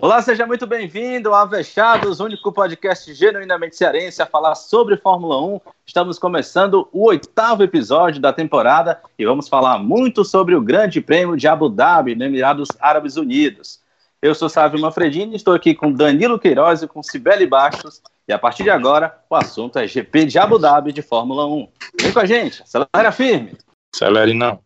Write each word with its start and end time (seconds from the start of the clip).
Olá, 0.00 0.22
seja 0.22 0.46
muito 0.46 0.64
bem-vindo 0.64 1.30
ao 1.30 1.42
Avechados, 1.42 2.20
único 2.20 2.52
podcast 2.52 3.12
genuinamente 3.12 3.74
cearense 3.74 4.22
a 4.22 4.26
falar 4.26 4.54
sobre 4.54 4.96
Fórmula 4.96 5.42
1. 5.42 5.60
Estamos 5.84 6.20
começando 6.20 6.88
o 6.92 7.06
oitavo 7.06 7.64
episódio 7.64 8.20
da 8.20 8.32
temporada 8.32 9.00
e 9.18 9.26
vamos 9.26 9.48
falar 9.48 9.80
muito 9.80 10.24
sobre 10.24 10.54
o 10.54 10.60
Grande 10.60 11.00
Prêmio 11.00 11.36
de 11.36 11.48
Abu 11.48 11.68
Dhabi, 11.68 12.14
no 12.14 12.24
Emirados 12.24 12.68
Árabes 12.78 13.16
Unidos. 13.16 13.80
Eu 14.22 14.36
sou 14.36 14.48
Sávio 14.48 14.80
Manfredini, 14.80 15.34
estou 15.34 15.52
aqui 15.52 15.74
com 15.74 15.92
Danilo 15.92 16.38
Queiroz 16.38 16.80
e 16.80 16.86
com 16.86 17.02
Cibele 17.02 17.44
Bastos 17.44 18.00
e 18.28 18.32
a 18.32 18.38
partir 18.38 18.62
de 18.62 18.70
agora 18.70 19.18
o 19.28 19.34
assunto 19.34 19.80
é 19.80 19.88
GP 19.88 20.26
de 20.26 20.38
Abu 20.38 20.60
Dhabi 20.60 20.92
de 20.92 21.02
Fórmula 21.02 21.44
1. 21.44 21.68
Vem 22.00 22.12
com 22.12 22.20
a 22.20 22.24
gente, 22.24 22.62
acelera 22.62 23.10
firme! 23.10 23.58
Acelere 23.92 24.32
não. 24.32 24.60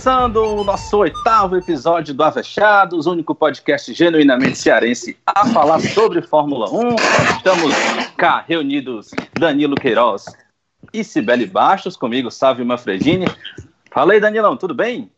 Começando 0.00 0.36
o 0.38 0.64
nosso 0.64 0.96
oitavo 0.96 1.58
episódio 1.58 2.14
do 2.14 2.24
Avechados, 2.24 3.06
único 3.06 3.34
podcast 3.34 3.92
genuinamente 3.92 4.56
cearense 4.56 5.14
a 5.26 5.46
falar 5.48 5.78
sobre 5.78 6.22
Fórmula 6.22 6.70
1. 6.70 6.96
Estamos 7.36 7.74
cá 8.16 8.42
reunidos 8.48 9.10
Danilo 9.38 9.74
Queiroz 9.74 10.24
e 10.90 11.04
Cibele 11.04 11.44
Bastos, 11.44 11.98
comigo 11.98 12.30
Sávio 12.30 12.64
Manfredini. 12.64 13.26
Fala 13.92 14.14
aí, 14.14 14.20
Danilão, 14.20 14.56
tudo 14.56 14.72
bem? 14.72 15.10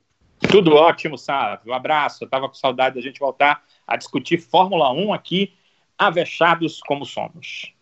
Tudo 0.50 0.74
ótimo, 0.74 1.16
Sávio. 1.16 1.70
Um 1.70 1.74
abraço. 1.74 2.24
Eu 2.24 2.28
tava 2.28 2.48
com 2.48 2.54
saudade 2.54 2.96
da 2.96 3.00
gente 3.00 3.20
voltar 3.20 3.62
a 3.86 3.96
discutir 3.96 4.38
Fórmula 4.38 4.92
1 4.92 5.14
aqui, 5.14 5.54
avechados 5.96 6.80
como 6.80 7.06
somos. 7.06 7.72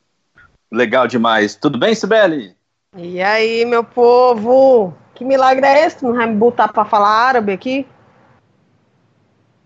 Legal 0.71 1.07
demais. 1.07 1.55
Tudo 1.55 1.79
bem, 1.79 1.95
Sibeli? 1.95 2.55
E 2.95 3.23
aí, 3.23 3.65
meu 3.65 3.83
povo? 3.83 4.95
Que 5.21 5.25
milagre 5.27 5.67
é 5.67 5.85
esse? 5.85 6.03
Não 6.03 6.15
vai 6.15 6.27
me 6.27 6.35
botar 6.35 6.69
para 6.69 6.83
falar 6.83 7.11
árabe 7.11 7.53
aqui? 7.53 7.87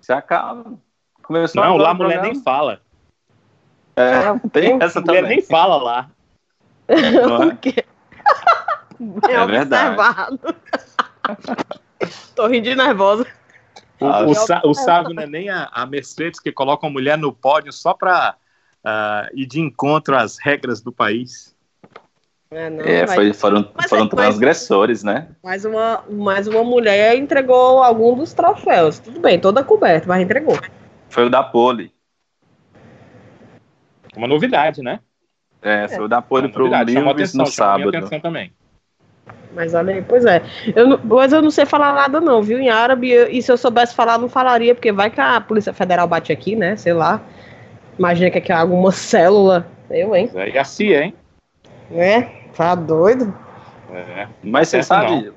Se 0.01 0.13
acalma. 0.13 0.81
Começou 1.23 1.63
não, 1.63 1.77
lá 1.77 1.91
a 1.91 1.95
mulher 1.95 2.21
nem 2.23 2.35
fala. 2.43 2.81
É, 3.95 4.37
tem 4.51 4.83
essa 4.83 5.01
mulher 5.01 5.23
também. 5.23 5.37
nem 5.37 5.47
fala 5.47 5.77
lá. 5.77 6.11
Não 6.91 7.53
é? 7.53 7.55
quê? 7.55 7.85
É, 9.29 9.33
é 9.33 9.47
verdade. 9.47 9.97
Tô 12.35 12.49
rindo 12.49 12.65
de 12.65 12.75
nervosa. 12.75 13.25
O, 14.01 14.07
o, 14.07 14.33
o, 14.33 14.71
o 14.71 14.75
sábio 14.75 15.15
não 15.15 15.23
é 15.23 15.27
nem 15.29 15.51
a, 15.51 15.71
a, 15.73 15.87
Mercedes 15.87 16.41
que 16.41 16.51
coloca 16.51 16.85
a 16.85 16.91
mulher 16.91 17.17
no 17.17 17.33
pódio 17.33 17.73
só 17.73 17.95
para 17.95 18.35
uh, 18.35 18.35
ah, 18.85 19.29
ir 19.33 19.47
de 19.47 19.61
encontro 19.61 20.17
às 20.17 20.37
regras 20.37 20.83
do 20.83 20.91
país. 20.91 21.54
É, 22.51 22.71
não, 22.71 22.85
é 22.85 23.07
foi, 23.07 23.33
foram, 23.33 23.69
foram 23.89 24.09
transgressores, 24.09 25.03
né? 25.03 25.29
Mais 25.43 25.65
uma, 25.65 26.05
mais 26.09 26.47
uma 26.47 26.63
mulher 26.63 27.17
entregou 27.17 27.83
algum 27.83 28.15
dos 28.15 28.33
troféus. 28.33 28.99
Tudo 28.99 29.19
bem, 29.21 29.41
toda 29.41 29.65
coberta, 29.65 30.07
mas 30.07 30.23
entregou. 30.23 30.59
Foi 31.09 31.27
o 31.27 31.31
da 31.31 31.43
pole. 31.43 31.93
Uma 34.17 34.29
novidade, 34.29 34.83
né? 34.83 35.01
É, 35.61 35.89
foi 35.89 36.05
o 36.05 36.09
da 36.09 36.21
pole 36.21 36.49
pro 36.49 36.67
Lewis 36.67 37.35
no 37.35 37.47
sábado. 37.47 37.91
também. 38.21 38.53
Mas 39.55 39.73
olha 39.73 39.95
aí, 39.95 40.03
pois 40.03 40.25
é. 40.25 40.43
Eu, 40.75 40.99
mas 41.03 41.33
eu 41.33 41.41
não 41.41 41.51
sei 41.51 41.65
falar 41.65 41.95
nada, 41.95 42.21
não, 42.21 42.43
viu? 42.43 42.59
Em 42.59 42.69
árabe, 42.69 43.13
e 43.13 43.41
se 43.41 43.51
eu 43.51 43.57
soubesse 43.57 43.95
falar, 43.95 44.19
não 44.19 44.29
falaria, 44.29 44.75
porque 44.75 44.93
vai 44.93 45.11
que 45.11 45.21
a 45.21 45.41
Polícia 45.41 45.73
Federal 45.73 46.07
bate 46.07 46.33
aqui, 46.33 46.55
né? 46.55 46.77
Sei 46.77 46.93
lá. 46.93 47.23
Imagina 47.99 48.31
que 48.31 48.39
aqui 48.39 48.53
é 48.53 48.57
alguma 48.57 48.91
célula. 48.93 49.67
Eu, 49.89 50.15
hein? 50.15 50.29
É, 50.35 50.51
e 50.51 50.59
a 50.59 50.65
CIA, 50.65 51.05
hein? 51.05 51.15
É. 51.93 52.44
Tá 52.57 52.75
doido? 52.75 53.35
É, 53.91 54.27
mas 54.43 54.69
você 54.69 54.83
sabe, 54.83 55.33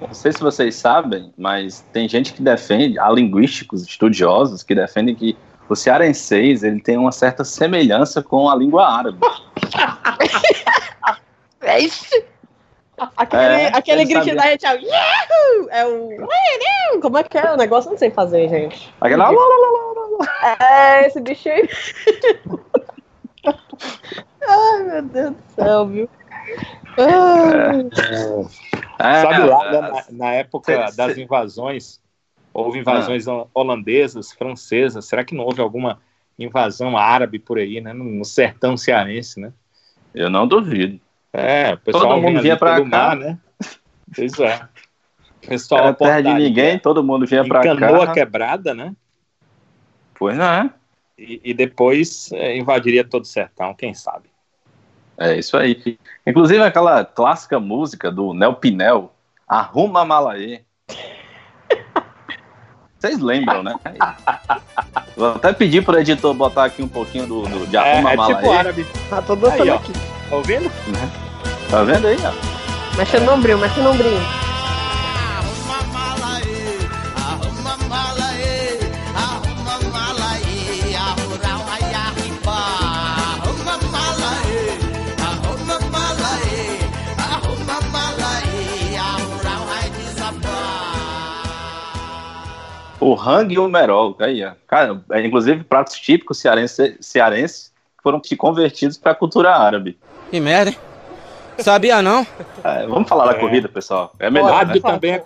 não. 0.00 0.08
não 0.08 0.14
sei 0.14 0.32
se 0.32 0.40
vocês 0.40 0.74
sabem, 0.74 1.32
mas 1.36 1.84
tem 1.92 2.08
gente 2.08 2.32
que 2.32 2.42
defende, 2.42 2.98
há 2.98 3.10
linguísticos, 3.10 3.82
estudiosos, 3.82 4.62
que 4.62 4.74
defendem 4.74 5.14
que 5.14 5.36
o 5.68 5.76
cearenseis 5.76 6.64
ele 6.64 6.80
tem 6.80 6.96
uma 6.96 7.12
certa 7.12 7.44
semelhança 7.44 8.22
com 8.22 8.48
a 8.48 8.56
língua 8.56 8.88
árabe. 8.88 9.18
é 11.62 11.80
isso. 11.80 12.06
Aquele, 13.16 13.42
é, 13.42 13.68
aquele 13.68 14.04
grito 14.04 14.34
da 14.34 14.42
gente 14.42 14.66
é 14.66 14.74
o 14.74 14.78
Yahoo! 14.78 15.68
É 15.70 15.86
o. 15.86 16.28
Como 17.00 17.16
é 17.16 17.22
que 17.22 17.38
é 17.38 17.52
o 17.52 17.56
negócio? 17.56 17.90
Não 17.90 17.96
sei 17.96 18.10
fazer, 18.10 18.46
gente. 18.48 18.92
Aquele. 19.00 19.22
É, 20.70 21.06
esse 21.06 21.18
bicho 21.20 21.48
aí. 21.48 21.66
Ai, 24.46 24.82
meu 24.82 25.02
Deus 25.02 25.30
do 25.30 25.42
céu, 25.54 25.86
viu? 25.86 26.10
É. 26.96 29.22
Sabe 29.22 29.44
lá, 29.44 29.72
né, 29.72 29.80
na, 29.80 30.04
na 30.10 30.32
época 30.32 30.90
cê, 30.90 30.96
das 30.96 31.14
cê... 31.14 31.22
invasões, 31.22 32.00
houve 32.52 32.78
invasões 32.78 33.28
ah. 33.28 33.46
holandesas, 33.54 34.32
francesas, 34.32 35.06
será 35.06 35.24
que 35.24 35.34
não 35.34 35.44
houve 35.44 35.60
alguma 35.60 36.00
invasão 36.38 36.96
árabe 36.96 37.38
por 37.38 37.58
aí, 37.58 37.80
né, 37.80 37.92
no, 37.92 38.24
sertão 38.24 38.76
cearense, 38.76 39.40
né? 39.40 39.52
Eu 40.14 40.30
não 40.30 40.46
duvido. 40.46 41.00
É, 41.32 41.74
o 41.74 41.78
pessoal 41.78 42.08
todo 42.08 42.22
mundo 42.22 42.42
vinha 42.42 42.56
para 42.56 42.76
cá, 42.76 42.84
mar, 42.84 43.16
né? 43.16 43.38
Pois 44.14 44.38
é. 44.40 44.60
O 45.42 45.48
pessoal 45.48 45.84
Era 45.84 45.94
terra 45.94 46.20
de 46.20 46.34
ninguém, 46.34 46.78
todo 46.78 47.04
mundo 47.04 47.26
vinha 47.26 47.46
para 47.46 47.62
cá. 47.62 47.76
Canoa 47.76 48.12
quebrada, 48.12 48.74
né? 48.74 48.94
Pois 50.14 50.36
não 50.36 50.44
é. 50.44 50.70
E, 51.16 51.40
e 51.44 51.54
depois 51.54 52.32
é, 52.32 52.56
invadiria 52.56 53.04
todo 53.04 53.22
o 53.22 53.26
sertão, 53.26 53.74
quem 53.74 53.94
sabe? 53.94 54.29
É 55.20 55.36
isso 55.36 55.54
aí. 55.58 55.98
Inclusive 56.26 56.62
aquela 56.62 57.04
clássica 57.04 57.60
música 57.60 58.10
do 58.10 58.32
Nel 58.32 58.54
Pinel, 58.54 59.12
Arruma 59.46 60.02
Malaê. 60.02 60.62
Vocês 62.98 63.20
lembram, 63.20 63.62
né? 63.62 63.74
Vou 65.14 65.34
até 65.34 65.52
pedir 65.52 65.84
pro 65.84 65.98
editor 65.98 66.32
botar 66.32 66.64
aqui 66.64 66.82
um 66.82 66.88
pouquinho 66.88 67.26
do, 67.26 67.42
do 67.42 67.66
de 67.66 67.76
Arruma 67.76 68.10
é, 68.10 68.14
é 68.14 68.16
Malaê. 68.16 68.34
Tipo 68.34 68.52
árabe. 68.52 68.86
Tá 69.10 69.20
todo 69.20 69.46
aí, 69.46 69.68
aqui. 69.68 69.92
Tá 69.92 70.36
ouvindo? 70.36 70.64
Né? 70.64 71.10
Tá 71.70 71.82
vendo 71.82 72.06
aí, 72.06 72.16
ó? 72.24 72.96
Mexe 72.96 73.18
no 73.20 73.34
ombrinho, 73.34 73.58
mexe 73.58 73.78
no 73.80 73.90
ombrinho. 73.90 74.49
O 93.00 93.14
rangue 93.14 93.54
e 93.54 93.58
o 93.58 93.68
merol, 93.68 94.14
aí, 94.20 94.44
ó. 94.44 94.52
Cara, 94.68 95.02
é, 95.10 95.24
inclusive 95.24 95.64
pratos 95.64 95.94
típicos 95.98 96.38
cearenses 96.38 96.98
cearense 97.00 97.70
foram 98.02 98.20
convertidos 98.36 98.98
para 98.98 99.12
a 99.12 99.14
cultura 99.14 99.56
árabe. 99.56 99.98
Que 100.30 100.38
merda, 100.38 100.70
hein? 100.70 100.78
Sabia 101.58 102.00
não? 102.00 102.26
É, 102.64 102.86
vamos 102.86 103.08
falar 103.08 103.24
é. 103.24 103.34
da 103.34 103.40
corrida, 103.40 103.68
pessoal. 103.68 104.12
É 104.18 104.30
melhor. 104.30 104.66
Né? 104.66 104.80
também 104.80 105.12
é, 105.12 105.22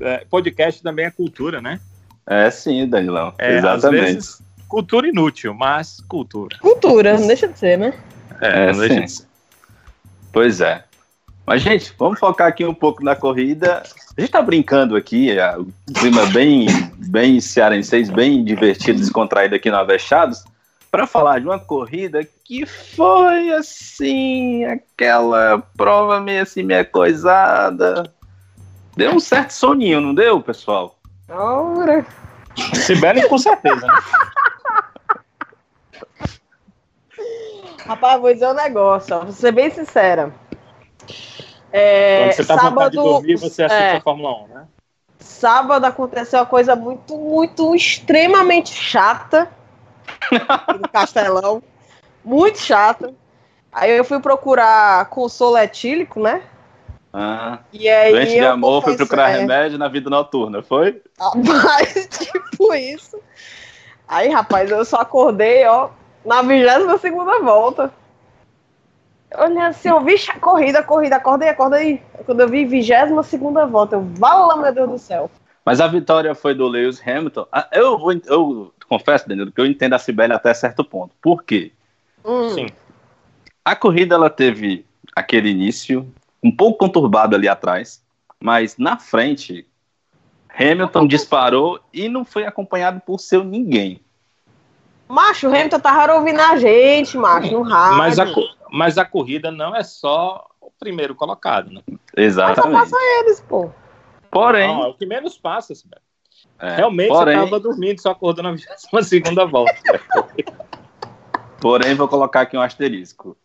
é, 0.00 0.24
podcast 0.28 0.82
também 0.82 1.04
é 1.04 1.10
cultura, 1.10 1.60
né? 1.60 1.80
É 2.26 2.50
sim, 2.50 2.88
Danilão. 2.88 3.32
É, 3.38 3.56
Exatamente. 3.56 4.14
Vezes, 4.14 4.42
cultura 4.68 5.08
inútil, 5.08 5.54
mas 5.54 6.00
cultura. 6.08 6.56
Cultura, 6.58 7.16
não 7.18 7.26
deixa 7.26 7.46
de 7.46 7.58
ser, 7.58 7.78
né? 7.78 7.92
É, 8.40 8.72
não 8.72 8.80
deixa 8.80 9.00
de 9.00 9.12
ser. 9.12 9.26
Pois 10.32 10.60
é. 10.60 10.84
Mas, 11.46 11.62
gente, 11.62 11.94
vamos 11.96 12.18
focar 12.18 12.48
aqui 12.48 12.64
um 12.64 12.74
pouco 12.74 13.04
na 13.04 13.14
corrida. 13.14 13.84
A 14.16 14.20
gente 14.20 14.32
tá 14.32 14.42
brincando 14.42 14.96
aqui, 14.96 15.30
é, 15.30 15.56
o 15.56 15.68
clima 15.94 16.26
bem, 16.26 16.66
bem 16.96 17.40
cearenseis, 17.40 18.10
bem 18.10 18.44
divertido, 18.44 18.98
descontraído 18.98 19.54
aqui 19.54 19.70
no 19.70 19.76
Avechados, 19.76 20.44
para 20.90 21.06
falar 21.06 21.38
de 21.38 21.46
uma 21.46 21.58
corrida 21.58 22.26
que 22.44 22.66
foi, 22.66 23.52
assim, 23.52 24.64
aquela 24.64 25.62
prova 25.76 26.20
meio 26.20 26.42
assim, 26.42 26.64
meio 26.64 26.84
coisada. 26.90 28.12
Deu 28.96 29.12
um 29.12 29.20
certo 29.20 29.50
soninho, 29.50 30.00
não 30.00 30.14
deu, 30.14 30.40
pessoal? 30.40 30.98
Ora! 31.28 32.04
Sibeli 32.74 33.28
com 33.28 33.38
certeza, 33.38 33.86
né? 33.86 33.98
Rapaz, 37.86 38.20
vou 38.20 38.32
dizer 38.32 38.48
um 38.48 38.54
negócio, 38.54 39.14
ó, 39.14 39.20
vou 39.20 39.32
ser 39.32 39.52
bem 39.52 39.70
sincera. 39.70 40.34
É, 41.72 42.24
Quando 42.24 42.32
você 42.32 42.44
tá 42.44 42.54
sábado, 42.56 42.90
de 42.90 42.96
dormir, 42.96 43.36
você 43.36 43.62
assiste 43.64 43.82
é, 43.82 43.96
a 43.96 44.00
Fórmula 44.00 44.44
1, 44.44 44.48
né? 44.48 44.66
Sábado 45.18 45.84
aconteceu 45.84 46.40
uma 46.40 46.46
coisa 46.46 46.76
muito, 46.76 47.16
muito, 47.16 47.74
extremamente 47.74 48.72
chata 48.72 49.50
no 50.80 50.88
Castelão. 50.88 51.62
Muito 52.24 52.58
chata. 52.58 53.14
Aí 53.70 53.96
eu 53.96 54.02
fui 54.02 54.18
procurar 54.18 55.08
consolo 55.10 55.56
etílico, 55.56 56.18
né? 56.18 56.42
Ah, 57.12 57.60
E 57.72 57.88
aí 57.88 58.12
doente 58.12 58.32
de 58.32 58.40
amor, 58.40 58.82
confesso, 58.82 58.98
procurar 58.98 59.30
é, 59.30 59.38
remédio 59.38 59.78
na 59.78 59.86
vida 59.86 60.10
noturna, 60.10 60.60
foi? 60.60 61.00
Rapaz, 61.18 62.08
tipo 62.10 62.74
isso. 62.74 63.16
Aí, 64.08 64.28
rapaz, 64.28 64.70
eu 64.70 64.84
só 64.84 64.96
acordei, 64.96 65.64
ó, 65.66 65.90
na 66.24 66.42
22 66.42 67.00
segunda 67.00 67.38
volta. 67.40 67.92
Eu 69.36 69.44
Olhei 69.44 69.62
assim, 69.62 69.88
eu 69.88 70.00
vi 70.00 70.14
a 70.28 70.38
corrida, 70.38 70.82
corrida, 70.82 71.16
acordei, 71.16 71.48
acordei. 71.48 72.02
Quando 72.24 72.40
eu 72.40 72.48
vi 72.48 72.64
22 72.64 73.26
segunda 73.26 73.66
volta, 73.66 73.96
eu, 73.96 74.02
vala, 74.02 74.56
meu 74.56 74.72
Deus 74.72 74.90
do 74.90 74.98
céu. 74.98 75.30
Mas 75.64 75.80
a 75.80 75.86
vitória 75.86 76.34
foi 76.34 76.54
do 76.54 76.66
Lewis 76.66 77.00
Hamilton. 77.06 77.46
Ah, 77.50 77.68
Eu, 77.72 77.98
vou, 77.98 78.12
eu 78.26 78.72
confesso, 78.88 79.28
Danilo, 79.28 79.50
que 79.52 79.60
eu 79.60 79.66
entendo 79.66 79.94
a 79.94 79.98
Sibeli 79.98 80.32
até 80.32 80.54
certo 80.54 80.84
ponto. 80.84 81.14
Por 81.20 81.42
quê? 81.42 81.72
Hum, 82.24 82.48
Sim. 82.50 82.66
A 83.64 83.74
corrida 83.74 84.14
ela 84.14 84.30
teve 84.30 84.86
aquele 85.14 85.50
início 85.50 86.06
um 86.42 86.54
pouco 86.54 86.78
conturbado 86.78 87.34
ali 87.34 87.48
atrás, 87.48 88.02
mas 88.40 88.76
na 88.78 88.96
frente 88.96 89.66
Hamilton 90.56 91.06
disparou 91.06 91.80
e 91.92 92.08
não 92.08 92.24
foi 92.24 92.46
acompanhado 92.46 93.00
por 93.00 93.18
seu 93.18 93.42
ninguém. 93.42 94.00
Macho, 95.08 95.48
o 95.48 95.50
Hamilton 95.50 95.80
tava 95.80 96.14
ouvindo 96.14 96.40
a 96.40 96.56
gente, 96.56 97.16
macho, 97.18 97.52
no 97.52 97.62
rádio. 97.62 97.96
Mas 97.98 98.18
a, 98.18 98.26
co- 98.26 98.55
mas 98.70 98.98
a 98.98 99.04
corrida 99.04 99.50
não 99.50 99.74
é 99.74 99.82
só 99.82 100.46
o 100.60 100.70
primeiro 100.78 101.14
colocado, 101.14 101.70
né? 101.70 101.82
Mas 101.88 101.98
só 102.06 102.20
Exatamente. 102.20 102.72
passa 102.72 102.96
eles, 103.20 103.40
pô. 103.40 103.70
Porém, 104.30 104.68
Não, 104.68 104.84
é 104.84 104.88
o 104.88 104.94
que 104.94 105.06
menos 105.06 105.38
passa, 105.38 105.74
Sibeli. 105.74 106.02
é, 106.58 106.76
Realmente 106.76 107.08
porém, 107.08 107.36
você 107.36 107.44
estava 107.44 107.60
dormindo, 107.60 108.00
só 108.00 108.10
acordou 108.10 108.42
na 108.42 108.52
22 108.52 109.06
segunda 109.06 109.46
volta. 109.46 109.74
porém, 111.60 111.94
vou 111.94 112.08
colocar 112.08 112.42
aqui 112.42 112.56
um 112.56 112.60
asterisco. 112.60 113.36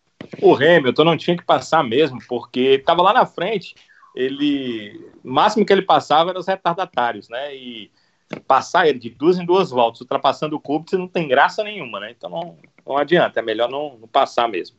O 0.41 0.55
Hamilton 0.55 1.03
não 1.03 1.17
tinha 1.17 1.37
que 1.37 1.45
passar 1.45 1.83
mesmo, 1.83 2.19
porque 2.27 2.59
estava 2.79 3.01
lá 3.01 3.13
na 3.13 3.25
frente, 3.25 3.75
ele. 4.15 5.09
O 5.23 5.31
máximo 5.31 5.65
que 5.65 5.71
ele 5.71 5.81
passava 5.81 6.31
eram 6.31 6.39
os 6.39 6.47
retardatários, 6.47 7.29
né? 7.29 7.55
E 7.55 7.91
passar 8.47 8.87
ele 8.87 8.99
de 8.99 9.09
duas 9.09 9.37
em 9.37 9.45
duas 9.45 9.71
voltas, 9.71 10.01
ultrapassando 10.01 10.55
o 10.55 10.59
Kubica, 10.59 10.97
não 10.97 11.07
tem 11.07 11.27
graça 11.27 11.63
nenhuma, 11.63 11.99
né? 11.99 12.11
Então 12.11 12.29
não, 12.29 12.57
não 12.85 12.97
adianta, 12.97 13.39
é 13.39 13.43
melhor 13.43 13.69
não, 13.69 13.97
não 13.97 14.07
passar 14.07 14.47
mesmo. 14.47 14.77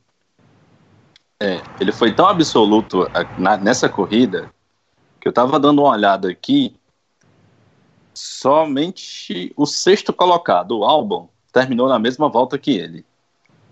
Ele 1.80 1.92
foi 1.92 2.14
tão 2.14 2.26
absoluto 2.26 3.08
na- 3.36 3.56
nessa 3.56 3.88
corrida 3.88 4.50
que 5.20 5.26
eu 5.28 5.32
tava 5.32 5.58
dando 5.58 5.82
uma 5.82 5.90
olhada 5.90 6.30
aqui. 6.30 6.74
Somente 8.14 9.52
o 9.56 9.66
sexto 9.66 10.12
colocado, 10.12 10.78
o 10.78 10.84
Albon, 10.84 11.28
terminou 11.52 11.88
na 11.88 11.98
mesma 11.98 12.28
volta 12.28 12.58
que 12.58 12.72
ele. 12.72 13.04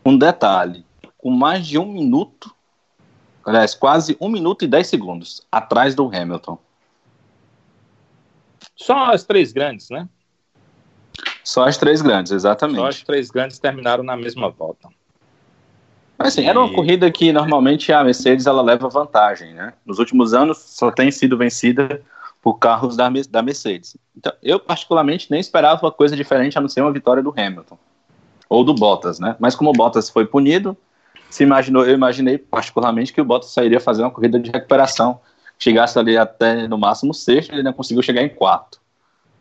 Um 0.04 0.16
detalhe: 0.16 0.84
com 1.18 1.30
mais 1.30 1.66
de 1.66 1.78
um 1.78 1.86
minuto, 1.86 2.54
aliás, 3.44 3.74
quase 3.74 4.16
um 4.20 4.28
minuto 4.28 4.64
e 4.64 4.68
dez 4.68 4.86
segundos 4.86 5.46
atrás 5.52 5.94
do 5.94 6.06
Hamilton. 6.06 6.58
Só 8.74 9.12
as 9.12 9.24
três 9.24 9.52
grandes, 9.52 9.90
né? 9.90 10.08
Só 11.44 11.64
as 11.64 11.76
três 11.76 12.00
grandes, 12.00 12.30
Só 12.30 12.36
as 12.36 12.40
exatamente. 12.40 13.04
três 13.04 13.30
grandes 13.30 13.58
terminaram 13.58 14.02
na 14.02 14.16
mesma 14.16 14.48
volta. 14.50 14.88
Mas 16.20 16.34
assim, 16.34 16.46
era 16.46 16.60
uma 16.60 16.70
corrida 16.70 17.10
que 17.10 17.32
normalmente 17.32 17.90
a 17.90 18.04
Mercedes 18.04 18.46
ela 18.46 18.60
leva 18.60 18.90
vantagem, 18.90 19.54
né? 19.54 19.72
Nos 19.86 19.98
últimos 19.98 20.34
anos 20.34 20.58
só 20.58 20.90
tem 20.90 21.10
sido 21.10 21.34
vencida 21.34 22.02
por 22.42 22.58
carros 22.58 22.94
da, 22.94 23.10
da 23.30 23.40
Mercedes. 23.42 23.96
Então, 24.14 24.30
eu 24.42 24.60
particularmente 24.60 25.30
nem 25.30 25.40
esperava 25.40 25.80
uma 25.82 25.90
coisa 25.90 26.14
diferente 26.14 26.58
a 26.58 26.60
não 26.60 26.68
ser 26.68 26.82
uma 26.82 26.92
vitória 26.92 27.22
do 27.22 27.32
Hamilton 27.34 27.78
ou 28.50 28.62
do 28.62 28.74
Bottas, 28.74 29.18
né? 29.18 29.34
Mas 29.38 29.54
como 29.54 29.70
o 29.70 29.72
Bottas 29.72 30.10
foi 30.10 30.26
punido, 30.26 30.76
se 31.30 31.42
imaginou, 31.42 31.86
eu 31.86 31.94
imaginei 31.94 32.36
particularmente 32.36 33.14
que 33.14 33.20
o 33.22 33.24
Bottas 33.24 33.50
sairia 33.50 33.80
fazer 33.80 34.02
uma 34.02 34.10
corrida 34.10 34.38
de 34.38 34.50
recuperação, 34.50 35.20
chegasse 35.58 35.98
ali 35.98 36.18
até 36.18 36.68
no 36.68 36.76
máximo 36.76 37.14
sexto, 37.14 37.54
ele 37.54 37.62
não 37.62 37.72
conseguiu 37.72 38.02
chegar 38.02 38.22
em 38.22 38.28
quarto. 38.28 38.78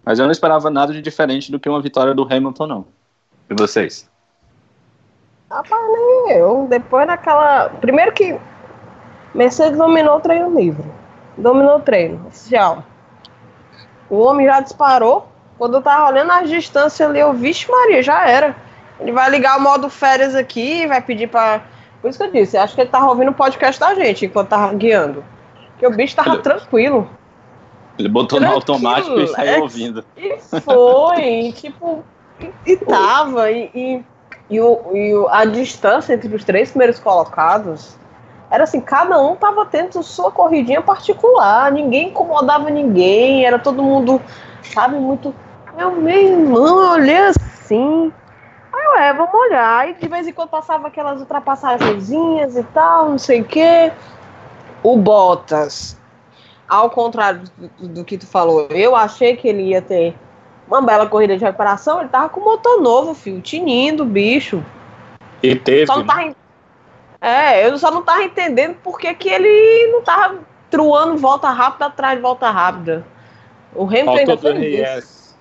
Mas 0.05 0.17
eu 0.17 0.23
não 0.23 0.31
esperava 0.31 0.69
nada 0.69 0.93
de 0.93 1.01
diferente 1.01 1.51
do 1.51 1.59
que 1.59 1.67
uma 1.67 1.81
vitória 1.81 2.13
do 2.13 2.23
Hamilton, 2.23 2.67
não. 2.67 2.85
E 3.49 3.53
vocês? 3.53 4.09
Rapaz, 5.49 5.81
nem 5.91 6.31
eu. 6.37 6.67
Depois 6.69 7.07
daquela. 7.07 7.69
Primeiro 7.81 8.11
que 8.11 8.37
Mercedes 9.33 9.77
dominou 9.77 10.17
o 10.17 10.21
treino 10.21 10.55
livre. 10.57 10.85
Dominou 11.37 11.77
o 11.77 11.81
treino, 11.81 12.27
oficial. 12.27 12.83
O 14.09 14.19
homem 14.19 14.45
já 14.45 14.59
disparou. 14.59 15.27
Quando 15.57 15.75
eu 15.77 15.81
tava 15.81 16.09
olhando 16.09 16.31
as 16.31 16.49
distâncias 16.49 17.09
ali, 17.09 17.19
eu, 17.19 17.33
vixe 17.33 17.69
Maria, 17.69 18.01
já 18.01 18.27
era. 18.27 18.55
Ele 18.99 19.11
vai 19.11 19.29
ligar 19.29 19.57
o 19.57 19.61
modo 19.61 19.89
férias 19.89 20.35
aqui, 20.35 20.85
vai 20.87 21.01
pedir 21.01 21.27
pra. 21.27 21.61
Por 22.01 22.09
isso 22.09 22.17
que 22.19 22.25
eu 22.25 22.31
disse, 22.31 22.57
acho 22.57 22.75
que 22.75 22.81
ele 22.81 22.89
tava 22.89 23.07
ouvindo 23.07 23.31
o 23.31 23.33
podcast 23.33 23.79
da 23.79 23.93
gente 23.93 24.25
enquanto 24.25 24.49
tava 24.49 24.73
guiando. 24.73 25.23
Porque 25.71 25.87
o 25.87 25.91
bicho 25.95 26.15
tava 26.15 26.31
Olha. 26.31 26.41
tranquilo. 26.41 27.09
Ele 27.97 28.07
botou 28.07 28.39
no 28.39 28.45
Tranquilo, 28.47 28.55
automático 28.55 29.19
e 29.19 29.27
saiu 29.27 29.53
é- 29.53 29.59
ouvindo. 29.59 30.05
E 30.15 30.37
foi, 30.61 31.51
tipo, 31.53 32.03
e, 32.39 32.53
e 32.65 32.77
tava, 32.77 33.51
e, 33.51 33.69
e, 33.75 34.05
e 34.49 34.59
o, 34.59 34.79
e 34.93 35.13
a 35.29 35.45
distância 35.45 36.13
entre 36.13 36.33
os 36.35 36.43
três 36.43 36.69
primeiros 36.71 36.99
colocados 36.99 37.97
era 38.49 38.63
assim, 38.63 38.81
cada 38.81 39.21
um 39.21 39.35
tava 39.35 39.65
tendo 39.65 40.01
sua 40.01 40.31
corridinha 40.31 40.81
particular, 40.81 41.71
ninguém 41.71 42.09
incomodava 42.09 42.69
ninguém, 42.69 43.45
era 43.45 43.59
todo 43.59 43.83
mundo, 43.83 44.19
sabe, 44.63 44.95
muito. 44.95 45.35
Meu, 45.75 45.91
meu 45.91 46.17
irmão, 46.17 46.79
eu 46.81 46.91
olhei 46.93 47.17
assim. 47.17 48.11
Aí 48.73 48.83
eu, 48.83 48.95
é, 48.95 49.13
vamos 49.13 49.33
olhar. 49.33 49.89
E 49.89 49.93
de 49.93 50.07
vez 50.07 50.27
em 50.27 50.33
quando 50.33 50.49
passava 50.49 50.87
aquelas 50.87 51.19
ultrapassagenzinhas 51.19 52.57
e 52.57 52.63
tal, 52.63 53.09
não 53.09 53.19
sei 53.19 53.41
o 53.41 53.45
quê. 53.45 53.91
O 54.81 54.97
Bottas, 54.97 55.95
ao 56.67 56.89
contrário 56.89 57.43
do, 57.55 57.87
do 57.89 58.05
que 58.05 58.17
tu 58.17 58.25
falou, 58.25 58.67
eu 58.71 58.95
achei 58.95 59.35
que 59.35 59.47
ele 59.47 59.63
ia 59.63 59.81
ter 59.81 60.15
uma 60.69 60.81
bela 60.81 61.07
corrida 61.07 61.35
de 61.37 61.43
recuperação. 61.43 61.99
Ele 61.99 62.09
tava 62.09 62.29
com 62.29 62.39
motor 62.41 62.79
novo, 62.81 63.13
filho, 63.13 63.41
tinindo 63.41 64.03
o 64.03 64.05
bicho. 64.05 64.63
E 65.41 65.55
teve. 65.55 65.87
Só 65.87 65.97
não 65.97 66.05
tava. 66.05 66.23
en- 66.23 66.35
É, 67.21 67.67
eu 67.67 67.77
só 67.77 67.91
não 67.91 68.01
tava 68.03 68.23
entendendo 68.23 68.75
por 68.75 68.97
que, 68.97 69.07
ele 69.27 69.91
não 69.91 70.01
tava 70.01 70.39
truando 70.69 71.17
volta 71.17 71.49
rápida 71.49 71.87
atrás 71.87 72.15
de 72.15 72.21
volta 72.21 72.49
rápida. 72.49 73.05
O 73.75 73.83
Hamilton 73.83 74.11
ainda 74.17 74.37
fez 74.37 74.57
isso. 74.57 75.37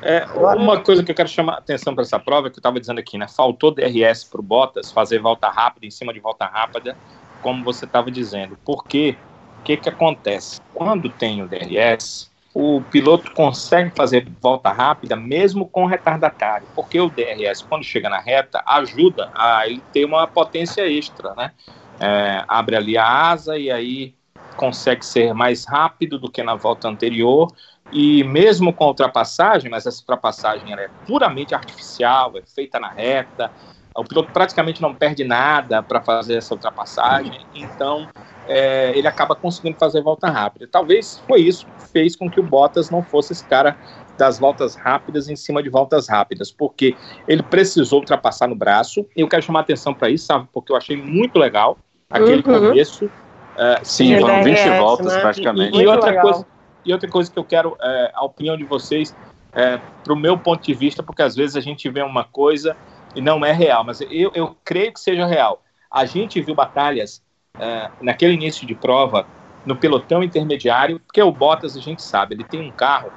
É, 0.02 0.26
uma 0.56 0.80
coisa 0.82 1.04
que 1.04 1.12
eu 1.12 1.16
quero 1.16 1.28
chamar 1.30 1.54
a 1.54 1.58
atenção 1.58 1.96
para 1.96 2.04
essa 2.04 2.20
prova, 2.20 2.48
é 2.48 2.50
que 2.50 2.58
eu 2.58 2.60
estava 2.60 2.80
dizendo 2.80 3.00
aqui, 3.00 3.18
né? 3.18 3.28
Faltou 3.28 3.72
DRS 3.72 4.26
para 4.30 4.40
o 4.40 4.44
Bottas 4.44 4.92
fazer 4.92 5.20
volta 5.20 5.50
rápida 5.50 5.86
em 5.86 5.92
cima 5.92 6.14
de 6.14 6.20
volta 6.20 6.46
rápida, 6.46 6.96
como 7.42 7.64
você 7.64 7.86
estava 7.86 8.12
dizendo. 8.12 8.58
Porque 8.64 9.18
o 9.35 9.35
que, 9.66 9.78
que 9.78 9.90
acontece? 9.90 10.62
Quando 10.74 11.10
tem 11.10 11.42
o 11.42 11.48
DRS, 11.48 12.30
o 12.54 12.82
piloto 12.92 13.34
consegue 13.34 13.92
fazer 13.96 14.26
volta 14.40 14.72
rápida 14.72 15.16
mesmo 15.16 15.68
com 15.68 15.86
retardatário, 15.86 16.68
porque 16.76 17.02
o 17.02 17.10
DRS, 17.10 17.64
quando 17.68 17.84
chega 17.84 18.08
na 18.08 18.20
reta, 18.20 18.64
ajuda 18.66 19.30
a 19.36 19.68
ele 19.68 19.82
ter 19.92 20.06
uma 20.06 20.28
potência 20.28 20.88
extra, 20.88 21.34
né? 21.34 21.52
É, 22.00 22.44
abre 22.48 22.76
ali 22.76 22.98
a 22.98 23.06
asa 23.06 23.58
e 23.58 23.72
aí 23.72 24.14
consegue 24.56 25.06
ser 25.06 25.34
mais 25.34 25.66
rápido 25.66 26.20
do 26.20 26.30
que 26.30 26.44
na 26.44 26.56
volta 26.56 26.88
anterior 26.88 27.52
e 27.92 28.24
mesmo 28.24 28.72
com 28.72 28.86
ultrapassagem, 28.86 29.70
mas 29.70 29.86
essa 29.86 30.00
ultrapassagem 30.02 30.74
é 30.74 30.90
puramente 31.08 31.56
artificial, 31.56 32.34
é 32.38 32.42
feita 32.42 32.80
na 32.80 32.90
reta, 32.90 33.52
o 33.96 34.04
piloto 34.04 34.32
praticamente 34.32 34.82
não 34.82 34.94
perde 34.94 35.24
nada 35.24 35.82
para 35.82 36.02
fazer 36.02 36.36
essa 36.36 36.54
ultrapassagem, 36.54 37.48
então 37.54 38.10
é, 38.46 38.92
ele 38.98 39.08
acaba 39.08 39.36
conseguindo 39.36 39.78
fazer 39.78 40.02
volta 40.02 40.30
rápida. 40.30 40.68
Talvez 40.70 41.20
foi 41.26 41.42
isso 41.42 41.66
que 41.66 41.88
fez 41.92 42.16
com 42.16 42.30
que 42.30 42.40
o 42.40 42.44
Bottas 42.44 42.90
não 42.90 43.02
fosse 43.04 43.34
esse 43.34 43.46
cara 43.46 43.78
das 44.18 44.38
voltas 44.40 44.76
rápidas 44.76 45.28
em 45.30 45.36
cima 45.36 45.62
de 45.64 45.70
voltas 45.70 46.08
rápidas, 46.08 46.52
porque 46.52 46.98
ele 47.28 47.44
precisou 47.44 48.00
ultrapassar 48.00 48.48
no 48.48 48.56
braço, 48.56 49.06
e 49.16 49.22
eu 49.22 49.28
quero 49.28 49.42
chamar 49.42 49.60
a 49.60 49.62
atenção 49.64 49.94
para 49.94 50.10
isso, 50.10 50.26
sabe, 50.26 50.48
porque 50.54 50.72
eu 50.72 50.76
achei 50.76 50.96
muito 50.98 51.38
legal 51.40 51.78
aquele 52.10 52.36
Uhum. 52.48 52.70
começo. 52.70 53.10
é, 53.58 53.80
Sim, 53.84 54.16
Sim, 54.16 54.20
foram 54.20 54.44
20 54.44 54.58
DRS, 54.58 54.78
voltas 54.78 55.14
né? 55.16 55.22
praticamente. 55.22 55.70
e, 55.70 55.72
Muito 55.72 55.90
outra 55.90 56.10
legal. 56.10 56.24
coisa, 56.26 56.46
e 56.86 56.94
outra 56.94 57.10
coisa 57.10 57.32
que 57.32 57.40
eu 57.40 57.44
quero 57.46 57.78
é, 57.82 58.12
a 58.14 58.26
opinião 58.26 58.58
de 58.58 58.66
vocês, 58.66 59.16
é, 59.56 59.80
para 60.04 60.14
o 60.14 60.18
meu 60.18 60.38
ponto 60.38 60.62
de 60.64 60.74
vista, 60.74 61.02
porque 61.02 61.22
às 61.22 61.36
vezes 61.36 61.56
a 61.56 61.62
gente 61.62 61.90
vê 61.90 62.02
uma 62.02 62.26
coisa 62.26 62.76
e 63.16 63.22
não 63.22 63.46
é 63.46 63.52
real, 63.52 63.84
mas 63.84 64.02
eu, 64.02 64.32
eu 64.34 64.56
creio 64.64 64.94
que 64.94 65.00
seja 65.00 65.26
real. 65.26 65.64
A 65.92 66.06
gente 66.06 66.42
viu 66.42 66.54
batalhas 66.54 67.24
é, 67.58 67.90
naquele 68.02 68.34
início 68.34 68.68
de 68.68 68.76
prova 68.76 69.26
no 69.66 69.76
pelotão 69.76 70.24
intermediário, 70.24 71.00
porque 71.00 71.22
o 71.22 71.32
Bottas 71.32 71.76
a 71.76 71.82
gente 71.82 72.02
sabe, 72.02 72.36
ele 72.36 72.44
tem 72.44 72.62
um 72.62 72.72
carro 72.72 73.12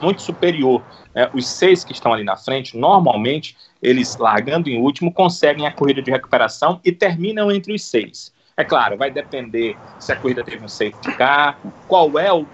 muito 0.00 0.22
superior. 0.22 0.82
né? 1.14 1.28
Os 1.34 1.46
seis 1.48 1.84
que 1.84 1.92
estão 1.92 2.12
ali 2.12 2.24
na 2.24 2.36
frente, 2.36 2.76
normalmente, 2.76 3.56
eles 3.82 4.16
largando 4.16 4.68
em 4.68 4.80
último, 4.80 5.12
conseguem 5.12 5.66
a 5.66 5.72
corrida 5.72 6.00
de 6.00 6.10
recuperação 6.10 6.80
e 6.84 6.92
terminam 6.92 7.50
entre 7.50 7.74
os 7.74 7.82
seis. 7.82 8.32
É 8.56 8.64
claro, 8.64 8.96
vai 8.96 9.10
depender 9.10 9.76
se 9.98 10.12
a 10.12 10.16
corrida 10.16 10.42
teve 10.42 10.64
um 10.64 10.68
safety 10.68 11.14
car, 11.16 11.58
qual 11.86 12.18
é 12.18 12.32
o 12.32 12.46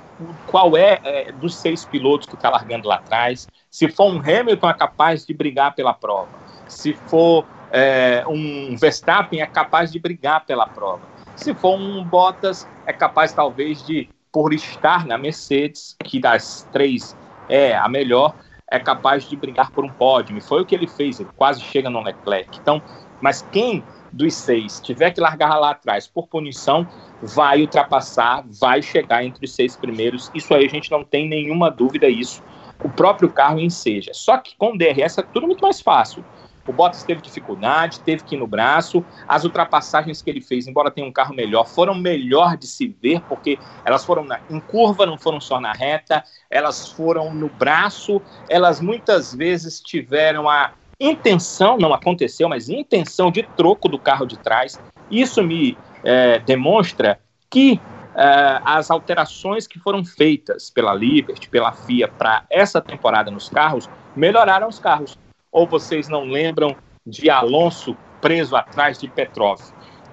qual 0.47 0.77
é, 0.77 1.01
é 1.03 1.33
dos 1.33 1.57
seis 1.57 1.85
pilotos 1.85 2.29
que 2.29 2.35
está 2.35 2.51
largando 2.51 2.87
lá 2.87 2.97
atrás. 2.97 3.49
Se 3.71 3.89
for 3.89 4.13
um 4.13 4.19
Hamilton, 4.19 4.71
é 4.71 4.75
capaz 4.75 5.27
de 5.27 5.35
brigar 5.35 5.75
pela 5.75 5.93
prova. 5.93 6.42
Se 6.73 6.95
for 6.95 7.47
é, 7.71 8.25
um 8.27 8.77
Verstappen, 8.77 9.41
é 9.41 9.47
capaz 9.47 9.93
de 9.93 9.99
brigar 9.99 10.45
pela 10.45 10.67
prova. 10.67 11.03
Se 11.37 11.55
for 11.55 11.79
um 11.79 12.05
Bottas, 12.05 12.69
é 12.87 12.93
capaz 12.93 13.33
talvez 13.33 13.85
de, 13.85 14.09
por 14.31 14.53
estar 14.53 15.07
na 15.07 15.17
Mercedes, 15.17 15.97
que 16.05 16.21
das 16.21 16.69
três 16.73 17.17
é 17.49 17.75
a 17.77 17.89
melhor, 17.89 18.35
é 18.71 18.79
capaz 18.79 19.29
de 19.29 19.37
brigar 19.37 19.71
por 19.71 19.85
um 19.85 19.89
pódio. 19.89 20.37
E 20.37 20.41
foi 20.41 20.63
o 20.63 20.67
que 20.67 20.75
ele 20.75 20.87
fez, 20.87 21.21
ele 21.21 21.29
quase 21.37 21.61
chega 21.61 21.91
no 21.91 22.03
Leclerc. 22.03 22.59
Então, 22.59 22.83
mas 23.21 23.43
quem 23.53 23.85
dos 24.13 24.35
seis 24.35 24.81
tiver 24.81 25.11
que 25.11 25.21
largar 25.21 25.59
lá 25.59 25.71
atrás 25.71 26.07
por 26.07 26.27
punição, 26.27 26.87
vai 27.23 27.63
ultrapassar, 27.63 28.45
vai 28.61 28.83
chegar 28.83 29.25
entre 29.25 29.45
os 29.45 29.55
seis 29.55 29.77
primeiros. 29.77 30.31
Isso 30.35 30.53
aí 30.55 30.67
a 30.67 30.69
gente 30.69 30.91
não 30.91 31.03
tem 31.03 31.29
nenhuma 31.29 31.71
dúvida 31.71 32.09
isso. 32.09 32.43
O 32.85 32.89
próprio 32.91 33.31
carro 33.31 33.61
enseja. 33.61 34.13
Só 34.13 34.37
que 34.39 34.57
com 34.57 34.77
DRS 34.77 35.19
é 35.19 35.23
tudo 35.23 35.47
muito 35.47 35.63
mais 35.63 35.81
fácil. 35.81 36.25
O 36.67 36.73
Bottas 36.73 37.03
teve 37.03 37.21
dificuldade, 37.21 38.01
teve 38.01 38.23
que 38.23 38.37
ir 38.37 38.39
no 38.39 38.47
braço. 38.47 39.05
As 39.27 39.45
ultrapassagens 39.45 40.23
que 40.23 40.31
ele 40.31 40.41
fez, 40.41 40.67
embora 40.67 40.91
tenha 40.91 41.07
um 41.07 41.13
carro 41.13 41.35
melhor, 41.35 41.67
foram 41.67 41.95
melhor 41.95 42.57
de 42.57 42.67
se 42.67 42.87
ver, 42.87 43.21
porque 43.23 43.59
elas 43.85 44.05
foram 44.05 44.25
na, 44.25 44.39
em 44.49 44.61
curva, 44.61 45.05
não 45.05 45.19
foram 45.19 45.41
só 45.41 45.61
na 45.61 45.73
reta, 45.73 46.23
elas 46.49 46.89
foram 46.93 47.35
no 47.35 47.49
braço, 47.49 48.23
elas 48.49 48.81
muitas 48.81 49.35
vezes 49.35 49.81
tiveram 49.81 50.49
a 50.49 50.73
intenção, 51.01 51.77
não 51.77 51.93
aconteceu, 51.93 52.49
mas 52.49 52.69
intenção 52.69 53.31
de 53.31 53.43
troco 53.43 53.89
do 53.89 53.99
carro 53.99 54.25
de 54.25 54.39
trás. 54.39 54.79
Isso 55.11 55.43
me 55.43 55.77
é, 56.05 56.39
demonstra 56.39 57.19
que 57.51 57.81
é, 58.15 58.61
as 58.65 58.89
alterações 58.89 59.67
que 59.67 59.81
foram 59.81 60.05
feitas 60.05 60.71
pela 60.71 60.95
Liberty, 60.95 61.49
pela 61.49 61.73
FIA 61.73 62.07
para 62.07 62.45
essa 62.49 62.81
temporada 62.81 63.33
nos 63.33 63.49
carros, 63.49 63.89
melhoraram 64.15 64.69
os 64.69 64.79
carros 64.79 65.19
ou 65.53 65.67
vocês 65.67 66.09
não 66.09 66.25
lembram 66.25 66.75
de 67.07 67.29
Alonso 67.29 67.97
preso 68.21 68.57
atrás 68.57 68.99
de 68.99 69.07
Petrov, 69.09 69.61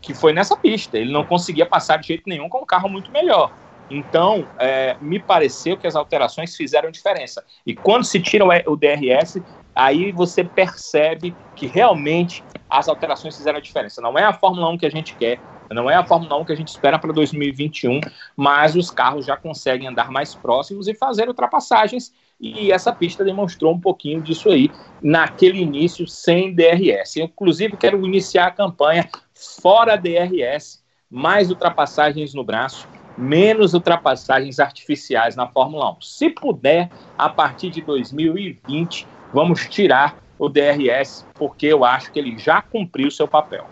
que 0.01 0.13
foi 0.13 0.33
nessa 0.33 0.57
pista. 0.57 0.97
Ele 0.97 1.11
não 1.11 1.23
conseguia 1.23 1.65
passar 1.65 1.97
de 1.97 2.07
jeito 2.07 2.23
nenhum 2.27 2.49
com 2.49 2.59
um 2.59 2.65
carro 2.65 2.89
muito 2.89 3.09
melhor. 3.11 3.53
Então, 3.89 4.45
é, 4.59 4.95
me 5.01 5.19
pareceu 5.19 5.77
que 5.77 5.87
as 5.87 5.95
alterações 5.95 6.55
fizeram 6.55 6.91
diferença. 6.91 7.43
E 7.65 7.73
quando 7.73 8.03
se 8.03 8.19
tira 8.19 8.45
o 8.67 8.75
DRS, 8.75 9.41
aí 9.73 10.11
você 10.11 10.43
percebe 10.43 11.35
que 11.55 11.65
realmente 11.65 12.43
as 12.69 12.87
alterações 12.87 13.35
fizeram 13.35 13.59
diferença. 13.59 14.01
Não 14.01 14.17
é 14.17 14.23
a 14.23 14.33
Fórmula 14.33 14.69
1 14.69 14.77
que 14.77 14.85
a 14.85 14.91
gente 14.91 15.15
quer, 15.15 15.39
não 15.71 15.89
é 15.89 15.95
a 15.95 16.05
Fórmula 16.05 16.37
1 16.37 16.45
que 16.45 16.51
a 16.51 16.55
gente 16.55 16.67
espera 16.67 16.99
para 16.99 17.11
2021, 17.11 17.99
mas 18.35 18.75
os 18.75 18.91
carros 18.91 19.25
já 19.25 19.35
conseguem 19.35 19.87
andar 19.87 20.11
mais 20.11 20.35
próximos 20.35 20.87
e 20.87 20.93
fazer 20.93 21.27
ultrapassagens 21.27 22.13
e 22.39 22.71
essa 22.71 22.93
pista 22.93 23.23
demonstrou 23.23 23.73
um 23.73 23.79
pouquinho 23.79 24.21
disso 24.21 24.49
aí 24.49 24.71
naquele 25.01 25.59
início 25.59 26.07
sem 26.07 26.53
DRS. 26.53 27.17
Eu, 27.17 27.25
inclusive, 27.25 27.75
quero 27.75 28.05
iniciar 28.05 28.47
a 28.47 28.51
campanha 28.51 29.09
fora 29.33 29.97
DRS, 29.97 30.81
mais 31.09 31.49
ultrapassagens 31.49 32.33
no 32.33 32.43
braço, 32.43 32.87
menos 33.17 33.73
ultrapassagens 33.73 34.59
artificiais 34.59 35.35
na 35.35 35.47
Fórmula 35.47 35.91
1. 35.91 36.01
Se 36.01 36.29
puder, 36.29 36.89
a 37.17 37.27
partir 37.27 37.69
de 37.69 37.81
2020, 37.81 39.05
vamos 39.33 39.67
tirar 39.67 40.17
o 40.37 40.47
DRS, 40.47 41.25
porque 41.33 41.67
eu 41.67 41.83
acho 41.83 42.11
que 42.11 42.19
ele 42.19 42.37
já 42.37 42.61
cumpriu 42.61 43.11
seu 43.11 43.27
papel. 43.27 43.65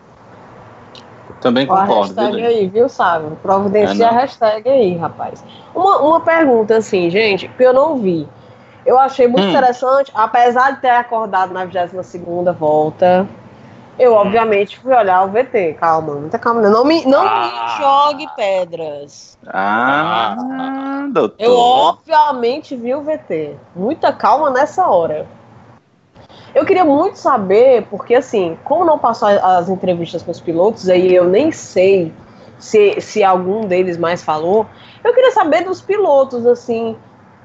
também 1.39 1.65
concordo. 1.65 2.19
A 2.19 2.23
hashtag 2.23 2.45
aí, 2.45 2.67
viu, 2.67 2.89
Sábio? 2.89 3.37
Providencia 3.41 4.03
é, 4.03 4.09
a 4.09 4.11
hashtag 4.11 4.69
aí, 4.69 4.97
rapaz. 4.97 5.45
Uma, 5.73 5.99
uma 5.99 6.19
pergunta 6.19 6.75
assim, 6.75 7.09
gente, 7.09 7.47
que 7.47 7.63
eu 7.63 7.73
não 7.73 7.97
vi. 7.97 8.27
Eu 8.87 8.97
achei 8.97 9.27
muito 9.27 9.45
hum. 9.45 9.49
interessante, 9.49 10.09
apesar 10.15 10.75
de 10.75 10.79
ter 10.79 10.91
acordado 10.91 11.53
na 11.53 11.65
22 11.65 12.57
volta, 12.57 13.27
eu 13.99 14.13
obviamente 14.13 14.79
fui 14.79 14.95
olhar 14.95 15.25
o 15.25 15.27
VT. 15.27 15.73
Calma, 15.73 16.15
muita 16.15 16.39
calma. 16.39 16.61
Não 16.61 16.85
me, 16.85 17.05
não 17.05 17.21
ah. 17.27 17.41
me 17.41 17.83
jogue 17.83 18.27
pedras. 18.37 19.37
Ah, 19.45 20.37
doutor. 21.11 21.35
Eu 21.37 21.53
obviamente 21.57 22.77
vi 22.77 22.95
o 22.95 23.01
VT. 23.01 23.57
Muita 23.75 24.13
calma 24.13 24.49
nessa 24.51 24.87
hora. 24.87 25.27
Eu 26.55 26.65
queria 26.65 26.85
muito 26.85 27.17
saber, 27.17 27.87
porque 27.89 28.15
assim, 28.15 28.57
como 28.63 28.85
não 28.85 28.97
passou 28.97 29.27
as 29.27 29.67
entrevistas 29.67 30.23
com 30.23 30.31
os 30.31 30.39
pilotos, 30.39 30.87
aí 30.87 31.13
eu 31.13 31.25
nem 31.25 31.51
sei 31.51 32.13
se, 32.57 33.01
se 33.01 33.21
algum 33.21 33.67
deles 33.67 33.97
mais 33.97 34.23
falou. 34.23 34.65
Eu 35.03 35.13
queria 35.13 35.31
saber 35.31 35.65
dos 35.65 35.81
pilotos, 35.81 36.45
assim, 36.45 36.95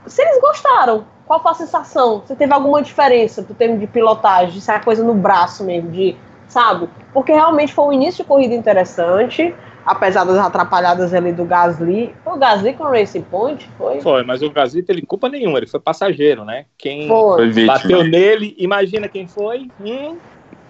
se 0.06 0.22
eles 0.22 0.40
gostaram 0.40 1.04
qual 1.32 1.42
foi 1.42 1.52
a 1.52 1.54
sensação? 1.54 2.20
Você 2.20 2.36
teve 2.36 2.52
alguma 2.52 2.82
diferença 2.82 3.40
do 3.40 3.54
termo 3.54 3.78
de 3.78 3.86
pilotagem, 3.86 4.52
de 4.52 4.60
ser 4.60 4.72
a 4.72 4.80
coisa 4.80 5.02
no 5.02 5.14
braço 5.14 5.64
mesmo, 5.64 5.90
de, 5.90 6.14
sabe? 6.46 6.90
Porque 7.14 7.32
realmente 7.32 7.72
foi 7.72 7.86
um 7.86 7.92
início 7.92 8.22
de 8.22 8.28
corrida 8.28 8.54
interessante, 8.54 9.54
apesar 9.86 10.24
das 10.24 10.36
atrapalhadas 10.36 11.14
ali 11.14 11.32
do 11.32 11.46
Gasly. 11.46 12.14
Foi 12.22 12.34
o 12.34 12.36
Gasly 12.36 12.74
com 12.74 12.84
o 12.84 12.90
Racing 12.90 13.22
Point? 13.22 13.66
Foi? 13.78 14.00
Foi, 14.02 14.22
mas 14.24 14.42
o 14.42 14.50
Gasly 14.50 14.82
teve 14.82 15.00
culpa 15.06 15.30
nenhuma, 15.30 15.58
ele 15.58 15.66
foi 15.66 15.80
passageiro, 15.80 16.44
né? 16.44 16.66
Quem 16.76 17.08
foi. 17.08 17.64
bateu 17.64 18.04
nele, 18.04 18.54
imagina 18.58 19.08
quem 19.08 19.26
foi. 19.26 19.70
Hum, 19.80 20.18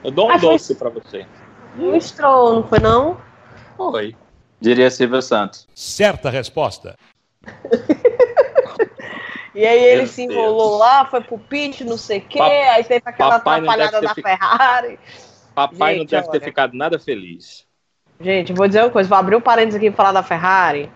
eu 0.04 0.12
dou 0.12 0.28
um 0.28 0.30
Acho 0.30 0.46
doce 0.46 0.76
foi... 0.76 0.76
para 0.76 1.00
você. 1.00 1.26
O 1.76 2.00
Stroll, 2.00 2.54
não 2.54 2.62
foi 2.62 2.78
não? 2.78 3.16
Foi. 3.76 4.14
Diria 4.60 4.90
Silvio 4.92 5.22
Santos. 5.22 5.66
Certa 5.74 6.30
resposta. 6.30 6.94
E 9.54 9.66
aí 9.66 9.84
ele 9.84 10.02
Meu 10.02 10.06
se 10.06 10.22
enrolou 10.22 10.68
Deus. 10.70 10.80
lá, 10.80 11.04
foi 11.04 11.20
pro 11.20 11.38
pit, 11.38 11.84
não 11.84 11.98
sei 11.98 12.18
o 12.18 12.22
quê, 12.22 12.40
aí 12.40 12.84
teve 12.84 13.02
aquela 13.04 13.36
atrapalhada 13.36 14.00
da. 14.00 14.14
Ferrari. 14.14 14.98
Papai 15.54 15.92
gente, 15.92 15.98
não 15.98 16.06
deve 16.06 16.28
olha. 16.28 16.40
ter 16.40 16.44
ficado 16.44 16.74
nada 16.74 16.98
feliz. 16.98 17.66
Gente, 18.18 18.52
vou 18.52 18.66
dizer 18.66 18.82
uma 18.82 18.90
coisa, 18.90 19.08
vou 19.08 19.18
abrir 19.18 19.36
um 19.36 19.40
parênteses 19.40 19.76
aqui 19.76 19.90
pra 19.90 19.96
falar 20.04 20.12
da 20.12 20.22
Ferrari. 20.22 20.90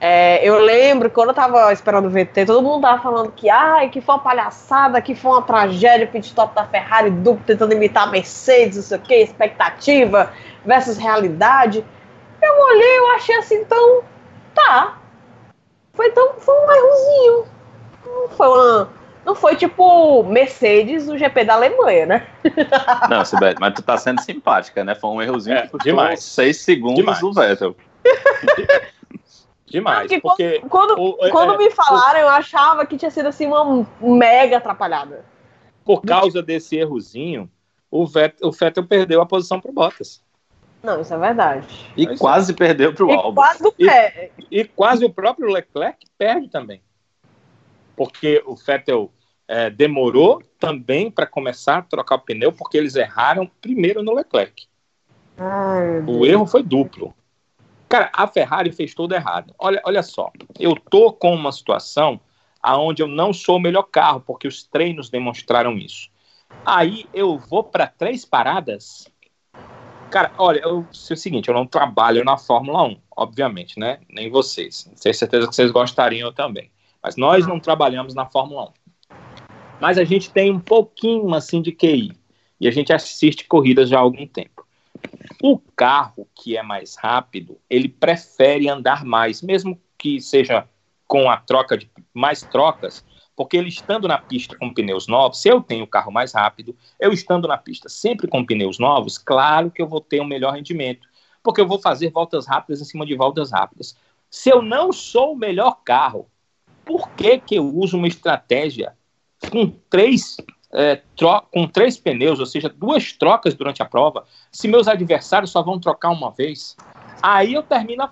É, 0.00 0.48
eu 0.48 0.58
lembro 0.60 1.10
quando 1.10 1.30
eu 1.30 1.34
tava 1.34 1.72
esperando 1.72 2.06
o 2.06 2.10
VT, 2.10 2.46
todo 2.46 2.62
mundo 2.62 2.82
tava 2.82 3.02
falando 3.02 3.32
que, 3.32 3.50
ai, 3.50 3.90
que 3.90 4.00
foi 4.00 4.14
uma 4.14 4.22
palhaçada, 4.22 5.02
que 5.02 5.14
foi 5.14 5.32
uma 5.32 5.42
tragédia 5.42 6.06
o 6.06 6.10
pit 6.10 6.28
stop 6.28 6.54
da 6.54 6.64
Ferrari 6.64 7.10
duplo 7.10 7.44
tentando 7.44 7.74
imitar 7.74 8.04
a 8.04 8.10
Mercedes, 8.10 8.76
não 8.76 8.84
sei 8.84 8.98
o 8.98 9.00
que, 9.00 9.14
expectativa 9.16 10.32
versus 10.64 10.96
realidade. 10.96 11.84
Eu 12.40 12.60
olhei, 12.60 12.98
eu 12.98 13.06
achei 13.08 13.34
assim, 13.36 13.56
então, 13.56 14.02
tá. 14.54 14.98
Foi, 15.92 16.12
tão, 16.12 16.34
foi 16.38 16.54
um 16.54 16.72
errozinho 16.72 17.57
não 18.08 18.28
foi 18.28 18.48
uma. 18.48 18.88
Não 19.24 19.34
foi 19.34 19.56
tipo 19.56 20.22
Mercedes 20.22 21.06
no 21.06 21.18
GP 21.18 21.44
da 21.44 21.54
Alemanha, 21.54 22.06
né? 22.06 22.26
Não, 23.10 23.22
Sibete, 23.26 23.60
mas 23.60 23.74
tu 23.74 23.82
tá 23.82 23.98
sendo 23.98 24.22
simpática, 24.22 24.82
né? 24.82 24.94
Foi 24.94 25.10
um 25.10 25.20
errozinho 25.20 25.54
é, 25.54 25.62
que 25.62 25.68
custou 25.68 25.90
demais. 25.90 26.22
seis 26.22 26.62
segundos 26.62 26.96
demais. 26.96 27.20
do 27.20 27.32
Vettel. 27.34 27.76
Demais. 29.66 30.08
Porque, 30.08 30.20
porque 30.20 30.62
quando, 30.70 30.98
o, 30.98 31.26
é, 31.26 31.30
quando 31.30 31.52
é, 31.52 31.58
me 31.58 31.70
falaram, 31.70 32.20
o, 32.20 32.22
eu 32.22 32.28
achava 32.30 32.86
que 32.86 32.96
tinha 32.96 33.10
sido 33.10 33.26
assim 33.26 33.46
uma 33.46 33.86
mega 34.00 34.56
atrapalhada. 34.56 35.26
Por 35.84 36.00
causa 36.00 36.42
desse 36.42 36.76
errozinho, 36.76 37.50
o 37.90 38.06
Vettel, 38.06 38.48
o 38.48 38.50
Vettel 38.50 38.86
perdeu 38.86 39.20
a 39.20 39.26
posição 39.26 39.60
pro 39.60 39.70
Bottas. 39.70 40.22
Não, 40.82 41.02
isso 41.02 41.12
é 41.12 41.18
verdade. 41.18 41.92
E 41.94 42.06
Mas 42.06 42.18
quase 42.18 42.52
é. 42.52 42.54
perdeu 42.54 42.94
pro 42.94 43.10
Albon. 43.10 43.34
Quase 43.34 43.62
e, 43.78 44.30
e 44.50 44.64
quase 44.64 45.04
o 45.04 45.12
próprio 45.12 45.52
Leclerc 45.52 45.98
perde 46.16 46.48
também 46.48 46.80
porque 47.98 48.40
o 48.46 48.54
Vettel 48.54 49.12
é, 49.48 49.68
demorou 49.68 50.40
também 50.56 51.10
para 51.10 51.26
começar 51.26 51.78
a 51.78 51.82
trocar 51.82 52.14
o 52.14 52.20
pneu, 52.20 52.52
porque 52.52 52.78
eles 52.78 52.94
erraram 52.94 53.50
primeiro 53.60 54.04
no 54.04 54.14
Leclerc. 54.14 54.68
Ai, 55.36 56.04
o 56.06 56.24
erro 56.24 56.46
foi 56.46 56.62
duplo. 56.62 57.12
Cara, 57.88 58.08
a 58.12 58.28
Ferrari 58.28 58.70
fez 58.70 58.94
tudo 58.94 59.16
errado. 59.16 59.52
Olha, 59.58 59.82
olha 59.84 60.02
só, 60.02 60.30
eu 60.60 60.76
tô 60.76 61.12
com 61.12 61.34
uma 61.34 61.50
situação 61.50 62.20
aonde 62.62 63.02
eu 63.02 63.08
não 63.08 63.32
sou 63.32 63.56
o 63.56 63.60
melhor 63.60 63.82
carro, 63.82 64.20
porque 64.20 64.46
os 64.46 64.62
treinos 64.62 65.10
demonstraram 65.10 65.76
isso. 65.76 66.08
Aí 66.64 67.06
eu 67.12 67.36
vou 67.36 67.64
para 67.64 67.88
três 67.88 68.24
paradas. 68.24 69.08
Cara, 70.08 70.32
olha, 70.38 70.60
eu 70.60 70.86
sei 70.92 71.14
o 71.14 71.18
seguinte, 71.18 71.48
eu 71.48 71.54
não 71.54 71.66
trabalho 71.66 72.24
na 72.24 72.38
Fórmula 72.38 72.84
1, 72.84 72.96
obviamente, 73.16 73.78
né? 73.78 73.98
Nem 74.08 74.30
vocês. 74.30 74.88
Tenho 75.02 75.14
certeza 75.14 75.48
que 75.48 75.54
vocês 75.54 75.70
gostariam 75.72 76.32
também. 76.32 76.70
Mas 77.02 77.16
nós 77.16 77.46
não 77.46 77.60
trabalhamos 77.60 78.14
na 78.14 78.26
Fórmula 78.26 78.72
1. 79.10 79.16
Mas 79.80 79.98
a 79.98 80.04
gente 80.04 80.30
tem 80.30 80.50
um 80.50 80.58
pouquinho 80.58 81.32
assim 81.34 81.62
de 81.62 81.72
QI 81.72 82.12
e 82.60 82.66
a 82.66 82.70
gente 82.70 82.92
assiste 82.92 83.44
corridas 83.46 83.88
já 83.88 83.98
há 83.98 84.00
algum 84.00 84.26
tempo. 84.26 84.66
O 85.42 85.58
carro 85.76 86.28
que 86.34 86.56
é 86.56 86.62
mais 86.62 86.96
rápido, 86.96 87.58
ele 87.70 87.88
prefere 87.88 88.68
andar 88.68 89.04
mais, 89.04 89.40
mesmo 89.40 89.80
que 89.96 90.20
seja 90.20 90.68
com 91.06 91.30
a 91.30 91.36
troca 91.36 91.78
de 91.78 91.88
mais 92.12 92.42
trocas, 92.42 93.04
porque 93.36 93.56
ele 93.56 93.68
estando 93.68 94.08
na 94.08 94.18
pista 94.18 94.56
com 94.58 94.74
pneus 94.74 95.06
novos, 95.06 95.40
se 95.40 95.48
eu 95.48 95.62
tenho 95.62 95.84
o 95.84 95.88
carro 95.88 96.10
mais 96.10 96.32
rápido, 96.32 96.76
eu 96.98 97.12
estando 97.12 97.46
na 97.46 97.56
pista 97.56 97.88
sempre 97.88 98.26
com 98.26 98.44
pneus 98.44 98.80
novos, 98.80 99.16
claro 99.16 99.70
que 99.70 99.80
eu 99.80 99.86
vou 99.86 100.00
ter 100.00 100.20
um 100.20 100.26
melhor 100.26 100.54
rendimento, 100.54 101.06
porque 101.42 101.60
eu 101.60 101.66
vou 101.66 101.80
fazer 101.80 102.10
voltas 102.10 102.46
rápidas 102.46 102.80
em 102.80 102.84
cima 102.84 103.06
de 103.06 103.14
voltas 103.14 103.52
rápidas. 103.52 103.96
Se 104.28 104.50
eu 104.50 104.60
não 104.60 104.92
sou 104.92 105.32
o 105.32 105.36
melhor 105.36 105.78
carro, 105.84 106.28
por 106.88 107.10
que, 107.10 107.38
que 107.38 107.56
eu 107.56 107.66
uso 107.66 107.98
uma 107.98 108.08
estratégia 108.08 108.94
com 109.50 109.70
três, 109.90 110.38
é, 110.72 111.02
com 111.52 111.68
três 111.68 111.98
pneus, 111.98 112.40
ou 112.40 112.46
seja, 112.46 112.70
duas 112.70 113.12
trocas 113.12 113.54
durante 113.54 113.82
a 113.82 113.84
prova, 113.84 114.24
se 114.50 114.66
meus 114.66 114.88
adversários 114.88 115.50
só 115.50 115.62
vão 115.62 115.78
trocar 115.78 116.08
uma 116.08 116.30
vez? 116.30 116.74
Aí 117.22 117.52
eu 117.52 117.62
termino, 117.62 118.08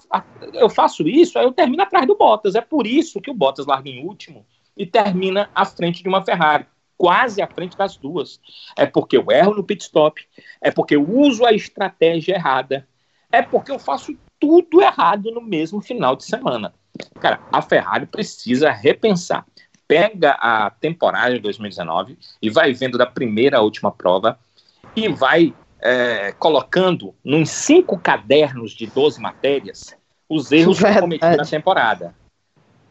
eu 0.52 0.68
faço 0.68 1.08
isso, 1.08 1.38
aí 1.38 1.46
eu 1.46 1.52
termino 1.52 1.82
atrás 1.82 2.06
do 2.06 2.14
Bottas. 2.14 2.54
É 2.54 2.60
por 2.60 2.86
isso 2.86 3.18
que 3.18 3.30
o 3.30 3.34
Bottas 3.34 3.64
larga 3.64 3.88
em 3.88 4.04
último 4.04 4.44
e 4.76 4.84
termina 4.84 5.48
à 5.54 5.64
frente 5.64 6.02
de 6.02 6.08
uma 6.10 6.22
Ferrari, 6.22 6.66
quase 6.98 7.40
à 7.40 7.46
frente 7.46 7.78
das 7.78 7.96
duas. 7.96 8.38
É 8.76 8.84
porque 8.84 9.16
eu 9.16 9.24
erro 9.30 9.54
no 9.54 9.64
pit 9.64 9.84
stop, 9.84 10.22
é 10.60 10.70
porque 10.70 10.96
eu 10.96 11.10
uso 11.10 11.46
a 11.46 11.52
estratégia 11.52 12.34
errada, 12.34 12.86
é 13.32 13.40
porque 13.40 13.72
eu 13.72 13.78
faço 13.78 14.14
tudo 14.38 14.82
errado 14.82 15.30
no 15.30 15.40
mesmo 15.40 15.80
final 15.80 16.14
de 16.14 16.26
semana. 16.26 16.74
Cara, 17.20 17.40
a 17.52 17.62
Ferrari 17.62 18.06
precisa 18.06 18.70
repensar. 18.70 19.44
Pega 19.88 20.32
a 20.32 20.70
temporada 20.70 21.34
de 21.34 21.40
2019 21.40 22.18
e 22.42 22.50
vai 22.50 22.72
vendo 22.72 22.98
da 22.98 23.06
primeira 23.06 23.58
à 23.58 23.60
última 23.60 23.92
prova 23.92 24.38
e 24.94 25.08
vai 25.08 25.54
é, 25.80 26.32
colocando 26.32 27.14
nos 27.24 27.50
cinco 27.50 27.98
cadernos 27.98 28.72
de 28.72 28.86
12 28.86 29.20
matérias 29.20 29.96
os 30.28 30.50
erros 30.50 30.78
que 30.78 31.00
cometi 31.00 31.24
na 31.36 31.44
temporada. 31.44 32.14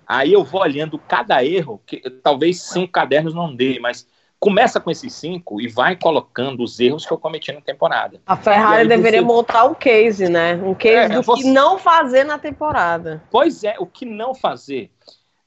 Aí 0.08 0.32
eu 0.32 0.44
vou 0.44 0.62
olhando 0.62 1.00
cada 1.00 1.44
erro, 1.44 1.82
que 1.86 1.98
talvez 2.24 2.62
cinco 2.62 2.92
cadernos 2.92 3.34
não 3.34 3.54
dê, 3.54 3.80
mas 3.80 4.08
começa 4.39 4.80
com 4.80 4.92
esses 4.92 5.13
cinco 5.13 5.60
e 5.62 5.68
vai 5.68 5.96
colocando 5.96 6.63
os 6.63 6.80
erros 6.80 7.06
que 7.06 7.12
eu 7.12 7.18
cometi 7.18 7.51
na 7.51 7.62
temporada. 7.62 8.22
A 8.25 8.38
Ferrari 8.38 8.88
deveria 8.88 9.22
você... 9.22 9.25
montar 9.25 9.65
um 9.65 9.74
case, 9.74 10.30
né? 10.30 10.56
Um 10.56 10.74
case 10.74 11.13
é, 11.13 11.15
do 11.15 11.22
você... 11.24 11.44
que 11.44 11.50
não 11.50 11.77
fazer 11.77 12.24
na 12.24 12.38
temporada. 12.38 13.24
Pois 13.32 13.63
é, 13.63 13.75
o 13.80 13.86
que 13.86 14.06
não 14.06 14.36
fazer. 14.36 14.92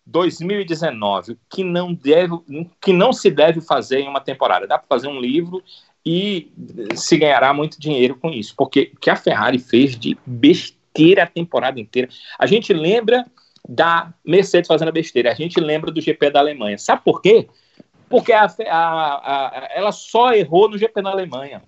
2019, 0.06 1.32
o 1.32 1.38
que 1.50 1.62
não 1.62 1.92
deve, 1.92 2.32
o 2.32 2.66
que 2.80 2.94
não 2.94 3.12
se 3.12 3.30
deve 3.30 3.60
fazer 3.60 4.00
em 4.00 4.08
uma 4.08 4.20
temporada. 4.20 4.66
Dá 4.66 4.78
para 4.78 4.88
fazer 4.88 5.06
um 5.06 5.20
livro 5.20 5.62
e 6.04 6.50
se 6.94 7.18
ganhará 7.18 7.52
muito 7.52 7.78
dinheiro 7.78 8.16
com 8.16 8.30
isso, 8.30 8.54
porque 8.56 8.90
o 8.94 8.98
que 8.98 9.10
a 9.10 9.16
Ferrari 9.16 9.58
fez 9.58 9.98
de 9.98 10.16
besteira 10.24 11.24
a 11.24 11.26
temporada 11.26 11.78
inteira. 11.78 12.08
A 12.38 12.46
gente 12.46 12.72
lembra 12.72 13.26
da 13.68 14.12
Mercedes 14.24 14.66
fazendo 14.66 14.88
a 14.88 14.92
besteira, 14.92 15.30
a 15.30 15.34
gente 15.34 15.60
lembra 15.60 15.92
do 15.92 16.00
GP 16.00 16.30
da 16.30 16.40
Alemanha. 16.40 16.78
Sabe 16.78 17.02
por 17.04 17.20
quê? 17.20 17.46
Porque 18.08 18.32
a, 18.32 18.44
a, 18.44 18.68
a, 18.70 19.68
ela 19.74 19.92
só 19.92 20.32
errou 20.32 20.68
no 20.68 20.78
GP 20.78 21.02
na 21.02 21.10
Alemanha. 21.10 21.62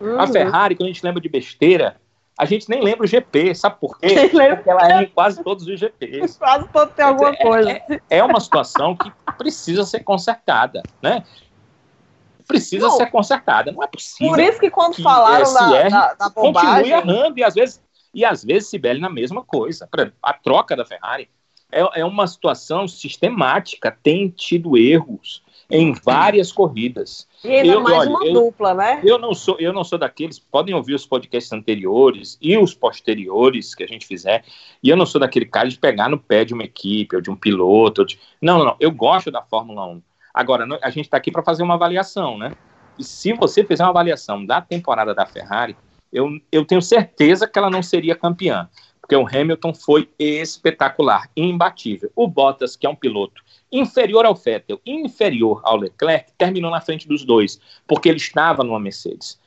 Uhum. 0.00 0.20
A 0.20 0.26
Ferrari, 0.26 0.74
quando 0.74 0.88
a 0.88 0.92
gente 0.92 1.04
lembra 1.04 1.20
de 1.20 1.28
besteira, 1.28 1.96
a 2.36 2.44
gente 2.44 2.68
nem 2.68 2.82
lembra 2.82 3.04
o 3.04 3.06
GP, 3.06 3.54
sabe 3.54 3.76
por 3.80 3.98
quê? 3.98 4.08
Porque 4.28 4.70
ela 4.70 4.88
erra 4.88 5.02
em 5.04 5.08
quase 5.08 5.42
todos 5.42 5.66
os 5.66 5.78
GPs. 5.78 6.36
Quase 6.38 6.68
todo 6.68 6.90
tem 6.90 7.04
alguma 7.04 7.30
é, 7.30 7.36
coisa. 7.36 7.70
É, 7.70 8.00
é, 8.10 8.24
uma 8.24 8.40
situação 8.40 8.96
que 8.96 9.10
precisa 9.38 9.84
ser 9.84 10.00
consertada, 10.00 10.82
né? 11.00 11.24
Precisa 12.46 12.88
não, 12.88 12.96
ser 12.96 13.06
consertada, 13.06 13.72
não 13.72 13.82
é 13.82 13.86
possível. 13.86 14.32
Por 14.32 14.40
isso 14.40 14.60
que 14.60 14.68
quando 14.68 14.96
que 14.96 15.02
falaram 15.02 15.54
da, 15.54 15.88
da, 15.88 16.14
da 16.14 16.30
Continue 16.30 16.90
errando, 16.90 17.38
e 17.38 17.44
às 17.44 17.54
vezes, 17.54 17.82
e 18.12 18.24
às 18.24 18.44
vezes 18.44 18.68
Sibeli 18.68 19.00
na 19.00 19.08
mesma 19.08 19.42
coisa. 19.42 19.88
A 20.22 20.32
troca 20.34 20.76
da 20.76 20.84
Ferrari 20.84 21.30
é, 21.72 22.00
é 22.00 22.04
uma 22.04 22.26
situação 22.26 22.86
sistemática, 22.86 23.96
tem 24.02 24.28
tido 24.28 24.76
erros 24.76 25.42
em 25.74 25.92
várias 25.92 26.52
corridas. 26.52 27.26
E 27.42 27.48
ainda 27.48 27.74
eu, 27.74 27.80
mais 27.80 27.98
olha, 27.98 28.10
uma 28.10 28.26
eu, 28.26 28.32
dupla, 28.32 28.74
né? 28.74 29.00
Eu 29.04 29.18
não 29.18 29.34
sou, 29.34 29.56
eu 29.58 29.72
não 29.72 29.82
sou 29.82 29.98
daqueles, 29.98 30.38
podem 30.38 30.74
ouvir 30.74 30.94
os 30.94 31.04
podcasts 31.04 31.52
anteriores 31.52 32.38
e 32.40 32.56
os 32.56 32.72
posteriores 32.72 33.74
que 33.74 33.82
a 33.82 33.86
gente 33.86 34.06
fizer, 34.06 34.44
e 34.82 34.88
eu 34.88 34.96
não 34.96 35.04
sou 35.04 35.20
daquele 35.20 35.46
cara 35.46 35.68
de 35.68 35.76
pegar 35.78 36.08
no 36.08 36.18
pé 36.18 36.44
de 36.44 36.54
uma 36.54 36.62
equipe 36.62 37.16
ou 37.16 37.22
de 37.22 37.30
um 37.30 37.36
piloto. 37.36 38.04
De... 38.04 38.18
Não, 38.40 38.58
não, 38.58 38.64
não, 38.66 38.76
eu 38.78 38.90
gosto 38.90 39.30
da 39.30 39.42
Fórmula 39.42 39.86
1. 39.86 40.02
Agora, 40.32 40.66
a 40.82 40.90
gente 40.90 41.06
está 41.06 41.16
aqui 41.16 41.30
para 41.30 41.42
fazer 41.42 41.62
uma 41.62 41.74
avaliação, 41.74 42.38
né? 42.38 42.52
E 42.98 43.04
se 43.04 43.32
você 43.32 43.64
fizer 43.64 43.82
uma 43.82 43.90
avaliação 43.90 44.44
da 44.44 44.60
temporada 44.60 45.14
da 45.14 45.26
Ferrari, 45.26 45.76
eu, 46.12 46.28
eu 46.52 46.64
tenho 46.64 46.80
certeza 46.80 47.48
que 47.48 47.58
ela 47.58 47.68
não 47.68 47.82
seria 47.82 48.14
campeã, 48.14 48.68
porque 49.04 49.16
o 49.16 49.26
Hamilton 49.26 49.74
foi 49.74 50.08
espetacular, 50.18 51.28
imbatível. 51.36 52.10
O 52.16 52.26
Bottas, 52.26 52.74
que 52.74 52.86
é 52.86 52.90
um 52.90 52.94
piloto 52.96 53.44
inferior 53.70 54.24
ao 54.24 54.34
Vettel, 54.34 54.80
inferior 54.86 55.60
ao 55.62 55.76
Leclerc, 55.76 56.32
terminou 56.38 56.70
na 56.70 56.80
frente 56.80 57.06
dos 57.06 57.22
dois, 57.22 57.60
porque 57.86 58.08
ele 58.08 58.16
estava 58.16 58.64
numa 58.64 58.80
Mercedes. 58.80 59.38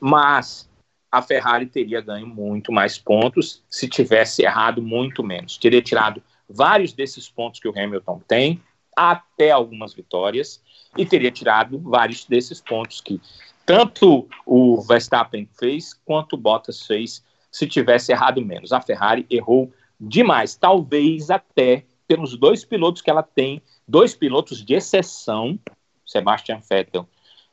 Mas 0.00 0.66
a 1.10 1.20
Ferrari 1.20 1.66
teria 1.66 2.00
ganho 2.00 2.26
muito 2.26 2.72
mais 2.72 2.96
pontos 2.96 3.62
se 3.68 3.86
tivesse 3.86 4.44
errado 4.44 4.80
muito 4.80 5.22
menos. 5.22 5.58
Teria 5.58 5.82
tirado 5.82 6.22
vários 6.48 6.94
desses 6.94 7.28
pontos 7.28 7.60
que 7.60 7.68
o 7.68 7.78
Hamilton 7.78 8.18
tem, 8.26 8.62
até 8.96 9.50
algumas 9.50 9.92
vitórias, 9.92 10.62
e 10.96 11.04
teria 11.04 11.30
tirado 11.30 11.78
vários 11.78 12.24
desses 12.24 12.62
pontos 12.62 13.02
que 13.02 13.20
tanto 13.66 14.26
o 14.46 14.80
Verstappen 14.80 15.46
fez 15.58 15.92
quanto 16.02 16.32
o 16.32 16.38
Bottas 16.38 16.86
fez 16.86 17.22
se 17.52 17.66
tivesse 17.66 18.10
errado 18.10 18.44
menos. 18.44 18.72
A 18.72 18.80
Ferrari 18.80 19.26
errou 19.30 19.70
demais, 20.00 20.56
talvez 20.56 21.30
até 21.30 21.84
pelos 22.08 22.36
dois 22.36 22.64
pilotos 22.64 23.02
que 23.02 23.10
ela 23.10 23.22
tem 23.22 23.62
dois 23.86 24.14
pilotos 24.14 24.64
de 24.64 24.74
exceção, 24.74 25.58
Sebastian 26.04 26.60
Vettel 26.68 27.06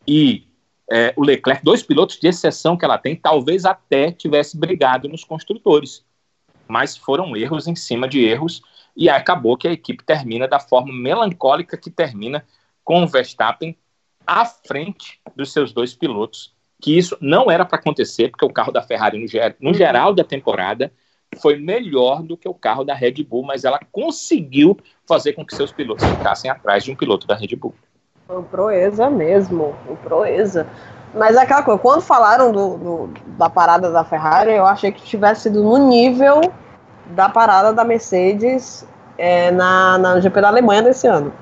e 0.08 0.48
é, 0.92 1.14
o 1.16 1.24
Leclerc, 1.24 1.64
dois 1.64 1.84
pilotos 1.84 2.18
de 2.18 2.28
exceção 2.28 2.76
que 2.76 2.84
ela 2.84 2.98
tem, 2.98 3.16
talvez 3.16 3.66
até 3.66 4.12
tivesse 4.12 4.58
brigado 4.58 5.08
nos 5.08 5.24
construtores. 5.24 6.04
Mas 6.68 6.98
foram 6.98 7.36
erros 7.36 7.68
em 7.68 7.76
cima 7.76 8.08
de 8.08 8.24
erros 8.24 8.62
e 8.96 9.10
acabou 9.10 9.56
que 9.56 9.68
a 9.68 9.72
equipe 9.72 10.04
termina 10.04 10.48
da 10.48 10.60
forma 10.60 10.92
melancólica 10.92 11.78
que 11.78 11.92
termina 11.92 12.46
com 12.84 13.04
o 13.04 13.08
Verstappen 13.08 13.78
à 14.26 14.46
frente 14.46 15.20
dos 15.36 15.52
seus 15.52 15.72
dois 15.72 15.94
pilotos, 15.94 16.56
que 16.82 16.98
isso 16.98 17.18
não 17.20 17.52
era 17.52 17.66
para 17.66 17.78
acontecer, 17.78 18.30
porque 18.30 18.46
o 18.46 18.54
carro 18.54 18.72
da 18.72 18.82
Ferrari, 18.82 19.18
no, 19.18 19.26
no 19.70 19.74
geral 19.74 20.14
da 20.14 20.24
temporada, 20.24 20.92
foi 21.38 21.58
melhor 21.58 22.24
do 22.24 22.38
que 22.38 22.48
o 22.48 22.54
carro 22.54 22.84
da 22.84 22.94
Red 22.94 23.24
Bull, 23.24 23.44
mas 23.44 23.64
ela 23.64 23.80
conseguiu 23.92 24.78
fazer 25.08 25.34
com 25.34 25.46
que 25.46 25.56
seus 25.56 25.72
pilotos 25.72 26.06
ficassem 26.06 26.50
atrás 26.50 26.84
de 26.84 26.92
um 26.92 26.96
piloto 26.96 27.28
da 27.28 27.36
Red 27.36 27.56
Bull. 27.56 27.74
Foi 28.26 28.42
proeza 28.44 29.10
mesmo, 29.10 29.76
foi 29.86 29.96
proeza. 29.98 30.68
Mas 31.14 31.36
é 31.36 31.42
aquela 31.42 31.64
coisa, 31.64 31.80
quando 31.80 32.02
falaram 32.02 32.52
do, 32.52 32.78
do, 32.78 33.14
da 33.38 33.50
parada 33.50 33.92
da 33.92 34.04
Ferrari, 34.04 34.52
eu 34.52 34.66
achei 34.66 34.92
que 34.92 35.02
tivesse 35.02 35.44
sido 35.44 35.64
no 35.64 35.78
nível 35.78 36.42
da 37.08 37.28
parada 37.28 37.74
da 37.74 37.84
Mercedes 37.84 38.88
é, 39.18 39.52
na, 39.52 39.98
na 39.98 40.20
GP 40.20 40.40
da 40.40 40.48
Alemanha 40.48 40.84
desse 40.84 41.08
ano. 41.08 41.34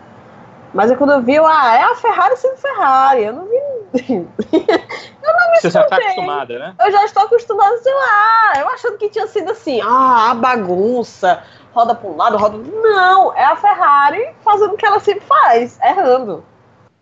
Mas 0.74 0.90
é 0.90 0.96
quando 0.96 1.12
eu 1.12 1.22
vi, 1.22 1.36
eu, 1.36 1.46
ah, 1.46 1.76
é 1.76 1.84
a 1.84 1.96
Ferrari 1.96 2.38
sendo 2.38 2.58
Ferrari. 2.58 3.24
Eu 3.24 3.34
não 3.34 3.46
vi. 3.46 3.67
Eu 4.10 5.34
não 5.34 5.52
me 5.52 5.60
Você 5.62 5.70
já 5.70 5.82
está 5.82 5.98
acostumada, 5.98 6.60
né? 6.60 6.76
Eu 6.84 6.92
já 6.92 7.06
estou 7.06 7.24
acostumada 7.24 7.76
a 7.76 7.78
sei 7.80 7.94
lá. 7.94 8.54
Eu 8.58 8.70
achando 8.70 8.98
que 8.98 9.10
tinha 9.10 9.28
sido 9.28 9.52
assim, 9.52 9.82
ah, 9.82 10.32
a 10.32 10.34
bagunça, 10.36 11.44
roda 11.74 11.96
para 11.96 12.10
um 12.10 12.16
lado, 12.16 12.38
roda. 12.38 12.58
Não, 12.58 13.36
é 13.36 13.46
a 13.46 13.56
Ferrari 13.56 14.30
fazendo 14.44 14.74
o 14.74 14.78
que 14.78 14.86
ela 14.86 15.00
sempre 15.00 15.26
faz, 15.26 15.80
errando. 15.82 16.44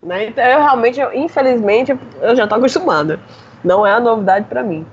Né? 0.02 0.28
Então, 0.28 0.44
eu 0.44 0.60
realmente, 0.60 1.00
eu, 1.00 1.14
infelizmente, 1.14 1.98
eu 2.22 2.36
já 2.36 2.44
estou 2.44 2.58
acostumada. 2.58 3.20
Não 3.64 3.86
é 3.86 3.94
a 3.94 4.00
novidade 4.00 4.46
para 4.46 4.62
mim. 4.62 4.86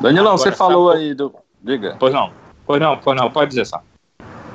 Danilão, 0.00 0.32
Agora, 0.32 0.38
você 0.38 0.52
falou 0.52 0.90
aí 0.90 1.12
do. 1.12 1.34
Diga. 1.62 1.96
Pois 1.98 2.12
não, 2.12 2.32
pois 2.66 2.80
não, 2.80 2.96
pois 2.96 3.16
não, 3.16 3.30
pode 3.30 3.50
dizer 3.50 3.66
só. 3.66 3.82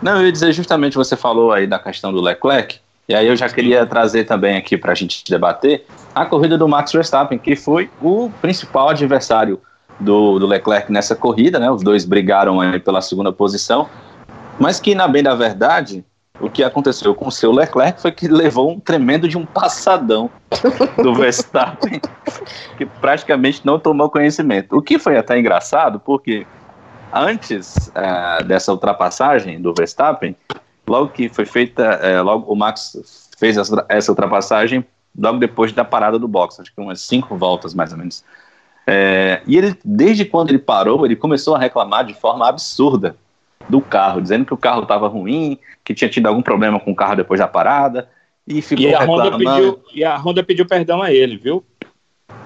Não, 0.02 0.18
eu 0.18 0.26
ia 0.26 0.32
dizer 0.32 0.52
justamente, 0.52 0.96
você 0.96 1.16
falou 1.16 1.52
aí 1.52 1.68
da 1.68 1.78
questão 1.80 2.12
do 2.12 2.22
Leclerc. 2.22 2.82
E 3.08 3.14
aí 3.14 3.28
eu 3.28 3.36
já 3.36 3.50
queria 3.50 3.86
trazer 3.86 4.24
também 4.24 4.56
aqui 4.56 4.78
para 4.78 4.94
a 4.94 4.96
gente 4.96 5.24
debater 5.30 5.86
a 6.16 6.26
corrida 6.26 6.58
do 6.58 6.68
Max 6.68 6.92
Verstappen, 6.92 7.38
que 7.38 7.56
foi 7.56 7.90
o 8.02 8.30
principal 8.42 8.90
adversário 8.90 9.60
do, 10.00 10.40
do 10.40 10.48
Leclerc 10.48 10.92
nessa 10.92 11.16
corrida, 11.16 11.60
né? 11.60 11.70
Os 11.70 11.84
dois 11.84 12.06
brigaram 12.06 12.62
aí 12.62 12.80
pela 12.80 13.02
segunda 13.02 13.32
posição, 13.32 13.90
mas 14.60 14.80
que 14.80 14.96
na 14.96 15.08
bem 15.08 15.24
da 15.24 15.36
verdade 15.36 16.06
o 16.40 16.50
que 16.50 16.64
aconteceu 16.64 17.14
com 17.14 17.28
o 17.28 17.32
seu 17.32 17.52
Leclerc 17.52 18.02
foi 18.02 18.12
que 18.12 18.28
levou 18.28 18.72
um 18.72 18.80
tremendo 18.80 19.28
de 19.28 19.38
um 19.38 19.46
passadão 19.46 20.30
do 21.02 21.14
Verstappen, 21.16 22.02
que 22.78 22.86
praticamente 22.86 23.62
não 23.64 23.78
tomou 23.80 24.10
conhecimento. 24.10 24.76
O 24.76 24.82
que 24.82 24.98
foi 24.98 25.18
até 25.18 25.38
engraçado, 25.40 26.00
porque 26.00 26.46
antes 27.14 27.76
uh, 27.90 28.44
dessa 28.44 28.72
ultrapassagem 28.72 29.62
do 29.62 29.74
Verstappen, 29.74 30.36
logo 30.88 31.10
que 31.10 31.30
foi 31.30 31.46
feita, 31.46 31.84
é, 31.84 32.22
logo 32.22 32.52
o 32.52 32.56
Max 32.56 33.30
fez 33.38 33.58
essa, 33.58 33.86
essa, 33.90 34.12
ultrapassagem 34.12 34.86
logo 35.18 35.40
depois 35.40 35.72
da 35.72 35.86
parada 35.86 36.18
do 36.18 36.28
box, 36.28 36.60
acho 36.60 36.74
que 36.74 36.82
umas 36.82 37.02
cinco 37.02 37.36
voltas 37.36 37.74
mais 37.74 37.92
ou 37.92 37.98
menos. 37.98 38.24
É, 38.86 39.42
e 39.48 39.58
ele, 39.58 39.78
desde 39.84 40.26
quando 40.26 40.50
ele 40.50 40.60
parou, 40.60 41.06
ele 41.06 41.16
começou 41.16 41.56
a 41.56 41.60
reclamar 41.60 42.06
de 42.06 42.14
forma 42.14 42.48
absurda 42.48 43.16
do 43.70 43.80
carro, 43.80 44.22
dizendo 44.22 44.46
que 44.46 44.54
o 44.54 44.58
carro 44.58 44.84
estava 44.84 45.08
ruim, 45.08 45.58
que 45.84 45.94
tinha 45.94 46.10
tido 46.10 46.28
algum 46.28 46.42
problema 46.42 46.80
com 46.80 46.92
o 46.92 46.96
carro 46.96 47.16
depois 47.16 47.40
da 47.40 47.48
parada, 47.48 48.10
e 48.46 48.62
ficou 48.62 48.86
e 48.86 48.94
a 48.94 49.00
reclamando. 49.00 49.36
Honda 49.36 49.38
pediu, 49.38 49.84
e 49.94 50.04
a 50.04 50.18
Honda 50.18 50.44
pediu 50.44 50.66
perdão 50.66 51.02
a 51.02 51.14
ele, 51.14 51.38
viu? 51.38 51.64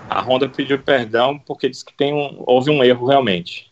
A 0.09 0.21
Honda 0.21 0.47
pediu 0.47 0.77
perdão 0.77 1.39
porque 1.39 1.69
disse 1.69 1.83
que 1.83 1.93
tem 1.93 2.13
um, 2.13 2.43
houve 2.45 2.69
um 2.69 2.83
erro 2.83 3.07
realmente. 3.07 3.71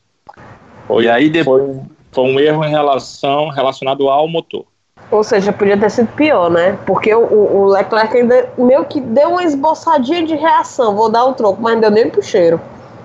Foi, 0.87 1.03
e 1.03 1.09
aí 1.09 1.29
depois 1.29 1.63
Foi 1.63 1.83
um 2.23 2.39
erro 2.39 2.63
em 2.63 2.69
relação 2.69 3.49
relacionado 3.49 4.09
ao 4.09 4.27
motor. 4.27 4.65
Ou 5.11 5.23
seja, 5.23 5.53
podia 5.53 5.77
ter 5.77 5.91
sido 5.91 6.07
pior, 6.13 6.49
né? 6.49 6.77
Porque 6.85 7.13
o, 7.13 7.21
o 7.21 7.65
Leclerc 7.65 8.15
ainda 8.17 8.49
meio 8.57 8.85
que 8.85 8.99
deu 8.99 9.29
uma 9.29 9.43
esboçadinha 9.43 10.25
de 10.25 10.35
reação. 10.35 10.95
Vou 10.95 11.09
dar 11.09 11.25
o 11.25 11.29
um 11.29 11.33
troco, 11.33 11.61
mas 11.61 11.73
não 11.73 11.81
deu 11.81 11.91
nem 11.91 12.09
pro 12.09 12.23
cheiro. 12.23 12.59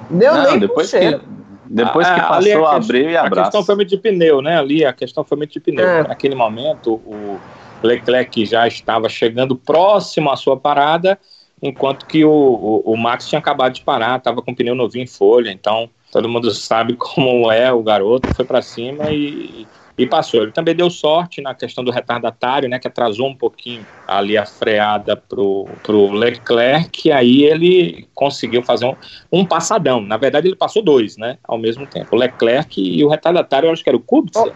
Deu 0.09 0.35
não, 0.35 0.51
nem 0.51 0.59
depois 0.59 0.91
pro 0.91 0.99
cheiro. 0.99 1.21
Que, 1.21 1.27
depois 1.67 2.09
que 2.09 2.21
ah, 2.21 2.25
passou, 2.25 2.67
a 2.67 2.77
abriu 2.77 3.11
e 3.11 3.17
abraço. 3.17 3.41
A 3.41 3.43
questão 3.45 3.65
foi 3.65 3.75
muito 3.77 3.89
de 3.91 3.99
pneu, 3.99 4.41
né? 4.41 4.59
Ali 4.59 4.85
a 4.85 4.93
questão 4.93 5.23
foi 5.23 5.37
muito 5.37 5.53
de 5.53 5.61
pneu. 5.61 5.87
É. 5.87 6.09
Naquele 6.09 6.35
momento, 6.35 6.95
o 6.95 7.39
Leclerc 7.83 8.45
já 8.45 8.67
estava 8.67 9.09
chegando 9.09 9.55
próximo 9.55 10.31
à 10.31 10.37
sua 10.37 10.57
parada, 10.57 11.19
enquanto 11.63 12.07
que 12.07 12.25
o, 12.25 12.31
o, 12.31 12.93
o 12.93 12.97
Max 12.97 13.29
tinha 13.29 13.39
acabado 13.39 13.75
de 13.75 13.83
parar, 13.83 14.19
estava 14.19 14.43
com 14.43 14.53
o 14.53 14.57
pneu 14.57 14.75
novinho 14.75 15.05
em 15.05 15.07
folha, 15.07 15.51
então 15.51 15.89
todo 16.11 16.29
mundo 16.29 16.51
sabe 16.51 16.95
como 16.95 17.51
é 17.53 17.73
o 17.73 17.83
garoto, 17.83 18.31
foi 18.31 18.45
para 18.45 18.63
cima 18.63 19.11
e, 19.11 19.67
e 19.97 20.07
passou. 20.07 20.43
Ele 20.43 20.53
também 20.53 20.75
deu 20.75 20.91
sorte 20.91 21.41
na 21.41 21.55
questão 21.55 21.85
do 21.85 21.91
retardatário, 21.91 22.69
né, 22.69 22.79
que 22.79 22.89
atrasou 22.89 23.29
um 23.29 23.35
pouquinho 23.35 23.87
ali 24.07 24.37
a 24.37 24.45
freada 24.45 25.17
pro, 25.17 25.67
pro 25.83 26.11
Leclerc, 26.11 27.09
e 27.09 27.13
aí 27.13 27.45
ele 27.45 28.09
conseguiu 28.15 28.63
fazer 28.63 28.87
um, 28.87 28.97
um 29.31 29.45
passadão. 29.45 30.01
Na 30.01 30.17
verdade, 30.17 30.49
ele 30.49 30.57
passou 30.57 30.83
dois, 30.83 31.17
né, 31.17 31.39
ao 31.45 31.59
mesmo 31.59 31.87
tempo. 31.87 32.17
O 32.17 32.19
Leclerc 32.19 32.81
e 32.81 33.05
o 33.05 33.09
retardatário, 33.09 33.69
eu 33.69 33.73
acho 33.73 33.85
que 33.85 33.91
era 33.91 33.97
o 33.97 34.01
Kubica. 34.01 34.53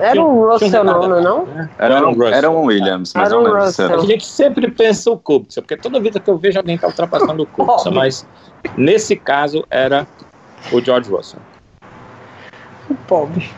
Era 0.00 0.22
um 0.22 0.50
Russell, 0.50 0.80
um 0.80 0.84
não, 0.84 1.20
não? 1.20 1.48
Era, 1.78 1.96
era, 1.96 2.08
um, 2.08 2.12
Russell. 2.12 2.32
era 2.32 2.50
um 2.50 2.62
Williams, 2.62 3.12
mas 3.14 3.28
era 3.28 3.38
um 3.38 3.42
não 3.42 3.60
Russell. 3.60 3.94
A 3.94 4.06
gente 4.06 4.24
sempre 4.24 4.70
pensa 4.70 5.10
o 5.10 5.18
Kubica, 5.18 5.60
porque 5.60 5.76
toda 5.76 6.00
vida 6.00 6.18
que 6.18 6.30
eu 6.30 6.38
vejo 6.38 6.58
alguém 6.58 6.76
está 6.76 6.86
ultrapassando 6.86 7.42
o 7.42 7.46
Kubica, 7.46 7.90
mas 7.92 8.26
nesse 8.78 9.16
caso 9.16 9.66
era 9.68 10.06
o 10.70 10.84
George 10.84 11.10
Russell. 11.10 11.42
O 12.88 12.94
pobre. 12.94 13.50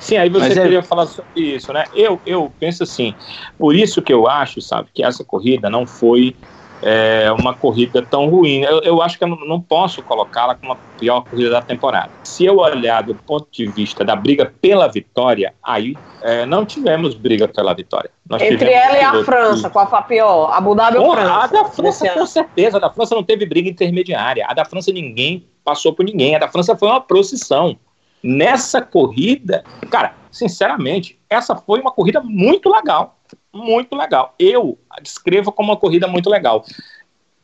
Sim, 0.00 0.16
aí 0.16 0.28
você 0.30 0.48
Mas 0.48 0.56
é- 0.56 0.62
queria 0.62 0.78
é... 0.78 0.82
falar 0.82 1.06
sobre 1.06 1.40
isso, 1.54 1.72
né? 1.72 1.84
Eu, 1.92 2.20
eu 2.24 2.52
penso 2.58 2.82
assim, 2.82 3.14
por 3.58 3.74
isso 3.74 4.00
que 4.02 4.12
eu 4.12 4.26
acho, 4.28 4.60
sabe, 4.60 4.88
que 4.94 5.04
essa 5.04 5.22
corrida 5.22 5.68
não 5.68 5.86
foi 5.86 6.34
é, 6.82 7.30
uma 7.38 7.54
corrida 7.54 8.02
tão 8.02 8.28
ruim. 8.28 8.62
Eu, 8.62 8.80
eu 8.80 9.02
acho 9.02 9.18
que 9.18 9.24
eu 9.24 9.28
não, 9.28 9.60
posso 9.60 10.02
colocá-la 10.02 10.54
como 10.54 10.72
a 10.72 10.76
pior 10.98 11.22
corrida 11.22 11.50
da 11.50 11.62
temporada. 11.62 12.10
Se 12.24 12.44
eu 12.44 12.58
olhar 12.58 13.02
do 13.02 13.14
ponto 13.14 13.48
de 13.50 13.66
vista 13.66 14.04
da 14.04 14.16
briga 14.16 14.52
pela 14.60 14.88
vitória, 14.88 15.54
aí 15.62 15.96
é, 16.22 16.46
não 16.46 16.64
tivemos 16.64 17.14
briga 17.14 17.46
pela 17.46 17.74
vitória. 17.74 18.10
Nós 18.28 18.42
Entre 18.42 18.70
ela 18.70 18.96
e 18.96 19.00
a 19.00 19.24
França, 19.24 19.68
qual 19.68 19.88
foi 19.88 19.98
a 19.98 20.02
pior? 20.02 20.50
Abu 20.52 20.74
Dhabi 20.74 20.98
ou 20.98 21.12
França? 21.12 21.32
A 21.32 21.46
da 21.46 21.64
França, 21.66 22.08
com 22.10 22.26
certeza. 22.26 22.76
A 22.76 22.80
da 22.80 22.90
França 22.90 23.14
não 23.14 23.22
teve 23.22 23.44
briga 23.46 23.68
intermediária. 23.68 24.46
A 24.48 24.54
da 24.54 24.64
França 24.64 24.92
ninguém 24.92 25.46
passou 25.64 25.92
por 25.92 26.04
ninguém. 26.04 26.36
A 26.36 26.38
da 26.38 26.48
França 26.48 26.76
foi 26.76 26.88
uma 26.88 27.00
procissão. 27.00 27.76
Nessa 28.22 28.82
corrida, 28.82 29.64
cara, 29.90 30.14
sinceramente, 30.30 31.18
essa 31.28 31.56
foi 31.56 31.80
uma 31.80 31.90
corrida 31.90 32.20
muito 32.20 32.70
legal. 32.70 33.18
Muito 33.52 33.96
legal. 33.96 34.34
Eu 34.38 34.78
a 35.00 35.02
descrevo 35.02 35.50
como 35.50 35.70
uma 35.70 35.76
corrida 35.76 36.06
muito 36.06 36.28
legal. 36.28 36.64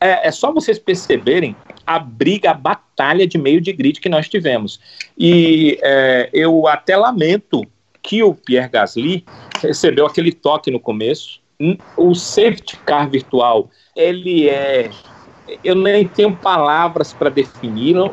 É, 0.00 0.28
é, 0.28 0.30
só 0.30 0.52
vocês 0.52 0.78
perceberem 0.78 1.56
a 1.86 1.98
briga, 1.98 2.50
a 2.50 2.54
batalha 2.54 3.26
de 3.26 3.38
meio 3.38 3.60
de 3.60 3.72
grid 3.72 3.98
que 4.00 4.08
nós 4.08 4.28
tivemos. 4.28 4.78
E 5.16 5.78
é, 5.82 6.28
eu 6.32 6.68
até 6.68 6.96
lamento 6.96 7.62
que 8.02 8.22
o 8.22 8.34
Pierre 8.34 8.68
Gasly 8.68 9.24
recebeu 9.60 10.06
aquele 10.06 10.32
toque 10.32 10.70
no 10.70 10.78
começo. 10.78 11.40
O 11.96 12.14
safety 12.14 12.76
car 12.84 13.08
virtual, 13.08 13.70
ele 13.96 14.48
é. 14.48 14.90
Eu 15.64 15.74
nem 15.74 16.06
tenho 16.06 16.36
palavras 16.36 17.14
para 17.14 17.30
defini-lo 17.30 18.12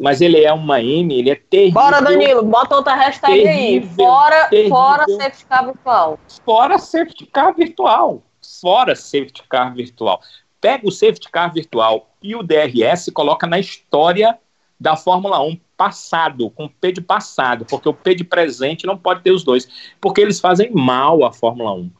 mas 0.00 0.22
ele 0.22 0.42
é 0.42 0.50
uma 0.50 0.80
M, 0.80 1.14
ele 1.14 1.28
é 1.28 1.34
terrível. 1.34 1.74
Bora, 1.74 2.00
Danilo, 2.00 2.42
bota 2.42 2.74
outra 2.74 2.94
hashtag 2.94 3.34
terrível, 3.34 3.90
aí. 3.90 3.94
Fora, 3.94 4.48
terrível, 4.48 4.70
fora 4.70 5.06
safety 5.06 5.44
car 5.44 5.66
virtual. 5.66 6.18
Fora 6.42 6.78
safety 6.78 7.26
car 7.26 7.54
virtual. 7.54 8.22
Fora 8.60 8.94
safety 8.94 9.42
car 9.48 9.74
virtual. 9.74 10.20
Pega 10.60 10.86
o 10.86 10.92
safety 10.92 11.30
car 11.30 11.52
virtual 11.52 12.10
e 12.22 12.34
o 12.34 12.42
DRS 12.42 13.08
e 13.08 13.12
coloca 13.12 13.46
na 13.46 13.58
história 13.58 14.38
da 14.78 14.96
Fórmula 14.96 15.42
1 15.42 15.58
passado, 15.76 16.50
com 16.50 16.68
P 16.68 16.92
de 16.92 17.00
passado, 17.00 17.64
porque 17.64 17.88
o 17.88 17.94
P 17.94 18.14
de 18.14 18.24
presente 18.24 18.86
não 18.86 18.96
pode 18.96 19.22
ter 19.22 19.30
os 19.30 19.42
dois, 19.42 19.68
porque 20.00 20.20
eles 20.20 20.40
fazem 20.40 20.70
mal 20.72 21.24
à 21.24 21.32
Fórmula 21.32 21.72
1. 21.72 21.80
Uh, 21.80 21.90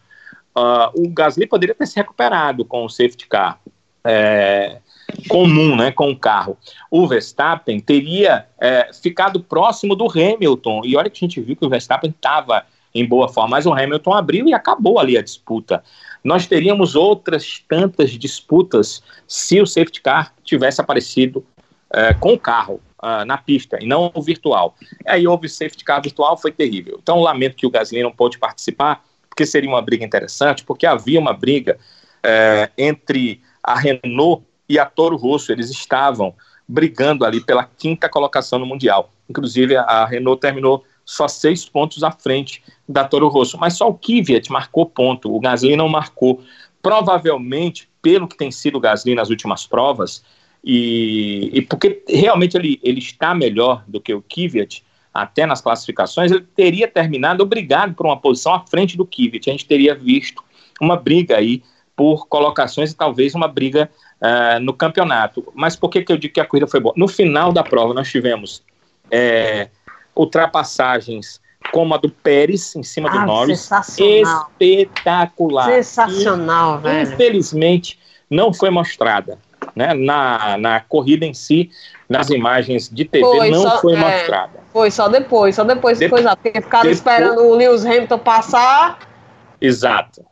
ah, 0.54 0.90
o 0.94 1.08
Gasly 1.08 1.46
poderia 1.46 1.74
ter 1.74 1.86
se 1.86 1.96
recuperado 1.96 2.64
com 2.64 2.84
o 2.84 2.88
safety 2.88 3.26
car. 3.26 3.58
É, 4.02 4.80
comum 5.28 5.76
né, 5.76 5.92
com 5.92 6.10
o 6.10 6.18
carro. 6.18 6.56
O 6.90 7.06
Verstappen 7.06 7.80
teria 7.80 8.46
é, 8.58 8.90
ficado 8.92 9.42
próximo 9.42 9.94
do 9.94 10.06
Hamilton. 10.10 10.82
E 10.84 10.96
olha 10.96 11.10
que 11.10 11.18
a 11.18 11.26
gente 11.26 11.40
viu 11.40 11.56
que 11.56 11.64
o 11.64 11.68
Verstappen 11.68 12.10
estava 12.10 12.64
em 12.94 13.06
boa 13.06 13.28
forma, 13.28 13.50
mas 13.50 13.66
o 13.66 13.72
Hamilton 13.72 14.14
abriu 14.14 14.48
e 14.48 14.54
acabou 14.54 14.98
ali 14.98 15.16
a 15.16 15.22
disputa. 15.22 15.82
Nós 16.22 16.46
teríamos 16.46 16.94
outras 16.94 17.64
tantas 17.68 18.10
disputas 18.10 19.02
se 19.26 19.60
o 19.60 19.66
safety 19.66 20.02
car 20.02 20.34
tivesse 20.44 20.80
aparecido 20.80 21.44
é, 21.92 22.14
com 22.14 22.34
o 22.34 22.38
carro 22.38 22.80
uh, 23.02 23.24
na 23.24 23.36
pista 23.38 23.78
e 23.80 23.86
não 23.86 24.10
o 24.14 24.22
virtual. 24.22 24.76
Aí 25.06 25.26
houve 25.26 25.48
safety 25.48 25.84
car 25.84 26.00
virtual, 26.00 26.36
foi 26.36 26.52
terrível. 26.52 26.98
Então 27.02 27.20
lamento 27.20 27.56
que 27.56 27.66
o 27.66 27.70
Gasly 27.70 28.02
não 28.02 28.12
pôde 28.12 28.38
participar, 28.38 29.04
porque 29.28 29.46
seria 29.46 29.68
uma 29.68 29.82
briga 29.82 30.04
interessante, 30.04 30.64
porque 30.64 30.86
havia 30.86 31.18
uma 31.18 31.32
briga 31.32 31.78
é, 32.22 32.70
entre 32.76 33.40
a 33.62 33.78
Renault 33.78 34.44
e 34.68 34.78
a 34.78 34.84
Toro 34.86 35.16
Rosso. 35.16 35.50
Eles 35.50 35.70
estavam 35.70 36.34
brigando 36.68 37.24
ali 37.24 37.40
pela 37.40 37.64
quinta 37.64 38.08
colocação 38.08 38.58
no 38.58 38.66
Mundial. 38.66 39.10
Inclusive, 39.28 39.76
a 39.76 40.04
Renault 40.06 40.40
terminou 40.40 40.84
só 41.10 41.26
seis 41.26 41.68
pontos 41.68 42.04
à 42.04 42.12
frente 42.12 42.62
da 42.88 43.02
Toro 43.04 43.26
Rosso. 43.26 43.58
Mas 43.58 43.74
só 43.74 43.88
o 43.88 43.94
Kvyat 43.94 44.50
marcou 44.52 44.86
ponto, 44.86 45.34
o 45.34 45.40
Gasly 45.40 45.74
não 45.74 45.88
marcou. 45.88 46.40
Provavelmente, 46.80 47.88
pelo 48.00 48.28
que 48.28 48.36
tem 48.36 48.52
sido 48.52 48.78
o 48.78 48.80
Gasly 48.80 49.16
nas 49.16 49.28
últimas 49.28 49.66
provas, 49.66 50.22
e, 50.62 51.50
e 51.52 51.62
porque 51.62 52.04
realmente 52.08 52.56
ele, 52.56 52.78
ele 52.80 53.00
está 53.00 53.34
melhor 53.34 53.82
do 53.88 54.00
que 54.00 54.14
o 54.14 54.22
Kvyat, 54.22 54.84
até 55.12 55.46
nas 55.46 55.60
classificações, 55.60 56.30
ele 56.30 56.46
teria 56.54 56.86
terminado 56.86 57.42
obrigado 57.42 57.92
por 57.94 58.06
uma 58.06 58.16
posição 58.16 58.54
à 58.54 58.60
frente 58.60 58.96
do 58.96 59.04
Kvyat. 59.04 59.50
A 59.50 59.52
gente 59.52 59.66
teria 59.66 59.96
visto 59.96 60.44
uma 60.80 60.96
briga 60.96 61.38
aí 61.38 61.64
por 61.96 62.28
colocações 62.28 62.92
e 62.92 62.96
talvez 62.96 63.34
uma 63.34 63.48
briga 63.48 63.90
uh, 64.22 64.60
no 64.60 64.72
campeonato. 64.72 65.44
Mas 65.56 65.74
por 65.74 65.88
que, 65.88 66.02
que 66.02 66.12
eu 66.12 66.16
digo 66.16 66.34
que 66.34 66.40
a 66.40 66.46
corrida 66.46 66.68
foi 66.68 66.78
boa? 66.78 66.94
No 66.96 67.08
final 67.08 67.52
da 67.52 67.64
prova, 67.64 67.92
nós 67.92 68.08
tivemos 68.08 68.62
é, 69.10 69.68
ultrapassagens 70.14 71.40
como 71.72 71.94
a 71.94 71.98
do 71.98 72.10
Pérez 72.10 72.74
em 72.74 72.82
cima 72.82 73.08
ah, 73.08 73.12
do 73.12 73.26
Norris. 73.26 73.60
Sensacional. 73.60 74.50
Espetacular. 74.58 75.66
Sensacional, 75.66 76.78
e, 76.78 76.82
velho. 76.82 77.12
Infelizmente, 77.12 77.98
não 78.28 78.52
foi 78.52 78.70
mostrada. 78.70 79.38
Né, 79.76 79.94
na, 79.94 80.56
na 80.56 80.80
corrida 80.80 81.24
em 81.24 81.34
si, 81.34 81.70
nas 82.08 82.30
imagens 82.30 82.88
de 82.88 83.04
TV, 83.04 83.24
foi, 83.24 83.50
não 83.50 83.62
só, 83.62 83.80
foi 83.80 83.92
é, 83.92 83.98
mostrada. 83.98 84.60
Foi 84.72 84.90
só 84.90 85.08
depois, 85.08 85.54
só 85.54 85.62
depois 85.62 85.98
de, 85.98 86.08
foi 86.08 86.22
porque 86.22 86.60
ficaram 86.60 86.84
depois, 86.84 86.96
esperando 86.96 87.42
o 87.42 87.54
Lewis 87.54 87.84
Hamilton 87.84 88.18
passar. 88.18 88.98
Exato. 89.60 90.24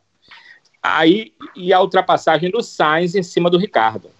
Aí, 0.82 1.32
e 1.54 1.72
a 1.72 1.80
ultrapassagem 1.80 2.50
do 2.50 2.62
Sainz 2.62 3.14
em 3.14 3.22
cima 3.22 3.50
do 3.50 3.58
Ricardo. 3.58 4.10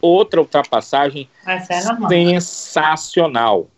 Outra 0.00 0.40
ultrapassagem 0.40 1.28
é 1.46 1.60
sensacional. 1.60 3.68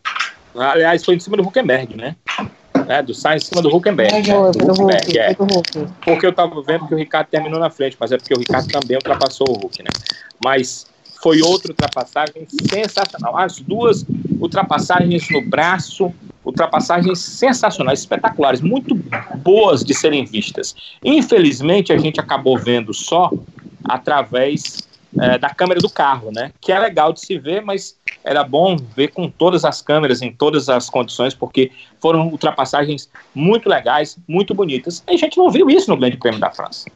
Aliás, 0.54 1.04
foi 1.04 1.16
em 1.16 1.20
cima 1.20 1.36
do 1.36 1.42
Huckenberg, 1.42 1.96
né? 1.96 2.16
É, 2.88 3.02
do 3.02 3.14
Sainz 3.14 3.44
em 3.44 3.46
cima 3.46 3.62
do 3.62 3.74
Huckenberg. 3.74 4.12
É, 4.12 4.22
do 4.50 4.72
Huckenberg 4.72 5.18
é. 5.18 5.34
Porque 6.04 6.26
eu 6.26 6.30
estava 6.30 6.62
vendo 6.62 6.86
que 6.86 6.94
o 6.94 6.98
Ricardo 6.98 7.28
terminou 7.28 7.60
na 7.60 7.70
frente, 7.70 7.96
mas 7.98 8.12
é 8.12 8.18
porque 8.18 8.34
o 8.34 8.38
Ricardo 8.38 8.68
também 8.68 8.96
ultrapassou 8.96 9.46
o 9.48 9.66
Huck, 9.66 9.82
né? 9.82 9.90
Mas 10.44 10.86
foi 11.22 11.40
outra 11.40 11.70
ultrapassagem 11.70 12.46
sensacional. 12.68 13.38
As 13.38 13.60
duas 13.60 14.04
ultrapassagens 14.40 15.28
no 15.30 15.40
braço, 15.42 16.12
ultrapassagens 16.44 17.20
sensacionais, 17.20 18.00
espetaculares, 18.00 18.60
muito 18.60 18.94
boas 19.36 19.84
de 19.84 19.94
serem 19.94 20.24
vistas. 20.24 20.74
Infelizmente, 21.04 21.92
a 21.92 21.98
gente 21.98 22.18
acabou 22.18 22.58
vendo 22.58 22.92
só 22.92 23.30
através 23.84 24.88
é, 25.20 25.38
da 25.38 25.50
câmera 25.50 25.80
do 25.80 25.90
carro, 25.90 26.30
né? 26.32 26.52
Que 26.60 26.72
é 26.72 26.78
legal 26.78 27.12
de 27.12 27.20
se 27.20 27.38
ver, 27.38 27.62
mas 27.62 27.96
era 28.24 28.42
bom 28.44 28.76
ver 28.76 29.08
com 29.08 29.28
todas 29.28 29.64
as 29.64 29.82
câmeras, 29.82 30.22
em 30.22 30.32
todas 30.32 30.68
as 30.68 30.88
condições, 30.88 31.34
porque 31.34 31.70
foram 32.00 32.28
ultrapassagens 32.28 33.10
muito 33.34 33.68
legais, 33.68 34.18
muito 34.26 34.54
bonitas. 34.54 35.02
E 35.08 35.14
a 35.14 35.16
gente 35.16 35.36
não 35.36 35.50
viu 35.50 35.68
isso 35.68 35.90
no 35.90 35.96
Grande 35.96 36.16
Prêmio 36.16 36.40
da 36.40 36.50
França. 36.50 36.86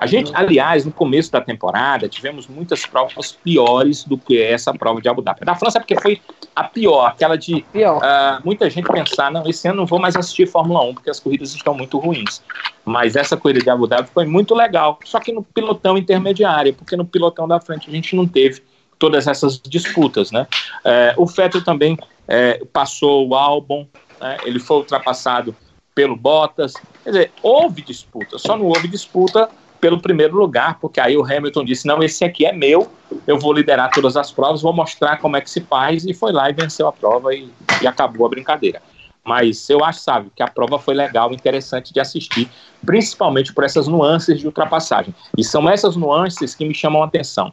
A 0.00 0.06
gente, 0.06 0.32
aliás, 0.34 0.86
no 0.86 0.90
começo 0.90 1.30
da 1.30 1.42
temporada, 1.42 2.08
tivemos 2.08 2.46
muitas 2.46 2.86
provas 2.86 3.32
piores 3.32 4.02
do 4.02 4.16
que 4.16 4.40
essa 4.40 4.72
prova 4.72 4.98
de 4.98 5.10
Abu 5.10 5.20
Dhabi. 5.20 5.44
Da 5.44 5.54
França, 5.54 5.78
porque 5.78 5.94
foi 6.00 6.22
a 6.56 6.64
pior, 6.64 7.04
aquela 7.04 7.36
de 7.36 7.60
pior. 7.70 7.98
Uh, 7.98 8.40
muita 8.42 8.70
gente 8.70 8.90
pensar, 8.90 9.30
não, 9.30 9.46
esse 9.46 9.68
ano 9.68 9.80
não 9.80 9.86
vou 9.86 9.98
mais 9.98 10.16
assistir 10.16 10.46
Fórmula 10.46 10.82
1, 10.84 10.94
porque 10.94 11.10
as 11.10 11.20
corridas 11.20 11.54
estão 11.54 11.74
muito 11.74 11.98
ruins. 11.98 12.42
Mas 12.82 13.14
essa 13.14 13.36
corrida 13.36 13.60
de 13.60 13.68
Abu 13.68 13.86
Dhabi 13.86 14.08
foi 14.08 14.24
muito 14.24 14.54
legal, 14.54 14.98
só 15.04 15.20
que 15.20 15.32
no 15.32 15.42
pilotão 15.42 15.98
intermediário, 15.98 16.72
porque 16.72 16.96
no 16.96 17.04
pilotão 17.04 17.46
da 17.46 17.60
frente 17.60 17.90
a 17.90 17.92
gente 17.92 18.16
não 18.16 18.26
teve 18.26 18.62
todas 18.98 19.26
essas 19.26 19.60
disputas, 19.60 20.30
né? 20.30 20.46
Uh, 20.82 21.22
o 21.22 21.26
Fettel 21.26 21.62
também 21.62 21.92
uh, 21.92 22.66
passou 22.72 23.28
o 23.28 23.34
álbum, 23.34 23.86
né? 24.18 24.38
ele 24.46 24.58
foi 24.58 24.78
ultrapassado 24.78 25.54
pelo 25.94 26.16
Bottas. 26.16 26.72
Quer 27.04 27.10
dizer, 27.10 27.32
houve 27.42 27.82
disputa, 27.82 28.38
só 28.38 28.56
não 28.56 28.64
houve 28.64 28.88
disputa 28.88 29.46
pelo 29.80 30.00
primeiro 30.00 30.36
lugar, 30.36 30.78
porque 30.78 31.00
aí 31.00 31.16
o 31.16 31.24
Hamilton 31.24 31.64
disse: 31.64 31.86
não, 31.86 32.02
esse 32.02 32.24
aqui 32.24 32.44
é 32.44 32.52
meu, 32.52 32.90
eu 33.26 33.38
vou 33.38 33.52
liderar 33.52 33.90
todas 33.90 34.16
as 34.16 34.30
provas, 34.30 34.62
vou 34.62 34.72
mostrar 34.72 35.16
como 35.18 35.36
é 35.36 35.40
que 35.40 35.50
se 35.50 35.60
faz, 35.62 36.04
e 36.04 36.12
foi 36.12 36.32
lá 36.32 36.50
e 36.50 36.52
venceu 36.52 36.86
a 36.86 36.92
prova 36.92 37.34
e, 37.34 37.48
e 37.82 37.86
acabou 37.86 38.26
a 38.26 38.28
brincadeira. 38.28 38.82
Mas 39.24 39.68
eu 39.68 39.84
acho, 39.84 40.00
sabe, 40.00 40.30
que 40.34 40.42
a 40.42 40.48
prova 40.48 40.78
foi 40.78 40.94
legal, 40.94 41.32
interessante 41.32 41.92
de 41.92 42.00
assistir, 42.00 42.48
principalmente 42.84 43.52
por 43.52 43.64
essas 43.64 43.86
nuances 43.86 44.40
de 44.40 44.46
ultrapassagem. 44.46 45.14
E 45.36 45.44
são 45.44 45.68
essas 45.68 45.94
nuances 45.94 46.54
que 46.54 46.64
me 46.64 46.74
chamam 46.74 47.02
a 47.02 47.06
atenção. 47.06 47.52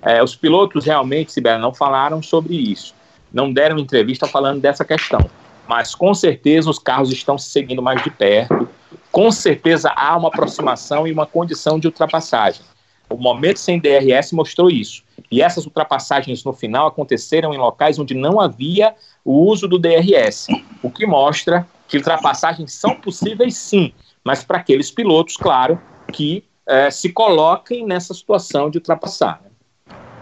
É, 0.00 0.22
os 0.22 0.36
pilotos 0.36 0.84
realmente, 0.84 1.32
Sibela, 1.32 1.58
não 1.58 1.74
falaram 1.74 2.22
sobre 2.22 2.54
isso, 2.54 2.94
não 3.32 3.52
deram 3.52 3.78
entrevista 3.78 4.26
falando 4.26 4.60
dessa 4.60 4.84
questão. 4.84 5.28
Mas 5.66 5.94
com 5.94 6.14
certeza 6.14 6.70
os 6.70 6.78
carros 6.78 7.12
estão 7.12 7.36
se 7.36 7.50
seguindo 7.50 7.82
mais 7.82 8.02
de 8.02 8.10
perto, 8.10 8.68
com 9.10 9.30
certeza 9.30 9.92
há 9.94 10.16
uma 10.16 10.28
aproximação 10.28 11.06
e 11.06 11.12
uma 11.12 11.26
condição 11.26 11.78
de 11.78 11.86
ultrapassagem. 11.86 12.62
O 13.10 13.16
momento 13.16 13.58
sem 13.58 13.80
DRS 13.80 14.32
mostrou 14.32 14.70
isso. 14.70 15.02
E 15.30 15.40
essas 15.40 15.64
ultrapassagens 15.64 16.44
no 16.44 16.52
final 16.52 16.86
aconteceram 16.86 17.54
em 17.54 17.58
locais 17.58 17.98
onde 17.98 18.14
não 18.14 18.40
havia 18.40 18.94
o 19.24 19.32
uso 19.46 19.66
do 19.66 19.78
DRS, 19.78 20.46
o 20.82 20.90
que 20.90 21.06
mostra 21.06 21.66
que 21.86 21.96
ultrapassagens 21.96 22.72
são 22.74 22.94
possíveis 22.94 23.56
sim, 23.56 23.92
mas 24.22 24.44
para 24.44 24.58
aqueles 24.58 24.90
pilotos, 24.90 25.36
claro, 25.36 25.80
que 26.12 26.44
eh, 26.66 26.90
se 26.90 27.10
coloquem 27.10 27.86
nessa 27.86 28.12
situação 28.12 28.68
de 28.68 28.76
ultrapassar. 28.78 29.40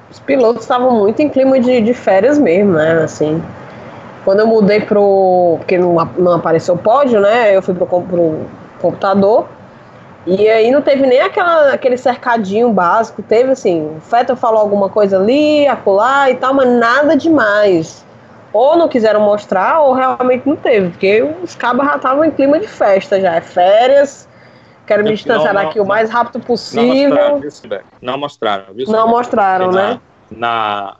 Os 0.08 0.20
pilotos 0.20 0.62
estavam 0.62 0.96
muito 0.96 1.20
em 1.20 1.28
clima 1.28 1.58
de, 1.58 1.80
de 1.80 1.92
férias 1.92 2.38
mesmo, 2.38 2.74
né? 2.74 3.02
Assim, 3.02 3.42
quando 4.26 4.40
eu 4.40 4.46
mudei 4.48 4.80
pro. 4.80 5.54
Porque 5.58 5.78
não, 5.78 5.94
não 6.18 6.32
apareceu 6.32 6.74
o 6.74 6.78
pódio, 6.78 7.20
né? 7.20 7.56
Eu 7.56 7.62
fui 7.62 7.72
pro, 7.72 7.86
pro 7.86 8.40
computador. 8.80 9.46
E 10.26 10.48
aí 10.48 10.72
não 10.72 10.82
teve 10.82 11.06
nem 11.06 11.20
aquela, 11.20 11.72
aquele 11.72 11.96
cercadinho 11.96 12.72
básico. 12.72 13.22
Teve 13.22 13.52
assim, 13.52 13.96
o 13.96 14.00
Fettel 14.00 14.34
falou 14.34 14.60
alguma 14.60 14.88
coisa 14.88 15.16
ali, 15.16 15.64
acolá 15.68 16.28
e 16.28 16.34
tal, 16.34 16.52
mas 16.52 16.68
nada 16.68 17.16
demais. 17.16 18.04
Ou 18.52 18.76
não 18.76 18.88
quiseram 18.88 19.20
mostrar, 19.20 19.78
ou 19.82 19.92
realmente 19.92 20.48
não 20.48 20.56
teve, 20.56 20.88
porque 20.88 21.22
os 21.44 21.54
cabos 21.54 21.86
já 21.86 21.94
estavam 21.94 22.24
em 22.24 22.30
clima 22.32 22.58
de 22.58 22.66
festa 22.66 23.20
já. 23.20 23.36
É 23.36 23.40
férias, 23.40 24.28
quero 24.88 25.04
me 25.04 25.10
distanciar 25.10 25.54
não, 25.54 25.62
daqui 25.62 25.78
não, 25.78 25.84
o 25.84 25.88
mais 25.88 26.10
rápido 26.10 26.40
possível. 26.40 27.14
Não 27.14 27.38
mostraram, 27.38 27.84
não 28.02 28.18
mostraram, 28.18 28.64
viu, 28.74 28.86
não 28.88 29.08
mostraram 29.08 29.70
né? 29.70 30.00
Na, 30.28 30.38
na 30.38 30.96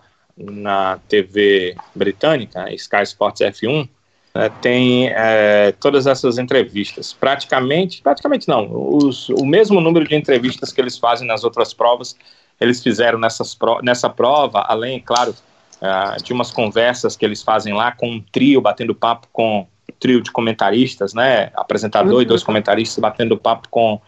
TV 1.08 1.74
britânica, 1.94 2.72
Sky 2.74 3.02
Sports 3.02 3.40
F1, 3.40 3.88
né, 4.34 4.50
tem 4.60 5.08
é, 5.08 5.72
todas 5.80 6.06
essas 6.06 6.38
entrevistas. 6.38 7.12
Praticamente, 7.12 8.02
praticamente 8.02 8.46
não, 8.48 8.68
os, 8.96 9.28
o 9.30 9.46
mesmo 9.46 9.80
número 9.80 10.06
de 10.06 10.14
entrevistas 10.14 10.72
que 10.72 10.80
eles 10.80 10.98
fazem 10.98 11.26
nas 11.26 11.42
outras 11.42 11.72
provas, 11.72 12.16
eles 12.60 12.82
fizeram 12.82 13.18
nessas, 13.18 13.56
nessa 13.82 14.10
prova, 14.10 14.60
além, 14.68 15.00
claro, 15.00 15.34
uh, 15.80 16.22
de 16.22 16.32
umas 16.32 16.50
conversas 16.50 17.16
que 17.16 17.24
eles 17.24 17.42
fazem 17.42 17.72
lá 17.74 17.92
com 17.92 18.10
um 18.10 18.20
trio, 18.20 18.60
batendo 18.60 18.94
papo 18.94 19.28
com 19.32 19.60
um 19.60 19.66
trio 19.98 20.20
de 20.20 20.30
comentaristas, 20.30 21.14
né, 21.14 21.50
apresentador 21.54 22.14
uhum. 22.14 22.22
e 22.22 22.24
dois 22.26 22.42
comentaristas 22.42 22.98
batendo 22.98 23.36
papo 23.38 23.68
com 23.70 24.00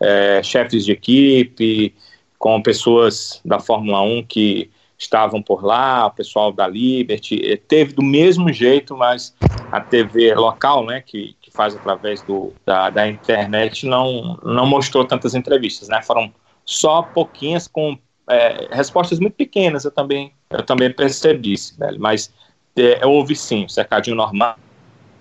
é, 0.00 0.42
chefes 0.42 0.84
de 0.84 0.92
equipe, 0.92 1.94
com 2.38 2.62
pessoas 2.62 3.40
da 3.44 3.58
Fórmula 3.58 4.00
1 4.00 4.24
que 4.24 4.70
estavam 5.04 5.42
por 5.42 5.64
lá, 5.64 6.06
o 6.06 6.10
pessoal 6.10 6.52
da 6.52 6.66
Liberty, 6.66 7.40
eh, 7.44 7.56
teve 7.56 7.92
do 7.92 8.02
mesmo 8.02 8.52
jeito, 8.52 8.96
mas 8.96 9.34
a 9.70 9.80
TV 9.80 10.34
local, 10.34 10.84
né, 10.84 11.00
que, 11.00 11.36
que 11.40 11.50
faz 11.50 11.74
através 11.74 12.22
do, 12.22 12.52
da, 12.64 12.90
da 12.90 13.08
internet, 13.08 13.86
não, 13.86 14.38
não 14.42 14.66
mostrou 14.66 15.04
tantas 15.04 15.34
entrevistas, 15.34 15.88
né, 15.88 16.02
foram 16.02 16.32
só 16.64 17.02
pouquinhas 17.02 17.68
com 17.68 17.98
é, 18.28 18.68
respostas 18.70 19.20
muito 19.20 19.34
pequenas, 19.34 19.84
eu 19.84 19.90
também, 19.90 20.32
eu 20.50 20.62
também 20.62 20.90
percebi, 20.90 21.54
velho, 21.78 22.00
mas 22.00 22.32
é, 22.76 23.00
sim, 23.34 23.64
um 23.64 23.68
cercadinho 23.68 24.16
normal, 24.16 24.56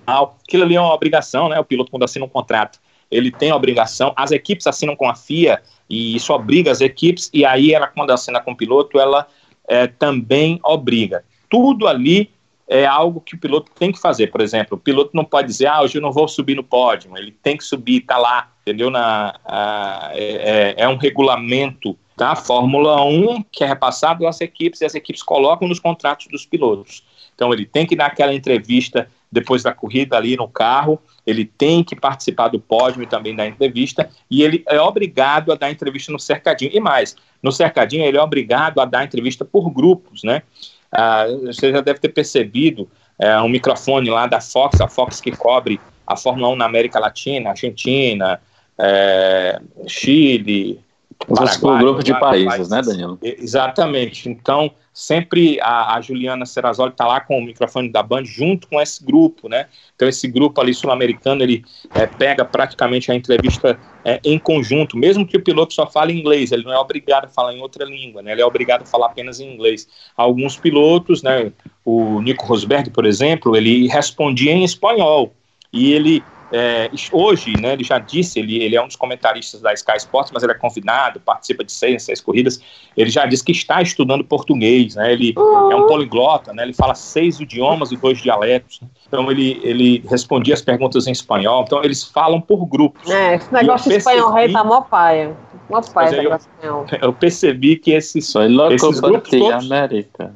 aquilo 0.07 0.63
ali 0.63 0.75
é 0.75 0.81
uma 0.81 0.93
obrigação, 0.93 1.49
né, 1.49 1.59
o 1.59 1.65
piloto 1.65 1.91
quando 1.91 2.03
assina 2.03 2.25
um 2.25 2.29
contrato, 2.29 2.79
ele 3.11 3.31
tem 3.31 3.51
a 3.51 3.55
obrigação, 3.55 4.11
as 4.15 4.31
equipes 4.31 4.65
assinam 4.65 4.95
com 4.95 5.07
a 5.07 5.15
FIA, 5.15 5.61
e 5.89 6.15
isso 6.15 6.33
obriga 6.33 6.71
as 6.71 6.81
equipes, 6.81 7.29
e 7.33 7.45
aí 7.45 7.73
ela, 7.73 7.87
quando 7.87 8.11
assina 8.11 8.39
com 8.39 8.51
o 8.51 8.57
piloto, 8.57 8.99
ela 8.99 9.27
é, 9.67 9.88
também 9.88 10.60
obriga. 10.63 11.23
Tudo 11.49 11.88
ali 11.88 12.30
é 12.67 12.86
algo 12.86 13.21
que 13.21 13.36
o 13.36 13.38
piloto 13.38 13.71
tem 13.78 13.91
que 13.91 13.99
fazer. 13.99 14.28
Por 14.28 14.41
exemplo, 14.41 14.78
o 14.78 14.80
piloto 14.80 15.12
não 15.13 15.26
pode 15.26 15.47
dizer, 15.47 15.67
ah, 15.67 15.82
hoje 15.82 15.97
eu 15.97 16.02
não 16.02 16.12
vou 16.12 16.28
subir 16.28 16.56
no 16.56 16.63
pódio. 16.63 17.15
Ele 17.17 17.32
tem 17.32 17.58
que 17.58 17.63
subir, 17.63 18.02
está 18.02 18.17
lá, 18.17 18.52
entendeu? 18.62 18.89
Na, 18.89 19.36
a, 19.45 20.12
é, 20.13 20.23
é, 20.23 20.76
é, 20.78 20.88
um 20.88 20.97
regulamento 20.97 21.97
da 22.15 22.36
Fórmula 22.36 23.04
1 23.04 23.43
que 23.52 23.63
é 23.63 23.67
repassado 23.67 24.26
às 24.28 24.39
equipes 24.39 24.82
e 24.82 24.86
as 24.86 24.95
equipes 24.95 25.23
colocam 25.23 25.67
nos 25.67 25.80
contratos 25.80 26.28
dos 26.28 26.45
pilotos. 26.45 27.04
Então 27.36 27.52
ele 27.52 27.65
tem 27.65 27.86
que 27.86 27.95
dar 27.95 28.08
aquela 28.08 28.34
entrevista 28.34 29.10
depois 29.33 29.63
da 29.63 29.73
corrida 29.73 30.15
ali 30.15 30.37
no 30.37 30.47
carro, 30.47 30.99
ele 31.25 31.43
tem 31.43 31.83
que 31.83 31.95
participar 31.95 32.49
do 32.49 32.59
pódio 32.59 33.01
e 33.01 33.07
também 33.07 33.35
da 33.35 33.47
entrevista, 33.47 34.09
e 34.29 34.43
ele 34.43 34.63
é 34.67 34.79
obrigado 34.79 35.51
a 35.51 35.55
dar 35.55 35.71
entrevista 35.71 36.11
no 36.11 36.19
cercadinho. 36.19 36.71
E 36.73 36.79
mais, 36.79 37.15
no 37.41 37.51
cercadinho 37.51 38.05
ele 38.05 38.17
é 38.17 38.21
obrigado 38.21 38.79
a 38.79 38.85
dar 38.85 39.03
entrevista 39.03 39.43
por 39.43 39.69
grupos, 39.71 40.23
né? 40.23 40.43
Ah, 40.91 41.25
você 41.45 41.71
já 41.71 41.81
deve 41.81 41.99
ter 41.99 42.09
percebido 42.09 42.87
é, 43.19 43.39
um 43.41 43.49
microfone 43.49 44.09
lá 44.09 44.27
da 44.27 44.39
Fox, 44.39 44.79
a 44.79 44.87
Fox 44.87 45.19
que 45.19 45.31
cobre 45.31 45.81
a 46.05 46.15
Fórmula 46.15 46.49
1 46.49 46.55
na 46.55 46.65
América 46.65 46.99
Latina, 46.99 47.49
Argentina, 47.49 48.39
é, 48.77 49.59
Chile, 49.87 50.79
Paraguai, 51.27 51.79
grupo 51.79 52.03
de 52.03 52.19
países, 52.19 52.47
países, 52.47 52.69
né, 52.69 52.81
Danilo? 52.81 53.17
Exatamente. 53.21 54.29
Então, 54.29 54.71
sempre 54.93 55.60
a, 55.60 55.95
a 55.95 56.01
Juliana 56.01 56.45
Serrazoli 56.45 56.91
está 56.91 57.08
lá 57.08 57.19
com 57.19 57.39
o 57.39 57.43
microfone 57.43 57.89
da 57.89 58.03
Band 58.03 58.25
junto 58.25 58.67
com 58.67 58.79
esse 58.79 59.03
grupo, 59.03 59.49
né? 59.49 59.65
Então, 59.95 60.08
esse 60.08 60.27
grupo 60.27 60.62
ali 60.62 60.73
sul-americano, 60.73 61.41
ele 61.41 61.65
é, 61.95 62.06
pega 62.06 62.45
praticamente 62.45 63.12
a 63.12 63.15
entrevista 63.15 63.79
é, 64.06 64.19
em 64.23 64.38
conjunto, 64.38 64.95
mesmo 64.95 65.25
que 65.25 65.38
o 65.38 65.41
piloto 65.41 65.73
só 65.73 65.89
fale 65.89 66.13
inglês, 66.13 66.51
ele 66.51 66.63
não 66.63 66.71
é 66.71 66.77
obrigado 66.77 67.25
a 67.25 67.29
falar 67.29 67.53
em 67.53 67.62
outra 67.62 67.84
língua, 67.84 68.21
né? 68.21 68.32
Ele 68.34 68.41
é 68.41 68.45
obrigado 68.45 68.84
a 68.84 68.86
falar 68.86 69.08
apenas 69.08 69.39
em 69.39 69.51
inglês. 69.51 69.88
Alguns 70.15 70.56
pilotos, 70.56 71.23
né? 71.23 71.51
O 71.84 72.21
Nico 72.21 72.45
Rosberg, 72.45 72.91
por 72.91 73.06
exemplo, 73.06 73.56
ele 73.58 73.88
respondia 73.88 74.51
em 74.51 74.63
espanhol. 74.63 75.34
E 75.71 75.91
ele 75.91 76.23
é, 76.55 76.87
hoje, 77.11 77.59
né, 77.59 77.73
ele 77.73 77.83
já 77.83 77.97
disse, 77.97 78.37
ele, 78.37 78.61
ele 78.61 78.75
é 78.75 78.81
um 78.81 78.85
dos 78.85 78.95
comentaristas 78.95 79.59
da 79.59 79.73
Sky 79.73 79.97
Sports, 79.97 80.31
mas 80.31 80.43
ele 80.43 80.51
é 80.51 80.55
convidado, 80.55 81.19
participa 81.19 81.63
de 81.63 81.71
seis, 81.71 82.03
seis 82.03 82.21
corridas. 82.21 82.61
Ele 82.95 83.09
já 83.09 83.25
disse 83.25 83.43
que 83.43 83.51
está 83.51 83.81
estudando 83.81 84.23
português, 84.23 84.93
né? 84.93 85.11
Ele 85.11 85.33
uhum. 85.35 85.71
é 85.71 85.75
um 85.75 85.87
poliglota, 85.87 86.53
né? 86.53 86.61
Ele 86.61 86.73
fala 86.73 86.93
seis 86.93 87.39
idiomas 87.39 87.91
e 87.91 87.97
dois 87.97 88.21
dialetos. 88.21 88.81
Então 89.07 89.31
ele, 89.31 89.59
ele 89.63 90.03
respondia 90.07 90.53
as 90.53 90.61
perguntas 90.61 91.07
em 91.07 91.11
espanhol. 91.11 91.63
Então 91.65 91.83
eles 91.83 92.03
falam 92.03 92.39
por 92.39 92.67
grupos. 92.67 93.09
É, 93.09 93.37
esse 93.37 93.51
negócio 93.51 93.89
de 93.89 93.97
espanhol 93.97 94.31
rei 94.31 94.51
tá 94.51 94.63
mó 94.63 94.81
paia. 94.81 95.35
Mó 95.67 95.81
paia 95.81 96.21
eu, 96.21 96.35
espanhol. 96.35 96.85
Eu 97.01 97.13
percebi 97.13 97.77
que 97.77 97.93
esses, 97.93 98.31
esses 98.71 98.99
grupos 98.99 99.29
todos... 99.31 99.65
América. 99.65 100.31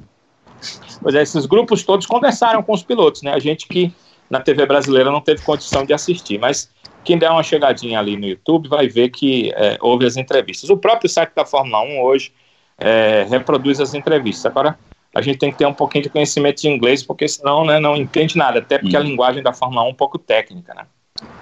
Pois 0.99 1.13
é, 1.13 1.21
esses 1.21 1.45
grupos 1.45 1.83
todos 1.83 2.07
conversaram 2.07 2.63
com 2.63 2.73
os 2.73 2.81
pilotos, 2.81 3.21
né? 3.21 3.35
A 3.35 3.39
gente 3.39 3.67
que 3.67 3.93
na 4.29 4.39
TV 4.39 4.65
brasileira 4.65 5.11
não 5.11 5.21
teve 5.21 5.41
condição 5.41 5.85
de 5.85 5.93
assistir, 5.93 6.37
mas 6.37 6.69
quem 7.03 7.17
der 7.17 7.29
uma 7.31 7.43
chegadinha 7.43 7.99
ali 7.99 8.17
no 8.17 8.27
YouTube 8.27 8.67
vai 8.67 8.87
ver 8.87 9.09
que 9.09 9.51
é, 9.55 9.77
houve 9.79 10.05
as 10.05 10.17
entrevistas. 10.17 10.69
O 10.69 10.77
próprio 10.77 11.09
site 11.09 11.31
da 11.33 11.45
Fórmula 11.45 11.81
1 11.81 12.01
hoje 12.01 12.33
é, 12.77 13.25
reproduz 13.29 13.79
as 13.79 13.93
entrevistas. 13.93 14.45
Agora, 14.45 14.77
a 15.15 15.21
gente 15.21 15.39
tem 15.39 15.51
que 15.51 15.57
ter 15.57 15.65
um 15.65 15.73
pouquinho 15.73 16.03
de 16.03 16.09
conhecimento 16.09 16.61
de 16.61 16.67
inglês, 16.67 17.01
porque 17.01 17.27
senão 17.27 17.65
né, 17.65 17.79
não 17.79 17.95
entende 17.95 18.37
nada, 18.37 18.59
até 18.59 18.77
porque 18.77 18.95
hum. 18.95 18.99
a 18.99 19.03
linguagem 19.03 19.41
da 19.41 19.53
Fórmula 19.53 19.83
1 19.83 19.85
é 19.85 19.89
um 19.89 19.93
pouco 19.93 20.17
técnica, 20.17 20.73
né? 20.73 20.85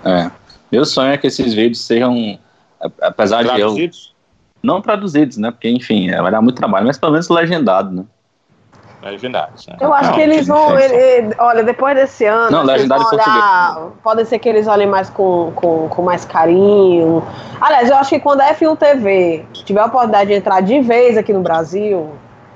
É. 0.03 0.31
Meu 0.71 0.85
sonho 0.85 1.11
é 1.11 1.17
que 1.17 1.27
esses 1.27 1.53
vídeos 1.53 1.81
sejam, 1.81 2.39
apesar 3.01 3.43
traduzidos? 3.43 3.97
de 3.97 4.09
eu... 4.09 4.15
Não 4.63 4.81
traduzidos, 4.81 5.37
né? 5.37 5.51
Porque, 5.51 5.69
enfim, 5.69 6.09
é, 6.09 6.21
vai 6.21 6.31
dar 6.31 6.41
muito 6.41 6.57
trabalho, 6.57 6.87
mas 6.87 6.97
pelo 6.97 7.11
menos 7.11 7.29
legendado, 7.29 7.91
né? 7.91 8.05
Legendários. 9.11 9.67
Né? 9.67 9.77
Eu 9.79 9.93
acho 9.93 10.09
não, 10.09 10.15
que 10.15 10.21
eles 10.21 10.47
vão. 10.47 10.77
Ele, 10.79 11.35
olha, 11.37 11.63
depois 11.63 11.95
desse 11.95 12.25
ano. 12.25 12.51
Não, 12.51 12.63
legendário 12.63 13.05
olhar, 13.05 13.91
Pode 14.03 14.25
ser 14.25 14.39
que 14.39 14.49
eles 14.49 14.67
olhem 14.67 14.87
mais 14.87 15.09
com, 15.09 15.51
com, 15.55 15.87
com 15.89 16.01
mais 16.01 16.25
carinho. 16.25 17.23
Aliás, 17.61 17.89
eu 17.89 17.95
acho 17.97 18.09
que 18.09 18.19
quando 18.19 18.41
a 18.41 18.53
F1 18.53 18.77
TV 18.77 19.45
tiver 19.53 19.81
a 19.81 19.85
oportunidade 19.85 20.29
de 20.29 20.35
entrar 20.35 20.61
de 20.61 20.79
vez 20.81 21.17
aqui 21.17 21.33
no 21.33 21.41
Brasil, 21.41 22.11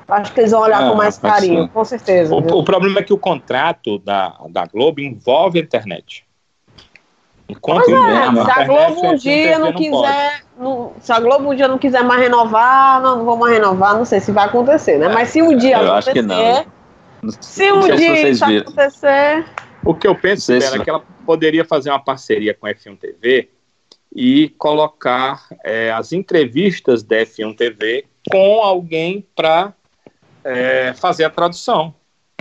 acho 0.08 0.34
que 0.34 0.40
eles 0.40 0.52
vão 0.52 0.62
olhar 0.62 0.90
com 0.90 0.96
mais 0.96 1.18
carinho, 1.18 1.70
com 1.70 1.86
certeza. 1.86 2.34
O, 2.34 2.40
o, 2.40 2.64
problema 2.64 3.00
é 3.00 3.04
que 3.04 3.14
o 3.14 3.18
contrato 3.18 4.00
da, 4.00 4.34
da 4.50 4.66
Globo 4.66 5.00
envolve 5.00 5.60
a 5.60 5.62
internet. 5.62 6.26
Enquanto 7.50 7.90
é, 7.90 8.44
se 8.44 8.52
a 8.52 8.64
Globo 8.66 9.08
um 9.08 9.16
dia 9.16 9.58
não, 9.58 9.74
quiser, 9.74 10.44
não, 10.56 10.94
se 11.00 11.12
a 11.12 11.20
Globo 11.20 11.52
um 11.52 11.56
dia 11.56 11.68
não 11.68 11.80
quiser 11.80 12.04
mais 12.04 12.22
renovar, 12.22 13.02
não, 13.02 13.18
não 13.18 13.26
vou 13.26 13.36
mais 13.36 13.54
renovar, 13.54 13.96
não 13.96 14.06
sei 14.06 14.20
se 14.20 14.32
vai 14.32 14.46
acontecer, 14.46 15.00
né? 15.00 15.08
É, 15.08 15.10
Mas 15.10 15.30
se 15.30 15.42
um 15.42 15.58
dia 15.58 15.78
eu 15.78 15.92
acontecer, 15.92 16.10
acho 16.10 16.14
que 16.14 16.22
não. 16.22 17.32
se 17.42 17.72
um 17.72 17.96
dia 17.96 18.30
isso 18.30 18.46
acontecer, 18.46 19.46
O 19.84 19.96
que 19.96 20.08
eu 20.08 20.14
penso 20.14 20.44
Sibeli, 20.44 20.80
é 20.80 20.84
que 20.84 20.90
ela 20.92 21.04
poderia 21.26 21.66
fazer 21.66 21.90
uma 21.90 22.00
parceria 22.00 22.54
com 22.54 22.68
a 22.68 22.70
F1 22.70 23.00
TV 23.00 23.50
e 24.16 24.50
colocar 24.50 25.48
é, 25.64 25.92
as 25.92 26.12
entrevistas 26.12 27.02
da 27.02 27.18
F1 27.18 27.58
TV 27.58 28.06
com 28.30 28.62
alguém 28.62 29.26
para 29.36 29.74
é, 30.44 30.94
fazer 30.94 31.24
a 31.24 31.30
tradução. 31.32 31.96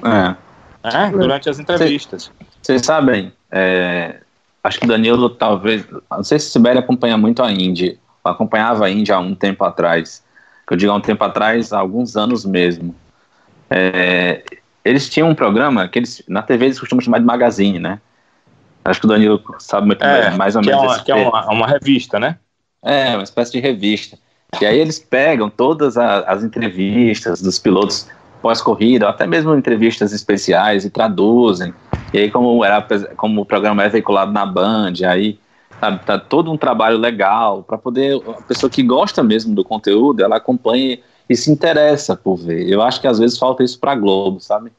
É. 0.05 0.37
Né, 0.85 1.11
durante 1.11 1.49
as 1.49 1.59
entrevistas. 1.59 2.31
Vocês 2.63 2.83
sabem, 2.83 3.33
é, 3.51 4.21
acho 4.69 4.79
que 4.79 4.85
o 4.85 4.89
Danilo 4.89 5.31
talvez. 5.31 5.85
Não 6.11 6.23
sei 6.23 6.39
se 6.39 6.51
Sibeli 6.51 6.79
acompanha 6.79 7.17
muito 7.17 7.43
a 7.43 7.51
Indy. 7.51 7.99
Acompanhava 8.23 8.87
a 8.87 8.91
Indy 8.91 9.13
há 9.13 9.19
um 9.19 9.35
tempo 9.35 9.65
atrás. 9.65 10.23
Que 10.67 10.75
eu 10.75 10.77
digo 10.77 10.93
há 10.93 10.95
um 10.95 11.01
tempo 11.01 11.25
atrás, 11.25 11.73
há 11.73 11.79
alguns 11.79 12.17
anos 12.17 12.45
mesmo. 12.45 12.95
É, 13.71 14.43
eles 14.85 15.09
tinham 15.09 15.29
um 15.29 15.35
programa 15.35 15.89
que 15.89 15.99
eles, 15.99 16.23
na 16.29 16.43
TV 16.43 16.67
eles 16.67 16.79
costumam 16.79 17.01
chamar 17.01 17.19
de 17.19 17.25
magazine, 17.25 17.79
né? 17.79 18.01
Acho 18.85 19.01
que 19.01 19.07
o 19.07 19.09
Danilo 19.09 19.43
sabe 19.59 19.87
muito 19.87 20.03
é, 20.05 20.31
mais 20.37 20.57
ou 20.57 20.63
menos. 20.63 20.83
É 20.83 20.87
uma, 20.87 20.99
que 21.01 21.13
é 21.13 21.15
uma, 21.15 21.47
uma, 21.51 21.67
revista, 21.67 22.19
né? 22.19 22.39
É, 22.83 23.15
uma 23.15 23.23
espécie 23.23 23.53
de 23.53 23.61
revista. 23.61 24.19
E 24.61 24.67
aí 24.67 24.79
eles 24.79 24.99
pegam 24.99 25.51
todas 25.51 25.97
as, 25.99 26.25
as 26.27 26.45
entrevistas 26.45 27.43
dos 27.43 27.59
pilotos 27.59 28.09
pós-corrida, 28.41 29.09
até 29.09 29.27
mesmo 29.27 29.55
entrevistas 29.55 30.13
especiais 30.13 30.85
e 30.85 30.91
traduzem. 30.91 31.75
E 32.13 32.19
aí, 32.19 32.31
como, 32.31 32.65
era, 32.65 32.87
como 33.17 33.43
o 33.43 33.45
programa 33.45 33.83
é 33.83 33.89
veiculado 33.89 34.33
na 34.33 34.47
Band, 34.47 34.95
aí 35.07 35.39
sabe, 35.81 36.01
tá 36.05 36.19
todo 36.19 36.51
um 36.51 36.57
trabalho 36.57 36.99
legal 36.99 37.63
para 37.63 37.79
poder 37.79 38.21
a 38.27 38.43
pessoa 38.43 38.71
que 38.71 38.83
gosta 38.83 39.23
mesmo 39.23 39.55
do 39.55 39.65
conteúdo, 39.65 40.23
ela 40.23 40.37
acompanhe 40.37 41.01
e 41.29 41.37
se 41.37 41.51
interessa 41.51 42.17
por 42.17 42.37
ver. 42.37 42.69
Eu 42.69 42.83
acho 42.83 43.01
que 43.01 43.07
às 43.07 43.19
vezes 43.19 43.39
falta 43.39 43.63
isso 43.63 43.79
para 43.79 43.95
Globo, 43.95 44.41
sabe? 44.41 44.73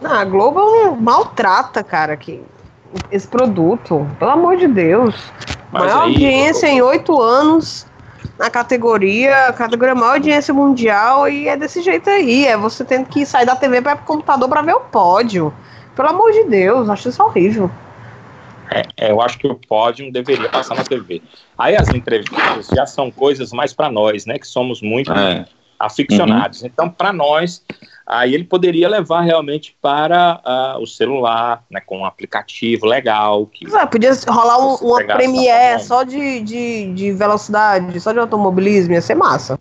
Não, 0.00 0.12
a 0.12 0.24
Globo 0.24 0.96
maltrata, 1.00 1.82
cara, 1.82 2.16
que 2.16 2.42
esse 3.10 3.26
produto, 3.26 4.06
pelo 4.18 4.30
amor 4.30 4.56
de 4.56 4.68
Deus. 4.68 5.14
Mas 5.72 5.84
maior 5.84 6.02
aí, 6.02 6.12
audiência 6.12 6.66
eu... 6.66 6.72
em 6.72 6.82
oito 6.82 7.20
anos 7.20 7.86
na 8.38 8.48
categoria, 8.48 9.52
categoria 9.52 9.94
maior 9.94 10.14
audiência 10.14 10.54
mundial 10.54 11.28
e 11.28 11.48
é 11.48 11.56
desse 11.56 11.82
jeito 11.82 12.08
aí. 12.08 12.46
É 12.46 12.56
você 12.56 12.84
tendo 12.84 13.06
que 13.06 13.26
sair 13.26 13.44
da 13.44 13.56
TV 13.56 13.82
para 13.82 13.96
o 13.96 14.04
computador 14.04 14.48
para 14.48 14.62
ver 14.62 14.74
o 14.74 14.80
pódio. 14.80 15.52
Pelo 15.96 16.10
amor 16.10 16.30
de 16.30 16.44
Deus, 16.44 16.88
acho 16.88 17.08
isso 17.08 17.22
horrível. 17.22 17.70
É, 18.70 18.82
é, 18.96 19.10
eu 19.10 19.20
acho 19.20 19.38
que 19.38 19.46
o 19.46 19.54
pódio 19.54 20.12
deveria 20.12 20.48
passar 20.48 20.76
na 20.76 20.84
TV. 20.84 21.22
Aí 21.56 21.74
as 21.74 21.88
entrevistas 21.88 22.68
já 22.68 22.86
são 22.86 23.10
coisas 23.10 23.50
mais 23.50 23.72
para 23.72 23.90
nós, 23.90 24.26
né, 24.26 24.38
que 24.38 24.46
somos 24.46 24.80
muito 24.80 25.10
é. 25.12 25.46
Aficionados. 25.78 26.62
Uhum. 26.62 26.66
Então, 26.66 26.90
para 26.90 27.12
nós, 27.12 27.62
aí 28.06 28.34
ele 28.34 28.44
poderia 28.44 28.88
levar 28.88 29.20
realmente 29.20 29.76
para 29.80 30.40
uh, 30.44 30.82
o 30.82 30.86
celular, 30.86 31.64
né, 31.70 31.80
com 31.80 31.98
um 31.98 32.04
aplicativo 32.04 32.86
legal. 32.86 33.46
Que 33.46 33.66
é, 33.74 33.86
podia 33.86 34.12
rolar 34.26 34.58
um, 34.58 34.74
uma 34.76 35.04
Premiere 35.04 35.80
só 35.82 36.02
de, 36.02 36.40
de, 36.40 36.92
de 36.92 37.12
velocidade, 37.12 38.00
só 38.00 38.12
de 38.12 38.18
automobilismo, 38.18 38.94
ia 38.94 39.02
ser 39.02 39.14
massa. 39.14 39.56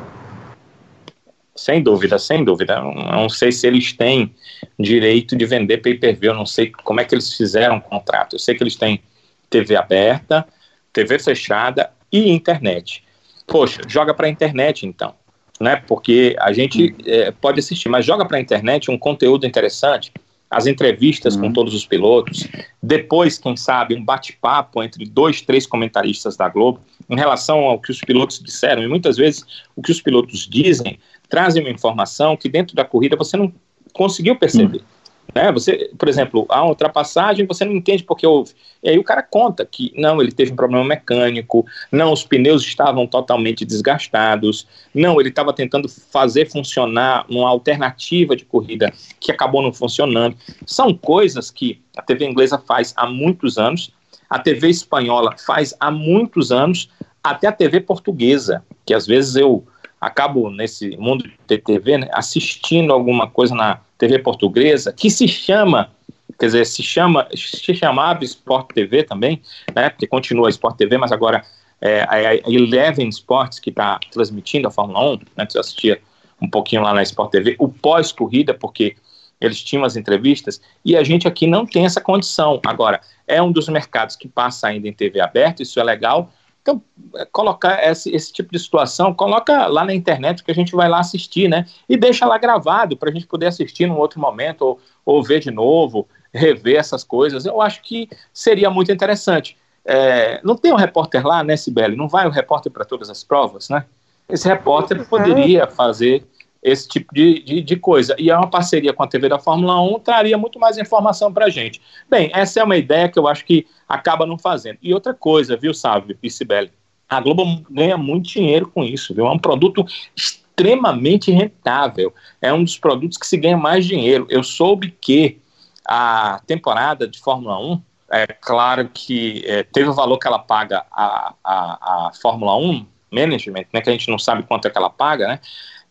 Sem 1.55 1.81
dúvida, 1.81 2.19
sem 2.19 2.43
dúvida. 2.43 2.79
Não 2.81 3.29
sei 3.29 3.51
se 3.51 3.67
eles 3.67 3.91
têm 3.91 4.33
direito 4.79 5.35
de 5.35 5.45
vender 5.45 5.79
pay-per-view, 5.79 6.31
eu 6.31 6.37
não 6.37 6.45
sei 6.45 6.71
como 6.83 6.99
é 6.99 7.05
que 7.05 7.13
eles 7.13 7.33
fizeram 7.33 7.77
o 7.77 7.81
contrato. 7.81 8.35
Eu 8.35 8.39
sei 8.39 8.55
que 8.55 8.63
eles 8.63 8.75
têm 8.75 9.01
TV 9.49 9.75
aberta, 9.75 10.47
TV 10.93 11.17
fechada 11.17 11.91
e 12.11 12.31
internet. 12.31 13.03
Poxa, 13.47 13.81
joga 13.87 14.13
para 14.13 14.27
a 14.27 14.29
internet 14.29 14.85
então 14.85 15.15
né? 15.59 15.75
Porque 15.87 16.35
a 16.39 16.51
gente 16.53 16.95
é, 17.05 17.31
pode 17.31 17.59
assistir, 17.59 17.89
mas 17.89 18.05
joga 18.05 18.25
para 18.25 18.37
a 18.37 18.41
internet 18.41 18.89
um 18.91 18.97
conteúdo 18.97 19.45
interessante, 19.45 20.11
as 20.49 20.65
entrevistas 20.65 21.35
uhum. 21.35 21.41
com 21.41 21.53
todos 21.53 21.73
os 21.73 21.85
pilotos, 21.85 22.47
depois, 22.81 23.37
quem 23.37 23.57
sabe, 23.57 23.95
um 23.95 24.03
bate-papo 24.03 24.81
entre 24.81 25.05
dois, 25.05 25.41
três 25.41 25.67
comentaristas 25.67 26.37
da 26.37 26.47
Globo 26.47 26.79
em 27.09 27.15
relação 27.15 27.59
ao 27.59 27.79
que 27.79 27.91
os 27.91 27.99
pilotos 27.99 28.39
disseram. 28.39 28.81
E 28.81 28.87
muitas 28.87 29.17
vezes 29.17 29.45
o 29.75 29.81
que 29.81 29.91
os 29.91 30.01
pilotos 30.01 30.47
dizem 30.47 30.99
trazem 31.29 31.61
uma 31.61 31.71
informação 31.71 32.37
que 32.37 32.47
dentro 32.47 32.75
da 32.75 32.85
corrida 32.85 33.17
você 33.17 33.35
não 33.35 33.51
conseguiu 33.93 34.35
perceber. 34.37 34.77
Uhum. 34.77 34.96
Né? 35.33 35.51
Você, 35.51 35.91
por 35.97 36.07
exemplo, 36.07 36.45
a 36.49 36.65
ultrapassagem 36.65 37.45
você 37.45 37.65
não 37.65 37.73
entende 37.73 38.03
porque 38.03 38.25
houve. 38.25 38.53
E 38.81 38.89
aí 38.89 38.97
o 38.97 39.03
cara 39.03 39.21
conta 39.21 39.65
que 39.65 39.91
não, 39.95 40.21
ele 40.21 40.31
teve 40.31 40.51
um 40.51 40.55
problema 40.55 40.83
mecânico, 40.83 41.65
não, 41.91 42.11
os 42.11 42.23
pneus 42.23 42.63
estavam 42.63 43.05
totalmente 43.05 43.65
desgastados, 43.65 44.67
não, 44.93 45.19
ele 45.19 45.29
estava 45.29 45.53
tentando 45.53 45.89
fazer 45.89 46.49
funcionar 46.49 47.25
uma 47.29 47.49
alternativa 47.49 48.35
de 48.35 48.45
corrida 48.45 48.93
que 49.19 49.31
acabou 49.31 49.61
não 49.61 49.73
funcionando. 49.73 50.35
São 50.65 50.93
coisas 50.93 51.51
que 51.51 51.81
a 51.95 52.01
TV 52.01 52.25
inglesa 52.25 52.57
faz 52.57 52.93
há 52.95 53.05
muitos 53.05 53.57
anos, 53.57 53.91
a 54.29 54.39
TV 54.39 54.69
espanhola 54.69 55.35
faz 55.37 55.73
há 55.79 55.89
muitos 55.89 56.51
anos, 56.51 56.89
até 57.23 57.47
a 57.47 57.51
TV 57.51 57.81
portuguesa, 57.81 58.63
que 58.85 58.93
às 58.93 59.05
vezes 59.05 59.35
eu 59.35 59.65
acabo 59.99 60.49
nesse 60.49 60.95
mundo 60.97 61.29
de 61.47 61.57
TV 61.57 61.97
né, 61.97 62.07
assistindo 62.11 62.93
alguma 62.93 63.27
coisa 63.27 63.55
na 63.55 63.79
TV 63.97 64.19
portuguesa, 64.19 64.93
que 64.93 65.09
se 65.09 65.27
chama, 65.27 65.91
quer 66.39 66.47
dizer, 66.47 66.65
se 66.65 66.83
chama, 66.83 67.27
se 67.33 67.73
chamava 67.73 68.23
Sport 68.23 68.73
TV 68.73 69.03
também, 69.03 69.41
né, 69.75 69.89
porque 69.89 70.07
continua 70.07 70.49
Sport 70.49 70.77
TV, 70.77 70.97
mas 70.97 71.11
agora 71.11 71.43
é 71.81 72.05
a 72.09 72.35
Eleven 72.49 73.09
Sports 73.09 73.59
que 73.59 73.69
está 73.69 73.99
transmitindo 74.11 74.67
a 74.67 74.71
Fórmula 74.71 75.13
1, 75.13 75.19
né, 75.35 75.47
eu 75.53 75.61
assistia 75.61 75.99
um 76.41 76.49
pouquinho 76.49 76.83
lá 76.83 76.93
na 76.93 77.01
Sport 77.03 77.31
TV, 77.31 77.55
o 77.57 77.67
pós-corrida, 77.67 78.53
porque 78.53 78.95
eles 79.39 79.63
tinham 79.63 79.83
as 79.83 79.95
entrevistas, 79.95 80.59
e 80.83 80.95
a 80.95 81.03
gente 81.03 81.27
aqui 81.27 81.45
não 81.45 81.65
tem 81.65 81.85
essa 81.85 82.01
condição. 82.01 82.59
Agora, 82.65 82.99
é 83.27 83.41
um 83.41 83.51
dos 83.51 83.69
mercados 83.69 84.15
que 84.15 84.27
passa 84.27 84.67
ainda 84.67 84.87
em 84.87 84.93
TV 84.93 85.19
aberta, 85.19 85.61
isso 85.61 85.79
é 85.79 85.83
legal, 85.83 86.31
então, 86.67 86.81
é, 87.15 87.25
colocar 87.25 87.81
esse, 87.81 88.13
esse, 88.13 88.33
tipo 88.33 88.51
de 88.51 88.59
situação, 88.59 89.13
coloca 89.13 89.67
lá 89.67 89.85
na 89.85 89.93
internet 89.93 90.43
que 90.43 90.51
a 90.51 90.53
gente 90.53 90.75
vai 90.75 90.89
lá 90.89 90.99
assistir, 90.99 91.47
né? 91.47 91.65
E 91.87 91.95
deixa 91.95 92.25
lá 92.25 92.37
gravado 92.37 92.97
para 92.97 93.09
a 93.09 93.13
gente 93.13 93.25
poder 93.25 93.45
assistir 93.47 93.87
num 93.87 93.97
outro 93.97 94.19
momento 94.19 94.63
ou, 94.63 94.79
ou, 95.05 95.23
ver 95.23 95.39
de 95.39 95.49
novo, 95.49 96.05
rever 96.33 96.77
essas 96.77 97.05
coisas. 97.05 97.45
Eu 97.45 97.61
acho 97.61 97.81
que 97.81 98.09
seria 98.33 98.69
muito 98.69 98.91
interessante. 98.91 99.57
É, 99.85 100.41
não 100.43 100.57
tem 100.57 100.73
um 100.73 100.75
repórter 100.75 101.25
lá, 101.25 101.41
né, 101.41 101.55
Sibeli? 101.55 101.95
Não 101.95 102.09
vai 102.09 102.27
o 102.27 102.31
repórter 102.31 102.69
para 102.69 102.83
todas 102.83 103.09
as 103.09 103.23
provas, 103.23 103.69
né? 103.69 103.85
Esse 104.27 104.45
repórter 104.45 105.07
poderia 105.07 105.67
fazer 105.67 106.25
esse 106.61 106.87
tipo 106.87 107.13
de, 107.13 107.41
de, 107.43 107.61
de, 107.61 107.75
coisa. 107.75 108.15
E 108.17 108.29
é 108.29 108.37
uma 108.37 108.49
parceria 108.49 108.93
com 108.93 109.03
a 109.03 109.07
TV 109.07 109.29
da 109.29 109.39
Fórmula 109.39 109.81
1 109.81 109.99
traria 109.99 110.37
muito 110.37 110.59
mais 110.59 110.77
informação 110.77 111.31
para 111.31 111.45
a 111.45 111.49
gente. 111.49 111.81
Bem, 112.09 112.29
essa 112.33 112.59
é 112.59 112.63
uma 112.63 112.77
ideia 112.77 113.09
que 113.09 113.17
eu 113.17 113.27
acho 113.27 113.45
que 113.45 113.65
acaba 113.87 114.25
não 114.25 114.37
fazendo. 114.37 114.77
E 114.81 114.93
outra 114.93 115.13
coisa, 115.13 115.55
viu, 115.55 115.73
Sábio 115.73 116.17
e 116.21 116.29
Sibeli? 116.29 116.71
A 117.09 117.21
Globo 117.21 117.45
ganha 117.69 117.97
muito 117.97 118.29
dinheiro 118.29 118.67
com 118.67 118.83
isso, 118.83 119.13
viu? 119.13 119.25
É 119.27 119.31
um 119.31 119.39
produto 119.39 119.85
extremamente 120.15 121.31
rentável. 121.31 122.13
É 122.41 122.51
um 122.51 122.63
dos 122.63 122.77
produtos 122.77 123.17
que 123.17 123.25
se 123.25 123.37
ganha 123.37 123.57
mais 123.57 123.85
dinheiro. 123.85 124.27
Eu 124.29 124.43
soube 124.43 124.91
que 124.99 125.39
a 125.87 126.41
temporada 126.45 127.07
de 127.07 127.19
Fórmula 127.19 127.57
1, 127.59 127.81
é 128.11 128.27
claro 128.27 128.89
que 128.93 129.43
é, 129.45 129.63
teve 129.63 129.89
o 129.89 129.93
valor 129.93 130.17
que 130.17 130.27
ela 130.27 130.39
paga 130.39 130.85
a, 130.91 131.33
a, 131.43 132.07
a 132.07 132.11
Fórmula 132.21 132.55
1 132.57 132.85
Management, 133.11 133.65
né, 133.73 133.81
que 133.81 133.89
a 133.89 133.93
gente 133.93 134.09
não 134.09 134.19
sabe 134.19 134.43
quanto 134.43 134.67
é 134.67 134.69
que 134.69 134.77
ela 134.77 134.89
paga, 134.89 135.27
né? 135.27 135.39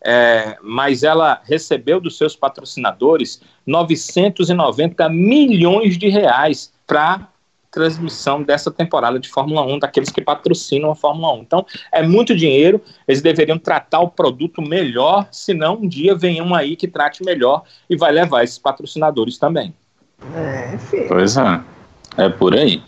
É, 0.04 0.56
mas 0.62 1.02
ela 1.02 1.40
recebeu 1.44 2.00
dos 2.00 2.16
seus 2.16 2.36
patrocinadores 2.36 3.40
990 3.66 5.08
milhões 5.08 5.98
de 5.98 6.08
reais 6.08 6.72
para 6.86 7.28
transmissão 7.76 8.42
dessa 8.42 8.70
temporada 8.70 9.18
de 9.18 9.28
Fórmula 9.28 9.62
1, 9.62 9.80
daqueles 9.80 10.08
que 10.08 10.22
patrocinam 10.22 10.90
a 10.90 10.94
Fórmula 10.94 11.34
1. 11.34 11.42
Então, 11.42 11.66
é 11.92 12.02
muito 12.02 12.34
dinheiro, 12.34 12.80
eles 13.06 13.20
deveriam 13.20 13.58
tratar 13.58 14.00
o 14.00 14.08
produto 14.08 14.62
melhor, 14.62 15.28
senão 15.30 15.74
um 15.74 15.86
dia 15.86 16.14
vem 16.14 16.40
um 16.40 16.54
aí 16.54 16.74
que 16.74 16.88
trate 16.88 17.22
melhor 17.22 17.64
e 17.90 17.94
vai 17.94 18.12
levar 18.12 18.44
esses 18.44 18.58
patrocinadores 18.58 19.36
também. 19.36 19.74
É, 20.34 20.78
filho. 20.78 21.08
Pois 21.08 21.36
é, 21.36 21.60
é 22.16 22.28
por 22.30 22.54
aí. 22.54 22.82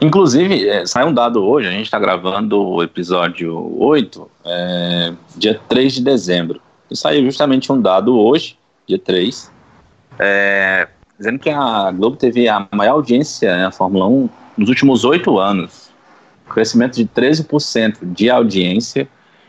Inclusive, 0.00 0.66
é, 0.66 0.86
sai 0.86 1.04
um 1.04 1.12
dado 1.12 1.44
hoje, 1.44 1.68
a 1.68 1.70
gente 1.70 1.84
está 1.84 1.98
gravando 1.98 2.62
o 2.62 2.82
episódio 2.82 3.76
8, 3.78 4.30
é, 4.46 5.12
dia 5.36 5.60
3 5.68 5.94
de 5.94 6.02
dezembro. 6.02 6.60
E 6.90 6.96
saiu 6.96 7.22
justamente 7.24 7.70
um 7.70 7.80
dado 7.80 8.18
hoje, 8.18 8.58
dia 8.86 8.98
3, 8.98 9.52
é, 10.18 10.88
dizendo 11.18 11.38
que 11.38 11.50
a 11.50 11.92
Globo 11.92 12.16
teve 12.16 12.48
a 12.48 12.66
maior 12.72 12.94
audiência 12.94 13.54
na 13.58 13.70
Fórmula 13.70 14.06
1 14.06 14.28
nos 14.56 14.68
últimos 14.70 15.04
oito 15.04 15.38
anos. 15.38 15.90
Crescimento 16.48 16.96
de 16.96 17.04
13% 17.04 17.98
de 18.02 18.30
audiência 18.30 19.06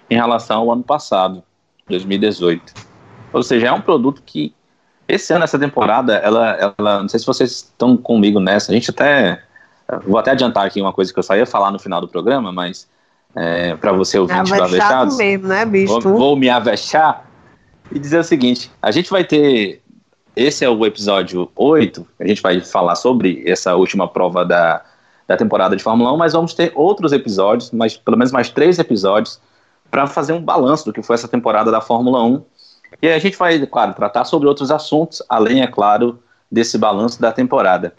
em 0.09 0.15
relação 0.15 0.59
ao 0.59 0.71
ano 0.73 0.83
passado, 0.83 1.41
2018. 1.87 2.73
Ou 3.31 3.41
seja, 3.41 3.67
é 3.67 3.71
um 3.71 3.81
produto 3.81 4.21
que 4.25 4.53
esse 5.07 5.33
ano, 5.33 5.45
essa 5.45 5.57
temporada, 5.57 6.15
ela, 6.15 6.73
ela 6.77 7.01
não 7.01 7.09
sei 7.09 7.21
se 7.21 7.25
vocês 7.25 7.51
estão 7.51 7.95
comigo 7.95 8.39
nessa, 8.39 8.71
a 8.71 8.75
gente 8.75 8.91
até 8.91 9.41
Vou 10.05 10.17
até 10.17 10.31
adiantar 10.31 10.65
aqui 10.65 10.81
uma 10.81 10.93
coisa 10.93 11.11
que 11.11 11.19
eu 11.19 11.23
só 11.23 11.35
ia 11.35 11.45
falar 11.45 11.71
no 11.71 11.79
final 11.79 11.99
do 11.99 12.07
programa, 12.07 12.51
mas 12.51 12.87
é, 13.35 13.75
para 13.75 13.91
você 13.91 14.17
ouvinte 14.17 14.51
do 14.51 14.63
Avechados, 14.63 15.17
mesmo, 15.17 15.47
né, 15.47 15.65
bicho? 15.65 15.99
Vou, 15.99 16.17
vou 16.17 16.35
me 16.35 16.49
avexar 16.49 17.25
e 17.91 17.99
dizer 17.99 18.19
o 18.19 18.23
seguinte: 18.23 18.71
a 18.81 18.91
gente 18.91 19.09
vai 19.09 19.23
ter 19.23 19.81
esse 20.35 20.63
é 20.63 20.69
o 20.69 20.85
episódio 20.85 21.51
8. 21.55 22.07
A 22.19 22.27
gente 22.27 22.41
vai 22.41 22.59
falar 22.61 22.95
sobre 22.95 23.43
essa 23.45 23.75
última 23.75 24.07
prova 24.07 24.45
da, 24.45 24.81
da 25.27 25.35
temporada 25.35 25.75
de 25.75 25.83
Fórmula 25.83 26.13
1, 26.13 26.17
mas 26.17 26.33
vamos 26.33 26.53
ter 26.53 26.71
outros 26.73 27.11
episódios, 27.11 27.71
mas 27.71 27.97
pelo 27.97 28.17
menos 28.17 28.31
mais 28.31 28.49
três 28.49 28.79
episódios, 28.79 29.39
para 29.89 30.07
fazer 30.07 30.33
um 30.33 30.41
balanço 30.41 30.85
do 30.85 30.93
que 30.93 31.01
foi 31.01 31.15
essa 31.15 31.27
temporada 31.27 31.69
da 31.69 31.81
Fórmula 31.81 32.23
1. 32.23 32.43
E 33.01 33.09
a 33.09 33.19
gente 33.19 33.37
vai, 33.37 33.65
claro, 33.65 33.93
tratar 33.93 34.23
sobre 34.25 34.47
outros 34.47 34.71
assuntos, 34.71 35.21
além, 35.27 35.61
é 35.61 35.67
claro, 35.67 36.19
desse 36.49 36.77
balanço 36.77 37.21
da 37.21 37.31
temporada. 37.31 37.93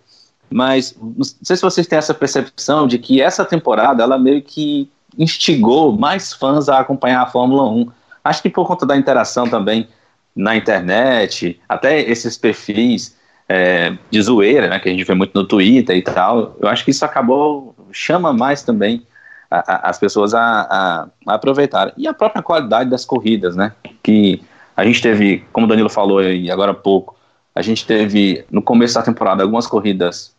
Mas 0.53 0.97
não 1.01 1.25
sei 1.25 1.57
se 1.57 1.63
vocês 1.63 1.87
têm 1.87 1.99
essa 1.99 2.15
percepção 2.15 2.87
de 2.87 2.99
que 2.99 3.21
essa 3.21 3.45
temporada 3.45 4.03
ela 4.03 4.19
meio 4.19 4.43
que 4.43 4.91
instigou 5.19 5.97
mais 5.97 6.33
fãs 6.33 6.69
a 6.69 6.79
acompanhar 6.79 7.23
a 7.23 7.27
Fórmula 7.27 7.69
1. 7.69 7.91
Acho 8.25 8.43
que 8.43 8.51
por 8.51 8.67
conta 8.67 8.87
da 8.87 8.97
interação 8.97 9.49
também 9.49 9.89
na 10.35 10.57
internet, 10.57 11.61
até 11.69 12.01
esses 12.01 12.39
perfis 12.39 13.17
é, 13.49 13.97
de 14.11 14.23
zoeira, 14.23 14.69
né, 14.69 14.79
que 14.79 14.89
a 14.89 14.93
gente 14.93 15.05
vê 15.05 15.15
muito 15.15 15.33
no 15.35 15.47
Twitter 15.47 15.97
e 15.97 16.03
tal, 16.03 16.57
eu 16.61 16.69
acho 16.69 16.85
que 16.85 16.91
isso 16.91 17.05
acabou, 17.05 17.75
chama 17.93 18.33
mais 18.33 18.63
também 18.63 19.07
a, 19.51 19.59
a, 19.59 19.91
as 19.91 19.99
pessoas 19.99 20.33
a, 20.33 21.09
a, 21.27 21.35
aproveitar. 21.35 21.93
E 21.97 22.09
a 22.09 22.15
própria 22.15 22.43
qualidade 22.43 22.89
das 22.89 23.05
corridas, 23.05 23.55
né, 23.55 23.73
que 24.03 24.43
a 24.75 24.85
gente 24.85 25.03
teve, 25.03 25.45
como 25.53 25.67
o 25.67 25.69
Danilo 25.69 25.91
falou 25.91 26.19
aí 26.19 26.51
agora 26.51 26.71
há 26.71 26.75
pouco, 26.75 27.17
a 27.55 27.61
gente 27.61 27.87
teve 27.87 28.45
no 28.51 28.63
começo 28.63 28.95
da 28.95 29.03
temporada 29.03 29.43
algumas 29.43 29.67
corridas 29.67 30.32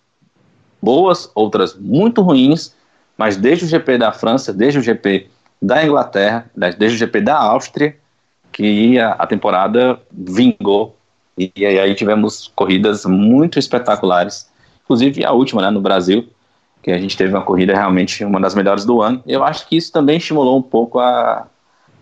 boas, 0.84 1.32
outras 1.34 1.74
muito 1.76 2.22
ruins, 2.22 2.76
mas 3.18 3.38
desde 3.38 3.64
o 3.64 3.68
GP 3.68 3.98
da 3.98 4.12
França, 4.12 4.52
desde 4.52 4.80
o 4.80 4.82
GP 4.82 5.30
da 5.62 5.86
Inglaterra, 5.86 6.46
desde 6.56 6.98
o 6.98 7.00
GP 7.00 7.22
da 7.22 7.38
Áustria, 7.38 7.96
que 8.52 9.00
a, 9.00 9.12
a 9.12 9.26
temporada 9.26 9.98
vingou. 10.12 10.98
E, 11.38 11.52
e, 11.56 11.66
aí 11.66 11.96
tivemos 11.96 12.52
corridas 12.54 13.06
muito 13.06 13.58
espetaculares, 13.58 14.52
inclusive 14.84 15.24
a 15.24 15.32
última 15.32 15.62
né, 15.62 15.72
no 15.72 15.80
Brasil, 15.80 16.28
que 16.84 16.92
a 16.92 17.00
gente 17.00 17.16
teve 17.16 17.34
uma 17.34 17.44
corrida 17.44 17.74
realmente 17.74 18.26
uma 18.26 18.42
das 18.42 18.54
melhores 18.54 18.84
do 18.84 19.02
ano. 19.02 19.24
Eu 19.26 19.42
acho 19.42 19.68
que 19.68 19.78
isso 19.78 19.92
também 19.92 20.18
estimulou 20.18 20.58
um 20.58 20.62
pouco 20.62 21.00
a, 21.00 21.48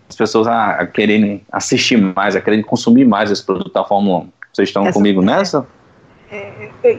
as 0.08 0.16
pessoas 0.16 0.48
a, 0.48 0.70
a 0.72 0.86
quererem 0.86 1.40
assistir 1.52 1.96
mais, 1.96 2.34
a 2.34 2.40
quererem 2.40 2.64
consumir 2.64 3.04
mais 3.04 3.30
esse 3.30 3.44
produto 3.44 3.72
da 3.72 3.84
Fórmula 3.84 4.18
1. 4.18 4.28
Vocês 4.52 4.68
estão 4.68 4.82
Essa, 4.82 4.92
comigo 4.92 5.22
nessa? 5.22 5.58
É, 5.58 5.60
é, 5.60 5.66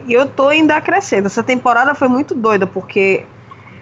eu 0.08 0.28
tô 0.28 0.48
ainda 0.48 0.80
crescendo. 0.80 1.26
Essa 1.26 1.42
temporada 1.42 1.94
foi 1.94 2.08
muito 2.08 2.34
doida, 2.34 2.66
porque 2.66 3.26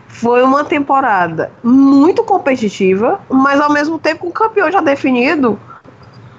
foi 0.09 0.43
uma 0.43 0.65
temporada 0.65 1.51
muito 1.63 2.23
competitiva, 2.25 3.21
mas 3.29 3.61
ao 3.61 3.73
mesmo 3.73 3.99
tempo 3.99 4.21
com 4.21 4.29
um 4.29 4.33
campeão 4.33 4.71
já 4.71 4.81
definido 4.81 5.59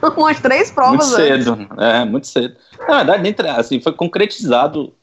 umas 0.15 0.39
três 0.39 0.69
provas 0.69 1.07
muito 1.07 1.15
cedo, 1.15 1.53
antes. 1.53 1.77
é, 1.77 2.05
muito 2.05 2.27
cedo. 2.27 2.55
Na 2.87 3.03
verdade, 3.03 3.35
assim, 3.57 3.81
foi 3.81 3.93
concretizado 3.93 4.93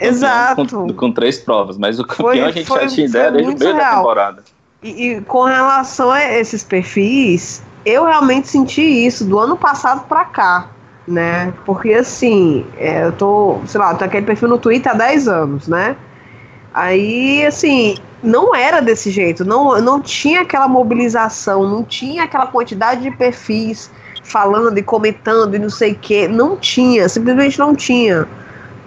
Exato. 0.00 0.66
Com, 0.66 0.94
com, 0.94 1.12
três 1.12 1.38
provas, 1.38 1.76
mas 1.76 1.98
o 1.98 2.04
campeão 2.04 2.26
foi, 2.28 2.40
a 2.40 2.50
gente 2.50 2.66
foi, 2.66 2.80
já 2.80 2.86
tinha 2.86 3.06
ideia 3.06 3.30
desde 3.30 3.54
o 3.54 3.58
meio 3.58 3.76
real. 3.76 3.90
da 3.90 3.96
temporada. 3.96 4.44
E, 4.82 4.88
e, 4.88 5.20
com 5.22 5.44
relação 5.44 6.10
a 6.10 6.24
esses 6.24 6.64
perfis, 6.64 7.62
eu 7.84 8.04
realmente 8.04 8.48
senti 8.48 8.82
isso 8.82 9.24
do 9.24 9.38
ano 9.38 9.56
passado 9.56 10.06
para 10.08 10.24
cá, 10.24 10.70
né? 11.06 11.52
Porque 11.64 11.92
assim, 11.92 12.66
é, 12.76 13.04
eu 13.04 13.12
tô, 13.12 13.58
sei 13.66 13.80
lá, 13.80 13.94
tô 13.94 14.04
aquele 14.04 14.26
perfil 14.26 14.48
no 14.48 14.58
Twitter 14.58 14.92
há 14.92 14.94
10 14.94 15.28
anos, 15.28 15.68
né? 15.68 15.96
Aí, 16.74 17.44
assim, 17.46 17.96
não 18.22 18.54
era 18.54 18.80
desse 18.80 19.10
jeito, 19.10 19.44
não, 19.44 19.80
não 19.80 20.00
tinha 20.00 20.42
aquela 20.42 20.68
mobilização, 20.68 21.66
não 21.66 21.82
tinha 21.82 22.24
aquela 22.24 22.46
quantidade 22.48 23.00
de 23.02 23.10
perfis 23.10 23.90
falando 24.22 24.76
e 24.76 24.82
comentando 24.82 25.54
e 25.54 25.58
não 25.58 25.70
sei 25.70 25.92
o 25.92 25.94
que, 25.94 26.28
não 26.28 26.56
tinha, 26.56 27.08
simplesmente 27.08 27.58
não 27.58 27.74
tinha, 27.74 28.28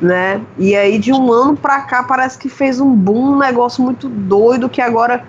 né? 0.01 0.41
E 0.57 0.75
aí 0.75 0.99
de 0.99 1.11
um 1.11 1.31
ano 1.31 1.55
pra 1.55 1.81
cá 1.81 2.03
parece 2.03 2.37
que 2.37 2.49
fez 2.49 2.79
um 2.79 2.93
boom, 2.93 3.33
um 3.33 3.39
negócio 3.39 3.81
muito 3.81 4.07
doido 4.09 4.69
que 4.69 4.81
agora, 4.81 5.23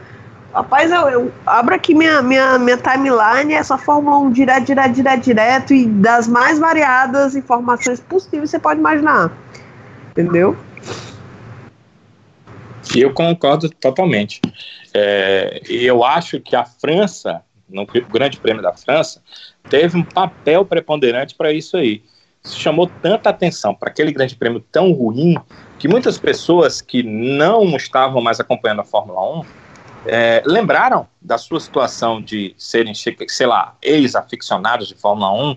rapaz, 0.52 0.90
eu, 0.90 1.08
eu 1.08 1.32
abro 1.46 1.74
aqui 1.74 1.94
minha, 1.94 2.20
minha, 2.22 2.58
minha 2.58 2.76
timeline, 2.76 3.54
essa 3.54 3.78
Fórmula 3.78 4.18
1 4.18 4.32
direto, 4.32 4.66
direto, 4.66 4.92
direto, 4.92 5.22
direto 5.22 5.74
e 5.74 5.86
das 5.86 6.26
mais 6.26 6.58
variadas 6.58 7.36
informações 7.36 8.00
possíveis 8.00 8.50
você 8.50 8.58
pode 8.58 8.80
imaginar, 8.80 9.32
entendeu? 10.10 10.56
Eu 12.94 13.12
concordo 13.12 13.68
totalmente. 13.70 14.40
É, 14.92 15.60
eu 15.68 16.02
acho 16.02 16.40
que 16.40 16.56
a 16.56 16.64
França, 16.64 17.42
no 17.68 17.86
Grande 17.86 18.38
Prêmio 18.38 18.62
da 18.62 18.72
França, 18.72 19.22
teve 19.68 19.96
um 19.96 20.02
papel 20.02 20.64
preponderante 20.64 21.34
para 21.36 21.52
isso 21.52 21.76
aí. 21.76 22.02
Isso 22.42 22.58
chamou 22.58 22.90
tanta 23.00 23.30
atenção 23.30 23.74
para 23.74 23.90
aquele 23.90 24.10
Grande 24.10 24.34
Prêmio 24.34 24.60
tão 24.72 24.90
ruim 24.92 25.36
que 25.78 25.86
muitas 25.86 26.18
pessoas 26.18 26.80
que 26.80 27.02
não 27.02 27.76
estavam 27.76 28.20
mais 28.20 28.40
acompanhando 28.40 28.80
a 28.80 28.84
Fórmula 28.84 29.40
1 29.40 29.44
é, 30.06 30.42
lembraram 30.46 31.06
da 31.20 31.36
sua 31.36 31.60
situação 31.60 32.20
de 32.20 32.54
serem, 32.56 32.94
sei 32.94 33.46
lá, 33.46 33.76
ex-aficionados 33.82 34.88
de 34.88 34.94
Fórmula 34.94 35.32
1 35.32 35.56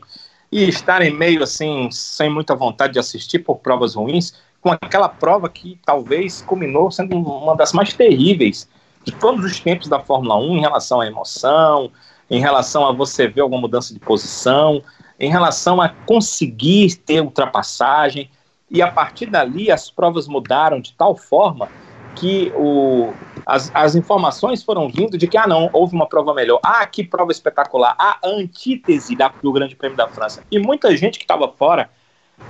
e 0.52 0.68
estarem 0.68 1.12
meio 1.12 1.44
assim, 1.44 1.90
sem 1.92 2.30
muita 2.30 2.56
vontade 2.56 2.94
de 2.94 3.00
assistir 3.00 3.40
por 3.40 3.58
provas 3.58 3.96
ruins, 3.96 4.34
com 4.62 4.72
aquela 4.72 5.10
prova 5.10 5.50
que 5.50 5.80
talvez 5.86 6.42
culminou 6.42 6.92
sendo 6.92 7.18
uma 7.18 7.56
das 7.56 7.74
mais 7.74 7.94
terríveis 7.94 8.68
de 9.04 9.12
todos 9.12 9.44
os 9.44 9.60
tempos 9.60 9.88
da 9.88 10.00
Fórmula 10.00 10.38
1 10.38 10.58
em 10.58 10.62
relação 10.62 11.02
à 11.02 11.08
emoção, 11.08 11.92
em 12.30 12.40
relação 12.40 12.88
a 12.88 12.92
você 12.92 13.28
ver 13.28 13.42
alguma 13.42 13.62
mudança 13.62 13.94
de 13.94 14.00
posição, 14.00 14.82
em 15.20 15.30
relação 15.30 15.82
a 15.82 15.90
conseguir 15.90 16.96
ter 16.98 17.22
ultrapassagem. 17.22 18.30
E 18.70 18.82
a 18.82 18.90
partir 18.92 19.28
dali 19.28 19.72
as 19.72 19.92
provas 19.92 20.28
mudaram 20.28 20.80
de 20.80 20.94
tal 20.94 21.16
forma 21.16 21.68
que 22.16 22.52
o, 22.56 23.14
as, 23.46 23.72
as 23.74 23.96
informações 23.96 24.64
foram 24.64 24.90
vindo 24.90 25.18
de 25.18 25.28
que, 25.28 25.38
ah, 25.38 25.48
não, 25.48 25.70
houve 25.74 25.96
uma 25.96 26.08
prova 26.08 26.34
melhor. 26.34 26.60
Ah, 26.64 26.86
que 26.86 27.04
prova 27.04 27.32
espetacular. 27.32 27.96
Ah, 27.98 28.18
a 28.24 28.28
antítese 28.28 29.16
da, 29.16 29.32
do 29.42 29.52
Grande 29.52 29.76
Prêmio 29.76 29.98
da 29.98 30.08
França. 30.08 30.44
E 30.52 30.60
muita 30.60 30.96
gente 30.96 31.18
que 31.18 31.26
estava 31.26 31.48
fora 31.48 31.90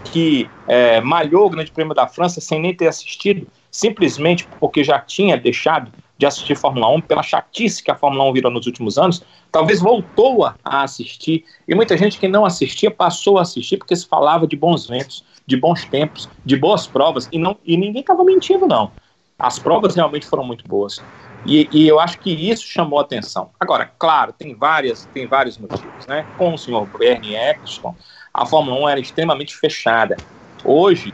que 0.06 0.50
é, 0.68 1.02
malhou 1.02 1.46
o 1.46 1.50
Grande 1.50 1.72
Prêmio 1.72 1.94
da 1.94 2.08
França 2.08 2.40
sem 2.40 2.60
nem 2.60 2.74
ter 2.74 2.88
assistido, 2.88 3.48
simplesmente 3.70 4.48
porque 4.60 4.84
já 4.84 5.00
tinha 5.00 5.38
deixado 5.38 5.92
de 6.18 6.26
assistir 6.26 6.56
Fórmula 6.56 6.88
1 6.90 7.02
pela 7.02 7.24
chatice 7.24 7.84
que 7.84 7.92
a 7.92 7.96
Fórmula 7.96 8.24
1 8.30 8.34
virou 8.34 8.52
nos 8.52 8.66
últimos 8.66 8.98
anos, 8.98 9.24
talvez 9.52 9.82
voltou 9.82 10.46
a, 10.46 10.56
assistir. 10.64 11.44
E 11.68 11.76
muita 11.76 11.98
gente 11.98 12.20
que 12.20 12.28
não 12.28 12.46
assistia 12.46 12.92
passou 12.92 13.38
a 13.38 13.42
assistir 13.42 13.78
porque 13.78 13.96
se 13.96 14.08
falava 14.08 14.48
de 14.48 14.56
bons 14.56 14.88
ventos, 14.88 15.26
de 15.46 15.58
bons 15.58 15.84
tempos, 15.86 16.30
de 16.46 16.56
boas 16.56 16.88
provas, 16.88 17.28
e, 17.32 17.38
não, 17.38 17.58
e 17.66 17.76
ninguém 17.76 18.02
estava 18.02 18.24
mentindo, 18.24 18.66
não. 18.66 18.92
As 19.38 19.60
provas 19.60 19.96
realmente 19.96 20.26
foram 20.26 20.44
muito 20.44 20.68
boas. 20.68 21.02
E, 21.46 21.68
e, 21.72 21.88
eu 21.88 22.00
acho 22.00 22.20
que 22.20 22.32
isso 22.32 22.66
chamou 22.66 23.00
atenção. 23.00 23.50
Agora, 23.60 23.92
claro, 24.00 24.32
tem, 24.32 24.56
várias, 24.56 25.06
tem 25.06 25.28
vários 25.28 25.58
motivos. 25.58 26.08
Né? 26.08 26.26
Com 26.38 26.54
o 26.54 26.58
senhor 26.58 26.88
Bernie 26.98 27.36
Eccleston, 27.36 27.96
a 28.34 28.46
Fórmula 28.46 28.80
1 28.86 28.90
era 28.90 29.00
extremamente 29.00 29.56
fechada. 29.56 30.16
Hoje, 30.64 31.14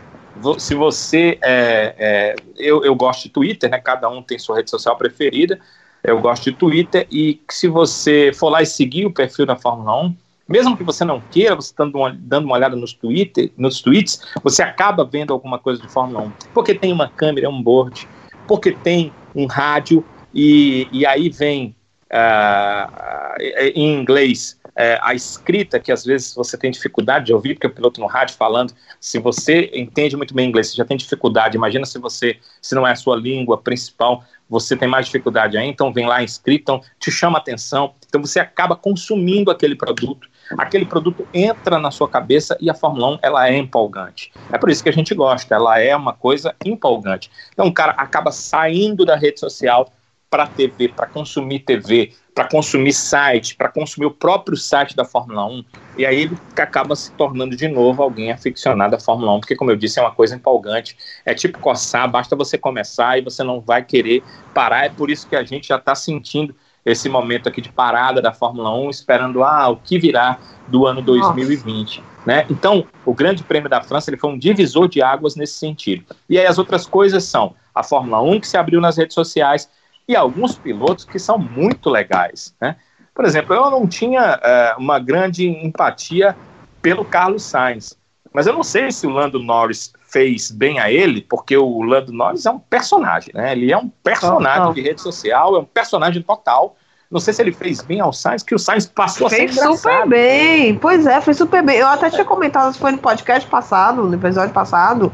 se 0.60 0.76
você. 0.76 1.40
É, 1.42 1.96
é, 1.98 2.36
eu, 2.58 2.84
eu 2.84 2.94
gosto 2.96 3.24
de 3.24 3.30
Twitter, 3.30 3.70
né? 3.70 3.80
Cada 3.80 4.08
um 4.08 4.22
tem 4.22 4.38
sua 4.38 4.58
rede 4.58 4.70
social 4.70 4.96
preferida. 4.96 5.60
Eu 6.04 6.20
gosto 6.22 6.44
de 6.44 6.54
Twitter 6.54 7.08
e 7.12 7.42
se 7.50 7.68
você 7.68 8.32
for 8.34 8.50
lá 8.50 8.62
e 8.62 8.66
seguir 8.66 9.06
o 9.06 9.14
perfil 9.14 9.46
da 9.46 9.56
Fórmula 9.56 10.02
1, 10.04 10.16
mesmo 10.50 10.76
que 10.76 10.84
você 10.84 11.06
não 11.06 11.22
queira, 11.22 11.56
você 11.56 11.72
dando 11.78 11.96
uma, 11.96 12.12
dando 12.12 12.46
uma 12.46 12.56
olhada 12.56 12.76
nos, 12.76 12.92
Twitter, 12.92 13.52
nos 13.56 13.82
tweets, 13.82 14.22
você 14.44 14.64
acaba 14.64 15.06
vendo 15.06 15.32
alguma 15.32 15.60
coisa 15.60 15.80
de 15.80 15.88
Fórmula 15.88 16.24
1. 16.24 16.32
Porque 16.54 16.74
tem 16.74 16.92
uma 16.92 17.08
câmera 17.08 17.48
um 17.50 17.62
board, 17.62 18.08
porque 18.48 18.72
tem 18.72 19.14
um 19.36 19.46
rádio, 19.46 20.04
e, 20.34 20.88
e 20.92 21.06
aí 21.06 21.30
vem 21.30 21.76
uh, 22.12 23.42
em 23.76 23.94
inglês 23.94 24.60
é, 24.80 24.98
a 25.02 25.14
escrita, 25.14 25.78
que 25.78 25.92
às 25.92 26.06
vezes 26.06 26.34
você 26.34 26.58
tem 26.58 26.72
dificuldade 26.72 27.26
de 27.26 27.34
ouvir, 27.34 27.54
porque 27.54 27.68
o 27.68 27.70
piloto 27.70 28.00
no 28.00 28.08
rádio 28.08 28.38
falando, 28.38 28.74
se 28.98 29.20
você 29.20 29.70
entende 29.74 30.16
muito 30.16 30.34
bem 30.34 30.48
inglês, 30.48 30.70
você 30.70 30.78
já 30.78 30.86
tem 30.86 30.96
dificuldade, 30.96 31.58
imagina 31.58 31.86
se 31.86 32.00
você, 32.00 32.38
se 32.62 32.74
não 32.74 32.88
é 32.88 32.92
a 32.92 32.96
sua 32.96 33.18
língua 33.18 33.58
principal, 33.58 34.24
você 34.50 34.78
tem 34.78 34.88
mais 34.88 35.08
dificuldade 35.08 35.58
aí, 35.58 35.68
então 35.68 35.92
vem 35.92 36.08
lá 36.08 36.24
escrito, 36.24 36.62
então 36.62 36.82
te 36.98 37.12
chama 37.12 37.38
atenção, 37.38 37.94
então 38.08 38.22
você 38.22 38.40
acaba 38.40 38.74
consumindo 38.74 39.52
aquele 39.52 39.76
produto, 39.76 40.30
aquele 40.58 40.86
produto 40.86 41.28
entra 41.34 41.80
na 41.80 41.92
sua 41.92 42.10
cabeça 42.10 42.58
e 42.60 42.70
a 42.70 42.74
Fórmula 42.74 43.16
1 43.16 43.20
ela 43.22 43.50
é 43.50 43.58
empolgante. 43.58 44.32
É 44.52 44.58
por 44.58 44.70
isso 44.70 44.84
que 44.84 44.90
a 44.90 44.94
gente 44.94 45.14
gosta, 45.14 45.56
ela 45.56 45.80
é 45.80 45.96
uma 45.96 46.14
coisa 46.14 46.56
empolgante. 46.66 47.30
Então 47.54 47.68
o 47.68 47.74
cara 47.74 47.92
acaba 47.94 48.32
saindo 48.32 49.06
da 49.06 49.16
rede 49.16 49.40
social 49.40 49.92
para 50.30 50.46
TV, 50.48 50.90
para 50.90 51.08
consumir 51.08 51.60
TV, 51.60 52.14
para 52.36 52.48
consumir 52.48 52.94
site, 52.94 53.56
para 53.56 53.70
consumir 53.70 54.06
o 54.06 54.12
próprio 54.12 54.56
site 54.56 54.96
da 54.96 55.04
Fórmula 55.04 55.46
1, 55.46 55.66
e 55.98 56.06
aí 56.06 56.22
ele 56.22 56.38
acaba 56.58 56.96
se 56.96 57.12
tornando 57.14 57.56
de 57.56 57.68
novo 57.68 58.02
alguém 58.02 58.32
aficionado 58.32 58.96
à 58.96 59.00
Fórmula 59.00 59.34
1, 59.34 59.40
porque, 59.40 59.56
como 59.56 59.72
eu 59.72 59.76
disse, 59.76 60.00
é 60.00 60.02
uma 60.02 60.14
coisa 60.14 60.36
empolgante. 60.36 60.96
É 61.26 61.34
tipo 61.34 61.60
coçar, 61.60 62.10
basta 62.10 62.36
você 62.36 62.58
começar 62.58 63.18
e 63.18 63.22
você 63.22 63.44
não 63.44 63.60
vai 63.60 63.84
querer 63.84 64.24
parar. 64.54 64.86
É 64.86 64.90
por 64.90 65.10
isso 65.10 65.28
que 65.28 65.36
a 65.36 65.44
gente 65.44 65.68
já 65.68 65.78
está 65.78 65.96
sentindo 65.96 66.56
esse 66.86 67.10
momento 67.10 67.50
aqui 67.50 67.62
de 67.62 67.72
parada 67.72 68.22
da 68.22 68.32
Fórmula 68.32 68.74
1, 68.76 68.90
esperando 68.90 69.44
ah, 69.44 69.70
o 69.70 69.78
que 69.78 70.00
virá 70.00 70.38
do 70.68 70.86
ano 70.86 71.02
2020. 71.02 72.04
Né? 72.26 72.46
Então, 72.50 72.86
o 73.06 73.14
Grande 73.14 73.44
Prêmio 73.44 73.70
da 73.70 73.82
França 73.82 74.10
ele 74.10 74.18
foi 74.18 74.30
um 74.30 74.38
divisor 74.38 74.88
de 74.88 75.02
águas 75.02 75.36
nesse 75.36 75.54
sentido. 75.54 76.06
E 76.30 76.38
aí 76.38 76.46
as 76.46 76.58
outras 76.58 76.86
coisas 76.86 77.24
são 77.24 77.56
a 77.74 77.84
Fórmula 77.84 78.22
1 78.22 78.40
que 78.40 78.48
se 78.48 78.58
abriu 78.58 78.82
nas 78.82 78.98
redes 78.98 79.14
sociais 79.14 79.70
e 80.08 80.16
alguns 80.16 80.58
pilotos 80.58 81.06
que 81.06 81.20
são 81.20 81.38
muito 81.38 81.90
legais. 81.90 82.56
Né? 82.60 82.76
Por 83.14 83.26
exemplo, 83.26 83.54
eu 83.54 83.70
não 83.70 83.88
tinha 83.88 84.40
é, 84.42 84.76
uma 84.78 85.00
grande 85.00 85.48
empatia 85.48 86.36
pelo 86.82 87.04
Carlos 87.04 87.44
Sainz, 87.44 87.98
mas 88.34 88.46
eu 88.46 88.54
não 88.54 88.64
sei 88.64 88.92
se 88.92 89.08
o 89.08 89.10
Lando 89.10 89.40
Norris 89.40 89.92
fez 90.08 90.52
bem 90.52 90.80
a 90.80 90.92
ele, 90.92 91.22
porque 91.22 91.58
o 91.58 91.82
Lando 91.82 92.12
Norris 92.12 92.46
é 92.46 92.52
um 92.52 92.60
personagem, 92.60 93.32
né? 93.34 93.52
Ele 93.52 93.72
é 93.72 93.78
um 93.78 93.90
personagem 94.04 94.60
total. 94.60 94.74
de 94.74 94.82
rede 94.82 95.02
social, 95.02 95.56
é 95.56 95.60
um 95.60 95.66
personagem 95.66 96.22
total. 96.22 96.76
Não 97.10 97.20
sei 97.20 97.34
se 97.34 97.42
ele 97.42 97.52
fez 97.52 97.82
bem 97.82 98.00
ao 98.00 98.14
Sainz, 98.14 98.44
que 98.44 98.54
o 98.54 98.60
Sainz 98.60 98.86
passou 98.86 99.28
fez 99.30 99.52
a 99.52 99.54
ser 99.54 99.68
Fez 99.68 99.80
super 99.80 100.08
bem, 100.08 100.76
pois 100.76 101.08
é, 101.08 101.20
foi 101.20 101.34
super 101.34 101.64
bem. 101.64 101.78
Eu 101.78 101.88
até 101.88 102.10
tinha 102.12 102.24
comentado, 102.24 102.72
foi 102.78 102.92
no 102.92 103.00
podcast 103.00 103.50
passado, 103.50 104.04
no 104.04 104.14
episódio 104.14 104.54
passado, 104.54 105.12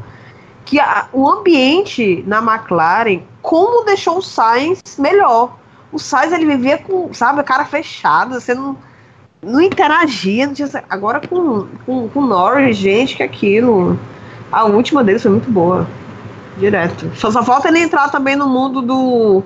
que 0.66 0.78
a, 0.78 1.08
o 1.10 1.26
ambiente 1.26 2.22
na 2.26 2.38
McLaren, 2.38 3.22
como 3.40 3.84
deixou 3.86 4.18
o 4.18 4.22
Sainz 4.22 4.82
melhor. 4.98 5.56
O 5.90 5.98
Sainz, 5.98 6.32
ele 6.32 6.44
vivia 6.44 6.76
com, 6.76 7.14
sabe, 7.14 7.40
a 7.40 7.44
cara 7.44 7.64
fechada, 7.64 8.38
você 8.38 8.54
não, 8.54 8.76
não 9.46 9.60
interagia, 9.60 10.46
não 10.46 10.54
tinha, 10.54 10.68
agora 10.90 11.20
com, 11.20 11.66
com, 11.86 12.08
com 12.08 12.20
Norris, 12.20 12.76
gente, 12.76 13.16
que 13.16 13.22
aquilo... 13.22 13.98
A 14.50 14.64
última 14.64 15.02
deles 15.02 15.22
foi 15.22 15.32
muito 15.32 15.50
boa. 15.50 15.86
Direto. 16.56 17.10
Só, 17.16 17.30
só 17.30 17.42
falta 17.42 17.68
ele 17.68 17.80
entrar 17.80 18.10
também 18.10 18.36
no 18.36 18.48
mundo 18.48 18.80
do, 18.80 19.42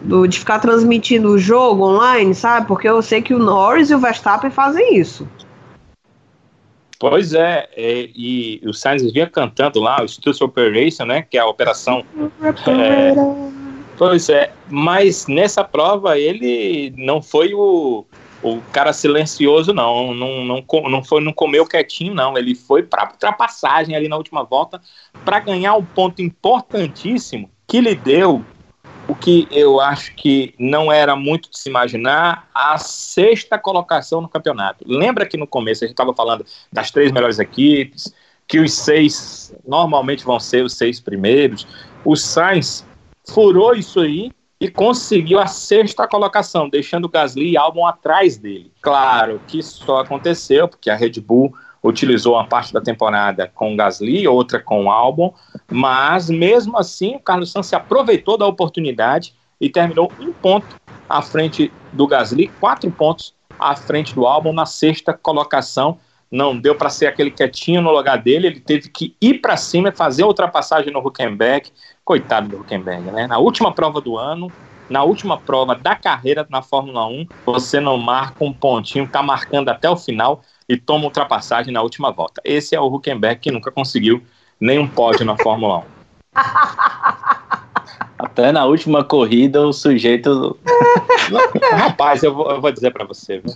do. 0.00 0.26
de 0.26 0.38
ficar 0.38 0.60
transmitindo 0.60 1.30
o 1.30 1.38
jogo 1.38 1.84
online, 1.84 2.34
sabe? 2.34 2.68
Porque 2.68 2.88
eu 2.88 3.02
sei 3.02 3.20
que 3.20 3.34
o 3.34 3.38
Norris 3.38 3.90
e 3.90 3.94
o 3.94 3.98
Verstappen 3.98 4.50
fazem 4.50 4.96
isso. 4.96 5.26
Pois 6.98 7.34
é, 7.34 7.68
é 7.76 8.08
e 8.14 8.60
o 8.64 8.72
Sainz 8.72 9.02
vinha 9.12 9.26
cantando 9.26 9.80
lá, 9.80 10.02
o 10.02 10.08
Studio 10.08 10.46
Operation, 10.46 11.04
né? 11.04 11.22
Que 11.22 11.36
é 11.36 11.40
a 11.40 11.46
operação. 11.46 12.04
É, 12.40 13.12
pois 13.98 14.28
é, 14.28 14.52
mas 14.70 15.26
nessa 15.26 15.64
prova 15.64 16.18
ele 16.18 16.94
não 16.96 17.20
foi 17.20 17.52
o 17.52 18.04
o 18.42 18.60
cara 18.72 18.92
silencioso 18.92 19.72
não, 19.72 20.14
não, 20.14 20.44
não, 20.44 20.64
não 20.90 21.04
foi, 21.04 21.20
não 21.22 21.32
comeu 21.32 21.66
quietinho 21.66 22.14
não, 22.14 22.36
ele 22.36 22.54
foi 22.54 22.82
para 22.82 23.10
ultrapassagem 23.10 23.96
ali 23.96 24.08
na 24.08 24.16
última 24.16 24.44
volta 24.44 24.80
para 25.24 25.40
ganhar 25.40 25.74
um 25.74 25.84
ponto 25.84 26.20
importantíssimo 26.22 27.50
que 27.66 27.80
lhe 27.80 27.94
deu 27.94 28.44
o 29.08 29.14
que 29.14 29.46
eu 29.50 29.80
acho 29.80 30.14
que 30.14 30.54
não 30.58 30.90
era 30.90 31.14
muito 31.14 31.50
de 31.50 31.58
se 31.58 31.68
imaginar, 31.68 32.48
a 32.52 32.76
sexta 32.76 33.56
colocação 33.56 34.20
no 34.20 34.28
campeonato. 34.28 34.84
Lembra 34.86 35.26
que 35.26 35.36
no 35.36 35.46
começo 35.46 35.84
a 35.84 35.86
gente 35.86 35.94
estava 35.94 36.12
falando 36.12 36.44
das 36.72 36.90
três 36.90 37.12
melhores 37.12 37.38
equipes, 37.38 38.12
que 38.48 38.58
os 38.58 38.72
seis 38.72 39.54
normalmente 39.66 40.24
vão 40.24 40.40
ser 40.40 40.64
os 40.64 40.74
seis 40.74 41.00
primeiros. 41.00 41.66
O 42.04 42.16
Sainz 42.16 42.84
furou 43.28 43.74
isso 43.74 44.00
aí 44.00 44.32
e 44.60 44.68
conseguiu 44.68 45.38
a 45.38 45.46
sexta 45.46 46.06
colocação, 46.08 46.68
deixando 46.68 47.08
Gasly 47.08 47.50
e 47.50 47.56
Albon 47.56 47.86
atrás 47.86 48.36
dele. 48.38 48.72
Claro 48.80 49.40
que 49.46 49.58
isso 49.58 49.84
só 49.84 50.00
aconteceu 50.00 50.66
porque 50.66 50.88
a 50.88 50.96
Red 50.96 51.20
Bull 51.20 51.54
utilizou 51.82 52.34
uma 52.34 52.46
parte 52.46 52.72
da 52.72 52.80
temporada 52.80 53.50
com 53.54 53.76
Gasly, 53.76 54.26
outra 54.26 54.58
com 54.58 54.90
Albon, 54.90 55.34
mas 55.70 56.30
mesmo 56.30 56.76
assim 56.78 57.16
o 57.16 57.20
Carlos 57.20 57.52
Sainz 57.52 57.66
se 57.66 57.76
aproveitou 57.76 58.36
da 58.36 58.46
oportunidade 58.46 59.34
e 59.60 59.68
terminou 59.68 60.10
um 60.18 60.32
ponto 60.32 60.66
à 61.08 61.22
frente 61.22 61.72
do 61.92 62.06
Gasly, 62.06 62.48
quatro 62.60 62.90
pontos 62.90 63.34
à 63.58 63.74
frente 63.76 64.14
do 64.14 64.26
Albon 64.26 64.52
na 64.52 64.66
sexta 64.66 65.12
colocação. 65.12 65.98
Não 66.30 66.58
deu 66.58 66.74
para 66.74 66.90
ser 66.90 67.06
aquele 67.06 67.30
quietinho 67.30 67.80
no 67.80 67.92
lugar 67.92 68.18
dele, 68.18 68.48
ele 68.48 68.60
teve 68.60 68.88
que 68.88 69.14
ir 69.20 69.34
para 69.34 69.56
cima 69.56 69.90
e 69.90 69.92
fazer 69.92 70.24
a 70.24 70.26
ultrapassagem 70.26 70.92
no 70.92 70.98
Huckenberg, 70.98 71.70
Coitado 72.06 72.48
do 72.48 72.60
Huckenberg, 72.60 73.10
né? 73.10 73.26
Na 73.26 73.38
última 73.38 73.74
prova 73.74 74.00
do 74.00 74.16
ano, 74.16 74.50
na 74.88 75.02
última 75.02 75.36
prova 75.36 75.74
da 75.74 75.96
carreira 75.96 76.46
na 76.48 76.62
Fórmula 76.62 77.04
1, 77.08 77.26
você 77.44 77.80
não 77.80 77.98
marca 77.98 78.44
um 78.44 78.52
pontinho, 78.52 79.08
tá 79.08 79.24
marcando 79.24 79.68
até 79.70 79.90
o 79.90 79.96
final 79.96 80.40
e 80.68 80.76
toma 80.76 81.06
ultrapassagem 81.06 81.74
na 81.74 81.82
última 81.82 82.12
volta. 82.12 82.40
Esse 82.44 82.76
é 82.76 82.80
o 82.80 82.86
Huckenberg 82.86 83.40
que 83.40 83.50
nunca 83.50 83.72
conseguiu 83.72 84.22
nenhum 84.60 84.86
pódio 84.86 85.26
na 85.26 85.36
Fórmula 85.36 85.78
1. 85.78 85.82
Até 88.16 88.52
na 88.52 88.64
última 88.66 89.02
corrida 89.02 89.66
o 89.66 89.72
sujeito. 89.72 90.56
Rapaz, 91.72 92.22
eu 92.22 92.32
vou, 92.32 92.50
eu 92.52 92.60
vou 92.60 92.70
dizer 92.70 92.92
para 92.92 93.04
você, 93.04 93.40
viu? 93.40 93.52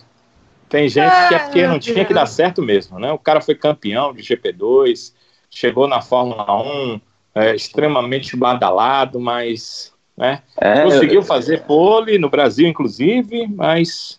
Tem 0.69 0.89
gente 0.89 1.29
que 1.29 1.35
é 1.35 1.39
porque 1.39 1.67
não 1.69 1.79
tinha 1.79 2.05
que 2.05 2.13
dar 2.13 2.27
certo 2.27 2.61
mesmo, 2.61 2.99
né? 2.99 3.13
O 3.13 3.19
cara 3.19 3.41
foi 3.41 3.55
campeão 3.55 4.13
de 4.13 4.23
GP2, 4.23 5.13
chegou 5.49 5.89
na 5.89 6.01
Fórmula 6.01 6.53
1, 6.61 7.01
é, 7.35 7.55
extremamente 7.55 8.37
badalado, 8.37 9.21
mas 9.21 9.93
né, 10.17 10.43
é, 10.61 10.83
conseguiu 10.83 11.23
fazer 11.23 11.63
pole 11.63 12.19
no 12.19 12.29
Brasil, 12.29 12.67
inclusive, 12.67 13.47
mas 13.49 14.19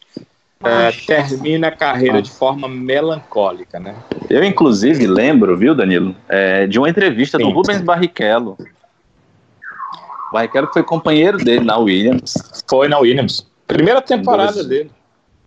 é, 0.63 0.91
termina 1.05 1.67
a 1.67 1.71
carreira 1.71 2.21
de 2.21 2.31
forma 2.31 2.67
melancólica, 2.67 3.79
né? 3.79 3.95
Eu, 4.29 4.43
inclusive, 4.43 5.05
lembro, 5.07 5.57
viu, 5.57 5.75
Danilo, 5.75 6.15
é, 6.29 6.67
de 6.67 6.79
uma 6.79 6.89
entrevista 6.89 7.37
Sim. 7.37 7.43
do 7.43 7.49
Rubens 7.49 7.81
Barrichello. 7.81 8.57
Barrichello 10.31 10.69
foi 10.71 10.83
companheiro 10.83 11.37
dele 11.37 11.65
na 11.65 11.77
Williams. 11.77 12.63
Foi 12.69 12.87
na 12.87 12.97
Williams. 12.99 13.45
Primeira 13.67 14.01
temporada 14.01 14.53
Dois. 14.53 14.67
dele. 14.67 14.91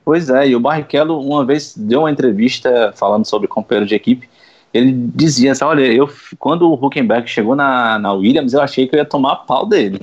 Pois 0.05 0.29
é, 0.29 0.49
e 0.49 0.55
o 0.55 0.61
Barrichello 0.61 1.19
uma 1.19 1.45
vez 1.45 1.75
deu 1.75 2.01
uma 2.01 2.11
entrevista 2.11 2.93
falando 2.95 3.25
sobre 3.25 3.49
companheiro 3.49 3.87
de 3.87 3.95
equipe 3.95 4.29
ele 4.75 4.93
dizia 5.15 5.53
assim, 5.53 5.65
olha, 5.65 5.83
eu, 5.83 6.13
quando 6.37 6.69
o 6.69 6.75
Huckenberg 6.75 7.31
chegou 7.31 7.55
na, 7.55 7.97
na 7.97 8.13
Williams, 8.13 8.53
eu 8.53 8.61
achei 8.61 8.89
que 8.89 8.97
eu 8.97 8.99
ia 8.99 9.05
tomar 9.05 9.37
pau 9.37 9.65
dele. 9.65 10.01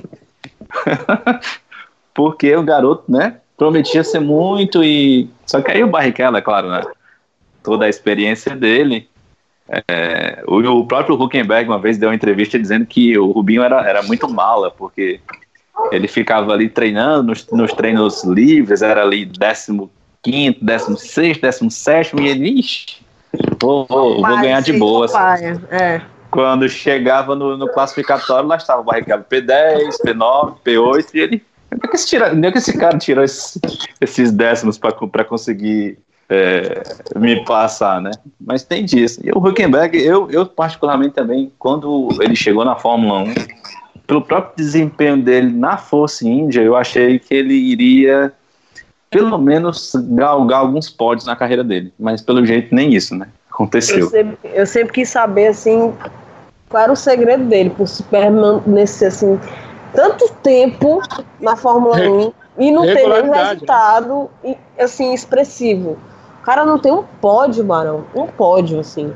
Porque 2.14 2.56
o 2.56 2.62
garoto, 2.62 3.04
né, 3.12 3.36
prometia 3.56 4.02
ser 4.02 4.20
muito 4.20 4.82
e... 4.82 5.28
Só 5.46 5.60
que 5.60 5.70
aí 5.70 5.84
o 5.84 5.88
Barrichello, 5.88 6.38
é 6.38 6.40
claro, 6.40 6.70
né, 6.70 6.82
toda 7.62 7.84
a 7.84 7.88
experiência 7.90 8.56
dele... 8.56 9.08
É, 9.88 10.42
o, 10.46 10.58
o, 10.58 10.86
próprio 10.86 11.14
Huckenberg 11.14 11.68
uma 11.68 11.78
vez 11.78 11.96
deu 11.96 12.08
uma 12.08 12.14
entrevista 12.14 12.58
dizendo 12.58 12.84
que 12.84 13.16
o 13.16 13.30
Rubinho 13.30 13.62
era, 13.62 13.80
era 13.88 14.02
muito 14.02 14.28
mala, 14.28 14.70
porque 14.70 15.20
ele 15.90 16.08
ficava 16.08 16.52
ali 16.52 16.68
treinando 16.68 17.22
nos, 17.22 17.46
nos 17.50 17.72
treinos 17.72 18.24
livres, 18.24 18.82
era 18.82 19.02
ali 19.02 19.24
15 19.24 19.88
quinto, 20.22 20.64
16 20.64 21.38
17 21.38 22.16
e 22.20 22.28
ele, 22.28 22.48
ixi, 22.60 23.02
Vou, 23.60 23.86
vou, 23.86 24.20
vou 24.20 24.40
ganhar 24.40 24.60
de 24.60 24.72
boa. 24.72 25.06
Assim. 25.06 25.60
É. 25.70 26.00
Quando 26.30 26.68
chegava 26.68 27.34
no, 27.34 27.56
no, 27.56 27.68
classificatório, 27.68 28.48
lá 28.48 28.56
estava 28.56 28.80
o 28.80 28.84
Barrichello 28.84 29.24
P10, 29.24 29.96
P9, 30.04 30.54
P8, 30.64 31.06
e 31.14 31.20
ele. 31.20 31.44
Onde 31.72 31.86
é 31.86 31.88
que 31.88 31.96
esse, 31.96 32.06
tira, 32.06 32.26
é 32.26 32.52
que 32.52 32.58
esse 32.58 32.76
cara 32.76 32.98
tirou 32.98 33.24
esses, 33.24 33.58
esses 34.00 34.30
décimos 34.30 34.78
para 34.78 35.24
conseguir 35.24 35.98
é, 36.28 36.82
me 37.16 37.44
passar, 37.44 38.00
né? 38.00 38.10
Mas 38.40 38.62
tem 38.62 38.84
disso. 38.84 39.20
E 39.24 39.30
o 39.30 39.38
Huckenberg, 39.38 39.98
eu, 39.98 40.30
eu 40.30 40.44
particularmente 40.44 41.14
também, 41.14 41.50
quando 41.58 42.08
ele 42.20 42.36
chegou 42.36 42.64
na 42.64 42.76
Fórmula 42.76 43.20
1, 43.20 43.34
pelo 44.06 44.22
próprio 44.22 44.54
desempenho 44.56 45.16
dele 45.16 45.50
na 45.50 45.76
Força 45.76 46.26
Índia, 46.26 46.60
eu 46.60 46.76
achei 46.76 47.18
que 47.18 47.34
ele 47.34 47.54
iria 47.54 48.32
pelo 49.12 49.38
menos 49.38 49.92
galgar 49.94 50.60
alguns 50.60 50.88
pódios 50.88 51.26
na 51.26 51.36
carreira 51.36 51.62
dele. 51.62 51.92
Mas 52.00 52.22
pelo 52.22 52.44
jeito 52.44 52.74
nem 52.74 52.92
isso, 52.94 53.14
né? 53.14 53.28
Aconteceu. 53.50 54.00
Eu 54.00 54.08
sempre, 54.08 54.38
eu 54.44 54.66
sempre 54.66 54.92
quis 54.94 55.10
saber 55.10 55.48
assim 55.48 55.92
qual 56.68 56.84
era 56.84 56.92
o 56.92 56.96
segredo 56.96 57.44
dele 57.44 57.70
por 57.70 57.86
se 57.86 58.02
permanecer 58.04 59.08
assim 59.08 59.38
tanto 59.92 60.32
tempo 60.42 61.02
na 61.38 61.54
Fórmula 61.54 61.96
1 61.98 62.32
e 62.58 62.70
não 62.70 62.82
ter 62.82 63.06
nenhum 63.06 63.30
né? 63.30 63.44
resultado 63.44 64.30
né? 64.42 64.56
assim 64.78 65.12
expressivo. 65.12 65.98
O 66.40 66.44
cara 66.44 66.64
não 66.64 66.78
tem 66.78 66.90
um 66.90 67.04
pódio, 67.20 67.62
Barão. 67.62 68.04
Um 68.14 68.26
pódio, 68.26 68.80
assim. 68.80 69.12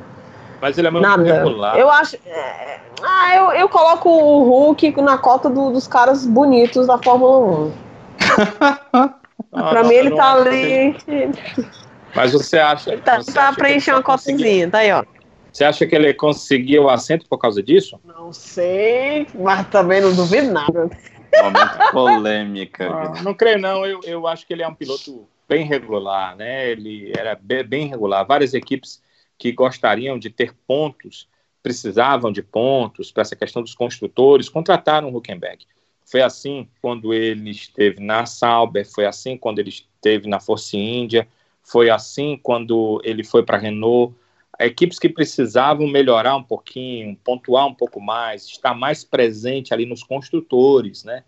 Mas 0.61 0.76
ele 0.76 0.88
é 0.88 0.90
muito 0.90 1.03
Nada. 1.03 1.22
regular. 1.22 1.78
Eu 1.78 1.90
acho. 1.90 2.16
É, 2.26 2.78
ah, 3.03 3.36
eu, 3.36 3.53
eu 3.53 3.68
coloco 3.68 4.09
o 4.09 4.44
Hulk 4.44 5.01
na 5.01 5.18
cota 5.18 5.49
do, 5.49 5.70
dos 5.70 5.88
caras 5.88 6.26
bonitos 6.26 6.86
da 6.86 6.99
Fórmula 6.99 7.70
1. 8.99 9.12
Ah, 9.53 9.70
pra 9.70 9.84
mim 9.84 9.95
ele 9.95 10.11
tá 10.14 10.32
ali. 10.32 10.97
Mas 12.14 12.32
você 12.32 12.59
acha. 12.59 12.93
Ele 12.93 13.03
tá, 13.03 13.16
você 13.18 13.32
tá 13.32 13.53
preenchendo 13.53 13.99
uma 13.99 14.03
cotazinha, 14.03 14.70
tá 14.70 14.78
aí, 14.78 14.93
ó. 14.93 15.05
Você 15.53 15.64
acha 15.64 15.87
que 15.87 15.95
ele 15.95 16.12
conseguiu 16.12 16.84
o 16.84 16.91
assento 16.91 17.26
por 17.28 17.39
causa 17.39 17.62
disso? 17.62 17.99
Não 18.05 18.32
sei, 18.32 19.26
mas 19.34 19.66
também 19.68 20.03
não 20.03 20.14
duvido 20.14 20.53
nada. 20.53 20.91
Momento 21.43 21.78
polêmica. 21.93 22.87
Ah, 22.91 23.22
não 23.22 23.32
creio, 23.32 23.59
não. 23.59 23.87
Eu, 23.87 24.01
eu 24.05 24.26
acho 24.26 24.47
que 24.47 24.53
ele 24.53 24.62
é 24.62 24.68
um 24.68 24.74
piloto 24.74 25.26
bem 25.49 25.64
regular, 25.64 26.37
né? 26.37 26.68
Ele 26.68 27.12
era 27.16 27.34
bem 27.34 27.89
regular. 27.89 28.26
Várias 28.26 28.53
equipes 28.53 29.03
que 29.39 29.53
gostariam 29.53 30.18
de 30.18 30.30
ter 30.30 30.55
pontos, 30.66 31.28
precisavam 31.62 32.30
de 32.30 32.43
pontos 32.43 33.11
para 33.11 33.22
essa 33.22 33.37
questão 33.37 33.62
dos 33.62 33.74
construtores, 33.74 34.49
contrataram 34.49 35.11
o 35.11 35.16
Huckenberg. 35.16 35.66
Foi 36.07 36.22
assim 36.22 36.68
quando 36.80 37.12
ele 37.12 37.50
esteve 37.50 38.00
na 38.00 38.24
Sauber, 38.26 38.88
foi 38.88 39.07
assim 39.07 39.36
quando 39.36 39.59
ele 39.59 39.70
esteve 39.70 40.28
na 40.28 40.38
Force 40.38 40.76
India, 40.76 41.26
foi 41.64 41.90
assim 41.90 42.38
quando 42.40 43.00
ele 43.04 43.24
foi 43.24 43.42
para 43.44 43.57
a 43.57 43.61
Renault. 43.61 44.14
Equipes 44.59 45.00
que 45.00 45.09
precisavam 45.09 45.86
melhorar 45.86 46.36
um 46.36 46.42
pouquinho, 46.42 47.16
pontuar 47.24 47.66
um 47.66 47.74
pouco 47.74 48.00
mais, 48.00 48.46
estar 48.46 48.72
mais 48.72 49.02
presente 49.02 49.74
ali 49.74 49.84
nos 49.84 50.02
construtores, 50.02 51.02
né? 51.02 51.24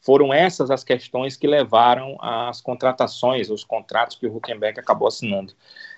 Foram 0.00 0.32
essas 0.32 0.70
as 0.70 0.82
questões 0.82 1.36
que 1.36 1.46
levaram 1.46 2.16
às 2.20 2.60
contratações, 2.60 3.50
os 3.50 3.64
contratos 3.64 4.16
que 4.16 4.26
o 4.26 4.34
Huckenberg 4.34 4.80
acabou 4.80 5.08
assinando. 5.08 5.52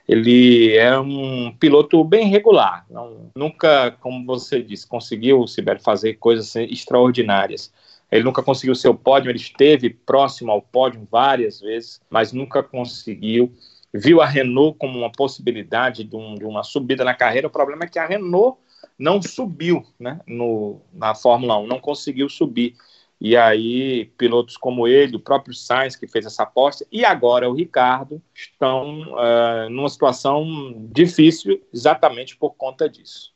Ele 0.08 0.74
é 0.76 0.98
um 0.98 1.54
piloto 1.60 2.02
bem 2.02 2.28
regular, 2.28 2.84
não, 2.90 3.30
nunca, 3.36 3.92
como 4.00 4.26
você 4.26 4.60
disse, 4.60 4.86
conseguiu, 4.86 5.46
Sibério, 5.46 5.80
fazer 5.80 6.14
coisas 6.14 6.56
extraordinárias. 6.56 7.72
Ele 8.12 8.24
nunca 8.24 8.42
conseguiu 8.42 8.74
seu 8.74 8.94
pódio, 8.94 9.30
ele 9.30 9.38
esteve 9.38 9.88
próximo 9.88 10.52
ao 10.52 10.60
pódio 10.60 11.08
várias 11.10 11.60
vezes, 11.60 11.98
mas 12.10 12.30
nunca 12.30 12.62
conseguiu. 12.62 13.50
Viu 13.92 14.20
a 14.20 14.26
Renault 14.26 14.76
como 14.78 14.98
uma 14.98 15.10
possibilidade 15.10 16.04
de, 16.04 16.14
um, 16.14 16.34
de 16.34 16.44
uma 16.44 16.62
subida 16.62 17.04
na 17.04 17.14
carreira. 17.14 17.46
O 17.46 17.50
problema 17.50 17.84
é 17.84 17.88
que 17.88 17.98
a 17.98 18.06
Renault 18.06 18.58
não 18.98 19.20
subiu 19.22 19.82
né, 19.98 20.20
no, 20.26 20.82
na 20.92 21.14
Fórmula 21.14 21.56
1, 21.58 21.66
não 21.66 21.80
conseguiu 21.80 22.28
subir. 22.28 22.74
E 23.18 23.36
aí, 23.36 24.06
pilotos 24.18 24.56
como 24.56 24.86
ele, 24.86 25.16
o 25.16 25.20
próprio 25.20 25.54
Sainz, 25.54 25.96
que 25.96 26.08
fez 26.08 26.26
essa 26.26 26.42
aposta, 26.42 26.84
e 26.92 27.04
agora 27.04 27.48
o 27.48 27.54
Ricardo, 27.54 28.20
estão 28.34 29.02
uh, 29.12 29.70
numa 29.70 29.88
situação 29.88 30.44
difícil 30.92 31.62
exatamente 31.72 32.36
por 32.36 32.50
conta 32.56 32.88
disso. 32.88 33.31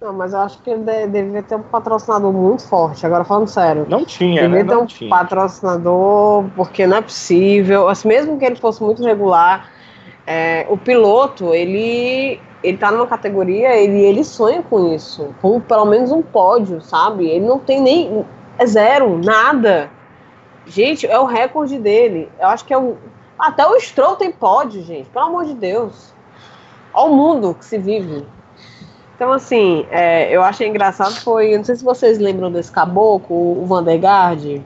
Não, 0.00 0.12
mas 0.12 0.32
eu 0.32 0.38
acho 0.40 0.62
que 0.62 0.70
ele 0.70 0.84
deveria 0.84 1.42
ter 1.42 1.56
um 1.56 1.62
patrocinador 1.62 2.32
muito 2.32 2.62
forte, 2.62 3.04
agora 3.04 3.24
falando 3.24 3.48
sério. 3.48 3.84
Não 3.88 4.04
tinha, 4.04 4.42
Deveria 4.42 4.64
né? 4.64 4.70
ter 4.70 4.76
um 4.76 4.86
tinha. 4.86 5.10
patrocinador, 5.10 6.44
porque 6.54 6.86
não 6.86 6.98
é 6.98 7.02
possível. 7.02 7.88
Assim, 7.88 8.06
mesmo 8.06 8.38
que 8.38 8.44
ele 8.44 8.54
fosse 8.54 8.80
muito 8.80 9.02
regular, 9.02 9.70
é, 10.24 10.66
o 10.68 10.76
piloto, 10.76 11.52
ele 11.52 12.40
ele 12.62 12.76
tá 12.76 12.90
numa 12.90 13.06
categoria, 13.06 13.76
ele, 13.76 14.00
ele 14.00 14.24
sonha 14.24 14.62
com 14.62 14.92
isso, 14.92 15.32
com 15.40 15.60
pelo 15.60 15.84
menos 15.84 16.10
um 16.10 16.22
pódio, 16.22 16.80
sabe? 16.80 17.28
Ele 17.28 17.46
não 17.46 17.58
tem 17.58 17.80
nem 17.80 18.24
é 18.58 18.66
zero, 18.66 19.18
nada. 19.18 19.90
Gente, 20.66 21.06
é 21.06 21.18
o 21.18 21.24
recorde 21.24 21.78
dele. 21.78 22.30
Eu 22.38 22.48
acho 22.48 22.64
que 22.64 22.74
é 22.74 22.78
o. 22.78 22.96
Até 23.38 23.66
o 23.66 23.78
Stroll 23.80 24.16
tem 24.16 24.30
pódio, 24.30 24.82
gente. 24.82 25.08
Pelo 25.08 25.26
amor 25.26 25.44
de 25.44 25.54
Deus. 25.54 26.12
Olha 26.92 27.10
o 27.10 27.16
mundo 27.16 27.54
que 27.54 27.64
se 27.64 27.78
vive. 27.78 28.26
Então, 29.18 29.32
assim, 29.32 29.84
é, 29.90 30.30
eu 30.30 30.44
achei 30.44 30.68
engraçado 30.68 31.12
foi. 31.16 31.56
Não 31.56 31.64
sei 31.64 31.74
se 31.74 31.84
vocês 31.84 32.20
lembram 32.20 32.52
desse 32.52 32.70
caboclo, 32.70 33.60
o 33.60 33.66
Vandergaard. 33.66 34.62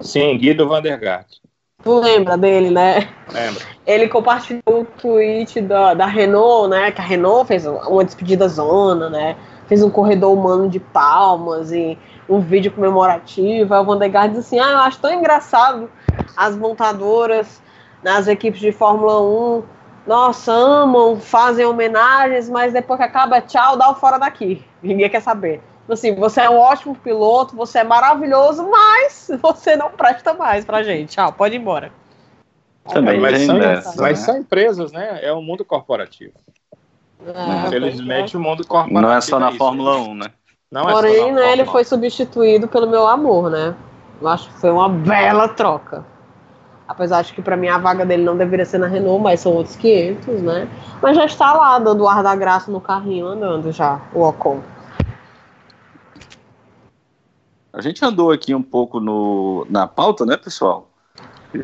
Sim, 0.00 0.38
Guido 0.38 0.68
Vandergaard. 0.68 1.26
Tu 1.82 1.92
lembra 1.98 2.38
dele, 2.38 2.70
né? 2.70 3.08
Lembra. 3.32 3.64
Ele 3.84 4.06
compartilhou 4.06 4.62
um 4.68 4.84
tweet 4.84 5.60
da, 5.60 5.92
da 5.92 6.06
Renault, 6.06 6.68
né? 6.68 6.92
Que 6.92 7.00
a 7.00 7.04
Renault 7.04 7.48
fez 7.48 7.66
uma 7.66 8.04
despedida 8.04 8.46
zona, 8.46 9.10
né? 9.10 9.36
Fez 9.66 9.82
um 9.82 9.90
corredor 9.90 10.32
humano 10.32 10.68
de 10.68 10.78
palmas 10.78 11.72
e 11.72 11.98
um 12.28 12.38
vídeo 12.38 12.70
comemorativo. 12.70 13.74
Aí 13.74 13.80
o 13.80 13.84
Vandergaard 13.84 14.34
diz 14.34 14.46
assim: 14.46 14.60
Ah, 14.60 14.70
eu 14.70 14.78
acho 14.78 15.00
tão 15.00 15.12
engraçado 15.12 15.90
as 16.36 16.56
montadoras 16.56 17.60
nas 18.04 18.28
equipes 18.28 18.60
de 18.60 18.70
Fórmula 18.70 19.20
1. 19.20 19.62
Nossa, 20.06 20.52
amam, 20.52 21.18
fazem 21.18 21.64
homenagens, 21.64 22.48
mas 22.48 22.72
depois 22.72 22.98
que 22.98 23.04
acaba, 23.04 23.40
tchau, 23.40 23.76
dá 23.76 23.90
o 23.90 23.94
fora 23.94 24.18
daqui. 24.18 24.62
Ninguém 24.82 25.08
quer 25.08 25.20
saber. 25.20 25.62
Assim, 25.88 26.14
você 26.14 26.42
é 26.42 26.50
um 26.50 26.58
ótimo 26.58 26.94
piloto, 26.94 27.56
você 27.56 27.78
é 27.78 27.84
maravilhoso, 27.84 28.68
mas 28.70 29.30
você 29.40 29.76
não 29.76 29.90
presta 29.90 30.34
mais 30.34 30.64
pra 30.64 30.82
gente. 30.82 31.10
Tchau, 31.14 31.32
pode 31.32 31.54
ir 31.54 31.58
embora. 31.58 31.92
Também, 32.92 33.18
mas, 33.18 33.40
são, 33.42 33.58
dessa, 33.58 34.02
mas 34.02 34.20
né? 34.20 34.26
são 34.26 34.36
empresas, 34.38 34.92
né? 34.92 35.20
É 35.22 35.32
o 35.32 35.40
mundo 35.40 35.64
corporativo. 35.64 36.34
É, 37.26 37.66
Infelizmente, 37.66 38.36
é. 38.36 38.38
o 38.38 38.42
mundo 38.42 38.66
corporativo. 38.66 39.00
Não 39.00 39.10
é 39.10 39.20
só 39.22 39.38
na 39.38 39.48
é 39.48 39.54
Fórmula 39.54 39.96
1, 39.96 40.14
né? 40.14 40.26
Não 40.70 40.82
Porém, 40.82 41.28
é 41.28 41.32
né, 41.32 41.52
ele 41.52 41.64
foi 41.64 41.84
substituído 41.84 42.68
pelo 42.68 42.86
meu 42.86 43.06
amor, 43.06 43.50
né? 43.50 43.74
Eu 44.20 44.28
acho 44.28 44.48
que 44.48 44.60
foi 44.60 44.70
uma 44.70 44.88
bela 44.88 45.48
troca. 45.48 46.04
Apesar 46.86 47.22
de 47.22 47.32
que 47.32 47.40
para 47.40 47.56
mim 47.56 47.68
a 47.68 47.78
vaga 47.78 48.04
dele 48.04 48.22
não 48.22 48.36
deveria 48.36 48.66
ser 48.66 48.78
na 48.78 48.86
Renault, 48.86 49.22
mas 49.22 49.40
são 49.40 49.52
outros 49.52 49.74
500, 49.76 50.42
né? 50.42 50.68
Mas 51.00 51.16
já 51.16 51.24
está 51.24 51.54
lá 51.54 51.78
dando 51.78 52.06
ar 52.06 52.22
da 52.22 52.36
graça 52.36 52.70
no 52.70 52.80
carrinho 52.80 53.26
andando 53.26 53.72
já, 53.72 54.00
o 54.12 54.20
Ocon. 54.20 54.62
A 57.72 57.80
gente 57.80 58.04
andou 58.04 58.30
aqui 58.30 58.54
um 58.54 58.62
pouco 58.62 59.00
no, 59.00 59.66
na 59.68 59.86
pauta, 59.86 60.24
né, 60.24 60.36
pessoal? 60.36 60.88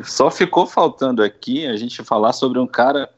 Só 0.02 0.30
ficou 0.30 0.66
faltando 0.66 1.22
aqui 1.22 1.66
a 1.66 1.76
gente 1.76 2.02
falar 2.02 2.32
sobre 2.32 2.58
um 2.58 2.66
cara 2.66 3.08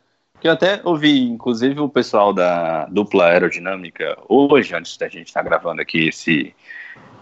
que 0.40 0.48
eu 0.48 0.53
até 0.53 0.80
ouvi, 0.82 1.22
inclusive, 1.22 1.78
o 1.78 1.88
pessoal 1.88 2.32
da 2.32 2.86
dupla 2.86 3.26
aerodinâmica 3.26 4.18
hoje, 4.28 4.74
antes 4.74 4.96
da 4.96 5.07
gente 5.09 5.28
estar 5.28 5.40
tá 5.40 5.48
gravando 5.48 5.80
aqui 5.80 6.09
esse, 6.09 6.55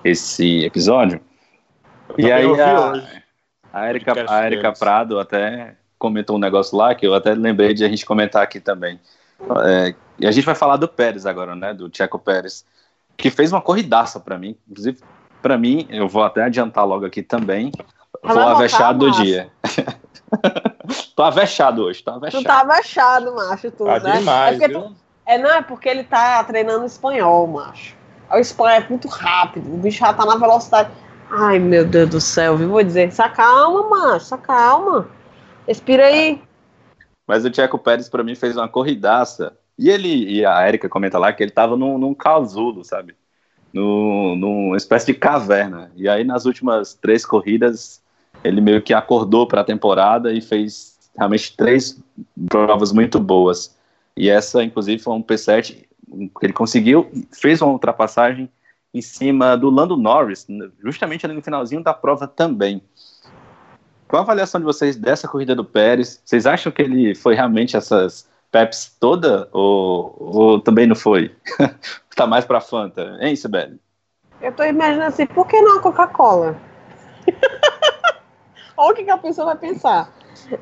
esse 0.02 0.64
episódio. 0.64 1.20
Eu 2.16 2.26
e 2.26 2.32
aí 2.32 2.60
a, 2.60 3.19
a 3.72 3.88
Erika, 3.88 4.24
a 4.28 4.46
Erika 4.46 4.72
Prado 4.72 5.18
até 5.18 5.76
comentou 5.98 6.36
um 6.36 6.40
negócio 6.40 6.76
lá 6.76 6.94
que 6.94 7.06
eu 7.06 7.14
até 7.14 7.34
lembrei 7.34 7.74
de 7.74 7.84
a 7.84 7.88
gente 7.88 8.06
comentar 8.06 8.42
aqui 8.42 8.58
também. 8.58 8.98
É, 9.64 9.94
e 10.18 10.26
a 10.26 10.30
gente 10.30 10.44
vai 10.44 10.54
falar 10.54 10.76
do 10.76 10.88
Pérez 10.88 11.26
agora, 11.26 11.54
né? 11.54 11.72
Do 11.72 11.90
Checo 11.92 12.18
Pérez, 12.18 12.64
que 13.16 13.30
fez 13.30 13.52
uma 13.52 13.60
corridaça 13.60 14.18
para 14.18 14.38
mim. 14.38 14.56
Inclusive, 14.68 14.98
para 15.42 15.56
mim, 15.56 15.86
eu 15.90 16.08
vou 16.08 16.22
até 16.22 16.42
adiantar 16.42 16.86
logo 16.86 17.06
aqui 17.06 17.22
também. 17.22 17.72
Foi 18.22 18.36
o 18.36 18.48
avexado 18.48 18.98
do 18.98 19.10
dia. 19.12 19.50
tô 21.16 21.22
avexado 21.22 21.84
hoje, 21.84 22.02
tô 22.02 22.10
avexado. 22.10 22.42
Tu 22.42 22.46
tá 22.46 22.60
avexado, 22.60 23.34
macho, 23.34 23.70
tu, 23.70 23.84
tá 23.84 24.00
né? 24.00 24.18
demais, 24.18 24.60
é, 24.60 24.68
tu, 24.68 24.94
é, 25.26 25.38
não, 25.38 25.50
é 25.50 25.62
porque 25.62 25.88
ele 25.88 26.04
tá 26.04 26.42
treinando 26.44 26.84
espanhol, 26.84 27.46
macho. 27.46 27.94
O 28.30 28.36
espanhol 28.36 28.76
é 28.76 28.88
muito 28.88 29.08
rápido, 29.08 29.72
o 29.72 29.76
bicho 29.78 30.00
já 30.00 30.12
tá 30.12 30.24
na 30.24 30.36
velocidade. 30.36 30.90
Ai, 31.30 31.58
meu 31.58 31.84
Deus 31.84 32.10
do 32.10 32.20
céu, 32.20 32.56
viu? 32.56 32.68
Vou 32.68 32.82
dizer, 32.82 33.12
se 33.12 33.22
acalma, 33.22 33.88
macho, 33.88 34.26
se 34.26 34.34
acalma. 34.34 35.08
Respira 35.66 36.06
aí. 36.06 36.42
Mas 37.26 37.44
o 37.44 37.50
Tcheco 37.50 37.78
Pérez, 37.78 38.08
para 38.08 38.24
mim, 38.24 38.34
fez 38.34 38.56
uma 38.56 38.68
corridaça. 38.68 39.56
E 39.78 39.88
ele, 39.88 40.28
e 40.28 40.44
a 40.44 40.66
Erika 40.66 40.88
comenta 40.88 41.18
lá 41.18 41.32
que 41.32 41.42
ele 41.42 41.52
tava 41.52 41.76
num, 41.76 41.96
num 41.96 42.12
casulo, 42.12 42.84
sabe? 42.84 43.14
No, 43.72 44.34
numa 44.34 44.76
espécie 44.76 45.06
de 45.06 45.14
caverna. 45.14 45.92
E 45.94 46.08
aí, 46.08 46.24
nas 46.24 46.44
últimas 46.44 46.94
três 46.94 47.24
corridas, 47.24 48.02
ele 48.42 48.60
meio 48.60 48.82
que 48.82 48.92
acordou 48.92 49.46
para 49.46 49.60
a 49.60 49.64
temporada 49.64 50.32
e 50.32 50.40
fez 50.40 50.98
realmente 51.16 51.56
três 51.56 52.02
provas 52.48 52.92
muito 52.92 53.20
boas. 53.20 53.76
E 54.16 54.28
essa, 54.28 54.64
inclusive, 54.64 55.00
foi 55.00 55.14
um 55.14 55.22
P7 55.22 55.86
que 56.10 56.46
ele 56.46 56.52
conseguiu, 56.52 57.08
fez 57.32 57.62
uma 57.62 57.70
ultrapassagem 57.70 58.50
em 58.92 59.00
cima 59.00 59.56
do 59.56 59.70
Lando 59.70 59.96
Norris, 59.96 60.46
justamente 60.82 61.24
ali 61.24 61.34
no 61.34 61.42
finalzinho 61.42 61.82
da 61.82 61.94
prova 61.94 62.26
também. 62.26 62.82
Qual 64.08 64.20
a 64.20 64.24
avaliação 64.24 64.60
de 64.60 64.66
vocês 64.66 64.96
dessa 64.96 65.28
corrida 65.28 65.54
do 65.54 65.64
Pérez? 65.64 66.20
Vocês 66.24 66.44
acham 66.44 66.72
que 66.72 66.82
ele 66.82 67.14
foi 67.14 67.34
realmente 67.34 67.76
essas 67.76 68.28
Peps 68.50 68.96
toda 68.98 69.48
ou, 69.52 70.16
ou 70.18 70.60
também 70.60 70.86
não 70.86 70.96
foi? 70.96 71.34
tá 72.16 72.26
mais 72.26 72.44
para 72.44 72.60
Fanta, 72.60 73.16
hein, 73.20 73.36
Sibeli? 73.36 73.80
Eu 74.42 74.52
tô 74.52 74.64
imaginando 74.64 75.08
assim, 75.08 75.26
por 75.26 75.46
que 75.46 75.60
não 75.60 75.78
a 75.78 75.80
Coca-Cola? 75.80 76.56
Olha 78.76 78.92
o 78.92 78.94
que, 78.94 79.04
que 79.04 79.10
a 79.10 79.18
pessoa 79.18 79.46
vai 79.46 79.56
pensar. 79.56 80.10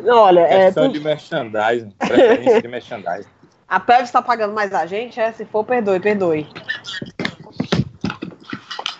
Olha, 0.06 0.40
é. 0.40 0.70
tu... 0.70 0.88
de 0.88 1.00
merchandising. 1.00 1.90
Preferência 1.98 2.62
de 2.62 2.68
merchandising. 2.68 3.30
A 3.68 3.78
Pepsi 3.78 4.04
está 4.04 4.20
pagando 4.20 4.52
mais 4.52 4.74
a 4.74 4.84
gente? 4.86 5.20
É? 5.20 5.30
Se 5.32 5.44
for, 5.44 5.64
perdoe, 5.64 6.00
perdoe. 6.00 6.46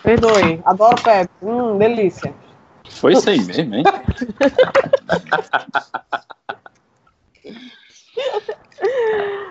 Perdoe. 0.09 0.59
Adoro 0.65 0.95
Pepsi. 1.03 1.29
Hum, 1.43 1.77
delícia. 1.77 2.33
Foi 2.89 3.13
isso 3.13 3.29
aí 3.29 3.39
mesmo, 3.41 3.75
hein? 3.75 3.83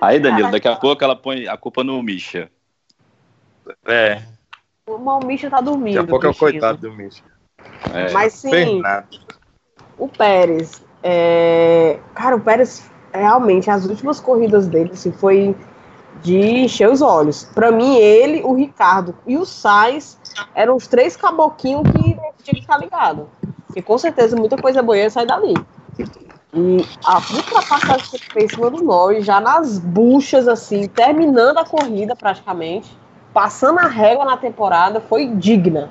aí, 0.03 0.19
Danilo, 0.19 0.51
daqui 0.51 0.67
a 0.67 0.75
pouco 0.75 1.05
ela 1.05 1.15
põe 1.15 1.47
a 1.47 1.57
culpa 1.57 1.85
no 1.85 2.03
Misha. 2.03 2.51
É. 3.87 4.21
O 4.89 5.21
Misha 5.21 5.49
tá 5.49 5.61
dormindo. 5.61 5.95
Daqui 5.95 6.09
a 6.09 6.11
pouco 6.11 6.27
é 6.27 6.31
o 6.31 6.35
coitado 6.35 6.79
do 6.79 6.93
Misha. 6.93 7.23
É. 7.95 8.11
Mas 8.11 8.33
sim, 8.33 8.83
o 9.97 10.09
Pérez, 10.09 10.85
é... 11.05 12.01
cara, 12.15 12.35
o 12.35 12.41
Pérez 12.41 12.91
realmente 13.13 13.71
as 13.71 13.87
últimas 13.87 14.19
corridas 14.19 14.67
dele 14.67 14.91
assim, 14.93 15.13
foi 15.13 15.55
de 16.23 16.37
encher 16.37 16.91
os 16.91 17.01
olhos. 17.01 17.45
Para 17.55 17.71
mim, 17.71 17.97
ele, 17.97 18.43
o 18.43 18.55
Ricardo 18.55 19.14
e 19.27 19.37
o 19.37 19.45
Sainz 19.45 20.19
eram 20.55 20.77
os 20.77 20.87
três 20.87 21.16
caboquinhos 21.16 21.83
que 21.91 22.03
tinha 22.43 22.55
que 22.55 22.61
ficar 22.61 22.79
ligado. 22.79 23.29
E 23.75 23.83
com 23.83 23.97
certeza 23.99 24.37
muita 24.37 24.57
coisa 24.57 24.83
boa 24.83 24.97
ia 24.97 25.11
sair 25.11 25.27
dali. 25.27 25.55
E 26.55 26.85
a 27.05 27.16
ultrapassagem 27.16 28.09
que 28.11 28.16
ele 28.16 28.25
fez 28.33 28.45
em 28.45 28.55
cima 28.55 28.71
do 28.71 28.83
Norris, 28.83 29.25
já 29.25 29.41
nas 29.41 29.79
buchas, 29.79 30.49
assim, 30.49 30.89
terminando 30.89 31.59
a 31.59 31.64
corrida 31.64 32.16
praticamente, 32.16 32.91
passando 33.35 33.79
a 33.79 33.87
régua 33.87 34.25
na 34.25 34.37
temporada, 34.37 35.01
foi 35.01 35.27
digna. 35.27 35.91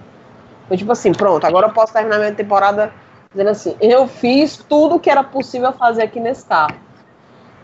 Foi 0.67 0.75
tipo 0.75 0.91
assim, 0.91 1.13
pronto, 1.13 1.45
agora 1.45 1.67
eu 1.67 1.73
posso 1.73 1.93
terminar 1.93 2.17
minha 2.17 2.34
temporada 2.34 2.91
dizendo 3.32 3.49
assim, 3.49 3.75
eu 3.80 4.07
fiz 4.07 4.57
tudo 4.57 4.99
que 4.99 5.09
era 5.09 5.23
possível 5.23 5.71
fazer 5.73 6.03
aqui 6.03 6.19
nesse 6.19 6.45
carro. 6.45 6.75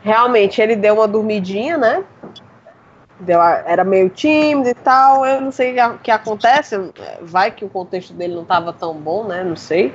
Realmente, 0.03 0.61
ele 0.61 0.75
deu 0.75 0.95
uma 0.95 1.07
dormidinha, 1.07 1.77
né? 1.77 2.03
Deu, 3.19 3.41
era 3.41 3.83
meio 3.83 4.09
tímido 4.09 4.69
e 4.69 4.73
tal. 4.73 5.25
Eu 5.25 5.41
não 5.41 5.51
sei 5.51 5.75
o 5.79 5.97
que 5.99 6.11
acontece. 6.11 6.75
Vai 7.21 7.51
que 7.51 7.63
o 7.63 7.69
contexto 7.69 8.13
dele 8.13 8.35
não 8.35 8.41
estava 8.43 8.73
tão 8.73 8.93
bom, 8.95 9.25
né? 9.25 9.43
Não 9.43 9.55
sei. 9.55 9.93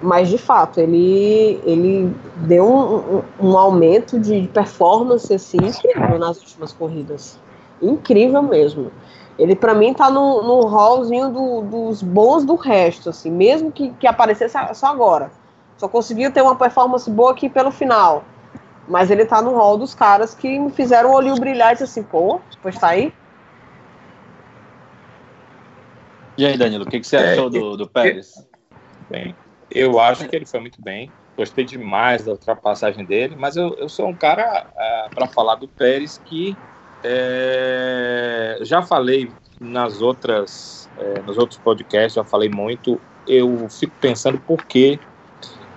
Mas 0.00 0.28
de 0.28 0.38
fato, 0.38 0.78
ele, 0.78 1.60
ele 1.64 2.14
deu 2.36 2.64
um, 2.64 3.18
um, 3.18 3.50
um 3.50 3.58
aumento 3.58 4.18
de 4.18 4.48
performance 4.54 5.32
assim, 5.32 5.56
incrível 5.56 6.18
nas 6.18 6.38
últimas 6.38 6.72
corridas. 6.72 7.38
Incrível 7.82 8.42
mesmo. 8.42 8.92
Ele, 9.38 9.54
para 9.54 9.74
mim, 9.74 9.94
tá 9.94 10.10
no, 10.10 10.42
no 10.42 10.66
hallzinho 10.66 11.30
do, 11.30 11.62
dos 11.62 12.02
bons 12.02 12.44
do 12.44 12.56
resto, 12.56 13.10
assim, 13.10 13.30
mesmo 13.30 13.70
que, 13.70 13.90
que 13.90 14.06
aparecesse 14.06 14.56
só 14.74 14.86
agora. 14.86 15.30
Só 15.76 15.86
conseguiu 15.86 16.32
ter 16.32 16.42
uma 16.42 16.56
performance 16.56 17.08
boa 17.08 17.30
aqui 17.30 17.48
pelo 17.48 17.70
final. 17.70 18.24
Mas 18.88 19.10
ele 19.10 19.26
tá 19.26 19.42
no 19.42 19.54
hall 19.54 19.76
dos 19.76 19.94
caras 19.94 20.34
que 20.34 20.58
me 20.58 20.70
fizeram 20.70 21.10
o 21.10 21.14
olho 21.14 21.34
brilhar 21.36 21.70
e 21.70 21.72
disse 21.72 21.84
assim, 21.84 22.02
pô, 22.02 22.40
pois 22.62 22.76
tá 22.78 22.88
aí. 22.88 23.12
E 26.38 26.46
aí, 26.46 26.56
Danilo, 26.56 26.84
o 26.84 26.88
que, 26.88 27.00
que 27.00 27.06
você 27.06 27.16
é, 27.16 27.32
achou 27.32 27.50
do, 27.50 27.76
do 27.76 27.88
Pérez? 27.88 28.46
Bem, 29.10 29.36
eu 29.70 29.98
acho 30.00 30.26
que 30.28 30.36
ele 30.36 30.46
foi 30.46 30.60
muito 30.60 30.80
bem. 30.80 31.12
Gostei 31.36 31.64
demais 31.64 32.24
da 32.24 32.32
ultrapassagem 32.32 33.04
dele, 33.04 33.36
mas 33.36 33.56
eu, 33.56 33.74
eu 33.74 33.88
sou 33.88 34.08
um 34.08 34.16
cara, 34.16 34.66
é, 34.76 35.08
para 35.14 35.26
falar 35.28 35.56
do 35.56 35.68
Pérez, 35.68 36.16
que 36.16 36.56
é, 37.02 38.58
já 38.62 38.82
falei 38.82 39.36
nas 39.60 40.00
outras, 40.00 40.90
é, 40.96 41.22
nos 41.22 41.36
outros 41.38 41.60
podcasts, 41.60 42.14
já 42.14 42.24
falei 42.24 42.48
muito. 42.48 43.00
Eu 43.26 43.68
fico 43.68 43.96
pensando 44.00 44.38
por 44.38 44.64
que 44.64 45.00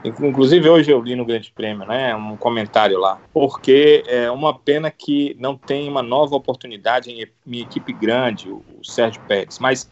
Inclusive 0.04 0.68
hoje 0.68 0.92
eu 0.92 1.00
li 1.00 1.16
no 1.16 1.24
Grande 1.24 1.52
Prêmio, 1.52 1.86
né, 1.86 2.16
um 2.16 2.36
comentário 2.36 3.00
lá, 3.00 3.22
porque 3.32 4.04
é 4.08 4.32
uma 4.32 4.58
pena 4.58 4.90
que 4.90 5.36
não 5.40 5.56
tem 5.56 5.88
uma 5.88 6.02
nova 6.02 6.36
oportunidade 6.36 7.12
em 7.12 7.28
minha 7.46 7.64
equipe 7.64 7.94
grande, 7.94 8.50
o, 8.50 8.64
Sérgio 8.84 9.22
Pérez. 9.28 9.60
Mas 9.60 9.88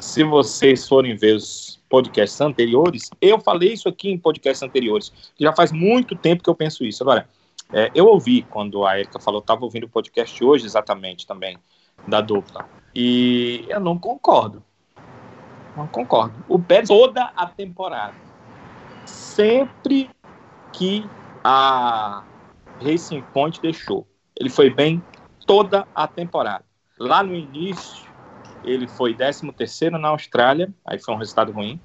se 0.00 0.24
vocês 0.24 0.88
forem 0.88 1.14
ver 1.14 1.36
os 1.36 1.80
podcasts 1.88 2.40
anteriores, 2.40 3.10
eu 3.20 3.38
falei 3.38 3.74
isso 3.74 3.88
aqui 3.88 4.10
em 4.10 4.18
podcasts 4.18 4.62
anteriores, 4.62 5.12
já 5.38 5.52
faz 5.52 5.70
muito 5.70 6.16
tempo 6.16 6.42
que 6.42 6.50
eu 6.50 6.54
penso 6.54 6.84
isso. 6.84 7.04
Agora, 7.04 7.28
é, 7.72 7.92
eu 7.94 8.06
ouvi 8.06 8.42
quando 8.42 8.84
a 8.84 8.98
Erika 8.98 9.20
falou, 9.20 9.40
estava 9.40 9.64
ouvindo 9.64 9.84
o 9.84 9.88
podcast 9.88 10.42
hoje 10.42 10.66
exatamente 10.66 11.28
também, 11.28 11.56
da 12.08 12.20
dupla, 12.20 12.68
e 12.92 13.64
eu 13.68 13.78
não 13.78 13.96
concordo. 13.96 14.64
Não 15.76 15.86
concordo. 15.86 16.34
O 16.48 16.58
Pérez 16.58 16.88
toda 16.88 17.22
a 17.36 17.46
temporada 17.46 18.31
sempre 19.04 20.10
que 20.72 21.04
a 21.44 22.24
Racing 22.80 23.22
Point 23.32 23.60
deixou. 23.60 24.06
Ele 24.38 24.48
foi 24.48 24.70
bem 24.70 25.02
toda 25.46 25.86
a 25.94 26.06
temporada. 26.06 26.64
Lá 26.98 27.22
no 27.22 27.34
início, 27.34 28.06
ele 28.64 28.86
foi 28.86 29.14
13 29.14 29.50
na 29.90 30.08
Austrália, 30.08 30.72
aí 30.86 30.98
foi 30.98 31.14
um 31.14 31.18
resultado 31.18 31.52
ruim, 31.52 31.80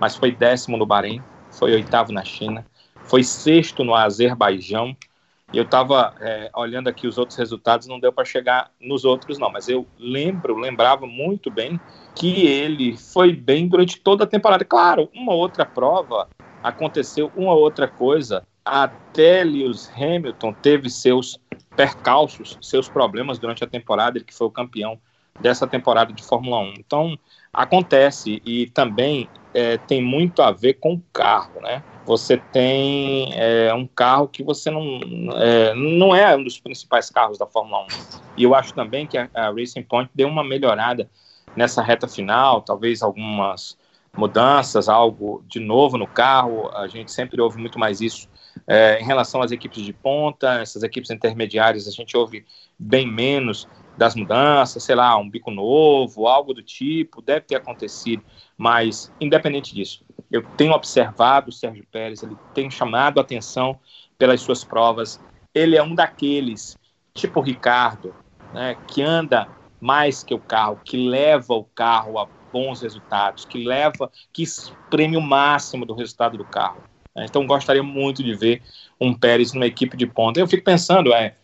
mas 0.00 0.16
foi 0.16 0.32
décimo 0.32 0.76
no 0.76 0.86
Bahrein, 0.86 1.22
foi 1.50 1.72
oitavo 1.72 2.12
na 2.12 2.24
China, 2.24 2.64
foi 3.04 3.22
sexto 3.22 3.84
no 3.84 3.94
Azerbaijão. 3.94 4.96
E 5.52 5.58
eu 5.58 5.64
estava 5.64 6.14
é, 6.20 6.50
olhando 6.56 6.88
aqui 6.88 7.06
os 7.06 7.18
outros 7.18 7.36
resultados, 7.36 7.86
não 7.86 8.00
deu 8.00 8.10
para 8.10 8.24
chegar 8.24 8.70
nos 8.80 9.04
outros, 9.04 9.38
não, 9.38 9.50
mas 9.50 9.68
eu 9.68 9.86
lembro, 9.98 10.56
lembrava 10.56 11.06
muito 11.06 11.50
bem 11.50 11.78
que 12.14 12.46
ele 12.46 12.96
foi 12.96 13.34
bem 13.34 13.68
durante 13.68 14.00
toda 14.00 14.24
a 14.24 14.26
temporada. 14.26 14.64
Claro, 14.64 15.10
uma 15.14 15.34
outra 15.34 15.66
prova 15.66 16.26
aconteceu 16.62 17.30
uma 17.36 17.54
outra 17.54 17.88
coisa. 17.88 18.46
Até 18.64 19.42
Lewis 19.42 19.90
Hamilton 19.96 20.52
teve 20.52 20.88
seus 20.88 21.38
percalços, 21.76 22.58
seus 22.60 22.88
problemas 22.88 23.38
durante 23.38 23.64
a 23.64 23.66
temporada, 23.66 24.18
ele 24.18 24.24
que 24.24 24.34
foi 24.34 24.46
o 24.46 24.50
campeão 24.50 24.98
dessa 25.40 25.66
temporada 25.66 26.12
de 26.12 26.22
Fórmula 26.22 26.58
1. 26.58 26.74
Então, 26.78 27.18
acontece 27.52 28.40
e 28.44 28.66
também 28.68 29.28
é, 29.54 29.76
tem 29.76 30.02
muito 30.02 30.42
a 30.42 30.50
ver 30.50 30.74
com 30.74 30.94
o 30.94 31.02
carro, 31.12 31.60
né? 31.60 31.82
Você 32.04 32.36
tem 32.36 33.32
é, 33.34 33.72
um 33.74 33.86
carro 33.86 34.28
que 34.28 34.42
você 34.42 34.70
não 34.70 35.00
é, 35.36 35.74
não 35.74 36.14
é 36.14 36.36
um 36.36 36.42
dos 36.42 36.58
principais 36.58 37.10
carros 37.10 37.38
da 37.38 37.46
Fórmula 37.46 37.84
1. 37.84 37.86
E 38.36 38.44
eu 38.44 38.54
acho 38.54 38.74
também 38.74 39.06
que 39.06 39.16
a, 39.16 39.28
a 39.34 39.50
Racing 39.50 39.82
Point 39.82 40.10
deu 40.14 40.28
uma 40.28 40.42
melhorada 40.42 41.08
nessa 41.54 41.82
reta 41.82 42.08
final, 42.08 42.62
talvez 42.62 43.02
algumas 43.02 43.76
mudanças, 44.16 44.88
algo 44.88 45.44
de 45.48 45.60
novo 45.60 45.96
no 45.96 46.06
carro. 46.06 46.70
A 46.74 46.86
gente 46.86 47.10
sempre 47.10 47.40
ouve 47.40 47.58
muito 47.58 47.78
mais 47.78 48.00
isso 48.00 48.28
é, 48.66 49.00
em 49.00 49.04
relação 49.04 49.42
às 49.42 49.50
equipes 49.50 49.82
de 49.82 49.92
ponta, 49.92 50.60
essas 50.60 50.82
equipes 50.82 51.10
intermediárias, 51.10 51.88
a 51.88 51.90
gente 51.90 52.16
ouve 52.16 52.44
bem 52.78 53.06
menos 53.06 53.66
das 53.96 54.14
mudanças, 54.14 54.82
sei 54.82 54.94
lá, 54.94 55.16
um 55.16 55.28
bico 55.28 55.50
novo, 55.50 56.26
algo 56.26 56.54
do 56.54 56.62
tipo, 56.62 57.20
deve 57.20 57.42
ter 57.42 57.56
acontecido, 57.56 58.22
mas 58.56 59.12
independente 59.20 59.74
disso, 59.74 60.04
eu 60.30 60.42
tenho 60.56 60.72
observado 60.72 61.50
o 61.50 61.52
Sérgio 61.52 61.86
Pérez, 61.90 62.22
ele 62.22 62.36
tem 62.54 62.70
chamado 62.70 63.18
a 63.18 63.22
atenção 63.22 63.78
pelas 64.16 64.40
suas 64.40 64.64
provas, 64.64 65.20
ele 65.54 65.76
é 65.76 65.82
um 65.82 65.94
daqueles, 65.94 66.78
tipo 67.12 67.40
o 67.40 67.42
Ricardo, 67.42 68.14
né, 68.54 68.76
que 68.86 69.02
anda 69.02 69.48
mais 69.80 70.22
que 70.22 70.32
o 70.32 70.38
carro, 70.38 70.80
que 70.84 70.96
leva 70.96 71.54
o 71.54 71.64
carro 71.64 72.18
a 72.18 72.26
bons 72.52 72.82
resultados, 72.82 73.44
que 73.44 73.64
leva, 73.64 74.10
que 74.32 74.42
espreme 74.42 75.16
o 75.16 75.20
máximo 75.20 75.86
do 75.86 75.94
resultado 75.94 76.36
do 76.36 76.44
carro. 76.44 76.82
Então, 77.16 77.46
gostaria 77.46 77.82
muito 77.82 78.22
de 78.22 78.34
ver 78.34 78.62
um 79.00 79.12
Pérez 79.12 79.52
numa 79.52 79.66
equipe 79.66 79.96
de 79.96 80.06
ponta. 80.06 80.40
Eu 80.40 80.46
fico 80.46 80.64
pensando, 80.64 81.12
é, 81.12 81.34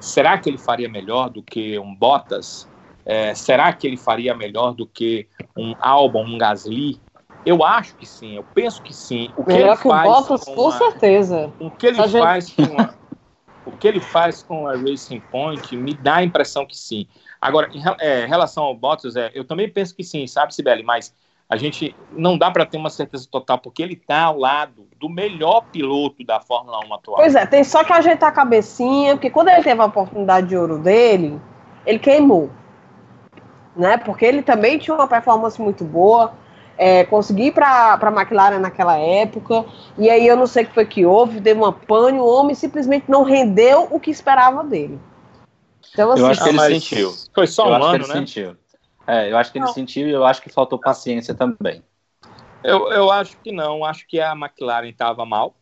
será 0.00 0.38
que 0.38 0.48
ele 0.48 0.58
faria 0.58 0.88
melhor 0.88 1.28
do 1.28 1.42
que 1.42 1.78
um 1.78 1.94
Bottas? 1.94 2.68
É, 3.04 3.34
será 3.34 3.72
que 3.72 3.86
ele 3.86 3.96
faria 3.96 4.34
melhor 4.34 4.72
do 4.72 4.86
que 4.86 5.26
um 5.56 5.74
Albon, 5.80 6.24
um 6.24 6.38
Gasly? 6.38 7.00
Eu 7.44 7.64
acho 7.64 7.96
que 7.96 8.06
sim, 8.06 8.36
eu 8.36 8.44
penso 8.54 8.80
que 8.82 8.94
sim. 8.94 9.30
O 9.36 9.44
que 9.44 9.52
melhor 9.52 9.72
ele 9.72 9.76
que 9.76 9.88
faz 9.88 10.08
o 10.08 10.12
Bottas, 10.12 10.44
com, 10.44 10.54
com 10.54 10.68
a, 10.68 10.72
certeza. 10.72 11.52
O 11.58 11.70
que 11.70 11.86
ele 11.88 12.00
a 12.00 12.08
faz 12.08 12.48
gente... 12.48 12.68
com 12.68 12.80
a, 12.80 12.94
o 13.66 13.72
que 13.72 13.88
ele 13.88 14.00
faz 14.00 14.42
com 14.42 14.66
a 14.66 14.76
Racing 14.76 15.20
Point 15.20 15.76
me 15.76 15.94
dá 15.94 16.16
a 16.16 16.24
impressão 16.24 16.64
que 16.64 16.76
sim. 16.76 17.06
Agora, 17.42 17.68
em 17.74 17.82
é, 17.98 18.24
relação 18.24 18.62
ao 18.62 18.74
Bottas, 18.76 19.16
é, 19.16 19.32
eu 19.34 19.44
também 19.44 19.68
penso 19.68 19.96
que 19.96 20.04
sim, 20.04 20.28
sabe, 20.28 20.54
Sibeli? 20.54 20.84
Mas 20.84 21.12
a 21.50 21.56
gente 21.56 21.92
não 22.12 22.38
dá 22.38 22.52
para 22.52 22.64
ter 22.64 22.76
uma 22.76 22.88
certeza 22.88 23.26
total, 23.28 23.58
porque 23.58 23.82
ele 23.82 23.94
está 23.94 24.22
ao 24.22 24.38
lado 24.38 24.86
do 25.00 25.08
melhor 25.08 25.64
piloto 25.72 26.24
da 26.24 26.38
Fórmula 26.38 26.78
1 26.86 26.94
atual. 26.94 27.16
Pois 27.16 27.34
é, 27.34 27.44
tem 27.44 27.64
só 27.64 27.82
que 27.82 27.92
ajeitar 27.92 28.28
a 28.28 28.32
cabecinha, 28.32 29.16
porque 29.16 29.28
quando 29.28 29.48
ele 29.48 29.60
teve 29.60 29.80
a 29.80 29.86
oportunidade 29.86 30.46
de 30.46 30.56
ouro 30.56 30.78
dele, 30.78 31.40
ele 31.84 31.98
queimou. 31.98 32.48
Né? 33.74 33.96
Porque 33.96 34.24
ele 34.24 34.42
também 34.42 34.78
tinha 34.78 34.94
uma 34.94 35.08
performance 35.08 35.60
muito 35.60 35.84
boa. 35.84 36.34
É, 36.78 37.02
consegui 37.04 37.50
para 37.50 37.98
a 38.00 38.12
McLaren 38.12 38.60
naquela 38.60 38.96
época, 38.96 39.64
e 39.98 40.08
aí 40.08 40.26
eu 40.26 40.36
não 40.36 40.46
sei 40.46 40.62
o 40.62 40.66
que 40.68 40.74
foi 40.74 40.86
que 40.86 41.04
houve, 41.04 41.40
deu 41.40 41.56
uma 41.56 41.72
pane, 41.72 42.20
o 42.20 42.24
homem 42.24 42.54
simplesmente 42.54 43.06
não 43.08 43.24
rendeu 43.24 43.88
o 43.90 43.98
que 43.98 44.12
esperava 44.12 44.62
dele. 44.62 44.98
Então, 45.92 46.12
assim, 46.12 46.22
eu 46.22 46.26
acho 46.26 46.42
que 46.42 46.48
ele 46.48 46.60
sentiu. 46.60 47.14
Foi 47.34 47.46
só 47.46 47.66
eu 47.66 47.80
um 47.80 47.84
ano, 47.84 48.06
né? 48.06 48.14
Sentiu. 48.14 48.56
É, 49.06 49.30
eu 49.30 49.36
acho 49.36 49.50
que 49.50 49.58
ele 49.58 49.66
não. 49.66 49.72
sentiu 49.72 50.08
e 50.08 50.10
eu 50.12 50.24
acho 50.24 50.40
que 50.40 50.48
faltou 50.48 50.78
paciência 50.78 51.34
também. 51.34 51.82
Eu, 52.62 52.90
eu 52.92 53.10
acho 53.10 53.36
que 53.38 53.50
não. 53.50 53.84
Acho 53.84 54.06
que 54.06 54.20
a 54.20 54.32
McLaren 54.32 54.88
estava 54.88 55.26
mal. 55.26 55.54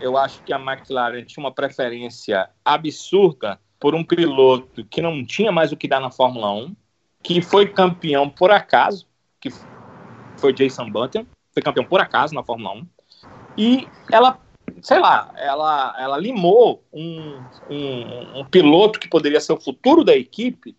Eu 0.00 0.16
acho 0.16 0.42
que 0.42 0.52
a 0.52 0.58
McLaren 0.58 1.24
tinha 1.24 1.44
uma 1.44 1.52
preferência 1.52 2.48
absurda 2.64 3.58
por 3.78 3.94
um 3.94 4.04
piloto 4.04 4.84
que 4.84 5.02
não 5.02 5.24
tinha 5.24 5.50
mais 5.50 5.72
o 5.72 5.76
que 5.76 5.88
dar 5.88 6.00
na 6.00 6.10
Fórmula 6.10 6.52
1, 6.52 6.76
que 7.22 7.42
foi 7.42 7.66
campeão 7.66 8.28
por 8.28 8.50
acaso, 8.50 9.06
que 9.40 9.50
foi 10.36 10.52
Jason 10.52 10.90
Button, 10.90 11.26
foi 11.52 11.62
campeão 11.62 11.84
por 11.84 12.00
acaso 12.00 12.34
na 12.34 12.42
Fórmula 12.42 12.74
1. 12.74 12.86
E 13.58 13.88
ela 14.12 14.38
sei 14.82 14.98
lá, 14.98 15.32
ela, 15.36 15.96
ela 15.98 16.18
limou 16.18 16.82
um, 16.92 17.40
um, 17.70 18.40
um 18.40 18.44
piloto 18.44 18.98
que 18.98 19.08
poderia 19.08 19.40
ser 19.40 19.52
o 19.52 19.60
futuro 19.60 20.04
da 20.04 20.14
equipe, 20.14 20.76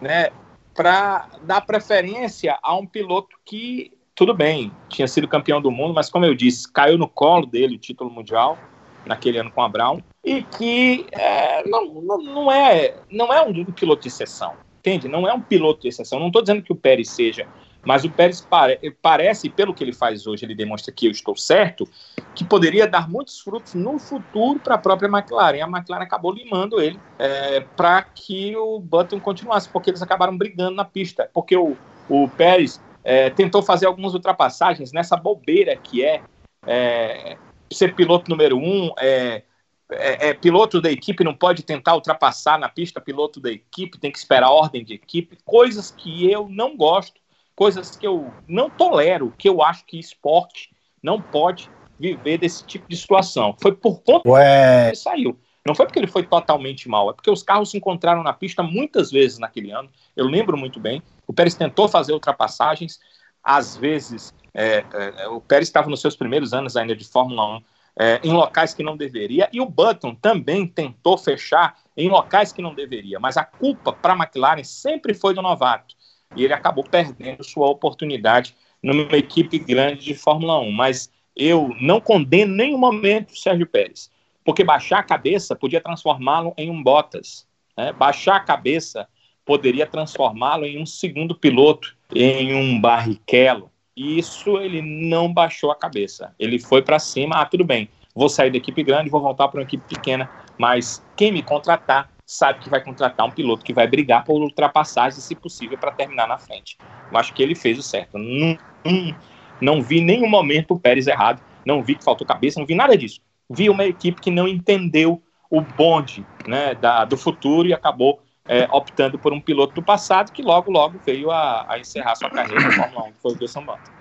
né, 0.00 0.30
para 0.74 1.28
dar 1.42 1.60
preferência 1.60 2.58
a 2.62 2.74
um 2.74 2.86
piloto 2.86 3.36
que, 3.44 3.92
tudo 4.14 4.34
bem, 4.34 4.72
tinha 4.88 5.06
sido 5.06 5.28
campeão 5.28 5.60
do 5.60 5.70
mundo, 5.70 5.94
mas 5.94 6.10
como 6.10 6.24
eu 6.24 6.34
disse, 6.34 6.70
caiu 6.70 6.98
no 6.98 7.08
colo 7.08 7.46
dele 7.46 7.76
o 7.76 7.78
título 7.78 8.10
mundial 8.10 8.58
naquele 9.06 9.38
ano 9.38 9.50
com 9.50 9.62
a 9.62 9.68
Brown 9.68 10.00
e 10.24 10.42
que 10.42 11.06
é, 11.12 11.66
não, 11.68 11.86
não, 12.02 12.18
não, 12.18 12.52
é, 12.52 12.96
não 13.10 13.32
é 13.32 13.42
um 13.42 13.64
piloto 13.66 14.02
de 14.02 14.08
exceção, 14.08 14.54
entende? 14.78 15.08
Não 15.08 15.28
é 15.28 15.32
um 15.32 15.40
piloto 15.40 15.82
de 15.82 15.88
exceção. 15.88 16.18
Não 16.18 16.28
estou 16.28 16.42
dizendo 16.42 16.62
que 16.62 16.72
o 16.72 16.76
Pérez 16.76 17.10
seja 17.10 17.46
mas 17.84 18.04
o 18.04 18.10
Pérez 18.10 18.40
pare, 18.40 18.78
parece, 19.02 19.48
pelo 19.50 19.74
que 19.74 19.84
ele 19.84 19.92
faz 19.92 20.26
hoje, 20.26 20.44
ele 20.44 20.54
demonstra 20.54 20.92
que 20.92 21.06
eu 21.06 21.10
estou 21.10 21.36
certo, 21.36 21.88
que 22.34 22.44
poderia 22.44 22.86
dar 22.86 23.08
muitos 23.08 23.40
frutos 23.40 23.74
no 23.74 23.98
futuro 23.98 24.58
para 24.58 24.76
a 24.76 24.78
própria 24.78 25.08
McLaren. 25.08 25.62
A 25.62 25.68
McLaren 25.68 26.02
acabou 26.02 26.32
limando 26.32 26.80
ele 26.80 26.98
é, 27.18 27.60
para 27.60 28.02
que 28.02 28.56
o 28.56 28.78
Button 28.80 29.20
continuasse, 29.20 29.68
porque 29.68 29.90
eles 29.90 30.02
acabaram 30.02 30.36
brigando 30.36 30.76
na 30.76 30.84
pista. 30.84 31.28
Porque 31.32 31.56
o, 31.56 31.76
o 32.08 32.28
Pérez 32.28 32.80
é, 33.02 33.30
tentou 33.30 33.62
fazer 33.62 33.86
algumas 33.86 34.14
ultrapassagens 34.14 34.92
nessa 34.92 35.16
bobeira 35.16 35.76
que 35.76 36.04
é, 36.04 36.22
é 36.66 37.36
ser 37.70 37.94
piloto 37.94 38.30
número 38.30 38.56
um, 38.56 38.92
é, 38.98 39.42
é, 39.90 40.28
é, 40.28 40.34
piloto 40.34 40.80
da 40.80 40.90
equipe 40.90 41.24
não 41.24 41.34
pode 41.34 41.62
tentar 41.62 41.94
ultrapassar 41.94 42.58
na 42.58 42.68
pista, 42.68 43.00
piloto 43.00 43.40
da 43.40 43.50
equipe 43.50 43.98
tem 43.98 44.10
que 44.10 44.18
esperar 44.18 44.50
ordem 44.50 44.84
de 44.84 44.94
equipe, 44.94 45.38
coisas 45.44 45.90
que 45.90 46.30
eu 46.30 46.48
não 46.48 46.76
gosto, 46.76 47.20
coisas 47.54 47.96
que 47.96 48.06
eu 48.06 48.32
não 48.48 48.68
tolero, 48.68 49.32
que 49.36 49.48
eu 49.48 49.62
acho 49.62 49.84
que 49.86 49.98
esporte 49.98 50.74
não 51.02 51.20
pode 51.20 51.70
viver 51.98 52.38
desse 52.38 52.64
tipo 52.64 52.88
de 52.88 52.96
situação. 52.96 53.54
Foi 53.60 53.72
por 53.72 54.00
conta 54.02 54.28
Ué. 54.28 54.82
que 54.82 54.88
ele 54.88 54.96
saiu. 54.96 55.38
Não 55.66 55.74
foi 55.74 55.86
porque 55.86 55.98
ele 55.98 56.06
foi 56.06 56.24
totalmente 56.24 56.88
mal, 56.88 57.10
é 57.10 57.14
porque 57.14 57.30
os 57.30 57.42
carros 57.42 57.70
se 57.70 57.76
encontraram 57.78 58.22
na 58.22 58.34
pista 58.34 58.62
muitas 58.62 59.10
vezes 59.10 59.38
naquele 59.38 59.70
ano. 59.70 59.88
Eu 60.14 60.26
lembro 60.26 60.58
muito 60.58 60.78
bem. 60.78 61.02
O 61.26 61.32
Pérez 61.32 61.54
tentou 61.54 61.88
fazer 61.88 62.12
ultrapassagens, 62.12 63.00
às 63.42 63.76
vezes 63.76 64.34
é, 64.52 64.84
é, 64.92 65.28
o 65.28 65.40
Pérez 65.40 65.68
estava 65.68 65.88
nos 65.88 66.00
seus 66.00 66.14
primeiros 66.14 66.52
anos 66.52 66.76
ainda 66.76 66.94
de 66.94 67.04
Fórmula 67.04 67.56
1 67.56 67.62
é, 67.96 68.20
em 68.24 68.32
locais 68.32 68.74
que 68.74 68.82
não 68.82 68.96
deveria, 68.96 69.48
e 69.52 69.60
o 69.60 69.66
Button 69.66 70.14
também 70.14 70.66
tentou 70.66 71.16
fechar 71.16 71.78
em 71.96 72.08
locais 72.08 72.52
que 72.52 72.62
não 72.62 72.74
deveria, 72.74 73.20
mas 73.20 73.36
a 73.36 73.44
culpa 73.44 73.92
para 73.92 74.14
a 74.14 74.16
McLaren 74.16 74.64
sempre 74.64 75.14
foi 75.14 75.32
do 75.34 75.42
novato, 75.42 75.93
e 76.36 76.44
ele 76.44 76.52
acabou 76.52 76.84
perdendo 76.84 77.44
sua 77.44 77.68
oportunidade 77.68 78.54
numa 78.82 79.16
equipe 79.16 79.58
grande 79.58 80.04
de 80.04 80.14
Fórmula 80.14 80.58
1. 80.60 80.70
Mas 80.70 81.10
eu 81.36 81.74
não 81.80 82.00
condeno 82.00 82.52
em 82.52 82.56
nenhum 82.56 82.78
momento 82.78 83.30
o 83.30 83.36
Sérgio 83.36 83.66
Pérez, 83.66 84.10
porque 84.44 84.62
baixar 84.62 84.98
a 84.98 85.02
cabeça 85.02 85.56
podia 85.56 85.80
transformá-lo 85.80 86.52
em 86.56 86.70
um 86.70 86.82
Bottas, 86.82 87.46
né? 87.76 87.92
baixar 87.92 88.36
a 88.36 88.40
cabeça 88.40 89.08
poderia 89.44 89.86
transformá-lo 89.86 90.64
em 90.64 90.80
um 90.80 90.86
segundo 90.86 91.34
piloto, 91.34 91.94
em 92.14 92.54
um 92.54 92.80
Barrichello, 92.80 93.70
isso 93.96 94.58
ele 94.58 94.82
não 94.82 95.32
baixou 95.32 95.70
a 95.70 95.76
cabeça. 95.76 96.34
Ele 96.38 96.58
foi 96.58 96.82
para 96.82 96.98
cima, 96.98 97.36
ah, 97.36 97.46
tudo 97.46 97.64
bem, 97.64 97.88
vou 98.14 98.28
sair 98.28 98.50
da 98.50 98.56
equipe 98.56 98.82
grande, 98.82 99.10
vou 99.10 99.20
voltar 99.20 99.48
para 99.48 99.60
uma 99.60 99.64
equipe 99.64 99.84
pequena, 99.86 100.28
mas 100.58 101.04
quem 101.16 101.30
me 101.30 101.42
contratar 101.42 102.10
sabe 102.26 102.60
que 102.60 102.70
vai 102.70 102.82
contratar 102.82 103.26
um 103.26 103.30
piloto 103.30 103.64
que 103.64 103.72
vai 103.72 103.86
brigar 103.86 104.24
por 104.24 104.40
ultrapassagem, 104.40 105.20
se 105.20 105.34
possível, 105.34 105.76
para 105.76 105.92
terminar 105.92 106.26
na 106.26 106.38
frente. 106.38 106.76
Eu 107.10 107.18
acho 107.18 107.32
que 107.34 107.42
ele 107.42 107.54
fez 107.54 107.78
o 107.78 107.82
certo. 107.82 108.18
Não, 108.18 108.58
não, 108.84 109.16
não 109.60 109.82
vi 109.82 110.00
nenhum 110.00 110.28
momento 110.28 110.74
o 110.74 110.80
Pérez 110.80 111.06
errado, 111.06 111.42
não 111.64 111.82
vi 111.82 111.94
que 111.94 112.04
faltou 112.04 112.26
cabeça, 112.26 112.58
não 112.58 112.66
vi 112.66 112.74
nada 112.74 112.96
disso. 112.96 113.20
Vi 113.50 113.68
uma 113.68 113.84
equipe 113.84 114.20
que 114.20 114.30
não 114.30 114.48
entendeu 114.48 115.22
o 115.50 115.60
bonde 115.60 116.26
né, 116.46 116.74
da, 116.74 117.04
do 117.04 117.16
futuro 117.16 117.68
e 117.68 117.74
acabou 117.74 118.20
é, 118.46 118.66
optando 118.70 119.18
por 119.18 119.32
um 119.32 119.40
piloto 119.40 119.74
do 119.74 119.82
passado 119.82 120.32
que 120.32 120.42
logo, 120.42 120.70
logo 120.70 120.98
veio 121.04 121.30
a, 121.30 121.66
a 121.68 121.78
encerrar 121.78 122.14
sua 122.16 122.30
carreira 122.30 122.60
na 122.60 122.72
Fórmula 122.72 123.04
1, 123.06 123.12
que 123.12 123.20
foi 123.20 123.32
o 123.32 123.38
Wilson 123.40 123.64
Button. 123.64 123.92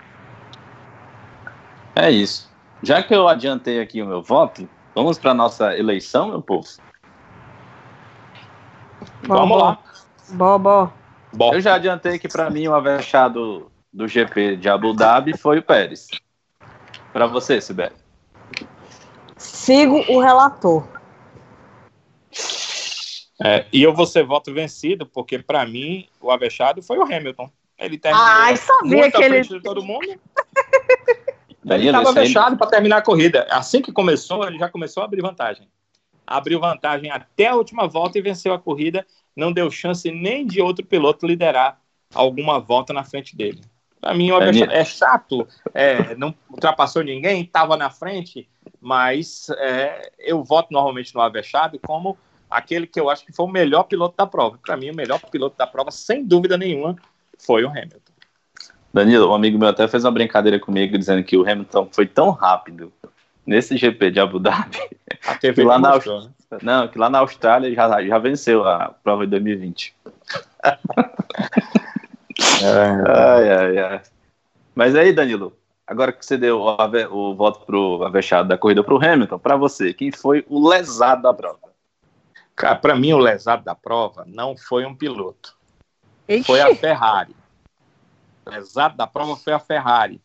É 1.95 2.09
isso. 2.09 2.51
Já 2.81 3.01
que 3.03 3.13
eu 3.13 3.27
adiantei 3.27 3.79
aqui 3.79 4.01
o 4.01 4.05
meu 4.05 4.21
voto, 4.21 4.67
vamos 4.95 5.17
para 5.17 5.33
nossa 5.33 5.77
eleição, 5.77 6.29
meu 6.29 6.41
povo? 6.41 6.67
Bom, 9.27 9.35
vamos 9.35 9.57
lá. 9.57 9.79
Bom, 10.29 10.59
bom. 10.59 11.53
Eu 11.53 11.61
já 11.61 11.75
adiantei 11.75 12.17
que 12.19 12.27
para 12.27 12.49
mim 12.49 12.67
o 12.67 12.75
avexado 12.75 13.71
do 13.91 14.07
GP 14.07 14.57
de 14.57 14.69
Abu 14.69 14.93
Dhabi 14.93 15.37
foi 15.37 15.59
o 15.59 15.63
Pérez. 15.63 16.07
Para 17.11 17.27
você, 17.27 17.61
Sibeli. 17.61 17.95
Sigo 19.37 20.03
o 20.09 20.19
relator. 20.19 20.87
É, 23.43 23.65
e 23.71 23.83
eu 23.83 23.93
vou 23.93 24.05
ser 24.05 24.23
voto 24.23 24.53
vencido, 24.53 25.05
porque 25.05 25.37
para 25.39 25.65
mim 25.65 26.07
o 26.21 26.31
avexado 26.31 26.81
foi 26.81 26.97
o 26.97 27.03
Hamilton. 27.03 27.49
Ele 27.77 27.97
terminou 27.97 28.25
Ai, 28.25 28.55
sabia 28.55 29.11
que 29.11 29.21
ele... 29.21 29.41
de 29.41 29.61
todo 29.61 29.83
mundo. 29.83 30.07
ele 31.65 31.85
estava 31.85 32.09
avexado 32.09 32.57
para 32.57 32.67
terminar 32.67 32.97
a 32.97 33.01
corrida. 33.01 33.45
Assim 33.49 33.81
que 33.81 33.91
começou, 33.91 34.47
ele 34.47 34.57
já 34.57 34.69
começou 34.69 35.01
a 35.01 35.05
abrir 35.05 35.21
vantagem. 35.21 35.67
Abriu 36.25 36.59
vantagem 36.59 37.11
até 37.11 37.47
a 37.47 37.55
última 37.55 37.87
volta 37.87 38.17
e 38.17 38.21
venceu 38.21 38.53
a 38.53 38.59
corrida. 38.59 39.05
Não 39.35 39.51
deu 39.51 39.69
chance 39.69 40.09
nem 40.11 40.45
de 40.45 40.61
outro 40.61 40.85
piloto 40.85 41.27
liderar 41.27 41.79
alguma 42.13 42.59
volta 42.59 42.93
na 42.93 43.03
frente 43.03 43.35
dele. 43.35 43.61
Para 43.99 44.13
mim, 44.13 44.31
é, 44.31 44.79
é 44.79 44.85
chato, 44.85 45.47
é, 45.73 46.13
não 46.15 46.35
ultrapassou 46.49 47.01
ninguém, 47.01 47.41
estava 47.41 47.77
na 47.77 47.89
frente, 47.89 48.49
mas 48.81 49.47
é, 49.57 50.11
eu 50.19 50.43
voto 50.43 50.73
normalmente 50.73 51.15
no 51.15 51.21
avexado 51.21 51.79
como 51.79 52.17
aquele 52.49 52.85
que 52.85 52.99
eu 52.99 53.09
acho 53.09 53.25
que 53.25 53.31
foi 53.31 53.45
o 53.45 53.49
melhor 53.49 53.83
piloto 53.83 54.15
da 54.17 54.27
prova. 54.27 54.59
Para 54.61 54.75
mim, 54.75 54.91
o 54.91 54.95
melhor 54.95 55.21
piloto 55.31 55.57
da 55.57 55.65
prova, 55.65 55.89
sem 55.89 56.25
dúvida 56.25 56.57
nenhuma, 56.57 56.97
foi 57.39 57.63
o 57.63 57.69
Hamilton. 57.69 58.13
Danilo, 58.93 59.31
um 59.31 59.33
amigo 59.33 59.57
meu 59.57 59.69
até 59.69 59.87
fez 59.87 60.03
uma 60.03 60.11
brincadeira 60.11 60.59
comigo 60.59 60.97
dizendo 60.97 61.23
que 61.23 61.35
o 61.35 61.49
Hamilton 61.49 61.87
foi 61.91 62.05
tão 62.05 62.29
rápido 62.29 62.91
nesse 63.45 63.77
GP 63.77 64.11
de 64.11 64.19
Abu 64.19 64.39
Dhabi 64.39 64.79
a 65.25 65.35
TV 65.35 65.61
que 65.61 65.67
lá 65.67 65.79
na 65.79 65.91
mostrou, 65.91 66.21
né? 66.21 66.29
não, 66.61 66.87
que 66.87 66.97
lá 66.97 67.09
na 67.09 67.19
Austrália 67.19 67.73
já, 67.73 68.03
já 68.05 68.17
venceu 68.17 68.67
a 68.67 68.89
prova 69.03 69.25
de 69.25 69.31
2020. 69.31 69.95
ai, 72.63 73.49
ai, 73.51 73.77
ai. 73.77 74.01
Mas 74.75 74.95
aí, 74.95 75.13
Danilo, 75.13 75.55
agora 75.85 76.11
que 76.11 76.25
você 76.25 76.37
deu 76.37 76.59
o, 76.59 76.75
o 77.11 77.35
voto 77.35 77.65
pro 77.65 78.03
avexado 78.03 78.49
da 78.49 78.57
corrida 78.57 78.83
para 78.83 78.93
o 78.93 79.03
Hamilton, 79.03 79.39
para 79.39 79.55
você, 79.55 79.93
quem 79.93 80.11
foi 80.11 80.45
o 80.49 80.67
lesado 80.67 81.21
da 81.23 81.33
prova? 81.33 81.73
Cara, 82.55 82.75
para 82.75 82.95
mim, 82.95 83.13
o 83.13 83.17
lesado 83.17 83.63
da 83.63 83.73
prova 83.73 84.23
não 84.27 84.55
foi 84.55 84.85
um 84.85 84.95
piloto. 84.95 85.55
Ixi. 86.27 86.43
Foi 86.43 86.61
a 86.61 86.75
Ferrari. 86.75 87.35
O 88.45 88.49
lesado 88.49 88.95
da 88.95 89.07
prova 89.07 89.35
foi 89.35 89.53
a 89.53 89.59
Ferrari, 89.59 90.21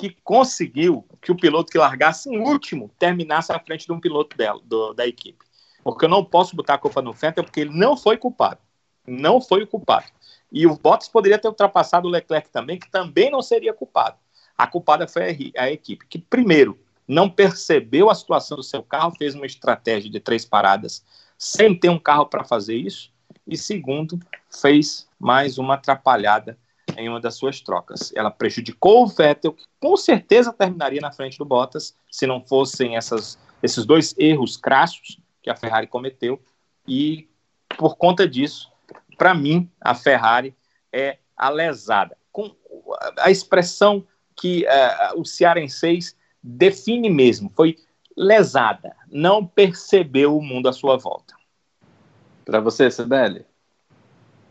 que 0.00 0.16
conseguiu 0.24 1.04
que 1.20 1.30
o 1.30 1.36
piloto 1.36 1.70
que 1.70 1.76
largasse 1.76 2.30
em 2.30 2.38
último 2.38 2.90
terminasse 2.98 3.52
à 3.52 3.58
frente 3.58 3.84
de 3.84 3.92
um 3.92 4.00
piloto 4.00 4.34
dela, 4.34 4.58
do, 4.64 4.94
da 4.94 5.06
equipe. 5.06 5.44
Porque 5.84 6.06
eu 6.06 6.08
não 6.08 6.24
posso 6.24 6.56
botar 6.56 6.74
a 6.74 6.78
culpa 6.78 7.02
no 7.02 7.12
Fenton, 7.12 7.44
porque 7.44 7.60
ele 7.60 7.78
não 7.78 7.98
foi 7.98 8.16
culpado. 8.16 8.60
Não 9.06 9.42
foi 9.42 9.62
o 9.62 9.66
culpado. 9.66 10.06
E 10.50 10.66
o 10.66 10.74
Bottas 10.74 11.06
poderia 11.06 11.38
ter 11.38 11.48
ultrapassado 11.48 12.08
o 12.08 12.10
Leclerc 12.10 12.48
também, 12.48 12.78
que 12.78 12.90
também 12.90 13.30
não 13.30 13.42
seria 13.42 13.74
culpado. 13.74 14.16
A 14.56 14.66
culpada 14.66 15.06
foi 15.06 15.52
a, 15.54 15.64
a 15.64 15.70
equipe, 15.70 16.06
que 16.06 16.18
primeiro 16.18 16.78
não 17.06 17.28
percebeu 17.28 18.08
a 18.08 18.14
situação 18.14 18.56
do 18.56 18.62
seu 18.62 18.82
carro, 18.82 19.14
fez 19.18 19.34
uma 19.34 19.44
estratégia 19.44 20.10
de 20.10 20.18
três 20.18 20.46
paradas 20.46 21.04
sem 21.36 21.78
ter 21.78 21.90
um 21.90 21.98
carro 21.98 22.24
para 22.24 22.42
fazer 22.42 22.76
isso, 22.76 23.12
e 23.46 23.54
segundo, 23.54 24.18
fez 24.48 25.06
mais 25.18 25.58
uma 25.58 25.74
atrapalhada 25.74 26.56
em 27.00 27.08
uma 27.08 27.20
das 27.20 27.36
suas 27.36 27.60
trocas. 27.60 28.12
Ela 28.14 28.30
prejudicou 28.30 29.04
o 29.04 29.06
Vettel, 29.06 29.52
que 29.52 29.64
com 29.80 29.96
certeza 29.96 30.52
terminaria 30.52 31.00
na 31.00 31.12
frente 31.12 31.38
do 31.38 31.44
Bottas, 31.44 31.96
se 32.10 32.26
não 32.26 32.44
fossem 32.44 32.96
essas, 32.96 33.38
esses 33.62 33.84
dois 33.84 34.14
erros 34.18 34.56
crassos 34.56 35.18
que 35.42 35.50
a 35.50 35.56
Ferrari 35.56 35.86
cometeu, 35.86 36.40
e 36.86 37.28
por 37.78 37.96
conta 37.96 38.28
disso, 38.28 38.70
para 39.16 39.34
mim, 39.34 39.70
a 39.80 39.94
Ferrari 39.94 40.54
é 40.92 41.18
a 41.36 41.48
lesada. 41.48 42.16
Com 42.32 42.54
a 43.18 43.30
expressão 43.30 44.06
que 44.36 44.64
uh, 44.64 45.20
o 45.20 45.24
cearenseis 45.24 46.16
define 46.42 47.10
mesmo, 47.10 47.50
foi 47.54 47.76
lesada, 48.16 48.94
não 49.10 49.46
percebeu 49.46 50.36
o 50.36 50.42
mundo 50.42 50.68
à 50.68 50.72
sua 50.72 50.96
volta. 50.96 51.34
Para 52.44 52.60
você, 52.60 52.90
Sibeli? 52.90 53.46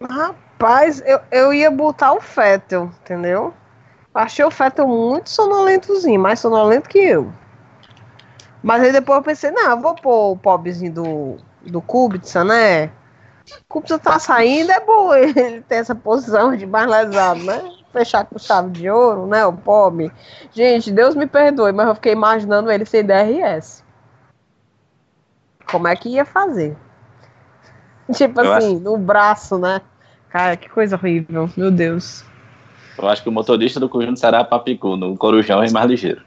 Rapaz, 0.02 1.02
eu, 1.06 1.20
eu 1.32 1.54
ia 1.54 1.70
botar 1.70 2.14
o 2.14 2.22
Fettel, 2.22 2.91
entendeu? 3.02 3.54
Achei 4.14 4.43
o 4.45 4.52
Fettel 4.52 4.88
muito 4.88 5.30
sonolentozinho, 5.30 6.20
mais 6.20 6.39
sonolento 6.39 6.89
que 6.89 7.00
eu. 7.00 7.34
Mas 8.62 8.82
aí 8.82 8.91
depois 8.91 9.18
eu 9.18 9.24
pensei, 9.24 9.52
não, 9.52 9.72
eu 9.72 9.80
vou 9.80 9.95
pôr 9.95 10.32
o 10.32 10.38
pobrezinho 10.38 10.93
do, 10.93 11.38
do 11.62 11.82
Kubica, 11.82 12.43
né? 12.43 12.88
O 12.88 13.64
Kubica 13.68 13.97
tá 14.00 14.20
saindo, 14.20 14.72
é 14.72 14.80
bom 14.80 15.14
ele 15.14 15.62
ter 15.62 15.76
essa 15.76 15.95
posição 15.95 16.56
de 16.56 16.66
mais 16.66 16.88
lesado, 16.89 17.43
né? 17.43 17.62
Fechar 17.91 18.26
com 18.26 18.38
chave 18.38 18.70
de 18.72 18.89
ouro, 18.89 19.28
né? 19.28 19.45
O 19.45 19.54
pobre. 19.54 20.12
Gente, 20.52 20.91
Deus 20.91 21.16
me 21.16 21.26
perdoe, 21.26 21.72
mas 21.72 21.88
eu 21.88 21.95
fiquei 21.95 22.14
imaginando 22.14 22.72
ele 22.72 22.86
sem 22.86 23.04
DRS. 23.04 23.84
Como 25.70 25.88
é 25.88 25.95
que 25.95 26.10
ia 26.10 26.26
fazer? 26.26 26.76
Tipo 28.16 28.41
eu 28.41 28.53
assim, 28.53 28.76
acho... 28.76 28.80
no 28.80 28.97
braço, 28.97 29.57
né? 29.57 29.82
Cara, 30.30 30.55
que 30.57 30.70
coisa 30.70 30.95
horrível, 30.95 31.49
meu 31.55 31.72
Deus. 31.72 32.24
Eu 32.97 33.07
acho 33.07 33.24
que 33.24 33.30
o 33.30 33.32
motorista 33.32 33.80
do 33.80 33.89
conjunto 33.89 34.20
será 34.20 34.43
Papicu, 34.43 34.95
no 34.95 35.18
Corujão 35.18 35.64
é 35.64 35.72
mais 35.72 35.89
ligeiro. 35.89 36.22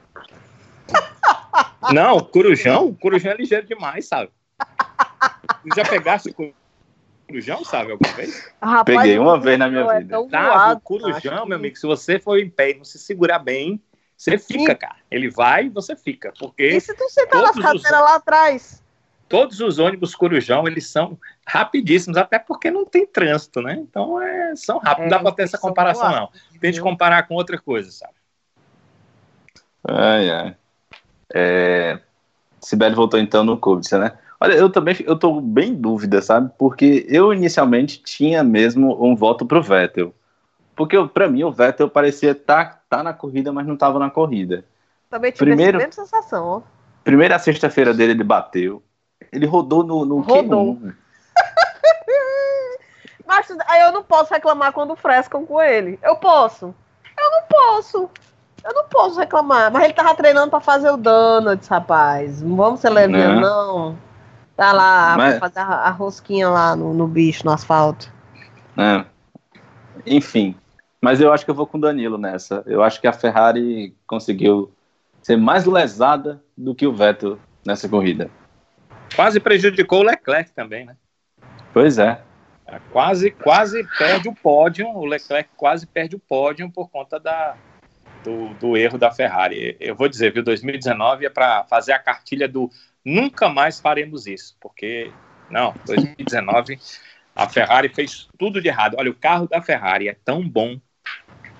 Não, 1.93 2.19
Corujão? 2.19 2.87
O 2.87 2.95
Corujão 2.95 3.31
é 3.31 3.37
ligeiro 3.37 3.65
demais, 3.67 4.07
sabe? 4.07 4.31
Já 5.75 5.85
pegaste 5.85 6.29
o 6.29 6.53
Corujão, 7.27 7.63
sabe, 7.63 7.91
alguma 7.91 8.11
vez? 8.13 8.51
Rapaz, 8.61 8.97
Peguei 8.97 9.19
uma 9.19 9.39
vez 9.39 9.57
na 9.59 9.69
minha 9.69 9.81
é 9.81 9.99
vida. 9.99 10.17
É 10.17 10.27
tá, 10.29 10.73
o 10.73 10.81
Corujão, 10.81 11.45
meu 11.45 11.57
amigo, 11.57 11.77
se 11.77 11.85
você 11.85 12.19
for 12.19 12.39
em 12.39 12.49
pé 12.49 12.71
e 12.71 12.73
não 12.75 12.83
se 12.83 12.97
segurar 12.97 13.39
bem, 13.39 13.81
você 14.17 14.37
fica, 14.37 14.71
Sim. 14.71 14.77
cara. 14.77 14.95
Ele 15.11 15.29
vai 15.29 15.65
e 15.65 15.69
você 15.69 15.95
fica. 15.95 16.33
Porque 16.37 16.67
e 16.67 16.81
se 16.81 16.93
tu 16.95 17.09
sentar 17.09 17.41
na 17.41 17.53
cadeira 17.53 17.97
os... 17.97 18.03
lá 18.03 18.15
atrás? 18.15 18.82
Todos 19.33 19.59
os 19.61 19.79
ônibus 19.79 20.13
Corujão, 20.13 20.67
eles 20.67 20.85
são 20.85 21.17
rapidíssimos, 21.43 22.19
até 22.19 22.37
porque 22.37 22.69
não 22.69 22.85
tem 22.85 23.03
trânsito, 23.03 23.63
né? 23.63 23.73
Então, 23.79 24.21
é, 24.21 24.55
são 24.55 24.77
rápidos. 24.77 25.09
Não 25.09 25.17
dá 25.17 25.23
para 25.23 25.35
ter 25.35 25.41
essa 25.41 25.57
comparação, 25.57 26.11
não. 26.11 26.29
Tente 26.61 26.79
comparar 26.79 27.27
com 27.27 27.33
outra 27.33 27.59
coisa, 27.59 27.89
sabe? 27.89 28.13
Ai, 29.87 30.29
ai. 30.29 30.55
É... 31.33 31.99
Sibeli 32.61 32.93
voltou 32.93 33.19
então 33.19 33.43
no 33.43 33.57
Kubica, 33.57 33.97
né? 33.97 34.11
Olha, 34.39 34.53
eu 34.53 34.69
também 34.69 34.95
eu 34.99 35.17
tô 35.17 35.41
bem 35.41 35.69
em 35.69 35.75
dúvida, 35.75 36.21
sabe? 36.21 36.51
Porque 36.55 37.03
eu 37.09 37.33
inicialmente 37.33 38.03
tinha 38.03 38.43
mesmo 38.43 39.03
um 39.03 39.15
voto 39.15 39.47
pro 39.47 39.63
Vettel. 39.63 40.13
Porque 40.75 40.95
para 41.07 41.27
mim 41.27 41.43
o 41.43 41.51
Vettel 41.51 41.89
parecia 41.89 42.33
estar 42.33 42.65
tá, 42.65 42.97
tá 42.97 43.03
na 43.03 43.13
corrida, 43.13 43.51
mas 43.51 43.65
não 43.65 43.73
estava 43.73 43.97
na 43.97 44.11
corrida. 44.11 44.63
Também 45.09 45.31
tive 45.31 45.43
Primeiro, 45.43 45.79
essa 45.79 45.87
mesma 45.87 46.05
sensação, 46.05 46.45
ó. 46.45 46.61
Primeira 47.03 47.39
sexta-feira 47.39 47.95
dele 47.95 48.11
ele 48.11 48.23
bateu. 48.23 48.83
Ele 49.31 49.45
rodou 49.45 49.83
no, 49.83 50.05
no 50.05 50.19
rodou. 50.19 50.79
Mas 53.25 53.47
aí 53.67 53.81
eu 53.81 53.91
não 53.91 54.03
posso 54.03 54.33
reclamar 54.33 54.73
quando 54.73 54.95
frescam 54.95 55.45
com 55.45 55.61
ele. 55.61 55.97
Eu 56.03 56.15
posso. 56.17 56.73
Eu 57.17 57.31
não 57.31 57.43
posso. 57.49 58.09
Eu 58.63 58.73
não 58.73 58.85
posso 58.85 59.19
reclamar. 59.19 59.71
Mas 59.71 59.83
ele 59.83 59.93
tava 59.93 60.15
treinando 60.15 60.49
para 60.49 60.59
fazer 60.59 60.89
o 60.89 60.97
Donuts, 60.97 61.67
rapaz. 61.67 62.41
Não 62.41 62.55
vamos 62.55 62.79
ser 62.79 62.89
leviano, 62.89 63.41
não. 63.41 63.89
não. 63.89 63.97
Tá 64.55 64.71
lá, 64.71 65.15
Mas... 65.17 65.39
fazer 65.39 65.59
a, 65.59 65.65
a, 65.65 65.89
rosquinha 65.89 66.47
lá 66.47 66.75
no, 66.75 66.93
no 66.93 67.07
bicho, 67.07 67.45
no 67.45 67.51
asfalto. 67.51 68.11
É. 68.77 69.03
Enfim. 70.05 70.55
Mas 71.01 71.19
eu 71.19 71.33
acho 71.33 71.43
que 71.43 71.51
eu 71.51 71.55
vou 71.55 71.65
com 71.65 71.77
o 71.77 71.81
Danilo 71.81 72.17
nessa. 72.17 72.63
Eu 72.65 72.83
acho 72.83 73.01
que 73.01 73.07
a 73.07 73.13
Ferrari 73.13 73.95
conseguiu 74.05 74.71
ser 75.21 75.37
mais 75.37 75.65
lesada 75.65 76.41
do 76.55 76.75
que 76.75 76.85
o 76.85 76.93
Vettel 76.93 77.39
nessa 77.65 77.89
corrida. 77.89 78.29
Quase 79.15 79.39
prejudicou 79.39 79.99
o 79.99 80.03
Leclerc 80.03 80.51
também, 80.51 80.85
né? 80.85 80.95
Pois 81.73 81.97
é. 81.97 82.21
Quase, 82.91 83.31
quase 83.31 83.87
perde 83.97 84.27
o 84.27 84.35
pódio. 84.35 84.87
O 84.87 85.05
Leclerc 85.05 85.49
quase 85.55 85.85
perde 85.85 86.15
o 86.15 86.19
pódio 86.19 86.69
por 86.71 86.89
conta 86.89 87.19
da, 87.19 87.55
do, 88.23 88.53
do 88.55 88.77
erro 88.77 88.97
da 88.97 89.11
Ferrari. 89.11 89.75
Eu 89.79 89.95
vou 89.95 90.07
dizer, 90.07 90.33
viu, 90.33 90.43
2019 90.43 91.25
é 91.25 91.29
para 91.29 91.63
fazer 91.65 91.91
a 91.91 91.99
cartilha 91.99 92.47
do 92.47 92.71
nunca 93.03 93.49
mais 93.49 93.79
faremos 93.79 94.25
isso, 94.25 94.55
porque 94.59 95.11
não, 95.49 95.73
2019 95.85 96.79
a 97.35 97.49
Ferrari 97.49 97.89
fez 97.89 98.27
tudo 98.37 98.61
de 98.61 98.69
errado. 98.69 98.95
Olha, 98.97 99.11
o 99.11 99.15
carro 99.15 99.47
da 99.47 99.61
Ferrari 99.61 100.07
é 100.07 100.15
tão 100.23 100.47
bom, 100.47 100.79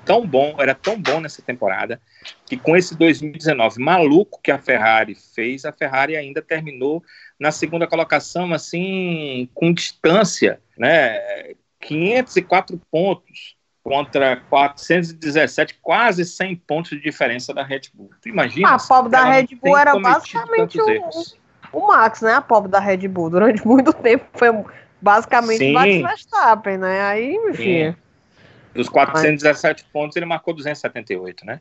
tão 0.05 0.25
bom, 0.25 0.55
era 0.57 0.73
tão 0.73 0.99
bom 0.99 1.19
nessa 1.19 1.41
temporada, 1.41 2.01
que 2.45 2.57
com 2.57 2.75
esse 2.75 2.95
2019 2.97 3.81
maluco 3.81 4.39
que 4.41 4.51
a 4.51 4.57
Ferrari 4.57 5.15
fez, 5.15 5.65
a 5.65 5.71
Ferrari 5.71 6.15
ainda 6.15 6.41
terminou 6.41 7.03
na 7.43 7.51
segunda 7.51 7.85
colocação, 7.85 8.53
assim, 8.53 9.49
com 9.53 9.73
distância, 9.73 10.61
né? 10.77 11.53
504 11.81 12.79
pontos 12.89 13.57
contra 13.83 14.37
417, 14.49 15.77
quase 15.81 16.23
100 16.23 16.55
pontos 16.55 16.91
de 16.91 17.01
diferença 17.01 17.53
da 17.53 17.61
Red 17.61 17.81
Bull. 17.93 18.11
Tu 18.21 18.29
imagina? 18.29 18.69
Ah, 18.69 18.75
a 18.75 18.79
pobre 18.79 19.11
da 19.11 19.25
Red 19.25 19.47
Bull 19.61 19.77
era 19.77 19.99
basicamente 19.99 20.79
o, 20.79 20.87
o, 21.73 21.87
Max, 21.87 22.21
né? 22.21 22.31
A 22.35 22.41
pobre 22.41 22.71
da 22.71 22.79
Red 22.79 23.09
Bull. 23.09 23.29
Durante 23.29 23.59
muito 23.67 23.91
tempo 23.91 24.25
foi 24.35 24.47
basicamente 25.01 25.65
o 25.65 25.73
Max 25.73 25.97
Verstappen, 25.97 26.77
né? 26.77 27.01
Aí, 27.01 27.35
enfim. 27.49 27.93
Dos 28.73 28.87
417 28.87 29.83
Mas... 29.83 29.91
pontos, 29.91 30.15
ele 30.15 30.25
marcou 30.25 30.53
278, 30.53 31.45
né? 31.45 31.59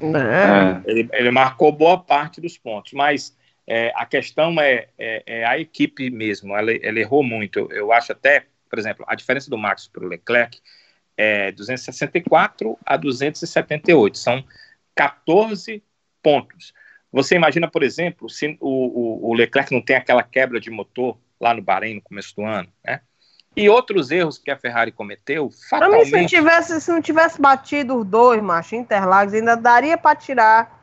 É. 0.00 0.88
Ele, 0.88 1.08
ele, 1.12 1.30
marcou 1.32 1.72
boa 1.72 1.98
parte 1.98 2.40
dos 2.40 2.56
pontos, 2.56 2.92
mas 2.92 3.35
é, 3.66 3.92
a 3.96 4.06
questão 4.06 4.60
é, 4.60 4.88
é, 4.96 5.22
é, 5.26 5.44
a 5.44 5.58
equipe 5.58 6.08
mesmo. 6.10 6.56
Ela, 6.56 6.72
ela 6.72 6.98
errou 6.98 7.22
muito. 7.22 7.58
Eu, 7.58 7.70
eu 7.72 7.92
acho 7.92 8.12
até, 8.12 8.46
por 8.70 8.78
exemplo, 8.78 9.04
a 9.08 9.14
diferença 9.14 9.50
do 9.50 9.58
Max 9.58 9.88
para 9.88 10.04
o 10.04 10.08
Leclerc 10.08 10.60
é 11.16 11.50
264 11.52 12.78
a 12.84 12.96
278, 12.96 14.18
são 14.18 14.44
14 14.94 15.82
pontos. 16.22 16.72
Você 17.10 17.34
imagina, 17.34 17.68
por 17.68 17.82
exemplo, 17.82 18.28
se 18.28 18.56
o, 18.60 18.68
o, 18.68 19.30
o 19.30 19.34
Leclerc 19.34 19.72
não 19.72 19.80
tem 19.80 19.96
aquela 19.96 20.22
quebra 20.22 20.60
de 20.60 20.70
motor 20.70 21.18
lá 21.40 21.54
no 21.54 21.62
Bahrein 21.62 21.94
no 21.94 22.02
começo 22.02 22.36
do 22.36 22.44
ano, 22.44 22.68
né? 22.84 23.00
E 23.56 23.70
outros 23.70 24.10
erros 24.10 24.36
que 24.36 24.50
a 24.50 24.56
Ferrari 24.56 24.92
cometeu, 24.92 25.50
fatalmente... 25.70 26.10
Se 26.10 26.12
não 26.12 26.26
tivesse, 26.26 26.78
se 26.78 26.90
não 26.90 27.00
tivesse 27.00 27.40
batido 27.40 27.96
os 27.96 28.06
dois, 28.06 28.42
macho, 28.42 28.76
Interlagos, 28.76 29.32
ainda 29.32 29.56
daria 29.56 29.96
para 29.96 30.14
tirar 30.14 30.75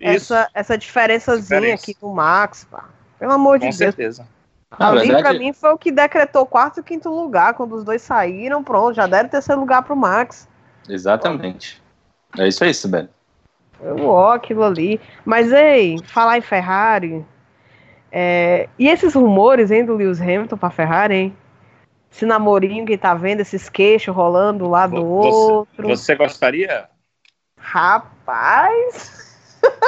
essa, 0.00 0.48
essa 0.54 0.78
diferençazinha 0.78 1.60
diferença. 1.60 1.82
aqui 1.82 1.96
do 2.00 2.08
Max, 2.08 2.66
pá. 2.70 2.84
Pelo 3.18 3.32
amor 3.32 3.58
Com 3.58 3.68
de 3.68 3.76
Deus. 3.76 3.76
Com 3.76 3.82
certeza. 3.82 4.28
Ali, 4.70 5.08
verdade... 5.08 5.22
pra 5.22 5.32
mim, 5.34 5.52
foi 5.52 5.70
o 5.72 5.78
que 5.78 5.90
decretou 5.90 6.44
quarto 6.44 6.80
e 6.80 6.82
quinto 6.82 7.08
lugar. 7.08 7.54
Quando 7.54 7.74
os 7.74 7.84
dois 7.84 8.02
saíram, 8.02 8.62
pronto, 8.62 8.94
já 8.94 9.06
deram 9.06 9.28
terceiro 9.28 9.60
lugar 9.60 9.82
pro 9.82 9.96
Max. 9.96 10.48
Exatamente. 10.88 11.82
É 12.38 12.46
isso 12.46 12.62
aí, 12.62 12.74
Sibeli. 12.74 13.08
Ó, 13.80 14.32
aquilo 14.32 14.62
ali. 14.64 15.00
Mas, 15.24 15.52
ei, 15.52 15.98
falar 16.04 16.38
em 16.38 16.42
Ferrari. 16.42 17.24
É... 18.12 18.68
E 18.78 18.88
esses 18.88 19.14
rumores, 19.14 19.70
hein, 19.70 19.84
do 19.84 19.94
Lewis 19.94 20.20
Hamilton 20.20 20.56
pra 20.56 20.70
Ferrari, 20.70 21.14
hein? 21.14 21.36
Esse 22.10 22.26
namorinho 22.26 22.86
que 22.86 22.96
tá 22.96 23.14
vendo, 23.14 23.40
esses 23.40 23.68
queixos 23.68 24.14
rolando 24.14 24.64
do 24.64 24.70
lado 24.70 24.96
do 24.96 25.06
outro. 25.06 25.88
Você 25.88 26.14
gostaria? 26.14 26.88
Rapaz! 27.58 29.28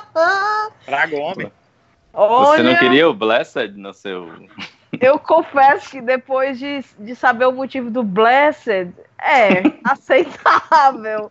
Traga 0.84 1.16
o 1.16 1.20
homem. 1.20 1.52
Olha, 2.12 2.56
Você 2.56 2.62
não 2.62 2.76
queria 2.76 3.08
o 3.08 3.14
Blessed 3.14 3.76
no 3.76 3.92
seu. 3.92 4.28
Eu 5.00 5.18
confesso 5.18 5.90
que 5.90 6.00
depois 6.00 6.58
de, 6.58 6.82
de 6.98 7.14
saber 7.14 7.44
o 7.44 7.52
motivo 7.52 7.90
do 7.90 8.02
Blessed, 8.02 8.92
é 9.18 9.62
aceitável. 9.84 11.30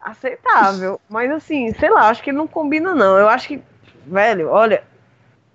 aceitável. 0.00 1.00
Mas 1.08 1.30
assim, 1.30 1.72
sei 1.74 1.90
lá, 1.90 2.08
acho 2.08 2.22
que 2.22 2.32
não 2.32 2.48
combina, 2.48 2.94
não. 2.94 3.16
Eu 3.16 3.28
acho 3.28 3.46
que, 3.46 3.62
velho, 4.06 4.50
olha, 4.50 4.82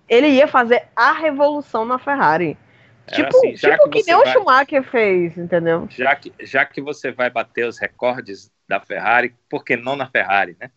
ele 0.07 0.27
ia 0.27 0.47
fazer 0.47 0.87
a 0.95 1.11
revolução 1.11 1.83
na 1.83 1.99
Ferrari. 1.99 2.57
tipo, 3.11 3.35
assim, 3.37 3.53
tipo 3.53 3.89
que, 3.89 4.01
que 4.01 4.11
nem 4.11 4.23
vai... 4.23 4.29
o 4.29 4.31
Schumacher 4.31 4.83
fez, 4.83 5.37
entendeu? 5.37 5.87
Já 5.89 6.15
que, 6.15 6.33
já 6.39 6.65
que 6.65 6.81
você 6.81 7.11
vai 7.11 7.29
bater 7.29 7.67
os 7.67 7.77
recordes 7.77 8.51
da 8.67 8.79
Ferrari, 8.79 9.35
por 9.49 9.65
que 9.65 9.75
não 9.75 9.95
na 9.95 10.07
Ferrari, 10.07 10.55
né? 10.59 10.71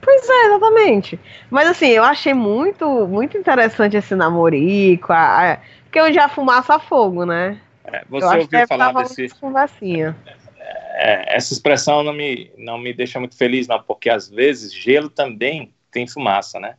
Pois 0.00 0.28
é, 0.28 0.46
exatamente. 0.46 1.20
Mas 1.50 1.68
assim, 1.68 1.88
eu 1.88 2.04
achei 2.04 2.34
muito, 2.34 3.06
muito 3.06 3.36
interessante 3.36 3.96
esse 3.96 4.14
namorico, 4.14 5.12
a, 5.12 5.52
a, 5.52 5.58
porque 5.84 6.00
onde 6.00 6.18
a 6.18 6.28
fumaça 6.28 6.74
a 6.74 6.78
fogo, 6.78 7.24
né? 7.24 7.60
É, 7.84 8.04
você 8.08 8.38
ouviu 8.38 8.66
falar 8.66 8.92
desse. 8.92 9.28
Conversinha. 9.40 10.16
É, 10.98 11.36
essa 11.36 11.52
expressão 11.52 12.02
não 12.02 12.12
me, 12.12 12.50
não 12.56 12.78
me 12.78 12.92
deixa 12.92 13.18
muito 13.18 13.36
feliz, 13.36 13.68
não, 13.68 13.80
porque 13.82 14.08
às 14.08 14.28
vezes 14.28 14.72
gelo 14.72 15.08
também 15.08 15.72
tem 15.90 16.06
fumaça, 16.06 16.58
né? 16.58 16.74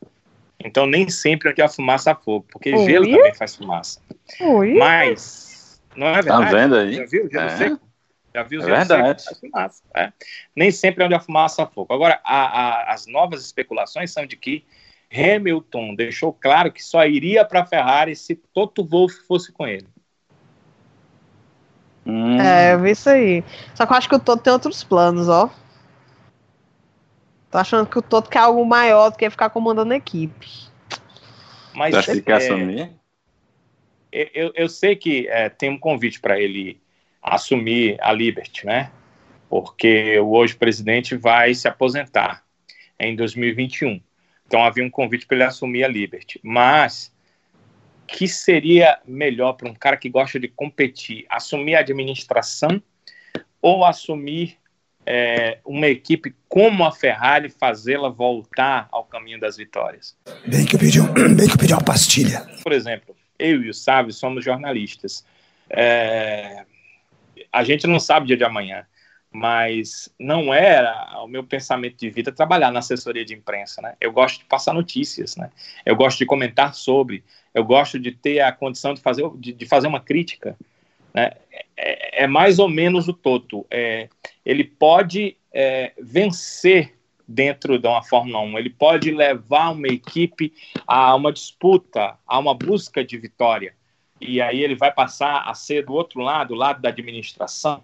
Então 0.59 0.86
nem 0.86 1.09
sempre 1.09 1.49
onde 1.49 1.61
há 1.61 1.70
fumaça 1.70 2.11
há 2.11 2.15
fogo, 2.15 2.45
porque 2.51 2.74
Oi? 2.74 2.86
gelo 2.86 3.05
também 3.05 3.34
faz 3.36 3.55
fumaça. 3.55 4.01
Oi? 4.41 4.74
Mas 4.74 5.80
não 5.95 6.07
é 6.07 6.13
verdade? 6.13 6.45
Tá 6.45 6.57
vendo 6.57 6.76
aí? 6.76 6.93
Já 6.93 7.05
viu? 7.05 7.30
Gelo 7.30 7.45
é. 7.45 7.57
seco? 7.57 7.86
Já 8.38 8.43
viu? 8.43 8.61
É 8.61 8.65
verdade. 8.65 9.23
Fumaça, 9.39 9.81
é. 9.95 10.13
Nem 10.55 10.69
sempre 10.69 11.01
é 11.01 11.07
onde 11.07 11.15
a 11.15 11.19
fumaça 11.19 11.65
fogo. 11.65 11.91
Agora, 11.91 12.19
a, 12.23 12.41
a, 12.43 12.93
as 12.93 13.07
novas 13.07 13.43
especulações 13.43 14.11
são 14.11 14.27
de 14.27 14.38
que 14.38 14.63
Hamilton 15.11 15.95
deixou 15.95 16.31
claro 16.31 16.71
que 16.71 16.83
só 16.83 17.03
iria 17.03 17.43
para 17.43 17.61
a 17.61 17.65
Ferrari 17.65 18.15
se 18.15 18.35
Toto 18.35 18.85
Wolff 18.85 19.15
fosse 19.25 19.51
com 19.51 19.65
ele. 19.65 19.88
Hum. 22.05 22.39
É, 22.39 22.73
eu 22.73 22.79
vi 22.79 22.91
isso 22.91 23.09
aí. 23.09 23.43
Só 23.73 23.88
que 23.88 23.93
eu 23.93 23.97
acho 23.97 24.07
que 24.07 24.15
o 24.15 24.19
Toto 24.19 24.43
tem 24.43 24.53
outros 24.53 24.83
planos, 24.83 25.27
ó. 25.27 25.49
Tô 27.49 27.57
achando 27.57 27.89
que 27.89 27.97
o 27.97 28.03
Toto 28.03 28.29
quer 28.29 28.39
algo 28.39 28.63
maior 28.63 29.09
do 29.09 29.17
que 29.17 29.27
ficar 29.31 29.49
comandando 29.49 29.93
a 29.93 29.97
equipe. 29.97 30.47
Mas 31.73 31.95
Você 31.95 31.97
acha 31.97 32.11
que 32.13 32.21
quer 32.21 32.35
assumir? 32.35 32.91
Eu, 34.11 34.51
eu 34.53 34.69
sei 34.69 34.95
que 34.95 35.27
é, 35.27 35.49
tem 35.49 35.71
um 35.71 35.79
convite 35.79 36.19
para 36.19 36.39
ele 36.39 36.79
assumir 37.22 37.97
a 38.01 38.11
Liberty, 38.11 38.65
né? 38.65 38.91
Porque 39.49 40.20
o 40.20 40.32
hoje 40.32 40.55
presidente 40.55 41.15
vai 41.15 41.53
se 41.53 41.68
aposentar 41.68 42.43
em 42.99 43.15
2021. 43.15 44.01
Então 44.45 44.63
havia 44.63 44.84
um 44.84 44.89
convite 44.89 45.26
para 45.26 45.38
ele 45.38 45.43
assumir 45.43 45.84
a 45.84 45.88
Liberty. 45.88 46.39
Mas 46.43 47.13
que 48.07 48.28
seria 48.28 48.99
melhor 49.05 49.53
para 49.53 49.70
um 49.70 49.74
cara 49.74 49.97
que 49.97 50.09
gosta 50.09 50.39
de 50.39 50.47
competir, 50.47 51.26
assumir 51.30 51.76
a 51.76 51.80
administração 51.80 52.82
ou 53.61 53.84
assumir 53.84 54.57
é, 55.05 55.59
uma 55.65 55.88
equipe 55.88 56.36
como 56.47 56.86
a 56.86 56.91
Ferrari, 56.91 57.49
fazê-la 57.49 58.09
voltar 58.09 58.88
ao 58.91 59.03
caminho 59.05 59.39
das 59.39 59.57
vitórias? 59.57 60.18
Bem 60.45 60.65
que 60.65 60.76
eu 60.76 60.80
pedi, 60.80 60.99
um, 60.99 61.07
bem 61.36 61.47
que 61.47 61.53
eu 61.53 61.57
pedi 61.57 61.74
uma 61.74 61.84
pastilha. 61.84 62.45
Por 62.63 62.72
exemplo, 62.72 63.15
eu 63.38 63.61
e 63.63 63.70
o 63.70 63.74
Sávio 63.74 64.13
somos 64.13 64.43
jornalistas. 64.43 65.26
É, 65.70 66.65
a 67.51 67.63
gente 67.63 67.87
não 67.87 67.99
sabe 67.99 68.25
o 68.25 68.27
dia 68.27 68.37
de 68.37 68.43
amanhã. 68.43 68.85
mas 69.31 70.09
não 70.19 70.53
era 70.53 71.21
o 71.21 71.27
meu 71.27 71.43
pensamento 71.43 71.97
de 71.97 72.09
vida 72.09 72.31
trabalhar 72.31 72.71
na 72.71 72.79
assessoria 72.79 73.25
de 73.25 73.35
imprensa, 73.35 73.81
né? 73.81 73.95
Eu 73.99 74.11
gosto 74.11 74.39
de 74.39 74.45
passar 74.45 74.73
notícias, 74.73 75.35
né? 75.35 75.51
Eu 75.85 75.95
gosto 75.95 76.17
de 76.17 76.25
comentar 76.25 76.73
sobre, 76.73 77.23
eu 77.53 77.63
gosto 77.63 77.99
de 77.99 78.11
ter 78.11 78.39
a 78.39 78.51
condição 78.51 78.93
de 78.93 79.01
fazer, 79.01 79.29
de, 79.35 79.51
de 79.51 79.65
fazer 79.65 79.87
uma 79.87 79.99
crítica, 79.99 80.57
né? 81.13 81.31
É, 81.75 82.23
é, 82.23 82.27
mais 82.27 82.57
ou 82.57 82.69
menos 82.69 83.07
o 83.07 83.13
Toto. 83.13 83.65
É, 83.69 84.09
ele 84.45 84.63
pode 84.63 85.37
é, 85.53 85.91
vencer 86.01 86.97
dentro 87.27 87.77
de 87.77 87.87
uma 87.87 88.01
Fórmula 88.01 88.39
1, 88.39 88.57
ele 88.57 88.69
pode 88.69 89.11
levar 89.11 89.71
uma 89.71 89.87
equipe 89.87 90.53
a 90.87 91.13
uma 91.13 91.31
disputa, 91.33 92.17
a 92.25 92.39
uma 92.39 92.53
busca 92.53 93.03
de 93.03 93.17
vitória, 93.17 93.75
e 94.20 94.41
aí 94.41 94.63
ele 94.63 94.76
vai 94.76 94.91
passar 94.91 95.43
a 95.47 95.53
ser 95.53 95.86
do 95.86 95.93
outro 95.93 96.22
lado, 96.22 96.53
o 96.53 96.57
lado 96.57 96.82
da 96.82 96.89
administração, 96.89 97.84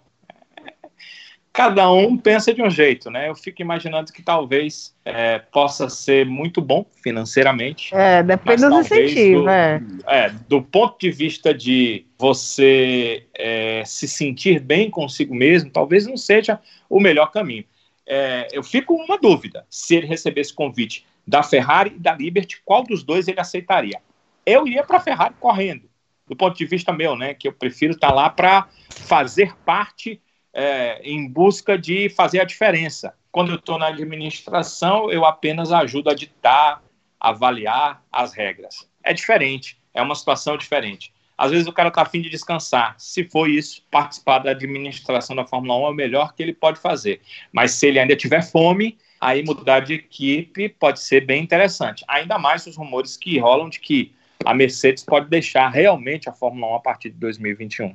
cada 1.54 1.88
um 1.92 2.16
pensa 2.16 2.52
de 2.52 2.60
um 2.60 2.68
jeito, 2.68 3.08
né? 3.12 3.28
Eu 3.28 3.36
fico 3.36 3.62
imaginando 3.62 4.12
que 4.12 4.20
talvez 4.20 4.92
é, 5.04 5.38
possa 5.38 5.88
ser 5.88 6.26
muito 6.26 6.60
bom 6.60 6.84
financeiramente. 7.00 7.94
É, 7.94 8.24
depende 8.24 8.68
dos 8.68 8.86
incentivos, 8.86 9.46
é. 9.46 9.80
é. 10.08 10.30
Do 10.48 10.60
ponto 10.60 10.98
de 10.98 11.12
vista 11.12 11.54
de 11.54 12.04
você 12.18 13.24
é, 13.38 13.84
se 13.86 14.08
sentir 14.08 14.58
bem 14.58 14.90
consigo 14.90 15.32
mesmo, 15.32 15.70
talvez 15.70 16.04
não 16.08 16.16
seja 16.16 16.58
o 16.90 16.98
melhor 16.98 17.30
caminho. 17.30 17.64
É, 18.04 18.48
eu 18.52 18.64
fico 18.64 18.96
com 18.96 19.04
uma 19.04 19.16
dúvida: 19.16 19.64
se 19.70 19.94
ele 19.94 20.08
recebesse 20.08 20.52
convite 20.52 21.06
da 21.24 21.44
Ferrari 21.44 21.92
e 21.94 22.00
da 22.00 22.14
Liberty, 22.14 22.60
qual 22.64 22.82
dos 22.82 23.04
dois 23.04 23.28
ele 23.28 23.40
aceitaria? 23.40 24.00
Eu 24.44 24.66
iria 24.66 24.82
para 24.82 24.96
a 24.96 25.00
Ferrari 25.00 25.34
correndo, 25.38 25.88
do 26.26 26.36
ponto 26.36 26.56
de 26.56 26.64
vista 26.64 26.92
meu, 26.92 27.16
né? 27.16 27.34
Que 27.34 27.48
eu 27.48 27.52
prefiro 27.52 27.94
estar 27.94 28.08
tá 28.08 28.14
lá 28.14 28.30
para 28.30 28.68
fazer 28.88 29.54
parte 29.64 30.20
é, 30.52 31.00
em 31.02 31.28
busca 31.28 31.76
de 31.76 32.08
fazer 32.08 32.40
a 32.40 32.44
diferença. 32.44 33.14
Quando 33.30 33.50
eu 33.50 33.56
estou 33.56 33.78
na 33.78 33.88
administração, 33.88 35.10
eu 35.10 35.24
apenas 35.24 35.72
ajudo 35.72 36.08
a 36.08 36.14
ditar, 36.14 36.82
avaliar 37.18 38.02
as 38.10 38.32
regras. 38.32 38.88
É 39.02 39.12
diferente, 39.12 39.76
é 39.92 40.00
uma 40.00 40.14
situação 40.14 40.56
diferente. 40.56 41.12
Às 41.36 41.50
vezes 41.50 41.66
o 41.66 41.72
cara 41.72 41.88
está 41.88 42.02
afim 42.02 42.20
de 42.20 42.30
descansar. 42.30 42.94
Se 42.96 43.24
for 43.24 43.50
isso, 43.50 43.82
participar 43.90 44.38
da 44.38 44.52
administração 44.52 45.34
da 45.34 45.44
Fórmula 45.44 45.76
1 45.80 45.86
é 45.86 45.90
o 45.90 45.94
melhor 45.94 46.32
que 46.32 46.42
ele 46.42 46.54
pode 46.54 46.78
fazer. 46.78 47.20
Mas 47.52 47.72
se 47.72 47.88
ele 47.88 47.98
ainda 47.98 48.14
tiver 48.14 48.40
fome, 48.40 48.96
aí 49.20 49.42
mudar 49.42 49.80
de 49.80 49.94
equipe 49.94 50.68
pode 50.68 51.00
ser 51.00 51.26
bem 51.26 51.42
interessante. 51.42 52.04
Ainda 52.06 52.38
mais 52.38 52.66
os 52.66 52.76
rumores 52.76 53.16
que 53.16 53.36
rolam 53.38 53.68
de 53.68 53.80
que 53.80 54.14
a 54.44 54.54
Mercedes 54.54 55.04
pode 55.04 55.28
deixar 55.28 55.68
realmente 55.68 56.28
a 56.28 56.32
Fórmula 56.32 56.72
1 56.72 56.74
a 56.76 56.80
partir 56.80 57.10
de 57.10 57.16
2021. 57.16 57.94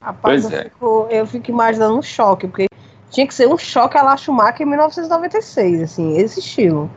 Rapaz, 0.00 0.50
eu, 0.50 0.58
é. 0.58 0.64
fico, 0.64 1.06
eu 1.10 1.26
fico 1.26 1.50
imaginando 1.50 1.96
um 1.96 2.02
choque, 2.02 2.48
porque 2.48 2.66
tinha 3.10 3.26
que 3.26 3.34
ser 3.34 3.46
um 3.46 3.56
choque 3.56 3.96
a 3.96 4.02
La 4.02 4.16
Schumacher 4.16 4.66
em 4.66 4.70
1996, 4.70 5.82
assim, 5.82 6.16
esse 6.16 6.40
estilo. 6.40 6.90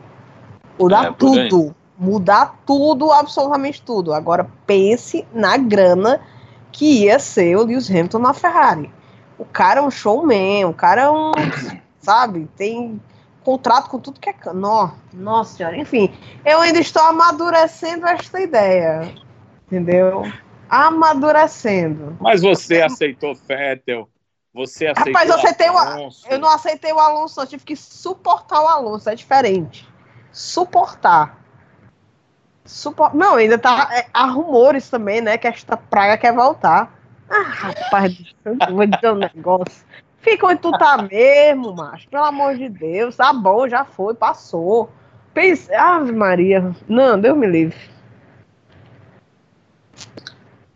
Mudar 0.78 1.06
é, 1.06 1.12
tudo. 1.12 1.74
Mudar 1.98 2.58
tudo, 2.66 3.12
absolutamente 3.12 3.80
tudo. 3.80 4.12
Agora 4.12 4.50
pense 4.66 5.26
na 5.32 5.56
grana 5.56 6.20
que 6.72 7.04
ia 7.04 7.18
ser 7.18 7.56
o 7.56 7.64
Lewis 7.64 7.88
Hamilton 7.88 8.18
na 8.18 8.34
Ferrari. 8.34 8.90
O 9.38 9.44
cara 9.44 9.80
é 9.80 9.82
um 9.82 9.90
showman, 9.90 10.64
o 10.64 10.74
cara 10.74 11.02
é 11.02 11.10
um. 11.10 11.32
sabe, 12.00 12.48
tem 12.56 13.00
contrato 13.46 13.88
com 13.88 14.00
tudo 14.00 14.18
que 14.18 14.28
é. 14.28 14.34
No, 14.52 14.90
nossa 15.14 15.56
senhora, 15.56 15.76
enfim. 15.76 16.12
Eu 16.44 16.60
ainda 16.60 16.80
estou 16.80 17.02
amadurecendo 17.02 18.04
esta 18.04 18.40
ideia. 18.40 19.14
Entendeu? 19.66 20.24
amadurecendo. 20.68 22.16
Mas 22.20 22.42
você 22.42 22.82
aceitou 22.82 23.36
Fettel, 23.36 24.08
você 24.52 24.88
aceitou 24.88 25.12
Rapaz, 25.12 25.30
eu 25.30 25.36
aceitei 25.36 25.70
o. 25.70 26.10
Eu 26.28 26.38
não 26.40 26.48
aceitei 26.48 26.92
o 26.92 26.98
Alonso, 26.98 27.40
eu 27.40 27.46
tive 27.46 27.64
que 27.64 27.76
suportar 27.76 28.60
o 28.60 28.66
Alonso, 28.66 29.08
é 29.08 29.14
diferente. 29.14 29.88
Suportar. 30.32 31.38
Supor... 32.64 33.14
Não, 33.14 33.36
ainda 33.36 33.56
tá. 33.56 33.88
É, 33.92 34.06
há 34.12 34.26
rumores 34.26 34.90
também, 34.90 35.20
né? 35.20 35.38
Que 35.38 35.46
esta 35.46 35.76
praia 35.76 36.18
quer 36.18 36.32
voltar. 36.32 36.92
Ah, 37.30 37.42
rapaz, 37.42 38.34
vou 38.70 38.86
dizer 38.86 39.12
um 39.12 39.16
negócio. 39.16 39.86
Fica 40.26 40.44
onde 40.44 40.60
tu 40.60 40.72
tá 40.72 41.00
mesmo, 41.02 41.72
macho. 41.72 42.08
Pelo 42.08 42.24
amor 42.24 42.56
de 42.56 42.68
Deus. 42.68 43.14
Tá 43.14 43.32
bom, 43.32 43.68
já 43.68 43.84
foi, 43.84 44.12
passou. 44.12 44.90
Pense... 45.32 45.72
Ave 45.72 46.10
Maria. 46.10 46.74
Não, 46.88 47.16
Deus 47.16 47.38
me 47.38 47.46
livre. 47.46 47.78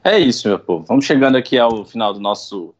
É 0.05 0.17
isso, 0.21 0.47
meu 0.47 0.57
povo. 0.57 0.85
Vamos 0.87 1.05
chegando 1.05 1.37
aqui 1.37 1.59
ao 1.59 1.85
final 1.85 2.15
do 2.15 2.21
nosso 2.21 2.73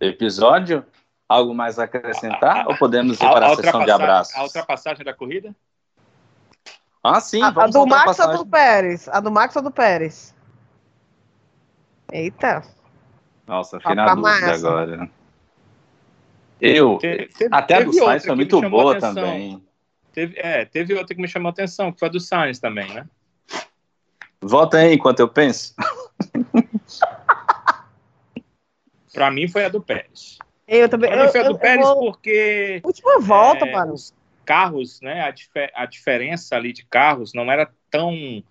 episódio. 0.00 0.84
Algo 1.28 1.54
mais 1.54 1.78
a 1.78 1.84
acrescentar 1.84 2.66
ou 2.66 2.76
podemos 2.76 3.16
ir 3.20 3.30
para 3.30 3.46
a, 3.46 3.52
a 3.52 3.54
sessão 3.54 3.84
de 3.84 3.90
abraços? 3.92 4.34
A 4.34 4.42
ultrapassagem 4.42 5.04
da 5.04 5.14
corrida? 5.14 5.54
Ah, 7.04 7.20
sim. 7.20 7.40
A, 7.40 7.50
a 7.50 7.66
do 7.68 7.86
Max 7.86 8.18
ou 8.18 8.38
do 8.38 8.46
Pérez? 8.46 9.08
A 9.08 9.20
do 9.20 9.30
Max 9.30 9.54
ou 9.54 9.62
do 9.62 9.70
Pérez? 9.70 10.34
Eita. 12.12 12.64
Nossa, 13.46 13.78
fiquei 13.78 13.94
na 13.94 14.12
dúvida 14.12 14.54
agora. 14.54 15.19
Eu, 16.60 16.98
teve, 16.98 17.30
até 17.50 17.74
a 17.76 17.80
do 17.82 17.92
Sainz 17.92 18.24
foi 18.24 18.34
muito 18.36 18.60
boa 18.68 18.92
atenção. 18.92 19.14
também. 19.14 19.62
Teve, 20.12 20.38
é, 20.38 20.64
teve 20.64 20.94
outra 20.94 21.14
que 21.14 21.22
me 21.22 21.28
chamou 21.28 21.48
a 21.48 21.52
atenção, 21.52 21.92
que 21.92 21.98
foi 21.98 22.08
a 22.08 22.10
do 22.10 22.20
Sainz 22.20 22.58
também, 22.58 22.92
né? 22.92 23.06
Volta 24.40 24.78
aí 24.78 24.94
enquanto 24.94 25.20
eu 25.20 25.28
penso. 25.28 25.74
Para 29.12 29.30
mim 29.30 29.48
foi 29.48 29.64
a 29.64 29.68
do 29.68 29.82
Pérez. 29.82 30.38
Eu 30.66 30.88
também. 30.88 31.10
Pra 31.10 31.24
mim 31.24 31.30
foi 31.30 31.40
a 31.40 31.44
do 31.44 31.50
eu, 31.50 31.58
Pérez 31.58 31.86
eu 31.86 31.96
porque. 31.96 32.80
Última 32.84 33.20
volta, 33.20 33.66
é, 33.66 33.72
mano. 33.72 33.94
Os 33.94 34.14
carros, 34.44 35.00
né? 35.00 35.22
A, 35.22 35.30
dif 35.30 35.50
a, 35.74 35.86
diferença 35.86 36.56
ali 36.56 36.72
de 36.72 36.84
carros 36.86 37.32
não 37.34 37.50
era 37.50 37.70
tão 37.90 38.42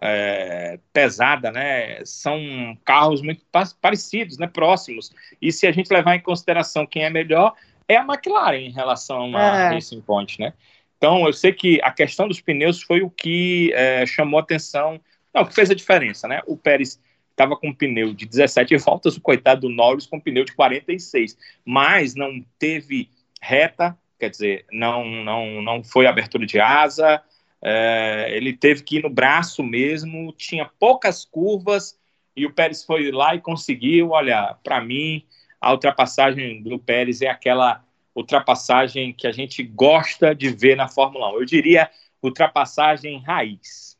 é, 0.00 0.78
pesada, 0.92 1.50
né? 1.50 2.04
São 2.04 2.38
carros 2.84 3.20
muito 3.22 3.42
parecidos, 3.80 4.38
né? 4.38 4.46
Próximos. 4.46 5.12
E 5.40 5.52
se 5.52 5.66
a 5.66 5.72
gente 5.72 5.92
levar 5.92 6.14
em 6.14 6.20
consideração 6.20 6.86
quem 6.86 7.04
é 7.04 7.10
melhor, 7.10 7.54
é 7.86 7.96
a 7.96 8.02
McLaren 8.02 8.58
em 8.58 8.72
relação 8.72 9.36
a 9.36 9.40
é. 9.40 9.68
Racing 9.74 10.00
Point, 10.00 10.40
né? 10.40 10.52
Então, 10.96 11.26
eu 11.26 11.32
sei 11.32 11.52
que 11.52 11.80
a 11.82 11.92
questão 11.92 12.26
dos 12.26 12.40
pneus 12.40 12.82
foi 12.82 13.02
o 13.02 13.10
que 13.10 13.72
é, 13.74 14.04
chamou 14.04 14.40
atenção, 14.40 15.00
não, 15.32 15.42
o 15.42 15.46
que 15.46 15.54
fez 15.54 15.70
a 15.70 15.74
diferença, 15.74 16.26
né? 16.26 16.42
O 16.46 16.56
Pérez 16.56 17.00
estava 17.30 17.56
com 17.56 17.68
um 17.68 17.74
pneu 17.74 18.12
de 18.12 18.26
17 18.26 18.76
voltas, 18.78 19.16
o 19.16 19.20
coitado 19.20 19.62
do 19.62 19.68
Norris 19.68 20.06
com 20.06 20.16
um 20.16 20.20
pneu 20.20 20.44
de 20.44 20.52
46, 20.52 21.38
mas 21.64 22.16
não 22.16 22.44
teve 22.58 23.08
reta, 23.40 23.96
quer 24.18 24.28
dizer, 24.28 24.66
não, 24.72 25.04
não, 25.04 25.62
não 25.62 25.84
foi 25.84 26.06
abertura 26.06 26.44
de 26.44 26.58
asa, 26.58 27.22
é, 27.62 28.28
ele 28.30 28.52
teve 28.52 28.82
que 28.82 28.98
ir 28.98 29.02
no 29.02 29.10
braço 29.10 29.62
mesmo, 29.62 30.32
tinha 30.36 30.70
poucas 30.78 31.24
curvas 31.24 31.98
e 32.36 32.46
o 32.46 32.52
Pérez 32.52 32.84
foi 32.84 33.10
lá 33.10 33.34
e 33.34 33.40
conseguiu. 33.40 34.10
Olha, 34.10 34.56
para 34.62 34.80
mim, 34.80 35.24
a 35.60 35.72
ultrapassagem 35.72 36.62
do 36.62 36.78
Pérez 36.78 37.20
é 37.20 37.28
aquela 37.28 37.82
ultrapassagem 38.14 39.12
que 39.12 39.26
a 39.26 39.32
gente 39.32 39.62
gosta 39.62 40.34
de 40.34 40.50
ver 40.50 40.76
na 40.76 40.88
Fórmula 40.88 41.32
1. 41.32 41.34
Eu 41.34 41.44
diria 41.44 41.90
ultrapassagem 42.22 43.22
raiz. 43.22 43.96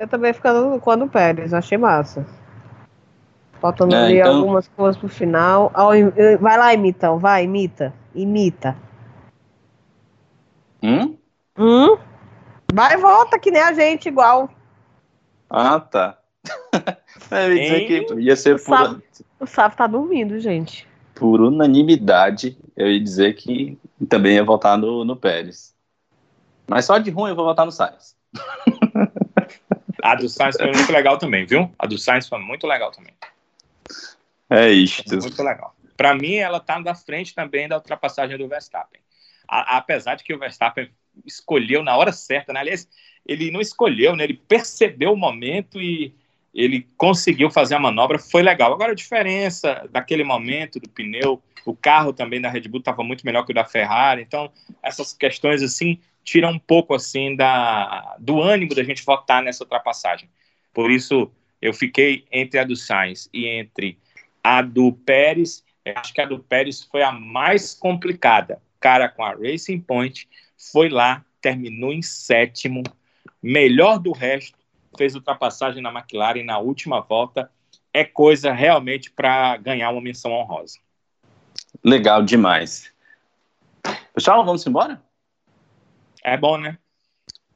Eu 0.00 0.08
também 0.08 0.32
ficando 0.32 0.78
com 0.80 0.90
a 0.90 0.96
do 0.96 1.08
Pérez, 1.08 1.52
achei 1.52 1.76
massa. 1.76 2.26
Faltando 3.60 3.94
é, 3.94 4.12
então... 4.12 4.38
algumas 4.38 4.68
coisas 4.68 4.96
pro 4.96 5.08
final. 5.08 5.70
Vai 6.40 6.56
lá, 6.58 6.72
imitão, 6.72 7.18
vai, 7.18 7.44
imita. 7.44 7.92
Imita. 8.14 8.76
Hum? 10.82 11.16
Hum? 11.58 11.98
Vai 12.74 12.94
e 12.94 12.96
volta, 12.96 13.38
que 13.38 13.50
nem 13.50 13.62
a 13.62 13.72
gente, 13.72 14.08
igual. 14.08 14.50
Ah, 15.48 15.80
tá. 15.80 16.18
Eu 17.30 17.56
ia 17.56 17.62
dizer 17.62 18.06
que 18.06 18.14
ia 18.20 18.36
ser 18.36 18.56
o 18.56 18.64
por... 18.64 19.02
o 19.40 19.46
Sávio 19.46 19.76
tá 19.76 19.86
dormindo, 19.86 20.38
gente. 20.40 20.86
Por 21.14 21.40
unanimidade, 21.40 22.56
eu 22.76 22.90
ia 22.90 23.00
dizer 23.00 23.34
que 23.34 23.78
também 24.08 24.36
ia 24.36 24.44
votar 24.44 24.78
no, 24.78 25.04
no 25.04 25.16
Pérez. 25.16 25.74
Mas 26.66 26.84
só 26.84 26.98
de 26.98 27.10
ruim 27.10 27.30
eu 27.30 27.36
vou 27.36 27.44
votar 27.44 27.66
no 27.66 27.72
Sainz. 27.72 28.16
A 30.02 30.14
do 30.14 30.28
Sainz 30.28 30.56
foi 30.56 30.72
muito 30.72 30.90
legal 30.90 31.18
também, 31.18 31.44
viu? 31.44 31.70
A 31.78 31.86
do 31.86 31.98
Sainz 31.98 32.26
foi 32.26 32.38
muito 32.38 32.66
legal 32.66 32.90
também. 32.90 33.12
É 34.48 34.70
isto. 34.70 35.14
Muito 35.16 35.42
legal. 35.42 35.74
Para 35.96 36.14
mim, 36.14 36.36
ela 36.36 36.56
está 36.56 36.80
na 36.80 36.94
frente 36.94 37.34
também 37.34 37.68
da 37.68 37.76
ultrapassagem 37.76 38.38
do 38.38 38.48
Verstappen. 38.48 39.00
A, 39.46 39.76
apesar 39.76 40.14
de 40.14 40.24
que 40.24 40.32
o 40.32 40.38
Verstappen 40.38 40.90
escolheu 41.24 41.82
na 41.82 41.96
hora 41.96 42.12
certa, 42.12 42.52
né? 42.52 42.60
Aliás, 42.60 42.88
ele 43.26 43.50
não 43.50 43.60
escolheu, 43.60 44.16
né? 44.16 44.24
Ele 44.24 44.40
percebeu 44.48 45.12
o 45.12 45.16
momento 45.16 45.80
e 45.80 46.14
ele 46.54 46.86
conseguiu 46.96 47.50
fazer 47.50 47.76
a 47.76 47.80
manobra, 47.80 48.18
foi 48.18 48.42
legal. 48.42 48.72
Agora, 48.72 48.92
a 48.92 48.96
diferença 48.96 49.88
daquele 49.90 50.24
momento 50.24 50.80
do 50.80 50.88
pneu, 50.88 51.40
o 51.64 51.74
carro 51.74 52.12
também 52.12 52.40
da 52.40 52.50
Red 52.50 52.62
Bull 52.62 52.80
estava 52.80 53.04
muito 53.04 53.24
melhor 53.24 53.44
que 53.44 53.52
o 53.52 53.54
da 53.54 53.64
Ferrari, 53.64 54.22
então 54.22 54.50
essas 54.82 55.12
questões 55.12 55.62
assim 55.62 56.00
tiram 56.24 56.50
um 56.50 56.58
pouco 56.58 56.94
assim 56.94 57.36
da, 57.36 58.16
do 58.18 58.40
ânimo 58.40 58.74
da 58.74 58.82
gente 58.82 59.04
votar 59.04 59.42
nessa 59.42 59.64
ultrapassagem. 59.64 60.28
Por 60.72 60.90
isso, 60.90 61.30
eu 61.60 61.72
fiquei 61.72 62.24
entre 62.30 62.58
a 62.58 62.64
do 62.64 62.76
Sainz 62.76 63.28
e 63.32 63.46
entre 63.46 63.98
a 64.42 64.62
do 64.62 64.92
Pérez, 64.92 65.64
Eu 65.84 65.94
acho 65.96 66.12
que 66.12 66.20
a 66.20 66.26
do 66.26 66.38
Pérez 66.38 66.82
foi 66.82 67.02
a 67.02 67.12
mais 67.12 67.74
complicada. 67.74 68.60
Cara 68.78 69.08
com 69.08 69.22
a 69.22 69.34
Racing 69.34 69.80
Point, 69.80 70.28
foi 70.60 70.90
lá, 70.90 71.24
terminou 71.40 71.90
em 71.90 72.02
sétimo, 72.02 72.82
melhor 73.42 73.98
do 73.98 74.12
resto, 74.12 74.58
fez 74.96 75.14
ultrapassagem 75.14 75.82
na 75.82 75.90
McLaren 75.90 76.44
na 76.44 76.58
última 76.58 77.00
volta. 77.00 77.50
É 77.92 78.04
coisa 78.04 78.52
realmente 78.52 79.10
para 79.10 79.56
ganhar 79.56 79.90
uma 79.90 80.02
menção 80.02 80.32
honrosa. 80.32 80.78
Legal 81.82 82.22
demais. 82.22 82.92
Pessoal, 84.14 84.44
vamos 84.44 84.66
embora? 84.66 85.02
É 86.22 86.36
bom, 86.36 86.58
né? 86.58 86.76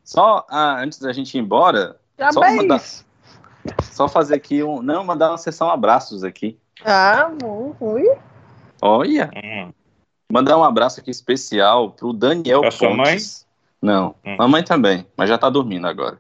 Só 0.02 0.47
ah, 0.48 0.81
antes 0.81 0.98
da 0.98 1.12
gente 1.12 1.35
ir 1.35 1.40
embora, 1.40 2.01
Já 2.18 2.32
só, 2.32 2.40
mandar, 2.40 2.82
só 3.93 4.09
fazer 4.09 4.35
aqui 4.36 4.62
um. 4.62 4.82
Não, 4.82 5.05
mandar 5.05 5.31
uma 5.31 5.39
sessão 5.39 5.70
abraços 5.70 6.24
aqui. 6.24 6.59
Ah, 6.85 7.31
bom, 7.40 7.74
fui. 7.78 8.05
Olha, 8.81 9.31
Hum. 9.36 9.72
Mandar 10.30 10.56
um 10.59 10.64
abraço 10.64 11.01
aqui 11.01 11.10
especial 11.10 11.90
pro 11.92 12.12
Daniel 12.12 12.60
Pra 12.62 12.70
sua 12.70 12.88
Pontes. 12.96 13.46
Não, 13.80 14.14
Hum. 14.24 14.36
mamãe 14.38 14.62
também, 14.62 15.06
mas 15.16 15.28
já 15.28 15.36
tá 15.36 15.51
dormindo 15.51 15.86
agora. 15.86 16.18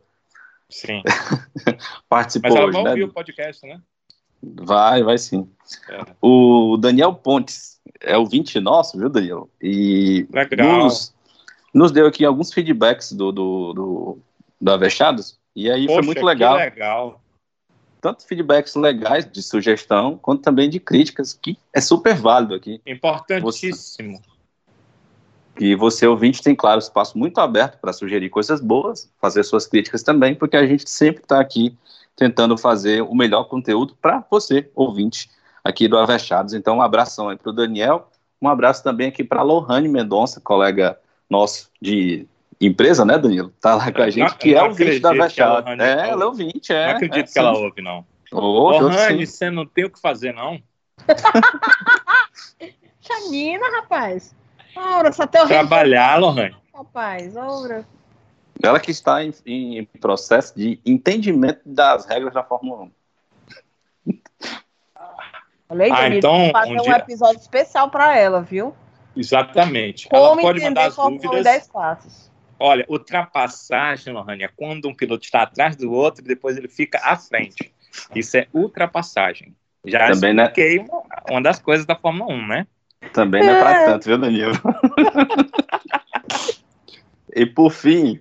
Sim. 0.68 1.02
Participou 2.08 2.50
Mas 2.50 2.58
ela 2.58 2.66
hoje, 2.68 2.74
vai 2.74 2.84
né? 2.84 2.90
ouvir 2.90 3.04
o 3.04 3.12
podcast, 3.12 3.66
né? 3.66 3.80
Vai, 4.42 5.02
vai 5.02 5.16
sim. 5.16 5.48
É. 5.88 6.00
O 6.20 6.76
Daniel 6.76 7.14
Pontes 7.14 7.80
é 8.00 8.16
ouvinte 8.18 8.60
nosso, 8.60 8.98
viu, 8.98 9.08
Daniel? 9.08 9.48
E 9.62 10.26
Legal. 10.30 10.84
nos, 10.84 11.14
nos 11.72 11.90
deu 11.92 12.06
aqui 12.06 12.24
alguns 12.24 12.52
feedbacks 12.52 13.12
do, 13.12 13.32
do, 13.32 13.72
do, 13.72 14.18
do 14.60 14.70
Avechados, 14.72 15.38
e 15.56 15.70
aí 15.70 15.86
foi 15.86 15.96
Poxa, 15.96 16.06
muito 16.06 16.18
que 16.18 16.24
legal. 16.24 16.56
legal. 16.56 17.20
Tanto 18.04 18.26
feedbacks 18.26 18.74
legais 18.74 19.24
de 19.24 19.42
sugestão, 19.42 20.18
quanto 20.18 20.42
também 20.42 20.68
de 20.68 20.78
críticas, 20.78 21.32
que 21.32 21.56
é 21.72 21.80
super 21.80 22.14
válido 22.14 22.54
aqui. 22.54 22.78
Importantíssimo. 22.86 24.20
E 25.58 25.74
você, 25.74 26.06
ouvinte, 26.06 26.42
tem, 26.42 26.54
claro, 26.54 26.78
espaço 26.78 27.16
muito 27.16 27.38
aberto 27.40 27.80
para 27.80 27.94
sugerir 27.94 28.28
coisas 28.28 28.60
boas, 28.60 29.10
fazer 29.18 29.42
suas 29.42 29.66
críticas 29.66 30.02
também, 30.02 30.34
porque 30.34 30.54
a 30.54 30.66
gente 30.66 30.86
sempre 30.86 31.22
está 31.22 31.40
aqui 31.40 31.74
tentando 32.14 32.58
fazer 32.58 33.00
o 33.00 33.14
melhor 33.14 33.44
conteúdo 33.44 33.96
para 34.02 34.22
você, 34.30 34.70
ouvinte, 34.74 35.30
aqui 35.64 35.88
do 35.88 35.96
Avechados. 35.96 36.52
Então, 36.52 36.76
um 36.76 36.82
abração 36.82 37.30
aí 37.30 37.38
para 37.38 37.48
o 37.48 37.54
Daniel, 37.54 38.10
um 38.38 38.50
abraço 38.50 38.84
também 38.84 39.08
aqui 39.08 39.24
para 39.24 39.40
a 39.40 39.42
Lohane 39.42 39.88
Mendonça, 39.88 40.42
colega 40.42 41.00
nosso 41.30 41.70
de 41.80 42.28
empresa, 42.60 43.04
né, 43.04 43.18
Danilo? 43.18 43.50
Tá 43.60 43.74
lá 43.74 43.90
com 43.92 44.02
a 44.02 44.10
gente, 44.10 44.30
Não- 44.30 44.36
que 44.38 44.54
é 44.54 44.58
não 44.58 44.68
ouvinte 44.68 45.00
da 45.00 45.10
acredito 45.10 45.34
que 45.34 45.40
a 45.40 45.46
Avechados. 45.48 45.64
Lohane 45.64 45.82
É, 45.82 46.08
ela 46.08 46.22
é 46.22 46.26
ouvinte, 46.26 46.72
é. 46.72 46.86
não 46.88 46.94
acredito 46.96 47.28
é, 47.28 47.32
que 47.32 47.38
ela 47.38 47.54
sim. 47.54 47.64
ouve, 47.64 47.82
não. 47.82 48.06
Lohane, 48.32 49.26
sim. 49.26 49.32
você 49.32 49.50
não 49.50 49.66
tem 49.66 49.84
o 49.84 49.90
que 49.90 50.00
fazer, 50.00 50.32
não? 50.32 50.60
Chanina, 53.00 53.64
rapaz. 53.80 54.34
Ora, 54.76 55.12
só 55.12 55.26
tem 55.26 55.42
o 55.42 55.46
Trabalhar, 55.46 56.18
Lohane. 56.18 56.56
rapaz. 56.74 57.36
Ora. 57.36 57.86
Ela 58.62 58.80
que 58.80 58.90
está 58.90 59.22
em, 59.24 59.32
em 59.46 59.84
processo 60.00 60.56
de 60.56 60.80
entendimento 60.86 61.60
das 61.66 62.06
regras 62.06 62.32
da 62.32 62.42
Fórmula 62.42 62.88
1. 64.06 64.12
Olha 65.68 65.84
aí, 65.84 65.90
Ah, 65.90 65.94
Danilo, 66.02 66.18
então, 66.18 66.38
vou 66.38 66.52
fazer 66.52 66.72
um 66.72 66.80
um, 66.80 66.82
dia- 66.82 66.96
episódio 66.96 67.40
especial 67.40 67.90
pra 67.90 68.16
ela, 68.16 68.42
viu? 68.42 68.74
Exatamente. 69.16 70.08
Como 70.08 70.22
ela 70.22 70.36
pode 70.36 70.60
mandar 70.60 70.66
entender 70.66 70.80
as 70.88 70.94
Fórmula 70.94 71.22
1 71.22 71.24
em 71.24 71.28
dúvidas. 71.42 72.30
10 72.54 72.56
passos. 72.56 72.56
Olha, 72.58 72.86
ultrapassagem, 72.88 74.12
Lohane, 74.12 74.44
é 74.44 74.48
quando 74.48 74.88
um 74.88 74.94
piloto 74.94 75.24
está 75.24 75.42
atrás 75.42 75.76
do 75.76 75.92
outro 75.92 76.24
e 76.24 76.28
depois 76.28 76.56
ele 76.56 76.68
fica 76.68 77.00
à 77.02 77.16
frente. 77.16 77.72
Isso 78.14 78.36
é 78.36 78.46
ultrapassagem. 78.52 79.54
Já 79.84 80.10
Também, 80.10 80.32
né? 80.32 80.44
expliquei 80.44 80.78
uma, 80.78 81.02
uma 81.30 81.42
das 81.42 81.58
coisas 81.58 81.84
da 81.84 81.94
Fórmula 81.94 82.32
1, 82.32 82.46
né? 82.46 82.66
Também 83.12 83.42
não 83.42 83.50
é 83.50 83.60
pra 83.60 83.84
tanto, 83.84 84.04
viu, 84.06 84.18
Danilo? 84.18 84.54
e 87.36 87.44
por 87.44 87.70
fim, 87.70 88.18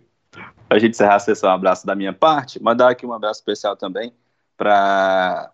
a 0.69 0.77
gente 0.77 0.91
encerrar 0.91 1.15
a 1.15 1.19
sessão, 1.19 1.49
um 1.49 1.53
abraço 1.53 1.85
da 1.85 1.95
minha 1.95 2.11
parte, 2.11 2.61
mandar 2.61 2.89
aqui 2.89 3.05
um 3.05 3.13
abraço 3.13 3.39
especial 3.39 3.77
também 3.77 4.11
para 4.57 5.51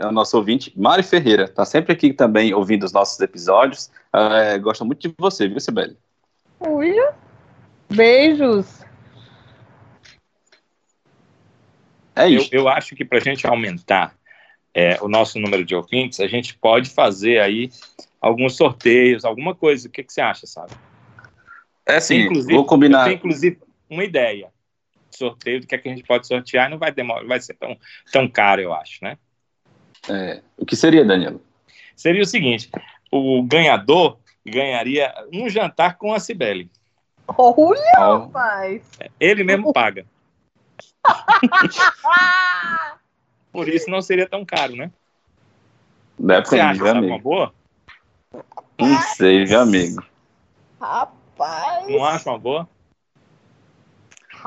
o 0.00 0.12
nosso 0.12 0.36
ouvinte, 0.36 0.72
Mari 0.76 1.02
Ferreira. 1.02 1.48
Tá 1.48 1.64
sempre 1.64 1.92
aqui 1.92 2.12
também 2.12 2.54
ouvindo 2.54 2.84
os 2.84 2.92
nossos 2.92 3.18
episódios. 3.20 3.90
É, 4.12 4.58
gosta 4.58 4.84
muito 4.84 5.08
de 5.08 5.14
você, 5.18 5.48
viu, 5.48 5.58
Sibeli? 5.58 5.96
Ui. 6.60 6.94
Beijos. 7.94 8.84
É 12.16 12.26
Eu, 12.26 12.38
isso. 12.38 12.48
eu 12.52 12.68
acho 12.68 12.94
que 12.94 13.04
para 13.04 13.18
a 13.18 13.20
gente 13.20 13.46
aumentar 13.46 14.14
é, 14.72 14.98
o 15.02 15.08
nosso 15.08 15.38
número 15.38 15.64
de 15.64 15.74
ouvintes, 15.74 16.20
a 16.20 16.26
gente 16.26 16.56
pode 16.56 16.90
fazer 16.90 17.40
aí 17.40 17.70
alguns 18.20 18.56
sorteios, 18.56 19.24
alguma 19.24 19.54
coisa. 19.54 19.88
O 19.88 19.90
que, 19.90 20.02
que 20.02 20.12
você 20.12 20.20
acha, 20.20 20.46
sabe? 20.46 20.72
É 21.86 22.00
sim, 22.00 22.22
inclusive, 22.22 22.52
vou 22.52 22.62
Eu 22.62 22.66
combinar. 22.66 23.04
tenho, 23.04 23.16
inclusive, 23.16 23.58
uma 23.90 24.04
ideia. 24.04 24.48
Sorteio 25.10 25.60
do 25.60 25.66
que, 25.66 25.74
é 25.74 25.78
que 25.78 25.88
a 25.88 25.92
gente 25.94 26.04
pode 26.04 26.26
sortear 26.26 26.66
e 26.66 26.70
não 26.70 26.78
vai 26.78 26.90
demorar, 26.90 27.24
vai 27.24 27.40
ser 27.40 27.54
tão, 27.54 27.76
tão 28.10 28.28
caro, 28.28 28.60
eu 28.60 28.72
acho, 28.72 29.04
né? 29.04 29.16
É, 30.08 30.42
o 30.56 30.66
que 30.66 30.74
seria, 30.74 31.04
Danilo? 31.04 31.40
Seria 31.94 32.22
o 32.22 32.26
seguinte: 32.26 32.68
o 33.12 33.42
ganhador 33.44 34.18
ganharia 34.44 35.14
um 35.32 35.48
jantar 35.48 35.96
com 35.96 36.12
a 36.12 36.18
Cibele. 36.18 36.70
Olha, 37.28 37.80
Ó, 37.98 38.18
rapaz. 38.26 38.82
Ele 39.18 39.44
mesmo 39.44 39.72
paga. 39.72 40.04
Por 43.52 43.68
isso 43.68 43.88
não 43.90 44.02
seria 44.02 44.28
tão 44.28 44.44
caro, 44.44 44.74
né? 44.76 44.90
Deve 46.18 46.46
Você 46.46 46.56
ser, 46.56 46.60
acha 46.60 46.78
sabe, 46.84 46.90
uma 46.90 46.98
amigo? 46.98 47.18
boa? 47.18 47.54
Não 48.78 49.00
sei, 49.16 49.44
viu, 49.44 49.60
amigo? 49.60 50.04
Rapaz. 50.80 51.88
Não 51.88 52.04
acha 52.04 52.30
uma 52.30 52.38
boa? 52.38 52.68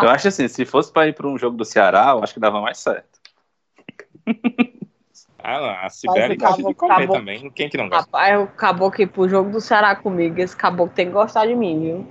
Eu 0.02 0.10
acho 0.10 0.28
assim, 0.28 0.48
se 0.48 0.66
fosse 0.66 0.91
para 0.91 1.08
ir 1.08 1.14
para 1.14 1.28
um 1.28 1.38
jogo 1.38 1.58
do 1.58 1.66
Ceará, 1.66 2.10
eu 2.12 2.24
acho 2.24 2.34
que 2.34 2.40
dava 2.40 2.62
mais 2.62 2.78
certo. 2.80 3.20
Ah, 5.40 5.86
a 5.86 5.90
Cibele 5.90 6.34
o 6.34 6.38
gosta 6.38 6.58
de 6.58 6.74
caboclo- 6.74 6.76
comer 6.76 6.94
caboclo- 6.95 7.14
também. 7.20 7.49
Quem 7.52 7.70
que 7.70 7.78
não 7.78 7.88
gosta? 7.88 8.06
Rapaz, 8.06 8.41
o 8.41 8.48
caboclo 8.48 8.91
que 8.91 9.04
ir 9.04 9.08
pro 9.08 9.30
jogo 9.30 9.49
do 9.52 9.62
Ceará 9.62 9.95
comigo, 9.95 10.38
esse 10.41 10.56
caboclo 10.58 10.94
tem 10.94 11.06
que 11.08 11.14
gostar 11.14 11.45
de 11.45 11.56
mim, 11.56 11.80
viu? 11.80 12.08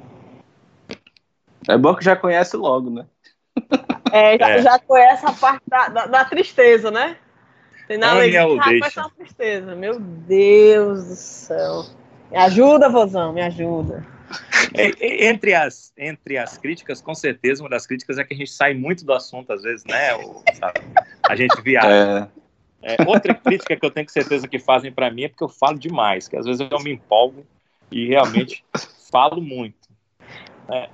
É 1.68 1.76
bom 1.76 1.94
que 1.94 2.04
já 2.04 2.14
conhece 2.16 2.56
logo, 2.56 2.90
né? 2.90 3.06
É, 4.12 4.38
já, 4.38 4.48
É. 4.50 4.62
já 4.62 4.78
conhece 4.78 5.26
a 5.26 5.32
parte 5.32 5.62
da, 5.66 5.88
da, 5.88 6.06
da 6.06 6.24
tristeza, 6.24 6.90
né? 6.90 7.16
Tem 7.88 7.98
na 7.98 8.12
alegria, 8.12 8.46
ou 8.46 8.56
já 8.56 8.64
deixa. 8.64 8.78
conhece 8.78 9.00
a 9.00 9.10
tristeza. 9.10 9.74
Meu 9.74 9.98
Deus 10.00 11.06
do 11.06 11.14
céu. 11.16 11.84
Me 12.30 12.36
ajuda, 12.38 12.88
vozão, 12.88 13.32
me 13.32 13.42
ajuda. 13.42 14.04
E- 14.78 15.26
Entre 15.26 15.54
as, 15.54 15.92
entre 15.96 16.36
as 16.38 16.56
críticas, 16.58 17.00
com 17.00 17.14
certeza, 17.14 17.62
uma 17.62 17.70
das 17.70 17.86
críticas 17.86 18.18
é 18.18 18.24
que 18.24 18.34
a 18.34 18.36
gente 18.36 18.50
sai 18.50 18.74
muito 18.74 19.04
do 19.04 19.12
assunto, 19.12 19.52
às 19.52 19.62
vezes, 19.62 19.84
né? 19.84 20.14
o- 20.16 20.42
sabe? 20.54 20.80
A 21.28 21.36
gente 21.36 21.60
viaja. 21.60 22.30
É, 22.32 22.36
É, 22.82 22.96
outra 23.06 23.34
crítica 23.34 23.74
que 23.76 23.84
eu 23.84 23.90
tenho 23.90 24.08
certeza 24.08 24.46
que 24.46 24.58
fazem 24.60 24.92
para 24.92 25.10
mim 25.10 25.24
é 25.24 25.28
porque 25.28 25.42
eu 25.42 25.48
falo 25.48 25.78
demais, 25.78 26.28
que 26.28 26.36
às 26.36 26.46
vezes 26.46 26.64
eu 26.70 26.78
me 26.80 26.92
empolgo 26.92 27.44
e 27.90 28.06
realmente 28.06 28.64
falo 29.10 29.40
muito. 29.40 29.88
né? 30.68 30.88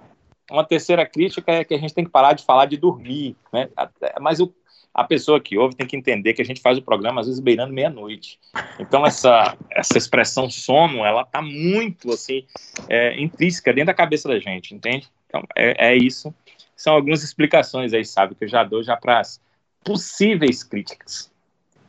Uma 0.52 0.64
terceira 0.64 1.06
crítica 1.06 1.50
é 1.50 1.64
que 1.64 1.72
a 1.74 1.78
gente 1.78 1.94
tem 1.94 2.04
que 2.04 2.10
parar 2.10 2.34
de 2.34 2.44
falar 2.44 2.66
de 2.66 2.76
dormir, 2.76 3.34
né? 3.52 3.70
Até- 3.74 4.12
Mas 4.20 4.38
o, 4.38 4.52
a 4.92 5.02
pessoa 5.02 5.40
que 5.40 5.56
ouve 5.56 5.74
tem 5.74 5.86
que 5.86 5.96
entender 5.96 6.34
que 6.34 6.42
a 6.42 6.44
gente 6.44 6.60
faz 6.60 6.76
o 6.76 6.82
programa 6.82 7.22
às 7.22 7.26
vezes 7.26 7.40
beirando 7.40 7.72
meia-noite. 7.72 8.38
Então 8.78 9.06
essa, 9.06 9.56
essa 9.70 9.96
expressão 9.96 10.50
sono, 10.50 11.04
ela 11.04 11.24
tá 11.24 11.40
muito 11.40 12.12
assim 12.12 12.44
é, 12.88 13.18
intrínseca 13.18 13.72
dentro 13.72 13.86
da 13.86 13.94
cabeça 13.94 14.28
da 14.28 14.38
gente, 14.38 14.74
entende? 14.74 15.08
Então 15.26 15.42
é, 15.56 15.92
é 15.92 15.96
isso. 15.96 16.34
São 16.76 16.94
algumas 16.94 17.22
explicações 17.22 17.94
aí, 17.94 18.04
sabe, 18.04 18.34
que 18.34 18.44
eu 18.44 18.48
já 18.48 18.62
dou 18.62 18.82
já 18.82 18.96
para 18.96 19.20
as 19.20 19.40
possíveis 19.82 20.62
críticas. 20.62 21.32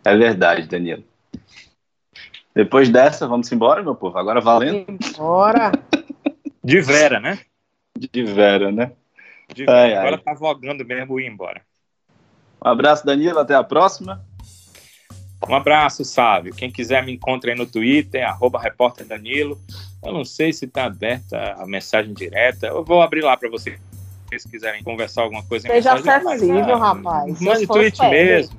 é 0.05 0.15
verdade, 0.15 0.67
Danilo. 0.67 1.03
Depois 2.55 2.87
dessa, 2.89 3.27
vamos 3.27 3.51
embora, 3.51 3.83
meu 3.83 3.95
povo. 3.95 4.17
Agora 4.17 4.39
valendo 4.39 4.85
Bora. 5.17 5.71
De 6.63 6.79
Vera, 6.79 7.19
né? 7.19 7.39
De 7.97 8.23
Vera, 8.23 8.71
né? 8.71 8.91
De 9.53 9.65
Vera. 9.65 9.77
Ai, 9.77 9.93
ai. 9.93 9.97
Agora 9.97 10.17
tá 10.17 10.33
vogando 10.33 10.85
mesmo 10.85 11.19
ir 11.19 11.27
embora. 11.27 11.61
Um 12.63 12.69
abraço, 12.69 13.05
Danilo. 13.05 13.39
Até 13.39 13.55
a 13.55 13.63
próxima. 13.63 14.23
Um 15.47 15.55
abraço, 15.55 16.05
Sábio. 16.05 16.55
Quem 16.55 16.71
quiser 16.71 17.03
me 17.03 17.13
encontra 17.13 17.51
aí 17.51 17.57
no 17.57 17.65
Twitter, 17.65 18.25
arroba 18.25 18.59
repórter 18.59 19.05
Danilo. 19.05 19.59
Eu 20.01 20.13
não 20.13 20.23
sei 20.23 20.53
se 20.53 20.67
tá 20.67 20.85
aberta 20.85 21.53
a 21.57 21.65
mensagem 21.65 22.13
direta. 22.13 22.67
Eu 22.67 22.83
vou 22.83 23.01
abrir 23.01 23.21
lá 23.21 23.35
para 23.35 23.49
vocês, 23.49 23.77
se 23.77 24.29
vocês 24.29 24.45
quiserem 24.45 24.83
conversar 24.83 25.23
alguma 25.23 25.43
coisa. 25.43 25.67
em 25.67 25.71
Seja 25.71 25.93
acessível, 25.93 26.55
mas, 26.55 26.69
ah, 26.69 26.77
rapaz. 26.77 27.41
Mande 27.41 27.67
tweet 27.67 27.99
mesmo. 28.09 28.57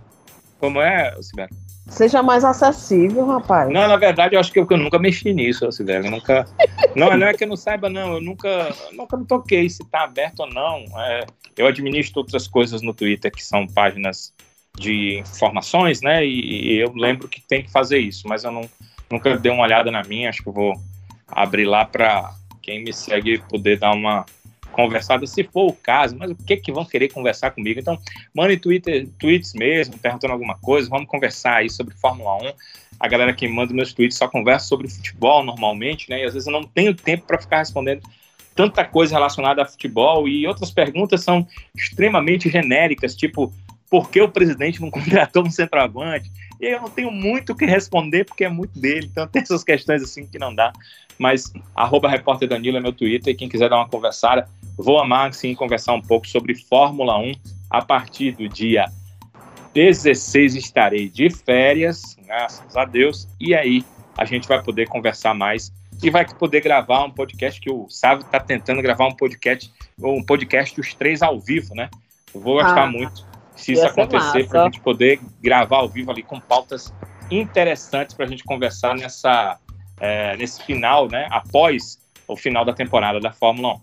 Como 0.59 0.81
é, 0.81 1.15
Sibeli? 1.23 1.64
Seja 1.87 2.23
mais 2.23 2.45
acessível, 2.45 3.27
rapaz. 3.27 3.71
Não, 3.71 3.87
na 3.87 3.97
verdade, 3.97 4.35
eu 4.35 4.41
acho 4.41 4.51
que 4.51 4.59
eu, 4.59 4.67
que 4.67 4.73
eu 4.73 4.79
nunca 4.79 4.99
mexi 4.99 5.33
nisso, 5.33 5.71
Sibeli. 5.71 6.07
Eu 6.07 6.11
nunca. 6.11 6.47
Não, 6.97 7.17
não 7.17 7.27
é 7.27 7.35
que 7.35 7.43
eu 7.43 7.49
não 7.49 7.57
saiba, 7.57 7.91
não. 7.91 8.15
Eu 8.15 8.21
nunca, 8.21 8.73
nunca 8.93 9.17
me 9.17 9.27
toquei 9.27 9.69
se 9.69 9.85
tá 9.91 10.05
aberto 10.05 10.41
ou 10.41 10.49
não. 10.49 10.85
É, 11.01 11.27
eu 11.57 11.67
administro 11.67 12.21
outras 12.21 12.47
coisas 12.47 12.83
no 12.83 12.95
Twitter 12.95 13.33
que 13.33 13.43
são 13.43 13.67
páginas 13.67 14.33
de 14.79 15.19
informações, 15.19 16.01
né? 16.01 16.25
E, 16.25 16.75
e 16.75 16.79
eu 16.79 16.93
lembro 16.95 17.27
que 17.27 17.41
tem 17.41 17.65
que 17.65 17.71
fazer 17.73 17.99
isso, 17.99 18.29
mas 18.29 18.45
eu 18.45 18.53
não, 18.53 18.71
nunca 19.11 19.37
dei 19.37 19.51
uma 19.51 19.65
olhada 19.65 19.91
na 19.91 20.05
minha, 20.05 20.29
acho 20.29 20.41
que 20.41 20.49
eu 20.49 20.53
vou 20.53 20.75
abrir 21.27 21.65
lá 21.65 21.85
para 21.85 22.33
quem 22.63 22.85
me 22.85 22.93
segue 22.93 23.39
poder 23.49 23.79
dar 23.79 23.93
uma 23.93 24.25
conversada, 24.75 25.27
se 25.27 25.45
for 25.45 25.71
o 25.71 25.73
caso, 25.73 26.17
mas 26.17 26.31
o 26.31 26.35
que 26.35 26.57
que 26.57 26.73
vão 26.73 26.85
querer 26.85 27.09
conversar 27.09 27.51
comigo? 27.51 27.81
Então, 27.81 27.99
mandem 28.35 28.59
Twitter, 28.59 29.09
tweets 29.19 29.55
mesmo, 29.55 29.99
perguntando 29.99 30.33
alguma 30.33 30.59
coisa, 30.59 30.89
vamos 30.89 31.09
conversar 31.09 31.57
aí 31.57 31.71
sobre 31.71 31.95
Fórmula 31.95 32.37
1. 32.43 32.53
A 33.01 33.09
galera 33.09 33.33
que 33.33 33.49
manda 33.49 33.73
meus 33.73 33.93
tweets 33.93 34.17
só 34.17 34.29
conversa 34.29 34.67
sobre 34.67 34.89
futebol 34.89 35.45
normalmente, 35.45 36.09
né? 36.11 36.23
E 36.23 36.25
às 36.25 36.35
vezes 36.35 36.47
eu 36.47 36.53
não 36.53 36.65
tenho 36.65 36.95
tempo 36.95 37.27
para 37.27 37.41
ficar 37.41 37.59
respondendo 37.59 38.03
tanta 38.55 38.85
coisa 38.85 39.15
relacionada 39.15 39.63
a 39.63 39.67
futebol 39.67 40.29
e 40.29 40.47
outras 40.47 40.71
perguntas 40.71 41.23
são 41.23 41.47
extremamente 41.75 42.49
genéricas, 42.49 43.17
tipo, 43.17 43.53
por 43.91 44.11
que 44.11 44.21
o 44.21 44.29
presidente 44.29 44.81
não 44.81 44.91
contratou 44.93 45.45
um 45.45 45.51
centroavante? 45.51 46.31
E 46.61 46.67
eu 46.67 46.81
não 46.81 46.91
tenho 46.91 47.11
muito 47.11 47.53
o 47.53 47.57
que 47.57 47.67
responder 47.67 48.25
porque 48.25 48.45
é 48.45 48.49
muito 48.49 48.79
dele, 48.79 49.09
então 49.11 49.27
tem 49.27 49.43
essas 49.43 49.65
questões 49.65 50.03
assim 50.03 50.27
que 50.27 50.39
não 50.39 50.55
dá. 50.55 50.73
Mas 51.19 51.53
arroba 51.75 52.09
repórter 52.09 52.49
Danilo 52.49 52.77
é 52.77 52.81
meu 52.81 52.93
Twitter. 52.93 53.33
E 53.33 53.37
quem 53.37 53.49
quiser 53.49 53.69
dar 53.69 53.77
uma 53.77 53.89
conversada, 53.89 54.49
vou 54.77 54.99
amar 54.99 55.33
sim 55.33 55.55
conversar 55.55 55.95
um 55.95 56.03
pouco 56.03 56.27
sobre 56.27 56.55
Fórmula 56.55 57.19
1 57.19 57.35
a 57.71 57.83
partir 57.83 58.33
do 58.33 58.49
dia 58.49 58.87
16 59.75 60.55
estarei 60.55 61.09
de 61.09 61.29
férias, 61.29 62.17
graças 62.25 62.77
a 62.77 62.85
Deus, 62.85 63.29
e 63.41 63.55
aí 63.55 63.85
a 64.17 64.25
gente 64.25 64.47
vai 64.47 64.63
poder 64.63 64.89
conversar 64.89 65.35
mais. 65.35 65.73
E 66.03 66.11
vai 66.11 66.27
poder 66.27 66.61
gravar 66.61 67.05
um 67.05 67.11
podcast 67.11 67.61
que 67.61 67.71
o 67.71 67.89
Sávio 67.89 68.25
está 68.25 68.39
tentando 68.39 68.83
gravar 68.83 69.07
um 69.07 69.15
podcast, 69.15 69.73
um 70.01 70.23
podcast 70.23 70.81
os 70.81 70.93
três 70.95 71.23
ao 71.23 71.41
vivo, 71.41 71.75
né? 71.75 71.89
Vou 72.33 72.55
gostar 72.55 72.85
ah, 72.85 72.87
muito 72.87 73.25
se 73.57 73.73
isso 73.73 73.87
acontecer 73.87 74.49
para 74.49 74.63
a 74.63 74.65
gente 74.65 74.81
poder 74.81 75.21
gravar 75.41 75.79
ao 75.79 75.89
vivo 75.89 76.11
ali 76.11 76.23
com 76.23 76.41
pautas 76.41 76.93
interessantes 77.31 78.15
para 78.15 78.27
a 78.27 78.29
gente 78.29 78.45
conversar 78.45 78.95
nessa 78.95 79.59
é, 80.01 80.37
nesse 80.37 80.63
final, 80.63 81.09
né? 81.09 81.27
Após 81.31 81.99
o 82.27 82.37
final 82.37 82.65
da 82.65 82.73
temporada 82.73 83.21
da 83.21 83.33
Fórmula 83.33 83.75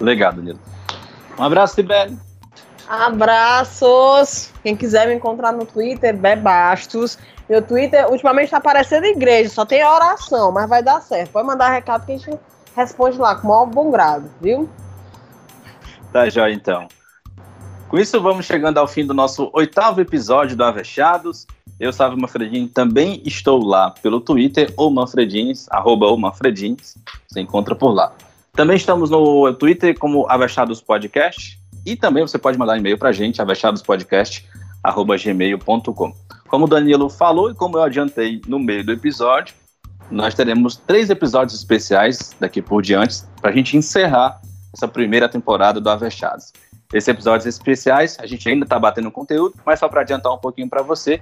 1. 0.00 0.04
Legal, 0.04 0.32
Danilo. 0.32 0.60
Um 1.38 1.42
abraço, 1.42 1.76
Sibeli. 1.76 2.18
Abraços. 2.88 4.52
Quem 4.62 4.76
quiser 4.76 5.06
me 5.06 5.14
encontrar 5.14 5.52
no 5.52 5.64
Twitter, 5.64 6.16
Bebastos. 6.16 7.18
Meu 7.48 7.62
Twitter 7.62 8.08
ultimamente 8.10 8.50
tá 8.50 8.60
parecendo 8.60 9.06
igreja, 9.06 9.50
só 9.50 9.64
tem 9.64 9.84
oração, 9.84 10.52
mas 10.52 10.68
vai 10.68 10.82
dar 10.82 11.00
certo. 11.00 11.32
Pode 11.32 11.46
mandar 11.46 11.70
recado 11.70 12.06
que 12.06 12.12
a 12.12 12.18
gente 12.18 12.38
responde 12.74 13.18
lá 13.18 13.34
com 13.34 13.46
o 13.46 13.50
maior 13.50 13.66
bom 13.66 13.90
grado, 13.90 14.30
viu? 14.40 14.68
Tá 16.12 16.28
jóia 16.28 16.52
então. 16.52 16.88
Com 17.92 17.98
isso, 17.98 18.18
vamos 18.22 18.46
chegando 18.46 18.78
ao 18.78 18.88
fim 18.88 19.04
do 19.04 19.12
nosso 19.12 19.50
oitavo 19.52 20.00
episódio 20.00 20.56
do 20.56 20.64
Avechados. 20.64 21.46
Eu, 21.78 21.92
Sávio 21.92 22.18
Manfredini, 22.18 22.66
também 22.66 23.20
estou 23.22 23.62
lá 23.62 23.90
pelo 23.90 24.18
Twitter, 24.18 24.72
ou 24.78 24.90
Manfredins, 24.90 25.66
arroba 25.70 26.06
ou 26.06 26.16
Manfredins, 26.16 26.96
você 27.28 27.42
encontra 27.42 27.74
por 27.74 27.92
lá. 27.92 28.14
Também 28.54 28.78
estamos 28.78 29.10
no 29.10 29.52
Twitter 29.52 29.98
como 29.98 30.26
Avechados 30.26 30.80
Podcast, 30.80 31.60
e 31.84 31.94
também 31.94 32.26
você 32.26 32.38
pode 32.38 32.56
mandar 32.56 32.78
e-mail 32.78 32.96
para 32.96 33.10
a 33.10 33.12
gente, 33.12 33.42
avechadospodcast.gmail.com. 33.42 36.14
Como 36.48 36.64
o 36.64 36.68
Danilo 36.68 37.10
falou 37.10 37.50
e 37.50 37.54
como 37.54 37.76
eu 37.76 37.82
adiantei 37.82 38.40
no 38.48 38.58
meio 38.58 38.86
do 38.86 38.92
episódio, 38.92 39.54
nós 40.10 40.34
teremos 40.34 40.76
três 40.76 41.10
episódios 41.10 41.58
especiais 41.58 42.34
daqui 42.40 42.62
por 42.62 42.80
diante 42.80 43.22
para 43.38 43.50
a 43.50 43.54
gente 43.54 43.76
encerrar 43.76 44.40
essa 44.72 44.88
primeira 44.88 45.28
temporada 45.28 45.78
do 45.78 45.90
Avechados. 45.90 46.54
Esses 46.92 47.08
episódios 47.08 47.46
especiais, 47.46 48.16
a 48.20 48.26
gente 48.26 48.48
ainda 48.48 48.64
está 48.64 48.78
batendo 48.78 49.10
conteúdo, 49.10 49.54
mas 49.64 49.78
só 49.78 49.88
para 49.88 50.02
adiantar 50.02 50.32
um 50.32 50.38
pouquinho 50.38 50.68
para 50.68 50.82
você, 50.82 51.20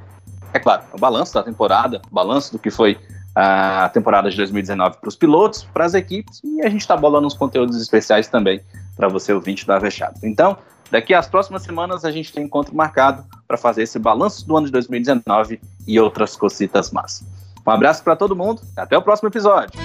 é 0.52 0.58
claro, 0.58 0.82
o 0.92 0.98
balanço 0.98 1.34
da 1.34 1.42
temporada, 1.42 2.00
o 2.10 2.14
balanço 2.14 2.52
do 2.52 2.58
que 2.58 2.70
foi 2.70 2.98
a 3.34 3.88
temporada 3.94 4.28
de 4.28 4.36
2019 4.36 4.96
para 5.00 5.08
os 5.08 5.14
pilotos, 5.14 5.62
para 5.72 5.84
as 5.84 5.94
equipes, 5.94 6.40
e 6.42 6.62
a 6.62 6.68
gente 6.68 6.80
está 6.80 6.96
bolando 6.96 7.26
uns 7.26 7.34
conteúdos 7.34 7.80
especiais 7.80 8.26
também 8.26 8.60
para 8.96 9.06
você, 9.08 9.32
ouvinte 9.32 9.64
do 9.64 9.72
Avechados. 9.72 10.22
Então, 10.24 10.58
Daqui 10.90 11.14
às 11.14 11.28
próximas 11.28 11.62
semanas 11.62 12.04
a 12.04 12.10
gente 12.10 12.32
tem 12.32 12.44
encontro 12.44 12.74
marcado 12.74 13.24
para 13.46 13.56
fazer 13.56 13.84
esse 13.84 13.98
balanço 13.98 14.46
do 14.46 14.56
ano 14.56 14.66
de 14.66 14.72
2019 14.72 15.60
e 15.86 16.00
outras 16.00 16.34
cositas 16.34 16.90
más. 16.90 17.24
Um 17.64 17.70
abraço 17.70 18.02
para 18.02 18.16
todo 18.16 18.34
mundo 18.34 18.60
até 18.76 18.98
o 18.98 19.02
próximo 19.02 19.28
episódio. 19.28 19.78